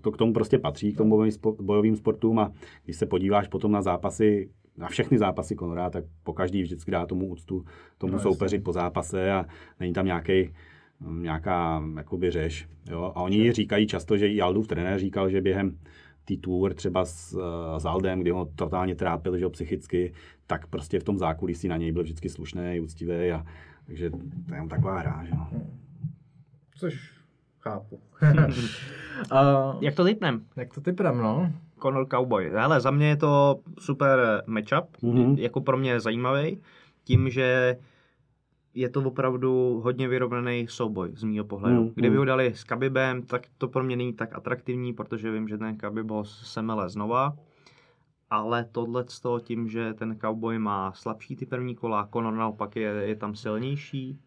to 0.01 0.11
k 0.11 0.17
tomu 0.17 0.33
prostě 0.33 0.59
patří, 0.59 0.93
k 0.93 0.97
tomu 0.97 1.23
spo- 1.23 1.55
bojovým 1.61 1.95
sportům 1.95 2.39
a 2.39 2.51
když 2.83 2.97
se 2.97 3.05
podíváš 3.05 3.47
potom 3.47 3.71
na 3.71 3.81
zápasy 3.81 4.49
na 4.77 4.87
všechny 4.87 5.17
zápasy 5.17 5.55
Konora, 5.55 5.89
tak 5.89 6.03
po 6.23 6.33
každý 6.33 6.61
vždycky 6.61 6.91
dá 6.91 7.05
tomu 7.05 7.27
úctu 7.27 7.65
tomu 7.97 8.13
no, 8.13 8.19
soupeři 8.19 8.59
po 8.59 8.73
zápase 8.73 9.31
a 9.31 9.45
není 9.79 9.93
tam 9.93 10.05
nějaký 10.05 10.53
nějaká 11.21 11.83
jakoby 11.97 12.31
řeš. 12.31 12.67
Jo? 12.89 13.11
A 13.15 13.21
oni 13.21 13.51
říkají 13.51 13.87
často, 13.87 14.17
že 14.17 14.27
i 14.27 14.41
Aldův 14.41 14.67
trenér 14.67 14.99
říkal, 14.99 15.29
že 15.29 15.41
během 15.41 15.77
té 16.25 16.37
tour 16.37 16.73
třeba 16.73 17.05
s, 17.05 17.39
s 17.77 17.85
Aldem, 17.85 18.19
kdy 18.19 18.31
ho 18.31 18.45
totálně 18.55 18.95
trápil, 18.95 19.37
že 19.37 19.45
ho 19.45 19.49
psychicky, 19.51 20.13
tak 20.47 20.67
prostě 20.67 20.99
v 20.99 21.03
tom 21.03 21.17
zákulisí 21.17 21.67
na 21.67 21.77
něj 21.77 21.91
byl 21.91 22.03
vždycky 22.03 22.29
slušný, 22.29 22.79
úctivý 22.79 23.31
a 23.31 23.45
takže 23.85 24.09
to 24.09 24.55
je 24.55 24.67
taková 24.69 24.99
hra, 24.99 25.25
že 25.25 25.31
no. 25.35 25.49
Což 26.75 27.13
chápu. 27.59 27.99
a, 29.31 29.77
jak 29.81 29.95
to 29.95 30.03
typnem? 30.03 30.45
Jak 30.55 30.73
to 30.73 30.81
typnem, 30.81 31.17
no? 31.17 31.53
Conor 31.81 32.07
Cowboy. 32.07 32.57
Ale 32.57 32.81
za 32.81 32.91
mě 32.91 33.07
je 33.07 33.17
to 33.17 33.59
super 33.79 34.43
matchup, 34.45 34.97
mm-hmm. 35.03 35.39
jako 35.39 35.61
pro 35.61 35.77
mě 35.77 35.99
zajímavý, 35.99 36.61
tím, 37.03 37.29
že 37.29 37.77
je 38.73 38.89
to 38.89 39.01
opravdu 39.01 39.81
hodně 39.83 40.07
vyrovnaný 40.07 40.67
souboj 40.69 41.11
z 41.15 41.23
mýho 41.23 41.45
pohledu. 41.45 41.83
Mm, 41.83 41.91
Kdyby 41.95 42.17
ho 42.17 42.25
dali 42.25 42.53
s 42.55 42.63
Kabibem, 42.63 43.21
tak 43.21 43.41
to 43.57 43.67
pro 43.67 43.83
mě 43.83 43.95
není 43.95 44.13
tak 44.13 44.35
atraktivní, 44.35 44.93
protože 44.93 45.31
vím, 45.31 45.47
že 45.47 45.57
ten 45.57 45.77
Kabib 45.77 46.09
ho 46.09 46.25
semele 46.25 46.89
znova. 46.89 47.37
Ale 48.29 48.65
tohle 48.71 49.05
toho 49.21 49.39
tím, 49.39 49.69
že 49.69 49.93
ten 49.93 50.19
Cowboy 50.19 50.59
má 50.59 50.91
slabší 50.91 51.35
ty 51.35 51.45
první 51.45 51.75
kola, 51.75 52.09
Conor 52.13 52.33
naopak 52.33 52.75
je, 52.75 52.89
je 52.89 53.15
tam 53.15 53.35
silnější. 53.35 54.19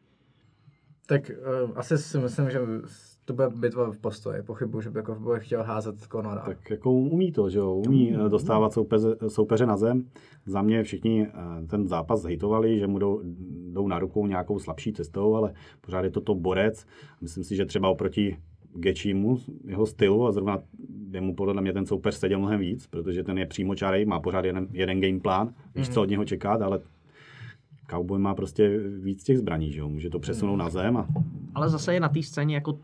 Tak 1.07 1.31
uh, 1.65 1.79
asi 1.79 1.99
si 1.99 2.19
myslím, 2.19 2.51
že 2.51 2.61
to 3.31 3.35
bude 3.35 3.49
bitva 3.49 3.93
v 3.93 3.99
postoji. 3.99 4.43
Pochybuji, 4.43 4.81
že 4.81 4.91
by 4.91 4.99
jako 4.99 5.15
bude 5.15 5.41
chtěl 5.41 5.63
házet 5.63 5.95
Conora. 6.13 6.43
Tak 6.47 6.71
jako 6.71 6.93
umí 6.93 7.33
to, 7.33 7.51
že 7.51 7.59
jo, 7.59 7.75
umí 7.75 8.11
mm. 8.11 8.31
dostávat 8.31 8.73
soupeře, 8.73 9.17
soupeře 9.29 9.67
na 9.67 9.77
zem. 9.77 10.05
Za 10.47 10.63
mě 10.63 10.83
všichni 10.83 11.27
eh, 11.27 11.67
ten 11.67 11.89
zápas 11.89 12.21
zhejtovali, 12.21 12.79
že 12.79 12.87
mu 12.87 12.99
jdou, 12.99 13.21
jdou 13.73 13.89
na 13.89 13.99
rukou 13.99 14.27
nějakou 14.27 14.59
slabší 14.59 14.93
cestou, 14.93 15.35
ale 15.35 15.53
pořád 15.81 16.05
je 16.05 16.11
to 16.11 16.21
to 16.21 16.35
borec. 16.35 16.87
Myslím 17.21 17.45
si, 17.45 17.57
že 17.57 17.67
třeba 17.67 17.89
oproti 17.89 18.37
Gečimu, 18.75 19.39
jeho 19.65 19.87
stylu 19.87 20.27
a 20.27 20.33
zrovna 20.33 20.59
mu 21.21 21.35
podle 21.35 21.63
mě 21.63 21.73
ten 21.73 21.87
soupeř 21.87 22.15
seděl 22.15 22.39
mnohem 22.39 22.61
víc, 22.61 22.87
protože 22.87 23.23
ten 23.23 23.39
je 23.39 23.47
přímo 23.47 23.75
čarej, 23.75 24.05
má 24.05 24.21
pořád 24.21 24.45
jeden, 24.45 24.69
jeden 24.73 25.01
game 25.01 25.21
plán, 25.21 25.55
víš, 25.75 25.89
mm. 25.89 25.95
co 25.95 26.03
od 26.03 26.11
něho 26.11 26.25
čekat, 26.25 26.63
ale 26.63 26.81
Cowboy 27.91 28.19
má 28.19 28.35
prostě 28.35 28.79
víc 29.03 29.25
těch 29.25 29.39
zbraní, 29.39 29.73
že 29.73 29.81
jo? 29.81 29.89
může 29.89 30.11
to 30.11 30.19
přesunout 30.19 30.57
na 30.57 30.71
zem. 30.71 30.97
A... 30.97 31.09
Ale 31.55 31.69
zase 31.69 31.95
je 31.95 32.01
na 32.01 32.09
té 32.09 32.23
scéně 32.23 32.55
jako 32.55 32.79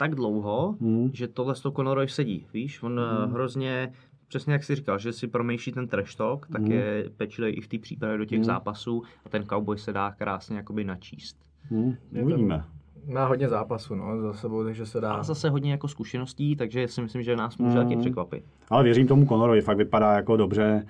tak 0.00 0.14
dlouho, 0.14 0.76
hmm. 0.80 1.10
že 1.12 1.28
tohle 1.28 1.54
s 1.54 1.60
Conoroy 1.60 2.08
sedí, 2.08 2.46
víš, 2.52 2.82
on 2.82 3.00
hmm. 3.00 3.32
hrozně, 3.32 3.92
přesně 4.28 4.52
jak 4.52 4.64
jsi 4.64 4.74
říkal, 4.74 4.98
že 4.98 5.12
si 5.12 5.28
promýšlí 5.28 5.72
ten 5.72 5.88
trash 5.88 6.14
talk, 6.14 6.46
tak 6.52 6.62
hmm. 6.62 6.72
je 6.72 7.04
pečlivý 7.16 7.52
i 7.52 7.60
v 7.60 7.68
té 7.68 7.78
přípravě 7.78 8.18
do 8.18 8.24
těch 8.24 8.38
hmm. 8.38 8.44
zápasů 8.44 9.02
a 9.24 9.28
ten 9.28 9.44
cowboy 9.44 9.78
se 9.78 9.92
dá 9.92 10.10
krásně 10.10 10.56
jakoby 10.56 10.84
načíst. 10.84 11.36
Hmm. 11.62 11.94
Uvidíme. 12.22 12.64
Má 13.12 13.26
hodně 13.26 13.48
zápasů 13.48 13.94
no, 13.94 14.20
za 14.20 14.32
sebou, 14.32 14.64
takže 14.64 14.86
se 14.86 15.00
dá. 15.00 15.12
A 15.12 15.22
zase 15.22 15.50
hodně 15.50 15.70
jako 15.70 15.88
zkušeností, 15.88 16.56
takže 16.56 16.88
si 16.88 17.02
myslím, 17.02 17.22
že 17.22 17.36
nás 17.36 17.58
může 17.58 17.78
hmm. 17.78 17.88
taky 17.88 18.00
překvapit. 18.00 18.44
Ale 18.70 18.84
věřím 18.84 19.06
tomu 19.06 19.26
Conorovi, 19.26 19.60
fakt 19.60 19.76
vypadá 19.76 20.12
jako 20.12 20.36
dobře. 20.36 20.86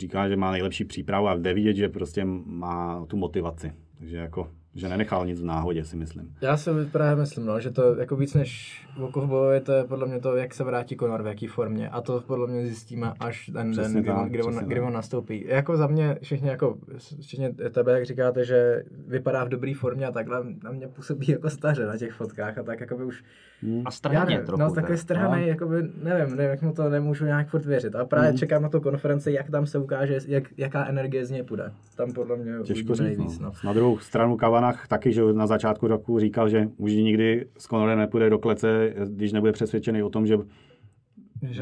Říká, 0.00 0.28
že 0.28 0.36
má 0.36 0.50
nejlepší 0.50 0.84
přípravu 0.84 1.28
a 1.28 1.36
jde 1.36 1.54
vidět, 1.54 1.76
že 1.76 1.88
prostě 1.88 2.24
má 2.44 3.06
tu 3.06 3.16
motivaci. 3.16 3.72
Takže 3.98 4.16
jako 4.16 4.48
že 4.76 4.88
nenechal 4.88 5.26
nic 5.26 5.40
v 5.40 5.44
náhodě, 5.44 5.84
si 5.84 5.96
myslím. 5.96 6.34
Já 6.40 6.56
si 6.56 6.70
právě 6.92 7.16
myslím, 7.16 7.46
no, 7.46 7.60
že 7.60 7.70
to 7.70 7.94
jako 7.94 8.16
víc 8.16 8.34
než 8.34 8.82
o 9.00 9.08
kovboje, 9.08 9.60
to 9.60 9.72
je 9.72 9.84
podle 9.84 10.06
mě 10.06 10.20
to, 10.20 10.36
jak 10.36 10.54
se 10.54 10.64
vrátí 10.64 10.96
Conor, 10.96 11.22
v 11.22 11.26
jaký 11.26 11.46
formě. 11.46 11.88
A 11.88 12.00
to 12.00 12.20
podle 12.26 12.46
mě 12.46 12.66
zjistíme 12.66 13.12
až 13.20 13.50
ten 13.52 13.72
přesně 13.72 13.94
den, 13.94 14.02
kdy, 14.02 14.12
on, 14.12 14.28
kdy, 14.28 14.42
on, 14.42 14.54
kdy 14.54 14.80
on 14.80 14.92
nastoupí. 14.92 15.44
Jako 15.46 15.76
za 15.76 15.86
mě 15.86 16.18
všichni, 16.22 16.48
jako, 16.48 16.76
všichni 17.20 17.52
tebe, 17.52 17.92
jak 17.92 18.06
říkáte, 18.06 18.44
že 18.44 18.82
vypadá 19.06 19.44
v 19.44 19.48
dobré 19.48 19.72
formě 19.74 20.06
a 20.06 20.12
takhle 20.12 20.44
na 20.64 20.70
mě 20.70 20.88
působí 20.88 21.26
jako 21.28 21.50
staře 21.50 21.86
na 21.86 21.96
těch 21.96 22.12
fotkách 22.12 22.58
a 22.58 22.62
tak 22.62 22.80
jako 22.80 22.96
by 22.96 23.04
už... 23.04 23.24
Hmm. 23.62 23.82
A 23.84 23.90
strhaně 23.90 24.38
trochu. 24.38 24.62
No, 24.62 24.74
takový 24.74 24.98
strhaný, 24.98 25.40
no. 25.40 25.46
jako 25.46 25.66
by, 25.66 25.76
nevím, 26.02 26.36
nevím, 26.36 26.50
jak 26.50 26.62
mu 26.62 26.72
to 26.72 26.88
nemůžu 26.88 27.24
nějak 27.24 27.48
furt 27.48 27.64
věřit. 27.64 27.94
A 27.94 28.04
právě 28.04 28.28
hmm. 28.28 28.38
čekám 28.38 28.62
na 28.62 28.68
tu 28.68 28.80
konferenci, 28.80 29.32
jak 29.32 29.50
tam 29.50 29.66
se 29.66 29.78
ukáže, 29.78 30.18
jak, 30.26 30.44
jaká 30.56 30.86
energie 30.86 31.26
z 31.26 31.30
něj 31.30 31.42
půjde. 31.42 31.72
Tam 31.96 32.12
podle 32.12 32.36
mě 32.36 32.52
Těžko 32.64 32.94
říct, 32.94 33.00
nejvíc. 33.00 33.38
No. 33.38 33.46
No. 33.46 33.52
Na 33.64 33.72
druhou 33.72 33.98
stranu 33.98 34.36
Kavanach 34.66 34.88
taky, 34.88 35.12
že 35.12 35.32
na 35.32 35.46
začátku 35.46 35.86
roku 35.86 36.18
říkal, 36.18 36.48
že 36.48 36.68
už 36.76 36.92
nikdy 36.92 37.46
s 37.58 37.66
Conorem 37.66 37.98
nepůjde 37.98 38.30
do 38.30 38.38
klece, 38.38 38.94
když 39.06 39.32
nebude 39.32 39.52
přesvědčený 39.52 40.02
o 40.02 40.10
tom, 40.10 40.26
že 40.26 40.38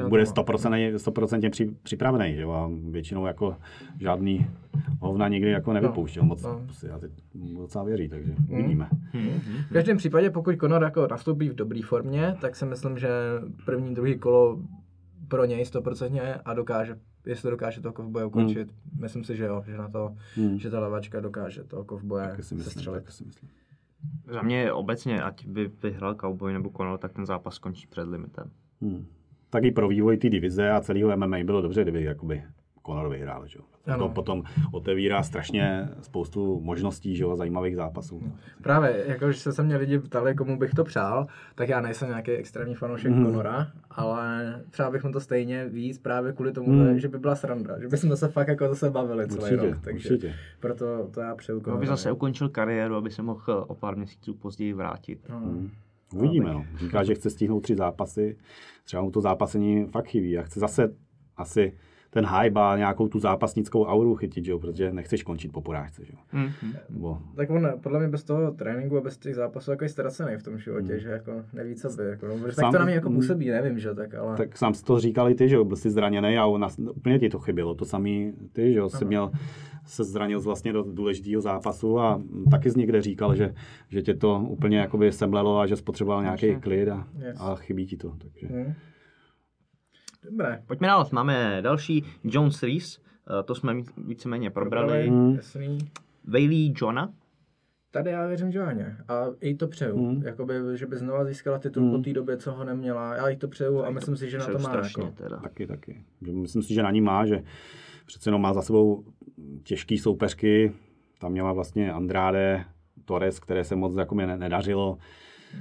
bude 0.09 0.23
100%, 0.23 0.95
100% 0.95 1.51
při, 1.51 1.71
připravený, 1.83 2.35
že 2.35 2.45
a 2.45 2.71
většinou 2.91 3.27
jako 3.27 3.57
žádný 4.01 4.47
hovna 5.01 5.29
nikdy 5.29 5.51
jako 5.51 5.73
nevypouštěl, 5.73 6.23
no, 6.23 6.29
moc 6.29 6.43
no. 6.43 6.61
si 6.73 6.87
já 6.87 6.99
teď 6.99 7.13
docela 7.59 7.85
věří, 7.85 8.09
takže 8.09 8.33
hmm. 8.33 8.59
uvidíme. 8.59 8.89
Hmm. 9.13 9.41
V 9.71 9.73
každém 9.73 9.97
případě, 9.97 10.31
pokud 10.31 10.57
Conor 10.61 10.83
jako 10.83 11.07
nastoupí 11.11 11.49
v 11.49 11.55
dobré 11.55 11.81
formě, 11.85 12.37
tak 12.41 12.57
si 12.57 12.67
myslím, 12.67 12.99
že 12.99 13.09
první, 13.65 13.95
druhý 13.95 14.19
kolo 14.19 14.59
pro 15.29 15.45
něj 15.45 15.63
100% 15.63 16.41
a 16.45 16.55
dokáže, 16.55 16.97
jestli 17.27 17.51
dokáže 17.51 17.81
toho 17.81 17.93
kovboje 17.93 18.25
ukončit, 18.25 18.69
hmm. 18.69 19.03
myslím 19.03 19.25
si, 19.25 19.37
že 19.37 19.45
jo, 19.45 19.63
že 19.67 19.77
na 19.77 19.89
to, 19.89 20.17
hmm. 20.35 20.59
že 20.59 20.71
ta 20.71 20.81
levačka 20.81 21.21
dokáže 21.21 21.65
toho 21.65 21.85
kovboje 21.85 22.37
se 22.41 22.71
střelit. 22.71 23.11
si 23.11 23.25
myslím. 23.25 23.51
Za 24.33 24.43
mě 24.43 24.73
obecně, 24.73 25.23
ať 25.23 25.47
by 25.47 25.71
vyhrál 25.83 26.15
Cowboy 26.15 26.53
nebo 26.53 26.71
Conor, 26.77 26.99
tak 26.99 27.13
ten 27.13 27.27
zápas 27.27 27.55
skončí 27.55 27.87
před 27.87 28.09
limitem. 28.09 28.51
Hmm. 28.83 29.07
Tak 29.51 29.65
i 29.65 29.71
pro 29.71 29.89
vývoj 29.89 30.17
té 30.17 30.31
divize 30.31 30.71
a 30.71 30.81
celého 30.81 31.17
MMA 31.17 31.37
bylo 31.45 31.63
dobře, 31.63 31.83
kdyby 31.83 32.05
jakoby 32.05 32.43
Conor 32.87 33.09
vyhrál. 33.09 33.47
Že? 33.47 33.59
To 33.99 34.09
potom 34.09 34.43
otevírá 34.73 35.23
strašně 35.23 35.89
spoustu 36.01 36.61
možností, 36.61 37.17
že? 37.17 37.25
zajímavých 37.35 37.77
zápasů. 37.77 38.23
Právě, 38.63 39.05
jako 39.07 39.27
když 39.27 39.39
se 39.39 39.63
mě 39.63 39.77
lidi 39.77 39.99
ptali, 39.99 40.35
komu 40.35 40.59
bych 40.59 40.75
to 40.75 40.85
přál, 40.85 41.27
tak 41.55 41.69
já 41.69 41.81
nejsem 41.81 42.09
nějaký 42.09 42.31
extrémní 42.31 42.75
fanoušek 42.75 43.13
mm. 43.13 43.25
Conora, 43.25 43.73
ale 43.91 44.55
přál 44.71 44.93
bych 44.93 45.05
mu 45.05 45.13
to 45.13 45.21
stejně 45.21 45.69
víc 45.69 45.99
právě 45.99 46.33
kvůli 46.33 46.53
tomu, 46.53 46.73
mm. 46.73 46.99
že 46.99 47.09
by 47.09 47.19
byla 47.19 47.35
sranda, 47.35 47.81
že 47.81 47.89
bychom 47.89 48.17
se 48.17 48.29
fakt 48.29 48.49
jako 48.49 48.69
zase 48.69 48.91
bavili 48.91 49.29
celý 49.29 49.43
určitě, 49.43 49.71
rok. 49.71 49.85
Takže 49.85 50.09
určitě. 50.09 50.35
proto 50.61 51.09
to 51.15 51.21
já 51.21 51.35
přeju 51.35 51.61
Conora. 51.61 51.77
Aby 51.77 51.87
zase 51.87 52.13
ukončil 52.13 52.49
kariéru, 52.49 52.95
aby 52.95 53.11
se 53.11 53.23
mohl 53.23 53.65
o 53.69 53.75
pár 53.75 53.97
měsíců 53.97 54.35
později 54.35 54.73
vrátit. 54.73 55.29
Mm. 55.29 55.71
Uvidíme. 56.15 56.53
No. 56.53 56.65
Říká, 56.79 57.05
že 57.05 57.15
chce 57.15 57.31
stihnout 57.31 57.61
tři 57.61 57.77
zápasy. 57.77 58.37
Třeba 58.85 59.03
mu 59.03 59.11
to 59.11 59.21
zápasení 59.21 59.87
fakt 59.87 60.07
chybí 60.07 60.39
a 60.39 60.43
chce 60.43 60.61
zase 60.61 60.95
asi 61.37 61.73
ten 62.15 62.27
hype 62.27 62.61
a 62.61 62.77
nějakou 62.77 63.09
tu 63.09 63.19
zápasnickou 63.19 63.85
auru 63.85 64.15
chytit, 64.15 64.47
jo, 64.47 64.59
protože 64.59 64.93
nechceš 64.93 65.23
končit 65.23 65.53
po 65.53 65.61
porážce. 65.61 66.03
Jo. 66.03 66.19
Mm-hmm. 66.35 66.75
Bo... 66.91 67.19
Tak 67.37 67.51
on 67.51 67.69
podle 67.81 67.99
mě 67.99 68.09
bez 68.09 68.25
toho 68.25 68.51
tréninku 68.51 68.99
a 68.99 69.01
bez 69.01 69.19
těch 69.19 69.35
zápasů 69.35 69.71
jako 69.71 69.85
je 69.85 69.89
ztracený 69.89 70.37
v 70.37 70.43
tom 70.43 70.59
životě, 70.59 70.93
mm. 70.93 70.99
že 70.99 71.09
jako 71.09 71.33
neví, 71.53 71.75
co 71.75 71.89
by. 71.89 72.05
Jako, 72.05 72.27
no, 72.27 72.35
sám, 72.35 72.53
tak 72.55 72.73
to 72.73 72.79
na 72.79 72.85
mě 72.85 72.95
jako 72.95 73.11
působí, 73.11 73.51
nevím, 73.51 73.79
že 73.79 73.95
tak, 73.95 74.15
ale... 74.15 74.37
Tak 74.37 74.59
sám 74.59 74.75
si 74.75 74.85
to 74.85 74.99
říkali 74.99 75.35
ty, 75.35 75.49
že 75.49 75.57
jo, 75.57 75.65
byl 75.65 75.77
jsi 75.77 75.91
zraněný 75.91 76.39
a 76.39 76.47
ona, 76.47 76.69
úplně 76.97 77.19
ti 77.19 77.29
to 77.29 77.39
chybělo, 77.39 77.75
to 77.75 77.85
samý 77.85 78.33
ty, 78.53 78.73
že 78.73 78.79
jo, 78.79 78.89
jsi 78.89 79.05
měl 79.05 79.31
se 79.87 80.05
zranil 80.05 80.41
vlastně 80.41 80.73
do 80.73 80.83
důležitého 80.83 81.43
zápasu 81.43 82.01
a 82.01 82.23
taky 82.51 82.71
z 82.71 82.77
někde 82.77 83.03
říkal, 83.03 83.35
že, 83.35 83.55
že 83.89 84.03
tě 84.03 84.15
to 84.15 84.47
úplně 84.49 84.79
jakoby 84.79 85.13
semlelo 85.13 85.59
a 85.59 85.67
že 85.67 85.77
spotřeboval 85.77 86.23
nějaký 86.23 86.57
klid 86.57 86.89
a, 86.89 87.09
yes. 87.19 87.37
a 87.41 87.55
chybí 87.55 87.87
ti 87.87 87.97
to. 87.97 88.13
Takže. 88.19 88.49
Mm. 88.51 88.73
Dobré. 90.31 90.63
Pojďme 90.67 90.87
dál, 90.89 91.09
máme 91.13 91.63
další 91.63 92.05
Jones 92.25 92.63
Reese, 92.63 93.01
eh, 93.01 93.43
to 93.43 93.55
jsme 93.55 93.75
víceméně 93.97 94.51
probrali. 94.51 95.11
Mm. 95.11 95.39
Bailey 96.25 96.73
Johna. 96.77 97.13
Tady 97.91 98.11
já 98.11 98.27
věřím 98.27 98.51
Joanně 98.51 98.97
a 99.09 99.25
i 99.41 99.55
to 99.55 99.69
přeju. 99.69 99.97
Mm. 99.97 100.23
Jakoby, 100.23 100.55
že 100.75 100.87
by 100.87 100.97
znova 100.97 101.25
získala 101.25 101.59
titul 101.59 101.83
mm. 101.83 101.93
po 101.93 101.99
té 101.99 102.13
době, 102.13 102.37
co 102.37 102.53
ho 102.53 102.65
neměla. 102.65 103.15
Já 103.15 103.29
i 103.29 103.37
to 103.37 103.49
přeju 103.49 103.85
a 103.85 103.91
myslím 103.91 104.17
si, 104.17 104.31
že 104.31 104.39
na 104.39 104.47
to 104.47 104.59
má. 104.59 104.69
Strašně, 104.69 105.03
jako. 105.03 105.23
teda. 105.23 105.37
Taky, 105.37 105.67
taky. 105.67 106.05
Myslím 106.21 106.63
si, 106.63 106.75
že 106.75 106.83
na 106.83 106.91
ní 106.91 107.01
má, 107.01 107.27
že 107.27 107.43
přece 108.07 108.29
jenom 108.29 108.43
má 108.43 108.55
za 108.55 108.63
sebou 108.63 109.05
těžký 109.63 109.99
soupeřky. 109.99 110.73
Tam 111.19 111.33
měla 111.33 111.53
vlastně 111.53 111.93
Andrade, 111.93 112.65
Torres, 113.05 113.41
které 113.41 113.65
se 113.65 113.77
moc 113.77 113.97
jako 113.97 114.15
nedařilo 114.15 114.99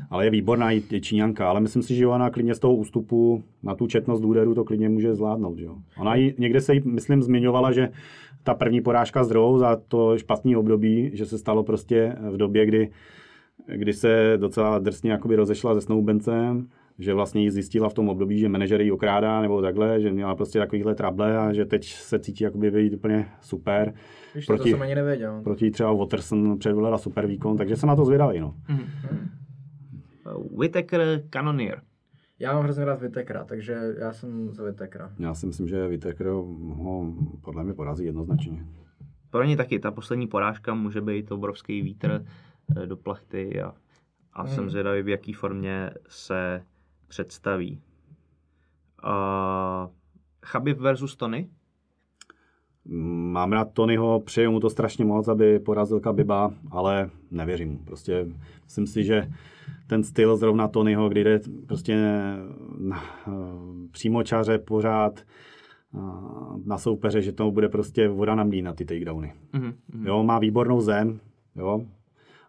ale 0.10 0.26
je 0.26 0.32
výborná 0.32 0.72
i 0.72 0.82
Číňanka, 1.02 1.50
ale 1.50 1.60
myslím 1.60 1.84
si, 1.84 1.96
že 1.96 2.08
ona 2.08 2.30
klidně 2.30 2.56
z 2.56 2.60
toho 2.60 2.76
ústupu 2.76 3.44
na 3.64 3.76
tu 3.76 3.88
četnost 3.88 4.24
úderu 4.24 4.56
to 4.56 4.64
klidně 4.64 4.90
může 4.90 5.16
zvládnout. 5.16 5.60
Jo. 5.60 5.76
Ona 5.98 6.16
jí, 6.16 6.34
někde 6.38 6.62
se 6.62 6.74
jí, 6.74 6.82
myslím, 6.86 7.22
zmiňovala, 7.22 7.72
že 7.72 7.90
ta 8.44 8.54
první 8.54 8.82
porážka 8.82 9.24
s 9.24 9.28
druhou 9.28 9.58
za 9.58 9.76
to 9.88 10.18
špatný 10.18 10.56
období, 10.56 11.12
že 11.14 11.26
se 11.26 11.38
stalo 11.38 11.64
prostě 11.64 12.16
v 12.32 12.38
době, 12.38 12.66
kdy, 12.66 12.90
kdy 13.76 13.94
se 13.94 14.34
docela 14.38 14.80
drsně 14.80 15.12
jakoby 15.12 15.36
rozešla 15.36 15.74
se 15.74 15.82
Snowbencem, 15.82 16.68
že 17.00 17.14
vlastně 17.14 17.42
ji 17.42 17.52
zjistila 17.52 17.90
v 17.90 17.94
tom 17.94 18.10
období, 18.10 18.40
že 18.40 18.50
manažer 18.50 18.82
ji 18.82 18.92
okrádá 18.92 19.42
nebo 19.42 19.62
takhle, 19.62 20.02
že 20.02 20.12
měla 20.12 20.36
prostě 20.36 20.60
takovýhle 20.60 20.96
trable 20.96 21.38
a 21.38 21.54
že 21.54 21.66
teď 21.66 21.86
se 21.86 22.20
cítí 22.20 22.44
jakoby 22.44 22.72
být 22.72 22.94
úplně 22.94 23.26
super. 23.42 23.94
Víš, 24.36 24.46
proti, 24.46 24.64
to 24.64 24.70
jsem 24.70 24.82
ani 24.82 24.96
nevěděl. 24.96 25.42
Proti 25.44 25.72
třeba 25.72 25.94
Waterson 25.94 26.58
předvedla 26.58 26.98
super 26.98 27.28
výkon, 27.28 27.58
takže 27.58 27.76
jsem 27.76 27.90
na 27.90 27.96
to 27.96 28.06
zvědavý. 28.06 28.40
No. 28.40 28.54
Mm-hmm. 28.70 29.43
Whitaker 30.58 31.24
Cannoneer. 31.30 31.82
Já 32.40 32.54
mám 32.54 32.64
hrozně 32.64 32.86
rád 32.86 33.02
Vitekra, 33.02 33.44
takže 33.46 33.96
já 34.00 34.14
jsem 34.14 34.54
za 34.54 34.64
Vitekra. 34.64 35.12
Já 35.20 35.34
si 35.34 35.46
myslím, 35.46 35.68
že 35.68 35.88
Vitekr 35.88 36.26
ho 36.28 37.14
podle 37.42 37.64
mě 37.64 37.74
porazí 37.74 38.06
jednoznačně. 38.06 38.66
Pro 39.30 39.44
ně 39.44 39.58
taky 39.58 39.80
ta 39.80 39.92
poslední 39.92 40.28
porážka 40.28 40.74
může 40.74 41.02
být 41.02 41.32
obrovský 41.32 41.82
vítr 41.82 42.26
eh, 42.78 42.86
do 42.88 42.98
plachty 42.98 43.62
a, 43.62 43.74
a 44.34 44.42
Hmm. 44.44 44.52
jsem 44.56 44.70
zvědavý, 44.70 45.02
v 45.02 45.10
jaký 45.10 45.34
formě 45.34 45.92
se 46.08 46.64
představí. 47.08 47.82
Uh, 49.06 49.92
Chabib 50.46 50.78
versus 50.80 51.16
Tony? 51.16 51.50
Mám 52.86 53.52
rád 53.54 53.68
Tonyho, 53.74 54.20
přeju 54.20 54.52
mu 54.52 54.60
to 54.60 54.70
strašně 54.70 55.06
moc, 55.06 55.28
aby 55.28 55.60
porazil 55.60 56.00
Kabiba, 56.00 56.54
ale 56.72 57.10
nevěřím 57.32 57.70
mu. 57.72 57.78
Prostě 57.78 58.26
myslím 58.64 58.88
si, 58.88 59.04
že 59.04 59.28
ten 59.88 60.04
styl 60.04 60.38
zrovna 60.38 60.68
Tonyho, 60.68 61.10
kdy 61.10 61.24
jde 61.24 61.40
prostě 61.68 61.98
na, 62.80 63.04
přímočaře 63.92 64.58
pořád 64.58 65.20
na 66.66 66.78
soupeře, 66.78 67.22
že 67.22 67.32
to 67.32 67.52
bude 67.52 67.70
prostě 67.70 68.08
voda 68.08 68.36
na 68.36 68.44
mlín 68.44 68.66
na 68.66 68.74
ty 68.74 68.86
takedowny. 68.86 69.34
Mhm, 69.54 69.74
Jo, 70.06 70.24
má 70.24 70.40
výbornou 70.40 70.82
zem, 70.82 71.20
jo, 71.56 71.86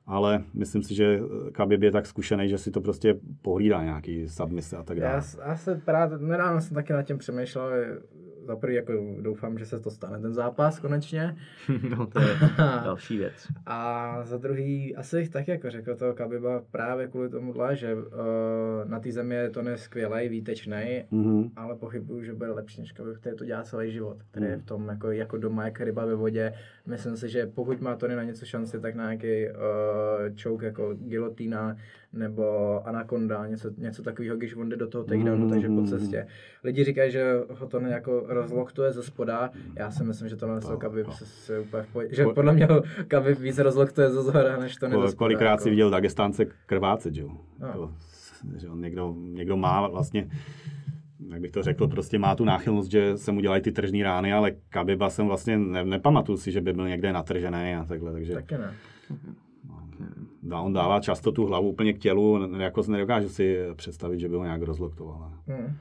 ale 0.07 0.45
myslím 0.55 0.83
si, 0.83 0.95
že 0.95 1.21
Khabib 1.53 1.83
je 1.83 1.91
tak 1.91 2.07
zkušený, 2.07 2.49
že 2.49 2.59
si 2.59 2.71
to 2.71 2.81
prostě 2.81 3.19
pohlídá 3.43 3.85
nějaký 3.85 4.29
submise 4.29 4.77
a 4.77 4.83
tak 4.83 4.97
Já, 4.97 5.09
dále. 5.09 5.23
s- 5.23 5.41
já 5.47 5.57
se 5.57 5.81
právě, 5.85 6.19
nedávno 6.19 6.61
jsem 6.61 6.75
taky 6.75 6.93
nad 6.93 7.03
tím 7.03 7.19
přemýšlel, 7.19 7.71
za 8.47 8.57
prvý 8.57 8.75
jako 8.75 8.93
doufám, 9.21 9.59
že 9.59 9.67
se 9.67 9.81
to 9.81 9.91
stane 9.91 10.21
ten 10.21 10.35
zápas 10.35 10.79
konečně. 10.81 11.37
no 11.97 12.07
to 12.07 12.21
je 12.21 12.27
další 12.85 13.19
věc. 13.19 13.49
A 13.67 14.19
za 14.25 14.37
druhý, 14.37 14.97
asi 14.97 15.17
bych 15.17 15.29
tak 15.29 15.49
jako 15.49 15.71
řekl 15.71 15.97
toho 15.97 16.13
Kabiba 16.15 16.63
právě 16.71 17.09
kvůli 17.09 17.29
tomuhle, 17.29 17.77
že 17.77 17.95
uh, 17.95 18.03
na 18.85 19.01
té 19.01 19.13
zemi 19.13 19.35
je 19.35 19.51
to 19.51 19.63
neskvělej, 19.63 20.29
výtečný, 20.29 21.05
Mhm. 21.11 21.51
ale 21.57 21.77
pochybuju, 21.77 22.23
že 22.23 22.35
bude 22.35 22.51
lepší 22.51 22.81
než 22.81 22.93
Khabib, 22.93 23.17
který 23.19 23.37
to 23.37 23.45
dělá 23.45 23.63
celý 23.63 23.93
život, 23.93 24.17
který 24.31 24.47
Hmm. 24.47 24.53
je 24.55 24.59
v 24.61 24.65
tom 24.65 24.89
jako, 24.89 25.11
jako 25.11 25.37
doma, 25.37 25.65
jak 25.65 25.81
ryba 25.81 26.05
ve 26.05 26.15
vodě. 26.15 26.53
Myslím 26.87 27.17
si, 27.17 27.29
že 27.29 27.47
pokud 27.47 27.81
má 27.81 27.97
Tony 27.97 28.17
na 28.17 28.23
něco 28.23 28.45
šanci, 28.45 28.81
tak 28.81 28.95
na 28.95 29.05
nějaký 29.15 29.51
uh, 29.51 30.37
choke 30.43 30.67
jako 30.67 30.95
gilotína 30.95 31.77
nebo 32.15 32.81
anakonda, 32.89 33.47
něco, 33.47 33.71
něco 33.79 34.03
takového, 34.03 34.37
když 34.37 34.57
on 34.57 34.69
jde 34.69 34.77
do 34.77 34.87
toho 34.87 35.05
takedownu, 35.05 35.45
Hmm, 35.45 35.51
takže 35.51 35.69
po 35.69 35.83
cestě. 35.83 36.27
Lidi 36.65 36.85
říkají, 36.85 37.13
že 37.13 37.35
ho 37.51 37.67
to 37.67 37.81
jako 37.81 38.25
rozloktuje 38.27 38.93
ze 38.93 39.03
spoda, 39.03 39.51
já 39.77 39.91
si 39.91 40.05
myslím, 40.05 40.29
že 40.29 40.37
tohle 40.37 40.61
to 40.61 40.77
Khabib 40.77 41.11
se, 41.11 41.27
se 41.27 41.59
úplně 41.59 41.83
v 41.83 41.87
pohodě, 41.93 42.15
že 42.15 42.25
podle 42.25 42.53
mě 42.53 42.69
Khabib 43.09 43.39
víc 43.39 43.59
rozloktuje 43.59 44.11
ze 44.11 44.23
zhora, 44.23 44.57
než 44.57 44.77
to 44.77 44.89
spoda. 44.91 45.13
Kolikrát 45.13 45.51
jako. 45.51 45.63
si 45.63 45.71
viděl 45.71 45.91
Dagestánce 45.91 46.45
krvácet, 46.67 47.15
že 47.15 47.23
jo? 47.23 47.29
No. 47.61 47.67
Jako, 47.67 47.91
že 48.57 48.69
on 48.69 48.81
někdo, 48.81 49.15
někdo 49.19 49.57
má 49.57 49.89
vlastně, 49.89 50.29
jak 51.29 51.41
bych 51.41 51.51
to 51.51 51.63
řekl, 51.63 51.89
prostě 51.89 52.19
má 52.19 52.35
tu 52.35 52.45
náchylnost, 52.45 52.91
že 52.91 53.17
se 53.17 53.33
mu 53.33 53.41
dělají 53.41 53.63
ty 53.63 53.73
tržní 53.73 54.03
rány, 54.03 54.33
ale 54.33 54.53
Kabiba 54.69 55.11
jsem 55.11 55.27
vlastně 55.27 55.59
ne, 55.59 55.85
nepamatuju 55.85 56.39
si, 56.39 56.53
že 56.53 56.61
by 56.61 56.73
byl 56.73 56.89
někde 56.89 57.13
natržený 57.13 57.75
a 57.75 57.85
takhle, 57.85 58.13
takže 58.13 58.35
Taky 58.35 58.59
ne. 58.59 58.75
Dá, 60.45 60.61
on 60.61 60.73
dává 60.73 61.01
často 61.01 61.33
tu 61.33 61.47
hlavu 61.47 61.69
úplně 61.69 61.93
k 61.93 61.99
tělu, 61.99 62.57
jako 62.59 62.83
nedokážu 62.89 63.29
si 63.29 63.59
představit, 63.75 64.21
že 64.21 64.29
by 64.29 64.37
ho 64.37 64.45
nějak 64.45 64.63
rozloktoval. 64.63 65.33
Hmm. 65.47 65.77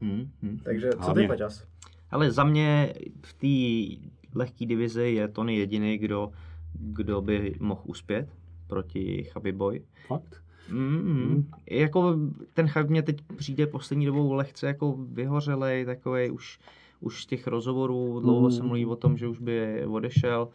Hmm, 0.00 0.30
hmm. 0.42 0.58
Takže 0.64 0.90
co 0.90 0.98
Hlavně- 0.98 1.22
ty, 1.22 1.28
Paťas? 1.28 1.64
Ale 2.10 2.30
za 2.30 2.44
mě 2.44 2.94
v 3.24 3.32
té 3.32 4.00
lehké 4.38 4.66
divizi 4.66 5.02
je 5.02 5.28
Tony 5.28 5.56
jediný, 5.56 5.98
kdo, 5.98 6.32
kdo 6.72 7.20
by 7.20 7.54
mohl 7.60 7.80
uspět 7.84 8.28
proti 8.66 9.22
Chabibovi. 9.24 9.82
Fakt? 10.06 10.42
Mm, 10.72 11.46
jako 11.70 12.16
ten 12.54 12.68
Chabib 12.68 12.90
mě 12.90 13.02
teď 13.02 13.16
přijde 13.36 13.66
poslední 13.66 14.06
dobou 14.06 14.32
lehce 14.32 14.66
jako 14.66 14.96
vyhořelej, 15.12 15.84
takový 15.84 16.30
už, 16.30 16.58
už 17.00 17.22
z 17.22 17.26
těch 17.26 17.46
rozhovorů 17.46 18.20
dlouho 18.20 18.46
Mm. 18.46 18.50
se 18.52 18.62
mluví 18.62 18.86
o 18.86 18.96
tom, 18.96 19.16
že 19.16 19.28
už 19.28 19.38
by 19.38 19.84
odešel 19.86 20.48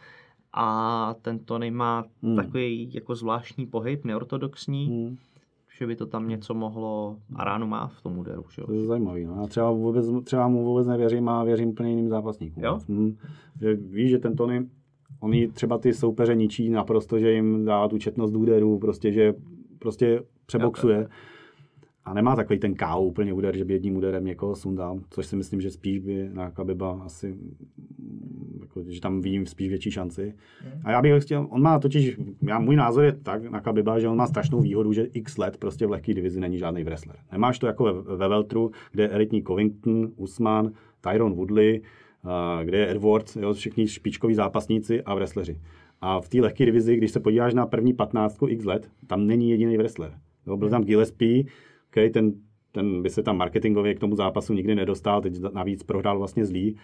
a 0.57 1.15
ten 1.21 1.39
Tony 1.39 1.71
má 1.71 2.05
Mm. 2.21 2.35
takový 2.35 2.89
jako 2.93 3.15
zvláštní 3.15 3.65
pohyb, 3.65 4.05
neortodoxní, 4.05 4.85
Hmm. 4.87 5.15
že 5.77 5.87
by 5.87 5.95
to 5.95 6.05
tam 6.05 6.27
něco 6.27 6.53
mohlo 6.53 7.17
a 7.35 7.43
ráno 7.43 7.67
má 7.67 7.87
v 7.87 8.01
tom 8.01 8.17
úderu, 8.19 8.45
že 8.53 8.61
jo. 8.61 8.65
To 8.67 8.73
je 8.73 8.85
zajímavý. 8.85 9.25
No. 9.25 9.35
Já 9.41 9.47
třeba, 9.47 9.71
vůbec, 9.71 10.05
třeba 10.23 10.47
mu 10.47 10.63
vůbec 10.65 10.87
nevěřím 10.87 11.29
a 11.29 11.43
věřím 11.43 11.69
úplně 11.69 11.89
jiným 11.89 12.09
zápasníkům. 12.09 12.63
Jo? 12.63 12.79
Hmm. 12.89 13.17
Že 13.61 13.73
víš, 13.75 14.09
že 14.09 14.17
ten 14.19 14.35
Tony, 14.35 14.67
on 15.19 15.33
jí 15.33 15.47
třeba 15.47 15.77
ty 15.77 15.93
soupeře 15.93 16.35
ničí 16.35 16.69
naprosto, 16.69 17.19
že 17.19 17.31
jim 17.31 17.65
dá 17.65 17.87
tu 17.87 17.97
četnost 17.97 18.35
úderů, 18.35 18.79
prostě, 18.79 19.11
že 19.11 19.33
prostě 19.79 20.21
přeboxuje. 20.45 21.07
A 22.05 22.13
nemá 22.13 22.35
takový 22.35 22.59
ten 22.59 22.75
KO 22.75 23.01
úplně 23.01 23.33
úder, 23.33 23.57
že 23.57 23.65
by 23.65 23.73
jedním 23.73 23.97
úderem 23.97 24.25
někoho 24.25 24.55
sundal, 24.55 24.99
což 25.09 25.25
si 25.25 25.35
myslím, 25.35 25.61
že 25.61 25.71
spíš 25.71 25.99
by 25.99 26.29
na 26.33 26.51
Kabiba 26.51 27.01
asi, 27.05 27.27
mm, 27.27 28.59
jako, 28.61 28.83
že 28.87 29.01
tam 29.01 29.21
vidím 29.21 29.45
spíš 29.45 29.69
větší 29.69 29.91
šanci. 29.91 30.33
A 30.83 30.91
já 30.91 31.01
bych 31.01 31.13
ho 31.13 31.19
chtěl, 31.19 31.47
on 31.49 31.61
má 31.61 31.79
totiž, 31.79 32.17
já, 32.41 32.59
můj 32.59 32.75
názor 32.75 33.03
je 33.03 33.11
tak 33.11 33.51
na 33.51 33.61
Kabiba, 33.61 33.99
že 33.99 34.07
on 34.07 34.17
má 34.17 34.27
strašnou 34.27 34.61
výhodu, 34.61 34.93
že 34.93 35.03
x 35.03 35.37
let 35.37 35.57
prostě 35.57 35.87
v 35.87 35.91
lehké 35.91 36.13
divizi 36.13 36.39
není 36.39 36.57
žádný 36.57 36.83
wrestler. 36.83 37.17
Nemáš 37.31 37.59
to 37.59 37.67
jako 37.67 37.83
ve, 37.83 38.17
ve 38.17 38.27
Veltru, 38.27 38.71
kde 38.91 39.03
je 39.03 39.09
elitní 39.09 39.43
Covington, 39.43 40.11
Usman, 40.15 40.71
Tyron 41.01 41.33
Woodley, 41.33 41.81
uh, 42.25 42.31
kde 42.63 42.77
je 42.77 42.91
Edwards, 42.91 43.35
jo, 43.35 43.53
všichni 43.53 43.87
špičkoví 43.87 44.33
zápasníci 44.33 45.03
a 45.03 45.15
wrestleri. 45.15 45.57
A 46.01 46.21
v 46.21 46.29
té 46.29 46.41
lehké 46.41 46.65
divizi, 46.65 46.95
když 46.95 47.11
se 47.11 47.19
podíváš 47.19 47.53
na 47.53 47.65
první 47.65 47.93
15 47.93 48.37
x 48.47 48.65
let, 48.65 48.89
tam 49.07 49.27
není 49.27 49.49
jediný 49.49 49.77
wrestler. 49.77 50.13
Jo, 50.47 50.57
byl 50.57 50.69
tam 50.69 50.83
Gillespie, 50.83 51.43
okay, 51.97 52.09
ten, 52.09 52.33
ten 52.71 53.01
by 53.01 53.09
se 53.09 53.23
tam 53.23 53.37
marketingově 53.37 53.95
k 53.95 53.99
tomu 53.99 54.15
zápasu 54.15 54.53
nikdy 54.53 54.75
nedostal, 54.75 55.21
teď 55.21 55.33
navíc 55.53 55.83
prohrál 55.83 56.17
vlastně 56.17 56.45
zlý. 56.45 56.77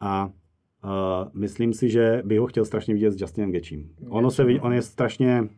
A 0.00 0.26
uh, 0.26 1.40
myslím 1.40 1.72
si, 1.72 1.90
že 1.90 2.22
by 2.24 2.38
ho 2.38 2.46
chtěl 2.46 2.64
strašně 2.64 2.94
vidět 2.94 3.10
s 3.10 3.20
Justinem 3.20 3.52
Gečím. 3.52 3.90
Ono 4.08 4.30
se 4.30 4.44
on 4.44 4.72
je 4.72 4.82
strašně, 4.82 5.48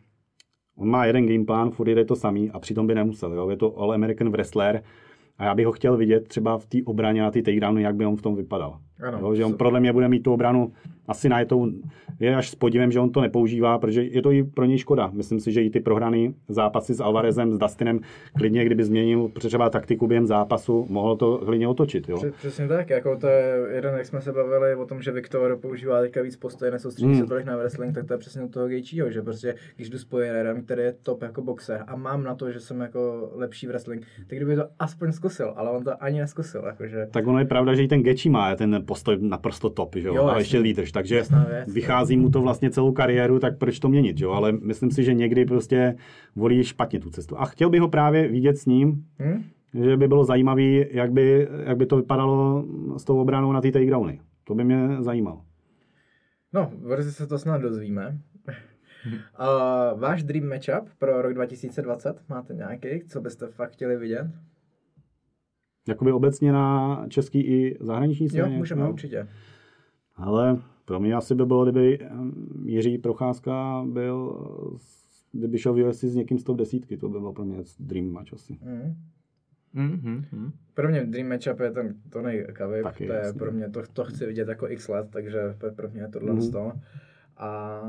on 0.77 0.89
má 0.89 1.05
jeden 1.05 1.27
game 1.27 1.44
plan, 1.44 1.70
furt 1.70 1.89
jde 1.89 2.05
to 2.05 2.16
samý 2.16 2.51
a 2.51 2.59
přitom 2.59 2.86
by 2.86 2.94
nemusel. 2.94 3.32
Jo? 3.32 3.51
Je 3.51 3.56
to 3.56 3.78
All-American 3.78 4.31
wrestler 4.31 4.82
a 5.39 5.44
já 5.44 5.55
bych 5.55 5.66
ho 5.66 5.73
chtěl 5.73 5.97
vidět 5.97 6.28
třeba 6.28 6.59
v 6.59 6.66
té 6.66 6.78
obraně 6.85 7.23
na 7.23 7.31
ty 7.31 7.43
takedowny, 7.43 7.82
jak 7.82 7.97
by 7.97 8.06
on 8.06 8.16
v 8.16 8.23
tom 8.23 8.36
vypadal. 8.36 8.81
Ano, 9.03 9.19
jo? 9.21 9.35
Že 9.35 9.45
on 9.45 9.55
podle 9.55 9.81
mě 9.81 9.93
bude 9.93 10.09
mít 10.09 10.23
tu 10.23 10.33
obranu 10.33 10.73
asi 11.09 11.29
najetou, 11.29 11.69
je 12.21 12.37
až 12.37 12.51
s 12.51 12.55
podivem, 12.55 12.93
že 12.93 13.01
on 13.01 13.11
to 13.11 13.21
nepoužívá, 13.21 13.79
protože 13.79 14.03
je 14.03 14.23
to 14.23 14.33
i 14.33 14.43
pro 14.45 14.65
něj 14.65 14.79
škoda. 14.79 15.11
Myslím 15.12 15.41
si, 15.41 15.53
že 15.53 15.62
i 15.62 15.71
ty 15.71 15.81
prohrané 15.81 16.33
zápasy 16.49 16.95
s 16.95 17.01
Alvarezem, 17.01 17.53
s 17.53 17.59
Dustinem, 17.59 18.01
klidně, 18.39 18.65
kdyby 18.65 18.85
změnil 18.85 19.31
třeba 19.39 19.71
taktiku 19.71 20.07
během 20.07 20.27
zápasu, 20.27 20.87
mohl 20.89 21.16
to 21.16 21.39
klidně 21.39 21.69
otočit. 21.69 22.09
Jo? 22.09 22.16
Pře- 22.16 22.31
Přesně 22.31 22.69
tak, 22.69 22.91
jako 22.91 23.16
to 23.16 23.27
je 23.27 23.57
jeden, 23.75 23.95
jak 23.95 24.07
jsme 24.07 24.21
se 24.21 24.33
bavili 24.33 24.75
o 24.75 24.87
tom, 24.87 25.03
že 25.03 25.12
Viktor 25.12 25.59
používá 25.62 26.01
teďka 26.01 26.23
víc 26.23 26.37
postoje, 26.37 26.71
nesoustředí 26.71 27.12
Hmm. 27.12 27.21
se 27.21 27.27
tolik 27.27 27.47
na 27.47 27.57
wrestling, 27.57 27.95
tak 27.95 28.07
to 28.07 28.15
je 28.15 28.19
přesně 28.19 28.49
toho 28.49 28.69
Gejčího, 28.69 29.11
že 29.11 29.23
prostě 29.23 29.55
když 29.77 29.91
jdu 29.91 29.99
s 29.99 30.09
který 30.65 30.83
je 30.83 30.95
top 31.03 31.23
jako 31.23 31.43
boxer 31.43 31.85
a 31.87 31.97
mám 31.97 32.25
na 32.25 32.35
to, 32.35 32.51
že 32.53 32.61
jsem 32.61 32.81
jako 32.81 33.31
lepší 33.35 33.66
wrestling, 33.66 34.03
tak 34.27 34.39
kdyby 34.39 34.57
to 34.57 34.65
aspoň 34.79 35.12
zkusil, 35.12 35.53
ale 35.57 35.71
on 35.71 35.85
to 35.85 36.03
ani 36.03 36.19
neskusil, 36.21 36.62
jakože 36.66 37.09
Tak 37.11 37.27
ono 37.27 37.39
je 37.39 37.45
pravda, 37.45 37.75
že 37.75 37.83
i 37.83 37.89
ten 37.89 38.03
Gechi 38.03 38.31
má 38.31 38.57
ten 38.57 38.84
postoj 38.85 39.16
naprosto 39.20 39.70
top, 39.70 39.97
že 39.97 40.09
jo? 40.09 40.15
Jo, 40.15 40.27
a 40.27 40.39
ještě 40.39 40.62
výdrž, 40.62 40.93
takže 40.93 41.16
Jasná 41.16 41.44
věc. 41.44 41.73
vychází 41.73 42.16
mu 42.16 42.31
to 42.31 42.43
vlastně 42.43 42.70
celou 42.70 42.93
kariéru, 42.93 43.39
tak 43.39 43.59
proč 43.59 43.78
to 43.78 43.89
měnit, 43.89 44.19
že 44.19 44.24
jo? 44.24 44.31
Ale 44.31 44.52
myslím 44.52 44.90
si, 44.90 45.05
že 45.05 45.15
někdy 45.15 45.44
prostě 45.44 45.97
volí 46.36 46.65
špatně 46.65 47.01
tu 47.01 47.11
cestu. 47.11 47.40
A 47.40 47.44
chtěl 47.44 47.70
bych 47.70 47.81
ho 47.81 47.89
právě 47.89 48.28
vidět 48.28 48.59
s 48.59 48.66
ním, 48.66 49.05
hm? 49.19 49.44
že 49.74 49.97
by 49.97 50.09
bylo 50.09 50.24
zajímavé, 50.24 50.62
jak 50.90 51.12
by, 51.12 51.48
jak 51.65 51.77
by 51.77 51.86
to 51.86 51.97
vypadalo 51.97 52.65
s 52.97 53.05
tou 53.05 53.20
obranou 53.20 53.52
na 53.52 53.61
ty 53.61 53.73
takedowny. 53.73 54.20
To 54.44 54.55
by 54.55 54.65
mě 54.65 54.89
zajímalo. 55.01 55.43
No, 56.52 56.70
brzy 56.89 57.12
se 57.12 57.27
to 57.27 57.39
snad 57.39 57.61
dozvíme. 57.61 58.19
Uh, 59.06 60.01
váš 60.01 60.23
dream 60.23 60.48
matchup 60.48 60.89
pro 60.98 61.23
rok 61.23 61.35
2020 61.35 62.28
máte 62.28 62.55
nějaký, 62.55 62.89
co 63.09 63.20
byste 63.20 63.47
fakt 63.47 63.73
chtěli 63.73 63.97
vidět? 63.97 64.27
Jakoby 65.89 66.12
obecně 66.12 66.52
na 66.52 67.06
český 67.09 67.40
i 67.40 67.77
zahraniční 67.81 68.24
Jo, 68.27 68.31
scéně. 68.31 68.56
můžeme 68.59 68.82
no. 68.82 68.90
určitě. 68.93 69.28
Ale 70.16 70.59
pro 70.85 71.01
mě 71.01 71.15
asi 71.15 71.35
by 71.35 71.47
bylo, 71.47 71.65
kdyby 71.65 71.98
Jiří 72.65 72.98
Procházka 72.98 73.85
byl, 73.89 74.47
kdyby 75.32 75.59
šel 75.59 75.74
v 75.74 75.89
UFC 75.89 76.05
s 76.05 76.15
někým 76.15 76.39
z 76.39 76.44
top 76.44 76.56
desítky, 76.59 76.97
to 76.97 77.09
by 77.09 77.19
bylo 77.19 77.32
pro 77.32 77.44
mě 77.44 77.56
dream 77.81 78.06
match 78.11 78.32
asi. 78.32 78.59
Mm. 78.62 78.94
Mm, 79.73 80.01
mm, 80.02 80.24
mm. 80.32 80.52
Pro 80.74 80.89
mě 80.89 81.06
dream 81.06 81.28
matchup 81.28 81.61
je 81.61 81.70
ten 81.70 81.94
Tony 82.11 82.47
Taky, 82.82 83.06
to 83.06 83.12
je 83.12 83.19
jasně. 83.19 83.39
pro 83.39 83.52
mě, 83.52 83.70
to, 83.70 83.82
to 83.93 84.05
chci 84.05 84.27
vidět 84.27 84.48
jako 84.48 84.69
x 84.69 84.89
let, 84.89 85.06
takže 85.11 85.39
to 85.59 85.66
je 85.66 85.73
pro 85.73 85.89
mě 85.90 86.09
tohle 86.09 86.32
Mhm. 86.32 86.43
mm. 86.43 86.81
A 87.36 87.81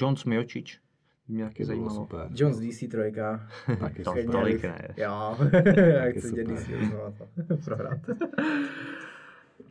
John 0.00 0.16
Smiočič. 0.16 0.80
Mě 1.28 1.44
taky 1.44 1.64
zajímalo. 1.64 1.94
super. 1.94 2.28
Jones 2.34 2.58
DC 2.60 2.90
trojka. 2.90 3.46
Taky 3.80 4.02
To 4.04 4.10
super. 4.10 4.26
tolik 4.26 4.62
ne. 4.62 4.88
Jo, 4.96 5.36
super. 5.38 6.34
dět 6.34 6.44
DC 6.48 6.68
prohrát. 7.64 7.98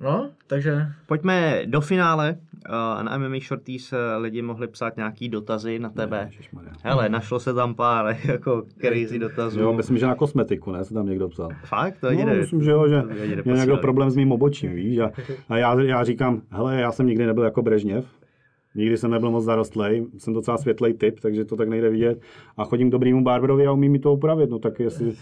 No, 0.02 0.30
takže 0.48 0.88
Pojďme 1.07 1.61
do 1.65 1.82
finále. 1.82 2.38
Uh, 2.69 3.03
na 3.03 3.18
MMA 3.18 3.36
Shorties 3.48 3.94
eh, 3.94 4.18
lidi 4.18 4.41
mohli 4.41 4.68
psát 4.68 4.98
nějaký 4.98 5.30
dotazy 5.30 5.80
na 5.80 5.90
tebe. 5.90 6.27
Ježišmarja. 6.32 6.72
Hele, 6.84 7.10
našlo 7.10 7.40
se 7.40 7.53
tam 7.53 7.76
pár 7.76 8.18
jako 8.26 8.64
crazy 8.82 9.19
dotazů. 9.19 9.60
Jo, 9.60 9.73
myslím, 9.73 9.98
že 9.98 10.06
na 10.06 10.15
kosmetiku, 10.15 10.72
ne, 10.72 10.84
se 10.86 10.94
tam 10.94 11.06
někdo 11.06 11.30
psal. 11.30 11.49
Fakt? 11.64 11.99
To 11.99 12.11
No, 12.11 12.26
myslím, 12.26 12.64
že 12.64 12.72
jo, 12.72 12.88
že 12.88 13.03
měl 13.44 13.57
někdo 13.57 13.77
problém 13.77 14.10
s 14.10 14.15
mým 14.15 14.32
obočím, 14.32 14.73
víš, 14.73 14.99
a, 14.99 15.11
a 15.49 15.57
já, 15.57 15.82
já 15.82 16.03
říkám, 16.03 16.41
hele, 16.49 16.82
já 16.82 16.91
jsem 16.91 17.07
nikdy 17.07 17.26
nebyl 17.26 17.44
jako 17.44 17.61
Brežněv, 17.61 18.06
nikdy 18.76 18.97
jsem 18.97 19.11
nebyl 19.11 19.31
moc 19.31 19.43
zarostlej, 19.43 20.06
jsem 20.18 20.34
docela 20.34 20.57
světlej 20.57 20.93
typ, 20.93 21.19
takže 21.19 21.45
to 21.45 21.56
tak 21.56 21.69
nejde 21.69 21.89
vidět. 21.89 22.22
A 22.57 22.65
chodím 22.65 22.89
k 22.89 22.91
dobrýmu 22.91 23.23
barberovi 23.23 23.68
a 23.68 23.72
umí 23.72 23.89
mi 23.89 23.99
to 23.99 24.14
upravit, 24.14 24.49
no 24.49 24.60
tak 24.60 24.80
jestli, 24.80 25.14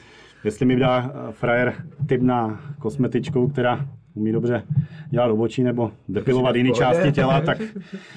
jestli 0.43 0.65
mi 0.65 0.75
dá 0.75 1.11
eh, 1.13 1.31
frajer 1.31 1.73
tip 2.07 2.21
na 2.21 2.61
kosmetičku, 2.79 3.47
která 3.47 3.87
umí 4.15 4.31
dobře 4.31 4.63
dělat 5.09 5.31
obočí 5.31 5.63
nebo 5.63 5.91
depilovat 6.09 6.55
jiné 6.55 6.71
části 6.71 7.11
těla, 7.11 7.41
tak 7.41 7.57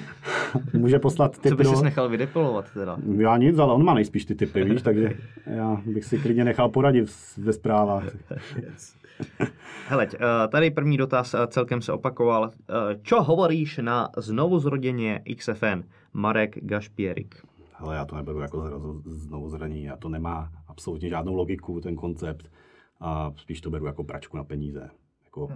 může 0.73 0.99
poslat 0.99 1.39
tip 1.39 1.49
Co 1.49 1.55
by 1.55 1.63
do... 1.63 1.75
si 1.75 1.83
nechal 1.83 2.09
vydepilovat 2.09 2.65
teda? 2.73 2.97
Já 3.17 3.37
nic, 3.37 3.59
ale 3.59 3.73
on 3.73 3.85
má 3.85 3.93
nejspíš 3.93 4.25
ty 4.25 4.35
typy, 4.35 4.63
víš, 4.63 4.81
takže 4.81 5.09
já 5.45 5.81
bych 5.85 6.05
si 6.05 6.17
klidně 6.17 6.43
nechal 6.45 6.69
poradit 6.69 7.09
ve 7.37 7.53
zprávách. 7.53 8.03
Hele, 9.87 10.07
eh, 10.13 10.47
tady 10.47 10.71
první 10.71 10.97
dotaz 10.97 11.33
eh, 11.33 11.47
celkem 11.47 11.81
se 11.81 11.93
opakoval. 11.93 12.51
Eh, 12.51 12.99
Čo 13.01 13.23
hovoríš 13.23 13.77
na 13.77 14.09
znovu 14.17 14.59
zrodeně 14.59 15.21
XFN? 15.37 15.83
Marek 16.13 16.57
Gašpierik. 16.61 17.35
Ale 17.75 17.95
já 17.95 18.05
to 18.05 18.15
neberu 18.15 18.39
jako 18.39 18.69
znovu 19.05 19.49
zranění, 19.49 19.89
a 19.89 19.97
to 19.97 20.09
nemá 20.09 20.51
absolutně 20.67 21.09
žádnou 21.09 21.35
logiku, 21.35 21.81
ten 21.81 21.95
koncept. 21.95 22.51
A 22.99 23.31
spíš 23.35 23.61
to 23.61 23.69
beru 23.69 23.85
jako 23.85 24.03
pračku 24.03 24.37
na 24.37 24.43
peníze. 24.43 24.89
Jako, 25.25 25.49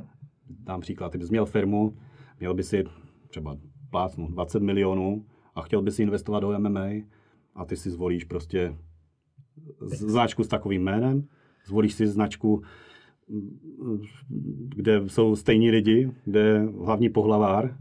dám 0.60 0.82
příklad, 0.82 1.12
ty 1.12 1.18
bys 1.18 1.30
měl 1.30 1.46
firmu, 1.46 1.98
měl 2.40 2.54
by 2.54 2.64
si 2.64 2.84
třeba 3.28 3.58
plácnu 3.90 4.28
20 4.28 4.64
milionů 4.64 5.26
a 5.56 5.62
chtěl 5.62 5.82
bys 5.82 6.00
investovat 6.00 6.40
do 6.40 6.60
MMA 6.60 6.88
a 7.56 7.66
ty 7.66 7.76
si 7.76 7.92
zvolíš 7.92 8.24
prostě 8.24 8.76
značku 9.82 10.44
s 10.44 10.48
takovým 10.48 10.84
jménem, 10.84 11.28
zvolíš 11.66 11.94
si 11.94 12.08
značku, 12.08 12.62
kde 14.76 15.10
jsou 15.10 15.36
stejní 15.36 15.72
lidi, 15.72 16.12
kde 16.26 16.40
je 16.40 16.68
hlavní 16.86 17.10
pohlavár, 17.10 17.78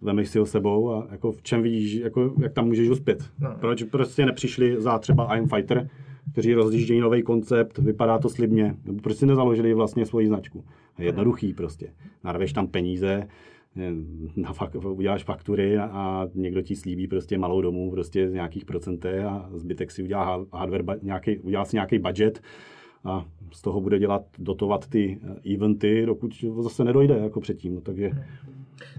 vemeš 0.00 0.28
si 0.28 0.38
ho 0.38 0.46
sebou 0.46 0.90
a 0.90 1.08
jako 1.10 1.32
v 1.32 1.42
čem 1.42 1.62
vidíš, 1.62 1.94
jako, 1.94 2.34
jak 2.42 2.52
tam 2.52 2.66
můžeš 2.66 2.88
uspět. 2.88 3.30
No. 3.38 3.56
Proč 3.60 3.82
prostě 3.82 4.26
nepřišli 4.26 4.80
za 4.80 4.98
třeba 4.98 5.36
I'm 5.36 5.48
Fighter, 5.48 5.90
kteří 6.32 6.54
rozjíždějí 6.54 7.00
nový 7.00 7.22
koncept, 7.22 7.78
vypadá 7.78 8.18
to 8.18 8.28
slibně, 8.28 8.76
nebo 8.84 9.00
proč 9.00 9.16
si 9.16 9.26
nezaložili 9.26 9.74
vlastně 9.74 10.06
svoji 10.06 10.26
značku. 10.26 10.64
Je 10.98 11.04
jednoduchý 11.04 11.52
prostě. 11.54 11.92
Narveš 12.24 12.52
tam 12.52 12.66
peníze, 12.66 13.28
eh, 13.76 13.92
na 14.36 14.52
fak, 14.52 14.74
uděláš 14.74 15.24
faktury 15.24 15.78
a, 15.78 16.28
někdo 16.34 16.62
ti 16.62 16.76
slíbí 16.76 17.06
prostě 17.08 17.38
malou 17.38 17.60
domů 17.60 17.90
prostě 17.90 18.30
z 18.30 18.32
nějakých 18.32 18.64
procentech 18.64 19.24
a 19.24 19.50
zbytek 19.54 19.90
si 19.90 20.02
udělá 20.02 20.24
ha- 20.24 20.46
hardware, 20.52 20.98
nějaký, 21.02 21.38
udělá 21.38 21.64
si 21.64 21.76
nějaký 21.76 21.98
budget 21.98 22.42
a 23.04 23.26
z 23.52 23.62
toho 23.62 23.80
bude 23.80 23.98
dělat, 23.98 24.22
dotovat 24.38 24.88
ty 24.88 25.18
eh, 25.46 25.54
eventy, 25.54 26.06
dokud 26.06 26.44
zase 26.60 26.84
nedojde 26.84 27.18
jako 27.18 27.40
předtím. 27.40 27.74
No, 27.74 27.80
takže 27.80 28.10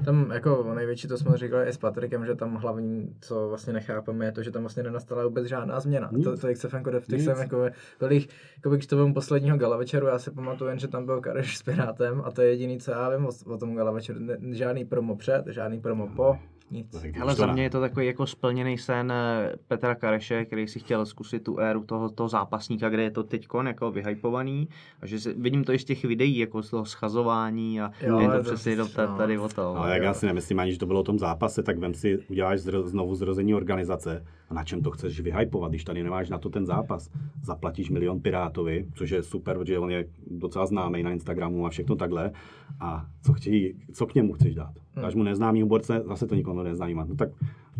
Tam 0.05 0.31
jako 0.31 0.73
největší, 0.73 1.07
to 1.07 1.17
jsme 1.17 1.37
říkali 1.37 1.67
i 1.67 1.73
s 1.73 1.77
Patrikem, 1.77 2.25
že 2.25 2.35
tam 2.35 2.55
hlavní, 2.55 3.15
co 3.21 3.49
vlastně 3.49 3.73
nechápeme, 3.73 4.25
je 4.25 4.31
to, 4.31 4.43
že 4.43 4.51
tam 4.51 4.61
vlastně 4.61 4.83
nenastala 4.83 5.23
vůbec 5.23 5.47
žádná 5.47 5.79
změna. 5.79 6.09
Nic. 6.11 6.23
To, 6.23 6.37
to 6.37 6.47
jak 6.47 6.57
se 6.57 6.67
v 6.99 7.07
těch 7.07 7.21
jsem 7.21 7.37
jako 7.37 7.65
kolik, 7.99 8.29
jako 8.55 8.69
když 8.69 8.87
to 8.87 8.97
vemu 8.97 9.13
posledního 9.13 9.57
gala 9.57 9.77
večeru, 9.77 10.07
já 10.07 10.19
si 10.19 10.31
pamatuju 10.31 10.69
jen, 10.69 10.79
že 10.79 10.87
tam 10.87 11.05
byl 11.05 11.21
Kareš 11.21 11.57
s 11.57 11.63
Pirátem 11.63 12.21
a 12.25 12.31
to 12.31 12.41
je 12.41 12.49
jediný, 12.49 12.79
co 12.79 12.91
já 12.91 13.09
vím 13.09 13.25
o, 13.25 13.31
o 13.45 13.57
tom 13.57 13.75
gala 13.75 13.91
večeru. 13.91 14.19
Ne, 14.19 14.37
žádný 14.51 14.85
promo 14.85 15.15
před, 15.15 15.43
žádný 15.47 15.81
promo 15.81 16.07
po, 16.07 16.37
nic. 16.71 16.95
Ale 17.21 17.35
za 17.35 17.45
mě 17.45 17.63
je 17.63 17.69
to 17.69 17.81
takový 17.81 18.05
jako 18.05 18.27
splněný 18.27 18.77
sen 18.77 19.11
eh, 19.11 19.53
Petra 19.67 19.95
Kareše, 19.95 20.45
který 20.45 20.67
si 20.67 20.79
chtěl 20.79 21.05
zkusit 21.05 21.43
tu 21.43 21.59
éru 21.59 21.83
toho, 21.83 22.09
toho 22.09 22.29
zápasníka, 22.29 22.89
kde 22.89 23.03
je 23.03 23.11
to 23.11 23.23
teď 23.23 23.47
jako 23.65 23.91
vyhypovaný. 23.91 24.67
A 25.01 25.05
že 25.05 25.19
si, 25.19 25.33
vidím 25.33 25.63
to 25.63 25.73
i 25.73 25.79
z 25.79 25.85
těch 25.85 26.05
videí, 26.05 26.37
jako 26.37 26.63
z 26.63 26.69
toho 26.69 26.85
schazování 26.85 27.81
a 27.81 27.91
Jo, 28.01 28.19
je 28.19 28.29
to 28.29 28.43
přesně 28.43 28.71
jenom 28.71 28.87
ta- 28.87 29.05
no. 29.05 29.17
tady 29.17 29.37
o 29.37 29.49
to. 29.49 29.75
Ale 29.77 29.93
jak 29.93 30.03
já 30.03 30.13
si 30.13 30.25
nemyslím 30.25 30.59
ani, 30.59 30.71
že 30.71 30.79
to 30.79 30.85
bylo 30.85 30.99
o 30.99 31.03
tom 31.03 31.19
zápase, 31.19 31.63
tak 31.63 31.77
vem 31.77 31.93
si, 31.93 32.17
uděláš 32.29 32.59
zro, 32.59 32.87
znovu 32.87 33.15
zrození 33.15 33.55
organizace 33.55 34.25
a 34.49 34.53
na 34.53 34.63
čem 34.63 34.81
to 34.81 34.91
chceš 34.91 35.19
vyhypovat, 35.19 35.71
když 35.71 35.83
tady 35.83 36.03
nemáš 36.03 36.29
na 36.29 36.37
to 36.37 36.49
ten 36.49 36.65
zápas. 36.65 37.09
Zaplatíš 37.43 37.89
milion 37.89 38.19
Pirátovi, 38.19 38.87
což 38.95 39.09
je 39.09 39.23
super, 39.23 39.57
protože 39.57 39.79
on 39.79 39.91
je 39.91 40.05
docela 40.27 40.65
známý 40.65 41.03
na 41.03 41.11
Instagramu 41.11 41.65
a 41.65 41.69
všechno 41.69 41.95
takhle. 41.95 42.31
A 42.79 43.05
co, 43.21 43.33
chtějí, 43.33 43.73
co 43.93 44.05
k 44.05 44.15
němu 44.15 44.33
chceš 44.33 44.55
dát? 44.55 44.73
Dáš 44.95 45.15
mu 45.15 45.23
neznámý 45.23 45.63
borce, 45.63 46.03
zase 46.07 46.27
to 46.27 46.35
nikomu 46.35 46.63
neznámý. 46.63 46.93
No 46.93 47.15
tak 47.15 47.29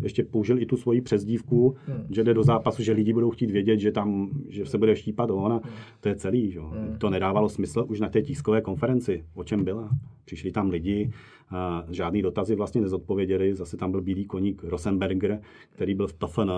ještě 0.02 0.24
použil 0.24 0.62
i 0.62 0.66
tu 0.66 0.76
svoji 0.76 1.00
přezdívku, 1.00 1.76
Hmm. 1.86 2.06
že 2.10 2.24
jde 2.24 2.34
do 2.34 2.42
zápasu, 2.42 2.82
že 2.82 2.92
lidi 2.92 3.12
budou 3.12 3.30
chtít 3.30 3.50
vědět, 3.50 3.80
že 3.80 3.92
tam 3.92 4.30
že 4.48 4.66
se 4.66 4.78
bude 4.78 4.96
štípat 4.96 5.30
on 5.30 5.52
a 5.52 5.60
to 6.00 6.08
je 6.08 6.14
celý. 6.14 6.50
Že? 6.50 6.58
jo. 6.58 6.72
To 6.98 7.10
nedávalo 7.10 7.48
smysl 7.48 7.84
už 7.88 8.00
na 8.00 8.08
té 8.08 8.22
tiskové 8.22 8.60
konferenci, 8.60 9.24
o 9.34 9.44
čem 9.44 9.64
byla. 9.64 9.90
Přišli 10.24 10.52
tam 10.52 10.70
lidi, 10.70 11.10
a 11.50 11.84
žádný 11.90 12.22
dotazy 12.22 12.54
vlastně 12.54 12.80
nezodpověděli, 12.80 13.54
zase 13.54 13.76
tam 13.76 13.90
byl 13.90 14.02
bílý 14.02 14.24
koník 14.24 14.64
Rosenberger, 14.64 15.40
který 15.70 15.94
byl 15.94 16.06
v 16.06 16.12
TFN, 16.12 16.50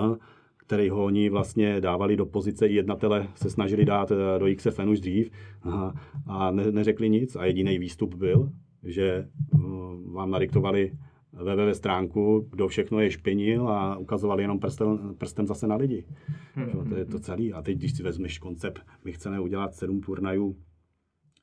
který 0.57 0.89
ho 0.89 1.05
oni 1.05 1.29
vlastně 1.29 1.81
dávali 1.81 2.17
do 2.17 2.25
pozice 2.25 2.67
i 2.67 2.73
jednatele, 2.73 3.27
se 3.35 3.49
snažili 3.49 3.85
dát 3.85 4.11
eh, 4.11 4.39
do 4.39 4.45
XFN 4.55 4.89
už 4.89 4.99
dřív 4.99 5.31
a, 5.63 5.93
a 6.27 6.51
ne, 6.51 6.71
neřekli 6.71 7.09
nic 7.09 7.35
a 7.35 7.45
jediný 7.45 7.79
výstup 7.79 8.15
byl, 8.15 8.49
že 8.83 9.27
uh, 9.53 10.13
vám 10.13 10.31
nadiktovali 10.31 10.91
www 11.33 11.73
stránku, 11.73 12.47
kdo 12.51 12.67
všechno 12.67 12.99
je 12.99 13.11
špinil 13.11 13.67
a 13.67 13.97
ukazovali 13.97 14.43
jenom 14.43 14.59
prstem, 14.59 15.15
prstem 15.17 15.47
zase 15.47 15.67
na 15.67 15.75
lidi. 15.75 16.05
Hmm. 16.53 16.89
To 16.89 16.95
je 16.95 17.05
to 17.05 17.19
celý. 17.19 17.53
A 17.53 17.61
teď, 17.61 17.77
když 17.77 17.93
si 17.93 18.03
vezmeš 18.03 18.39
koncept, 18.39 18.81
my 19.05 19.11
chceme 19.11 19.39
udělat 19.39 19.73
sedm 19.73 20.01
turnajů 20.01 20.55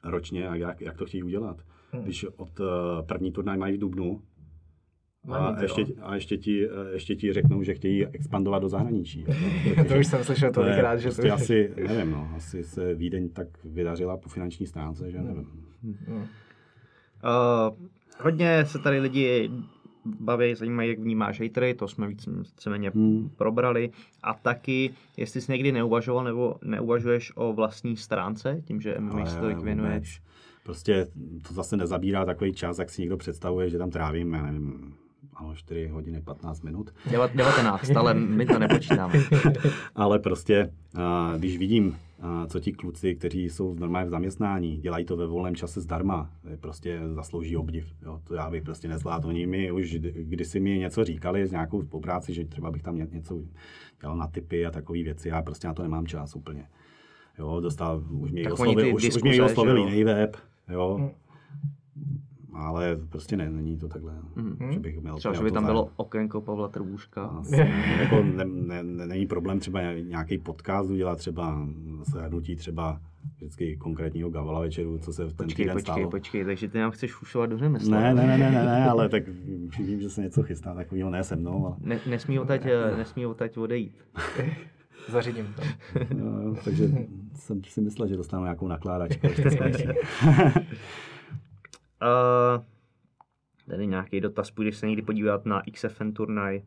ročně 0.05 0.49
a 0.49 0.55
jak, 0.55 0.81
jak 0.81 0.97
to 0.97 1.07
chtějí 1.07 1.23
udělat. 1.23 1.57
Hmm. 1.93 2.03
Když 2.03 2.25
od 2.25 2.61
uh, 2.61 2.67
první 3.07 3.33
turnaj 3.33 3.59
mají 3.59 3.77
v 3.77 3.81
Dubnu 3.81 4.23
a 5.33 5.53
to, 5.53 5.63
ještě, 5.63 5.87
a 6.03 6.15
ještě, 6.15 6.37
ti, 6.37 6.69
eh, 6.69 6.93
ještě 6.93 7.17
ti 7.17 7.33
řeknou, 7.33 7.63
že 7.63 7.75
chtějí 7.75 8.07
expandovat 8.07 8.63
do 8.63 8.69
zahraničí. 8.69 9.27
to 9.89 9.95
už 9.99 10.07
jsem 10.07 10.25
slyšel 10.25 10.53
To 10.53 10.61
tolikrát, 10.61 10.97
že 10.97 11.09
to 11.09 11.15
prostě 11.15 11.31
asi, 11.31 11.75
nevím, 11.89 12.11
no, 12.11 12.31
asi 12.37 12.65
se 12.65 12.95
Vídeň 12.95 13.29
tak 13.29 13.49
vydařila 13.65 14.17
po 14.17 14.29
finanční 14.29 14.67
stránce, 14.67 15.11
že 15.11 15.19
nevím. 15.19 15.47
Uh, 15.83 17.77
hodně 18.21 18.65
se 18.65 18.79
tady 18.79 19.01
lidi 19.01 19.51
baví, 20.05 20.55
zajímají, 20.55 20.89
jak 20.91 20.99
vnímáš 20.99 21.41
hatery, 21.41 21.75
to 21.75 21.89
jsme 21.89 22.09
víceméně 22.09 22.91
Hmm. 22.95 23.31
probrali. 23.37 23.91
A 24.23 24.35
taky, 24.35 24.91
jestli 25.17 25.41
jsi 25.41 25.53
někdy 25.53 25.73
neuvažoval 25.73 26.25
nebo 26.25 26.57
neuvažuješ 26.65 27.33
o 27.35 27.53
vlastní 27.53 27.97
stránce, 27.97 28.63
tím, 28.65 28.81
že 28.81 28.97
MMA 28.99 29.27
se 29.27 29.39
tolik 29.41 29.59
věnuje. 29.59 29.91
vůbec. 29.91 30.09
Prostě 30.63 31.07
to 31.49 31.55
zase 31.55 31.77
nezabírá 31.77 32.25
takový 32.25 32.53
čas, 32.53 32.79
jak 32.79 32.91
si 32.91 33.01
někdo 33.03 33.17
představuje, 33.17 33.71
že 33.71 33.79
tam 33.79 33.91
trávím, 33.91 34.33
já 34.33 34.43
nevím, 34.43 34.95
ano, 35.39 35.55
4 35.55 35.89
hodiny 35.89 36.21
15 36.23 36.63
minut. 36.63 36.91
Deva- 37.11 37.31
19, 37.35 37.97
ale 37.97 38.15
my 38.15 38.47
to 38.47 38.59
nepočítáme. 38.59 39.15
Ale 39.95 40.19
prostě, 40.19 40.71
a, 40.95 41.35
když 41.37 41.59
vidím, 41.59 41.97
co 42.49 42.61
ti 42.61 42.73
kluci, 42.73 43.15
kteří 43.15 43.45
jsou 43.51 43.75
normálně 43.75 44.07
v 44.07 44.11
zaměstnání, 44.11 44.77
dělají 44.77 45.05
to 45.05 45.17
ve 45.17 45.27
volném 45.27 45.55
čase 45.57 45.81
zdarma, 45.81 46.31
je 46.51 46.57
prostě 46.57 47.01
zaslouží 47.15 47.57
obdiv. 47.57 47.93
Jo. 48.03 48.21
To 48.25 48.35
já 48.35 48.51
bych 48.51 48.63
prostě 48.63 48.89
nezvládl. 48.89 49.29
Oni 49.29 49.47
mi 49.47 49.73
už 49.73 49.95
kdysi 50.01 50.61
mi 50.61 50.79
něco 50.79 51.05
říkali 51.05 51.47
z 51.47 51.51
nějakou 51.53 51.83
spolupráci, 51.83 52.35
že 52.35 52.45
třeba 52.45 52.71
bych 52.71 52.83
tam 52.83 52.97
ně- 52.97 53.07
něco 53.13 53.39
dělal 54.01 54.17
na 54.17 54.27
typy 54.27 54.67
a 54.67 54.71
takové 54.71 55.03
věci. 55.03 55.29
Já 55.29 55.43
prostě 55.43 55.69
na 55.69 55.75
to 55.75 55.83
nemám 55.83 56.07
čas 56.07 56.37
úplně. 56.37 56.67
Jo, 57.39 57.61
dostal, 57.61 58.03
už 58.11 58.33
mě 58.33 58.43
Tak 58.45 58.53
oslovil, 58.53 58.95
už, 58.95 59.09
už 59.17 59.23
mě 59.23 59.43
oslovil 59.43 59.77
jiný 59.77 60.05
web. 60.05 60.37
Jo. 60.69 61.11
Ale 62.55 62.97
prostě 63.09 63.37
ne, 63.37 63.51
není 63.51 63.77
to 63.79 63.89
takhle, 63.89 64.13
Mhm. 64.37 64.73
že 64.73 64.79
bych 64.81 65.01
měl 65.01 65.17
Třeba, 65.17 65.35
že 65.35 65.43
by 65.43 65.51
tam 65.51 65.63
zájem. 65.65 65.75
bylo 65.75 65.91
okénko 65.97 66.41
Pavla 66.41 66.69
Trbuška. 66.69 67.23
Asi, 67.25 67.57
jako 68.01 68.23
ne, 68.23 68.45
ne, 68.45 68.83
ne, 68.83 69.07
není 69.07 69.27
problém 69.27 69.59
třeba 69.61 69.81
nějaký 69.93 70.39
podcast 70.39 70.91
udělat, 70.91 71.19
třeba 71.19 71.67
shrnutí 72.05 72.57
třeba 72.57 73.01
vždycky 73.37 73.77
konkrétního 73.77 74.31
Gavala 74.31 74.61
večeru, 74.61 74.99
co 74.99 75.13
se 75.13 75.25
v 75.25 75.33
ten 75.33 75.47
Počkej, 75.47 75.65
týden 75.65 75.77
počkej, 75.77 75.93
stalo. 75.95 76.11
počkej, 76.11 76.45
takže 76.45 76.69
ty 76.69 76.79
nám 76.79 76.91
chceš 76.91 77.13
fušovat 77.15 77.51
do 77.51 77.59
řemesla. 77.59 78.01
Ne, 78.01 78.15
ne, 78.15 78.27
ne, 78.27 78.39
ne, 78.39 78.51
ne, 78.51 78.65
ne, 78.65 78.89
ale 78.89 79.09
tak 79.09 79.29
vím, 79.79 80.01
že 80.01 80.11
se 80.11 80.21
něco 80.23 80.43
chystá 80.43 80.75
takového, 80.75 81.11
ne 81.11 81.25
se 81.25 81.37
mnou, 81.37 81.67
ale 81.67 81.77
Ne, 81.81 82.01
nesmí 82.07 82.39
odtať, 82.39 82.67
eh, 82.67 82.97
nesmí 82.97 83.27
odtať 83.27 83.57
odejít. 83.57 84.05
Zařídím 85.09 85.47
to. 85.57 85.63
jo, 86.19 86.55
takže 86.65 86.89
jsem 87.35 87.65
si 87.65 87.81
myslel, 87.81 88.09
že 88.09 88.17
dostanu 88.17 88.43
nějakou 88.43 88.69
nakládačku. 88.69 89.27
Uh, 92.03 92.65
tady 93.69 93.87
nějaký 93.87 94.21
dotaz, 94.21 94.51
půjdeš 94.51 94.77
se 94.77 94.87
někdy 94.87 95.03
podívat 95.03 95.47
na 95.47 95.63
XFN 95.73 96.11
turnaj. 96.11 96.63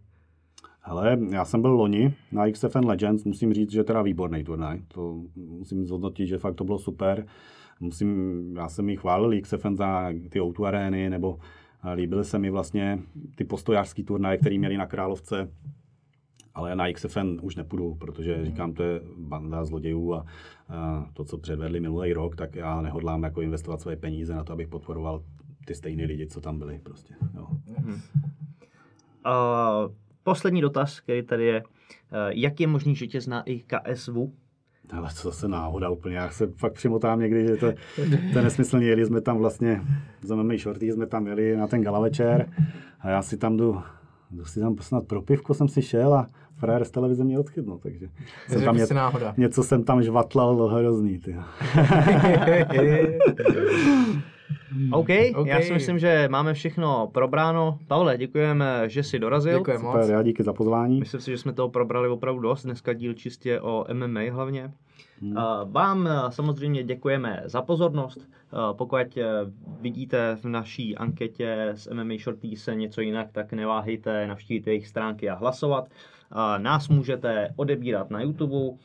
Hele, 0.82 1.18
já 1.30 1.45
jsem 1.45 1.62
byl 1.62 1.72
loni 1.72 2.16
na 2.32 2.52
XFN 2.52 2.86
Legends, 2.86 3.24
musím 3.24 3.53
říct, 3.53 3.72
že 3.72 3.84
teda 3.84 4.02
výborný 4.02 4.44
turnaj. 4.44 4.82
To 4.88 5.24
musím 5.36 5.86
zhodnotit, 5.86 6.28
že 6.28 6.38
fakt 6.38 6.56
to 6.56 6.64
bylo 6.64 6.80
super. 6.80 7.26
musím, 7.80 8.41
já 8.58 8.70
jsem 8.70 8.90
jí 8.90 8.95
chválil 8.95 9.41
XFN 9.41 9.76
za 9.76 10.14
ty 10.30 10.41
o 10.41 10.64
arény, 10.64 11.10
nebo 11.10 11.40
líbily 11.94 12.24
se 12.24 12.40
mi 12.40 12.49
vlastně 12.49 12.99
ty 13.36 13.44
postojářský 13.44 14.03
turnaje, 14.03 14.38
které 14.38 14.58
měli 14.58 14.78
na 14.78 14.86
Královce, 14.86 15.52
ale 16.56 16.76
na 16.76 16.94
XFN 16.94 17.38
už 17.41 17.56
nepůjdu, 17.56 17.95
protože 17.95 18.45
říkám, 18.45 18.73
to 18.73 18.84
je 18.84 19.02
banda 19.18 19.65
zlodějů 19.65 20.14
a, 20.14 20.26
a 20.69 21.06
to, 21.14 21.26
co 21.26 21.38
předvedli 21.38 21.80
minulý 21.80 22.14
rok, 22.14 22.36
tak 22.36 22.56
já 22.56 22.82
nehodlám 22.82 23.23
jako 23.23 23.41
investovat 23.41 23.82
své 23.82 23.95
peníze 23.95 24.36
na 24.36 24.44
to, 24.44 24.53
abych 24.53 24.68
podporoval 24.68 25.23
ty 25.65 25.76
stejné 25.76 26.06
lidi, 26.06 26.28
co 26.28 26.41
tam 26.41 26.60
byli 26.60 26.80
prostě. 26.84 27.14
Jo. 27.36 27.48
Uh, 29.26 29.94
poslední 30.23 30.61
dotaz, 30.61 30.99
který 30.99 31.23
tady 31.23 31.45
je, 31.45 31.64
uh, 31.64 31.69
jak 32.30 32.60
je 32.60 32.68
možný, 32.68 32.95
že 32.95 33.07
tě 33.07 33.22
zná 33.22 33.41
i 33.41 33.60
KSV? 33.60 34.15
Ale 34.91 35.10
to 35.22 35.30
zase 35.30 35.48
náhoda 35.48 35.90
úplně, 35.90 36.15
já 36.15 36.30
se 36.30 36.48
fakt 36.48 36.73
přimotám 36.73 37.19
někdy, 37.19 37.48
že 37.48 37.56
to, 37.56 37.72
to 38.34 38.38
je 38.38 38.44
nesmyslně, 38.44 38.88
jeli 38.88 39.06
jsme 39.06 39.22
tam 39.22 39.38
vlastně, 39.38 39.82
za 40.22 40.36
mými 40.36 40.57
shorty 40.57 40.91
jsme 40.91 41.07
tam 41.07 41.28
jeli 41.28 41.57
na 41.57 41.68
ten 41.68 41.82
gala 41.82 41.99
večer 41.99 42.49
a 42.99 43.10
já 43.10 43.22
si 43.22 43.38
tam 43.38 43.57
jdu, 43.57 43.82
jdu 44.32 44.45
si 44.45 44.60
tam 44.60 44.78
snad 44.78 45.08
pro 45.08 45.22
pivko 45.22 45.53
jsem 45.53 45.68
si 45.68 45.82
šel 45.82 46.14
a 46.14 46.28
frajer 46.58 46.86
z 46.86 46.91
televize 46.91 47.24
mě 47.24 47.40
odchytnul, 47.40 47.80
takže 47.84 48.10
jsem 48.48 48.64
tam 48.64 48.78
něco, 48.78 48.94
náhoda. 48.94 49.34
něco 49.38 49.64
jsem 49.64 49.84
tam 49.84 50.03
žvatlal 50.03 50.68
hrozný. 50.68 51.20
Ty. 51.20 51.38
OK, 54.91 55.10
okay, 55.36 55.49
já 55.49 55.62
si 55.62 55.74
myslím, 55.74 55.99
že 55.99 56.28
máme 56.32 56.53
všechno 56.53 57.10
probráno. 57.14 57.80
Pavle, 57.88 58.18
děkujeme, 58.18 58.90
že 58.90 59.03
jsi 59.03 59.20
dorazil. 59.20 59.58
Děkujeme 59.58 59.84
Super, 59.84 60.10
já 60.10 60.24
díky 60.24 60.44
za 60.44 60.53
pozvání. 60.53 60.99
Myslím 60.99 61.22
si, 61.22 61.32
že 61.32 61.38
jsme 61.38 61.53
toho 61.53 61.70
probrali 61.70 62.10
opravdu 62.10 62.41
dost. 62.41 62.64
Dneska 62.64 62.94
díl 62.94 63.14
čistě 63.14 63.62
o 63.62 63.86
MMA 63.94 64.22
hlavně. 64.32 64.72
Hmm. 65.22 65.36
Vám 65.72 66.10
samozřejmě 66.30 66.84
děkujeme 66.84 67.44
za 67.45 67.62
pozornost. 67.62 68.28
Pokud 68.72 69.18
vidíte 69.82 70.36
v 70.36 70.45
naší 70.45 70.98
anketě 70.98 71.69
s 71.73 71.94
MMA 71.94 72.14
Shorty 72.23 72.56
se 72.56 72.76
něco 72.76 73.02
jinak, 73.02 73.32
tak 73.32 73.53
neváhejte 73.53 74.28
navštívit 74.28 74.68
jejich 74.68 74.88
stránky 74.88 75.30
a 75.30 75.36
hlasovat. 75.36 75.90
Nás 76.57 76.90
můžete 76.90 77.53
odebírat 77.56 78.10
na 78.10 78.22
YouTube, 78.22 78.78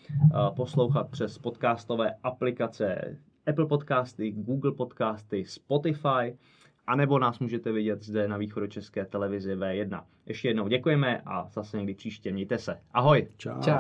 poslouchat 0.57 1.11
přes 1.11 1.39
podcastové 1.39 2.15
aplikace 2.23 3.17
Apple 3.47 3.67
Podcasty, 3.67 4.31
Google 4.31 4.73
Podcasty, 4.73 5.45
Spotify, 5.45 6.37
anebo 6.87 7.19
nás 7.19 7.39
můžete 7.39 7.73
vidět 7.73 8.03
zde 8.03 8.29
na 8.29 8.37
východočeské 8.37 9.05
televizi 9.05 9.55
V1. 9.55 10.03
Ještě 10.27 10.49
jednou 10.49 10.69
děkujeme 10.69 11.23
a 11.27 11.49
zase 11.49 11.77
někdy 11.77 11.95
příště. 11.95 12.33
Mějte 12.33 12.59
se. 12.59 12.79
Ahoj. 12.93 13.29
Čau. 13.37 13.61
Čau. 13.61 13.79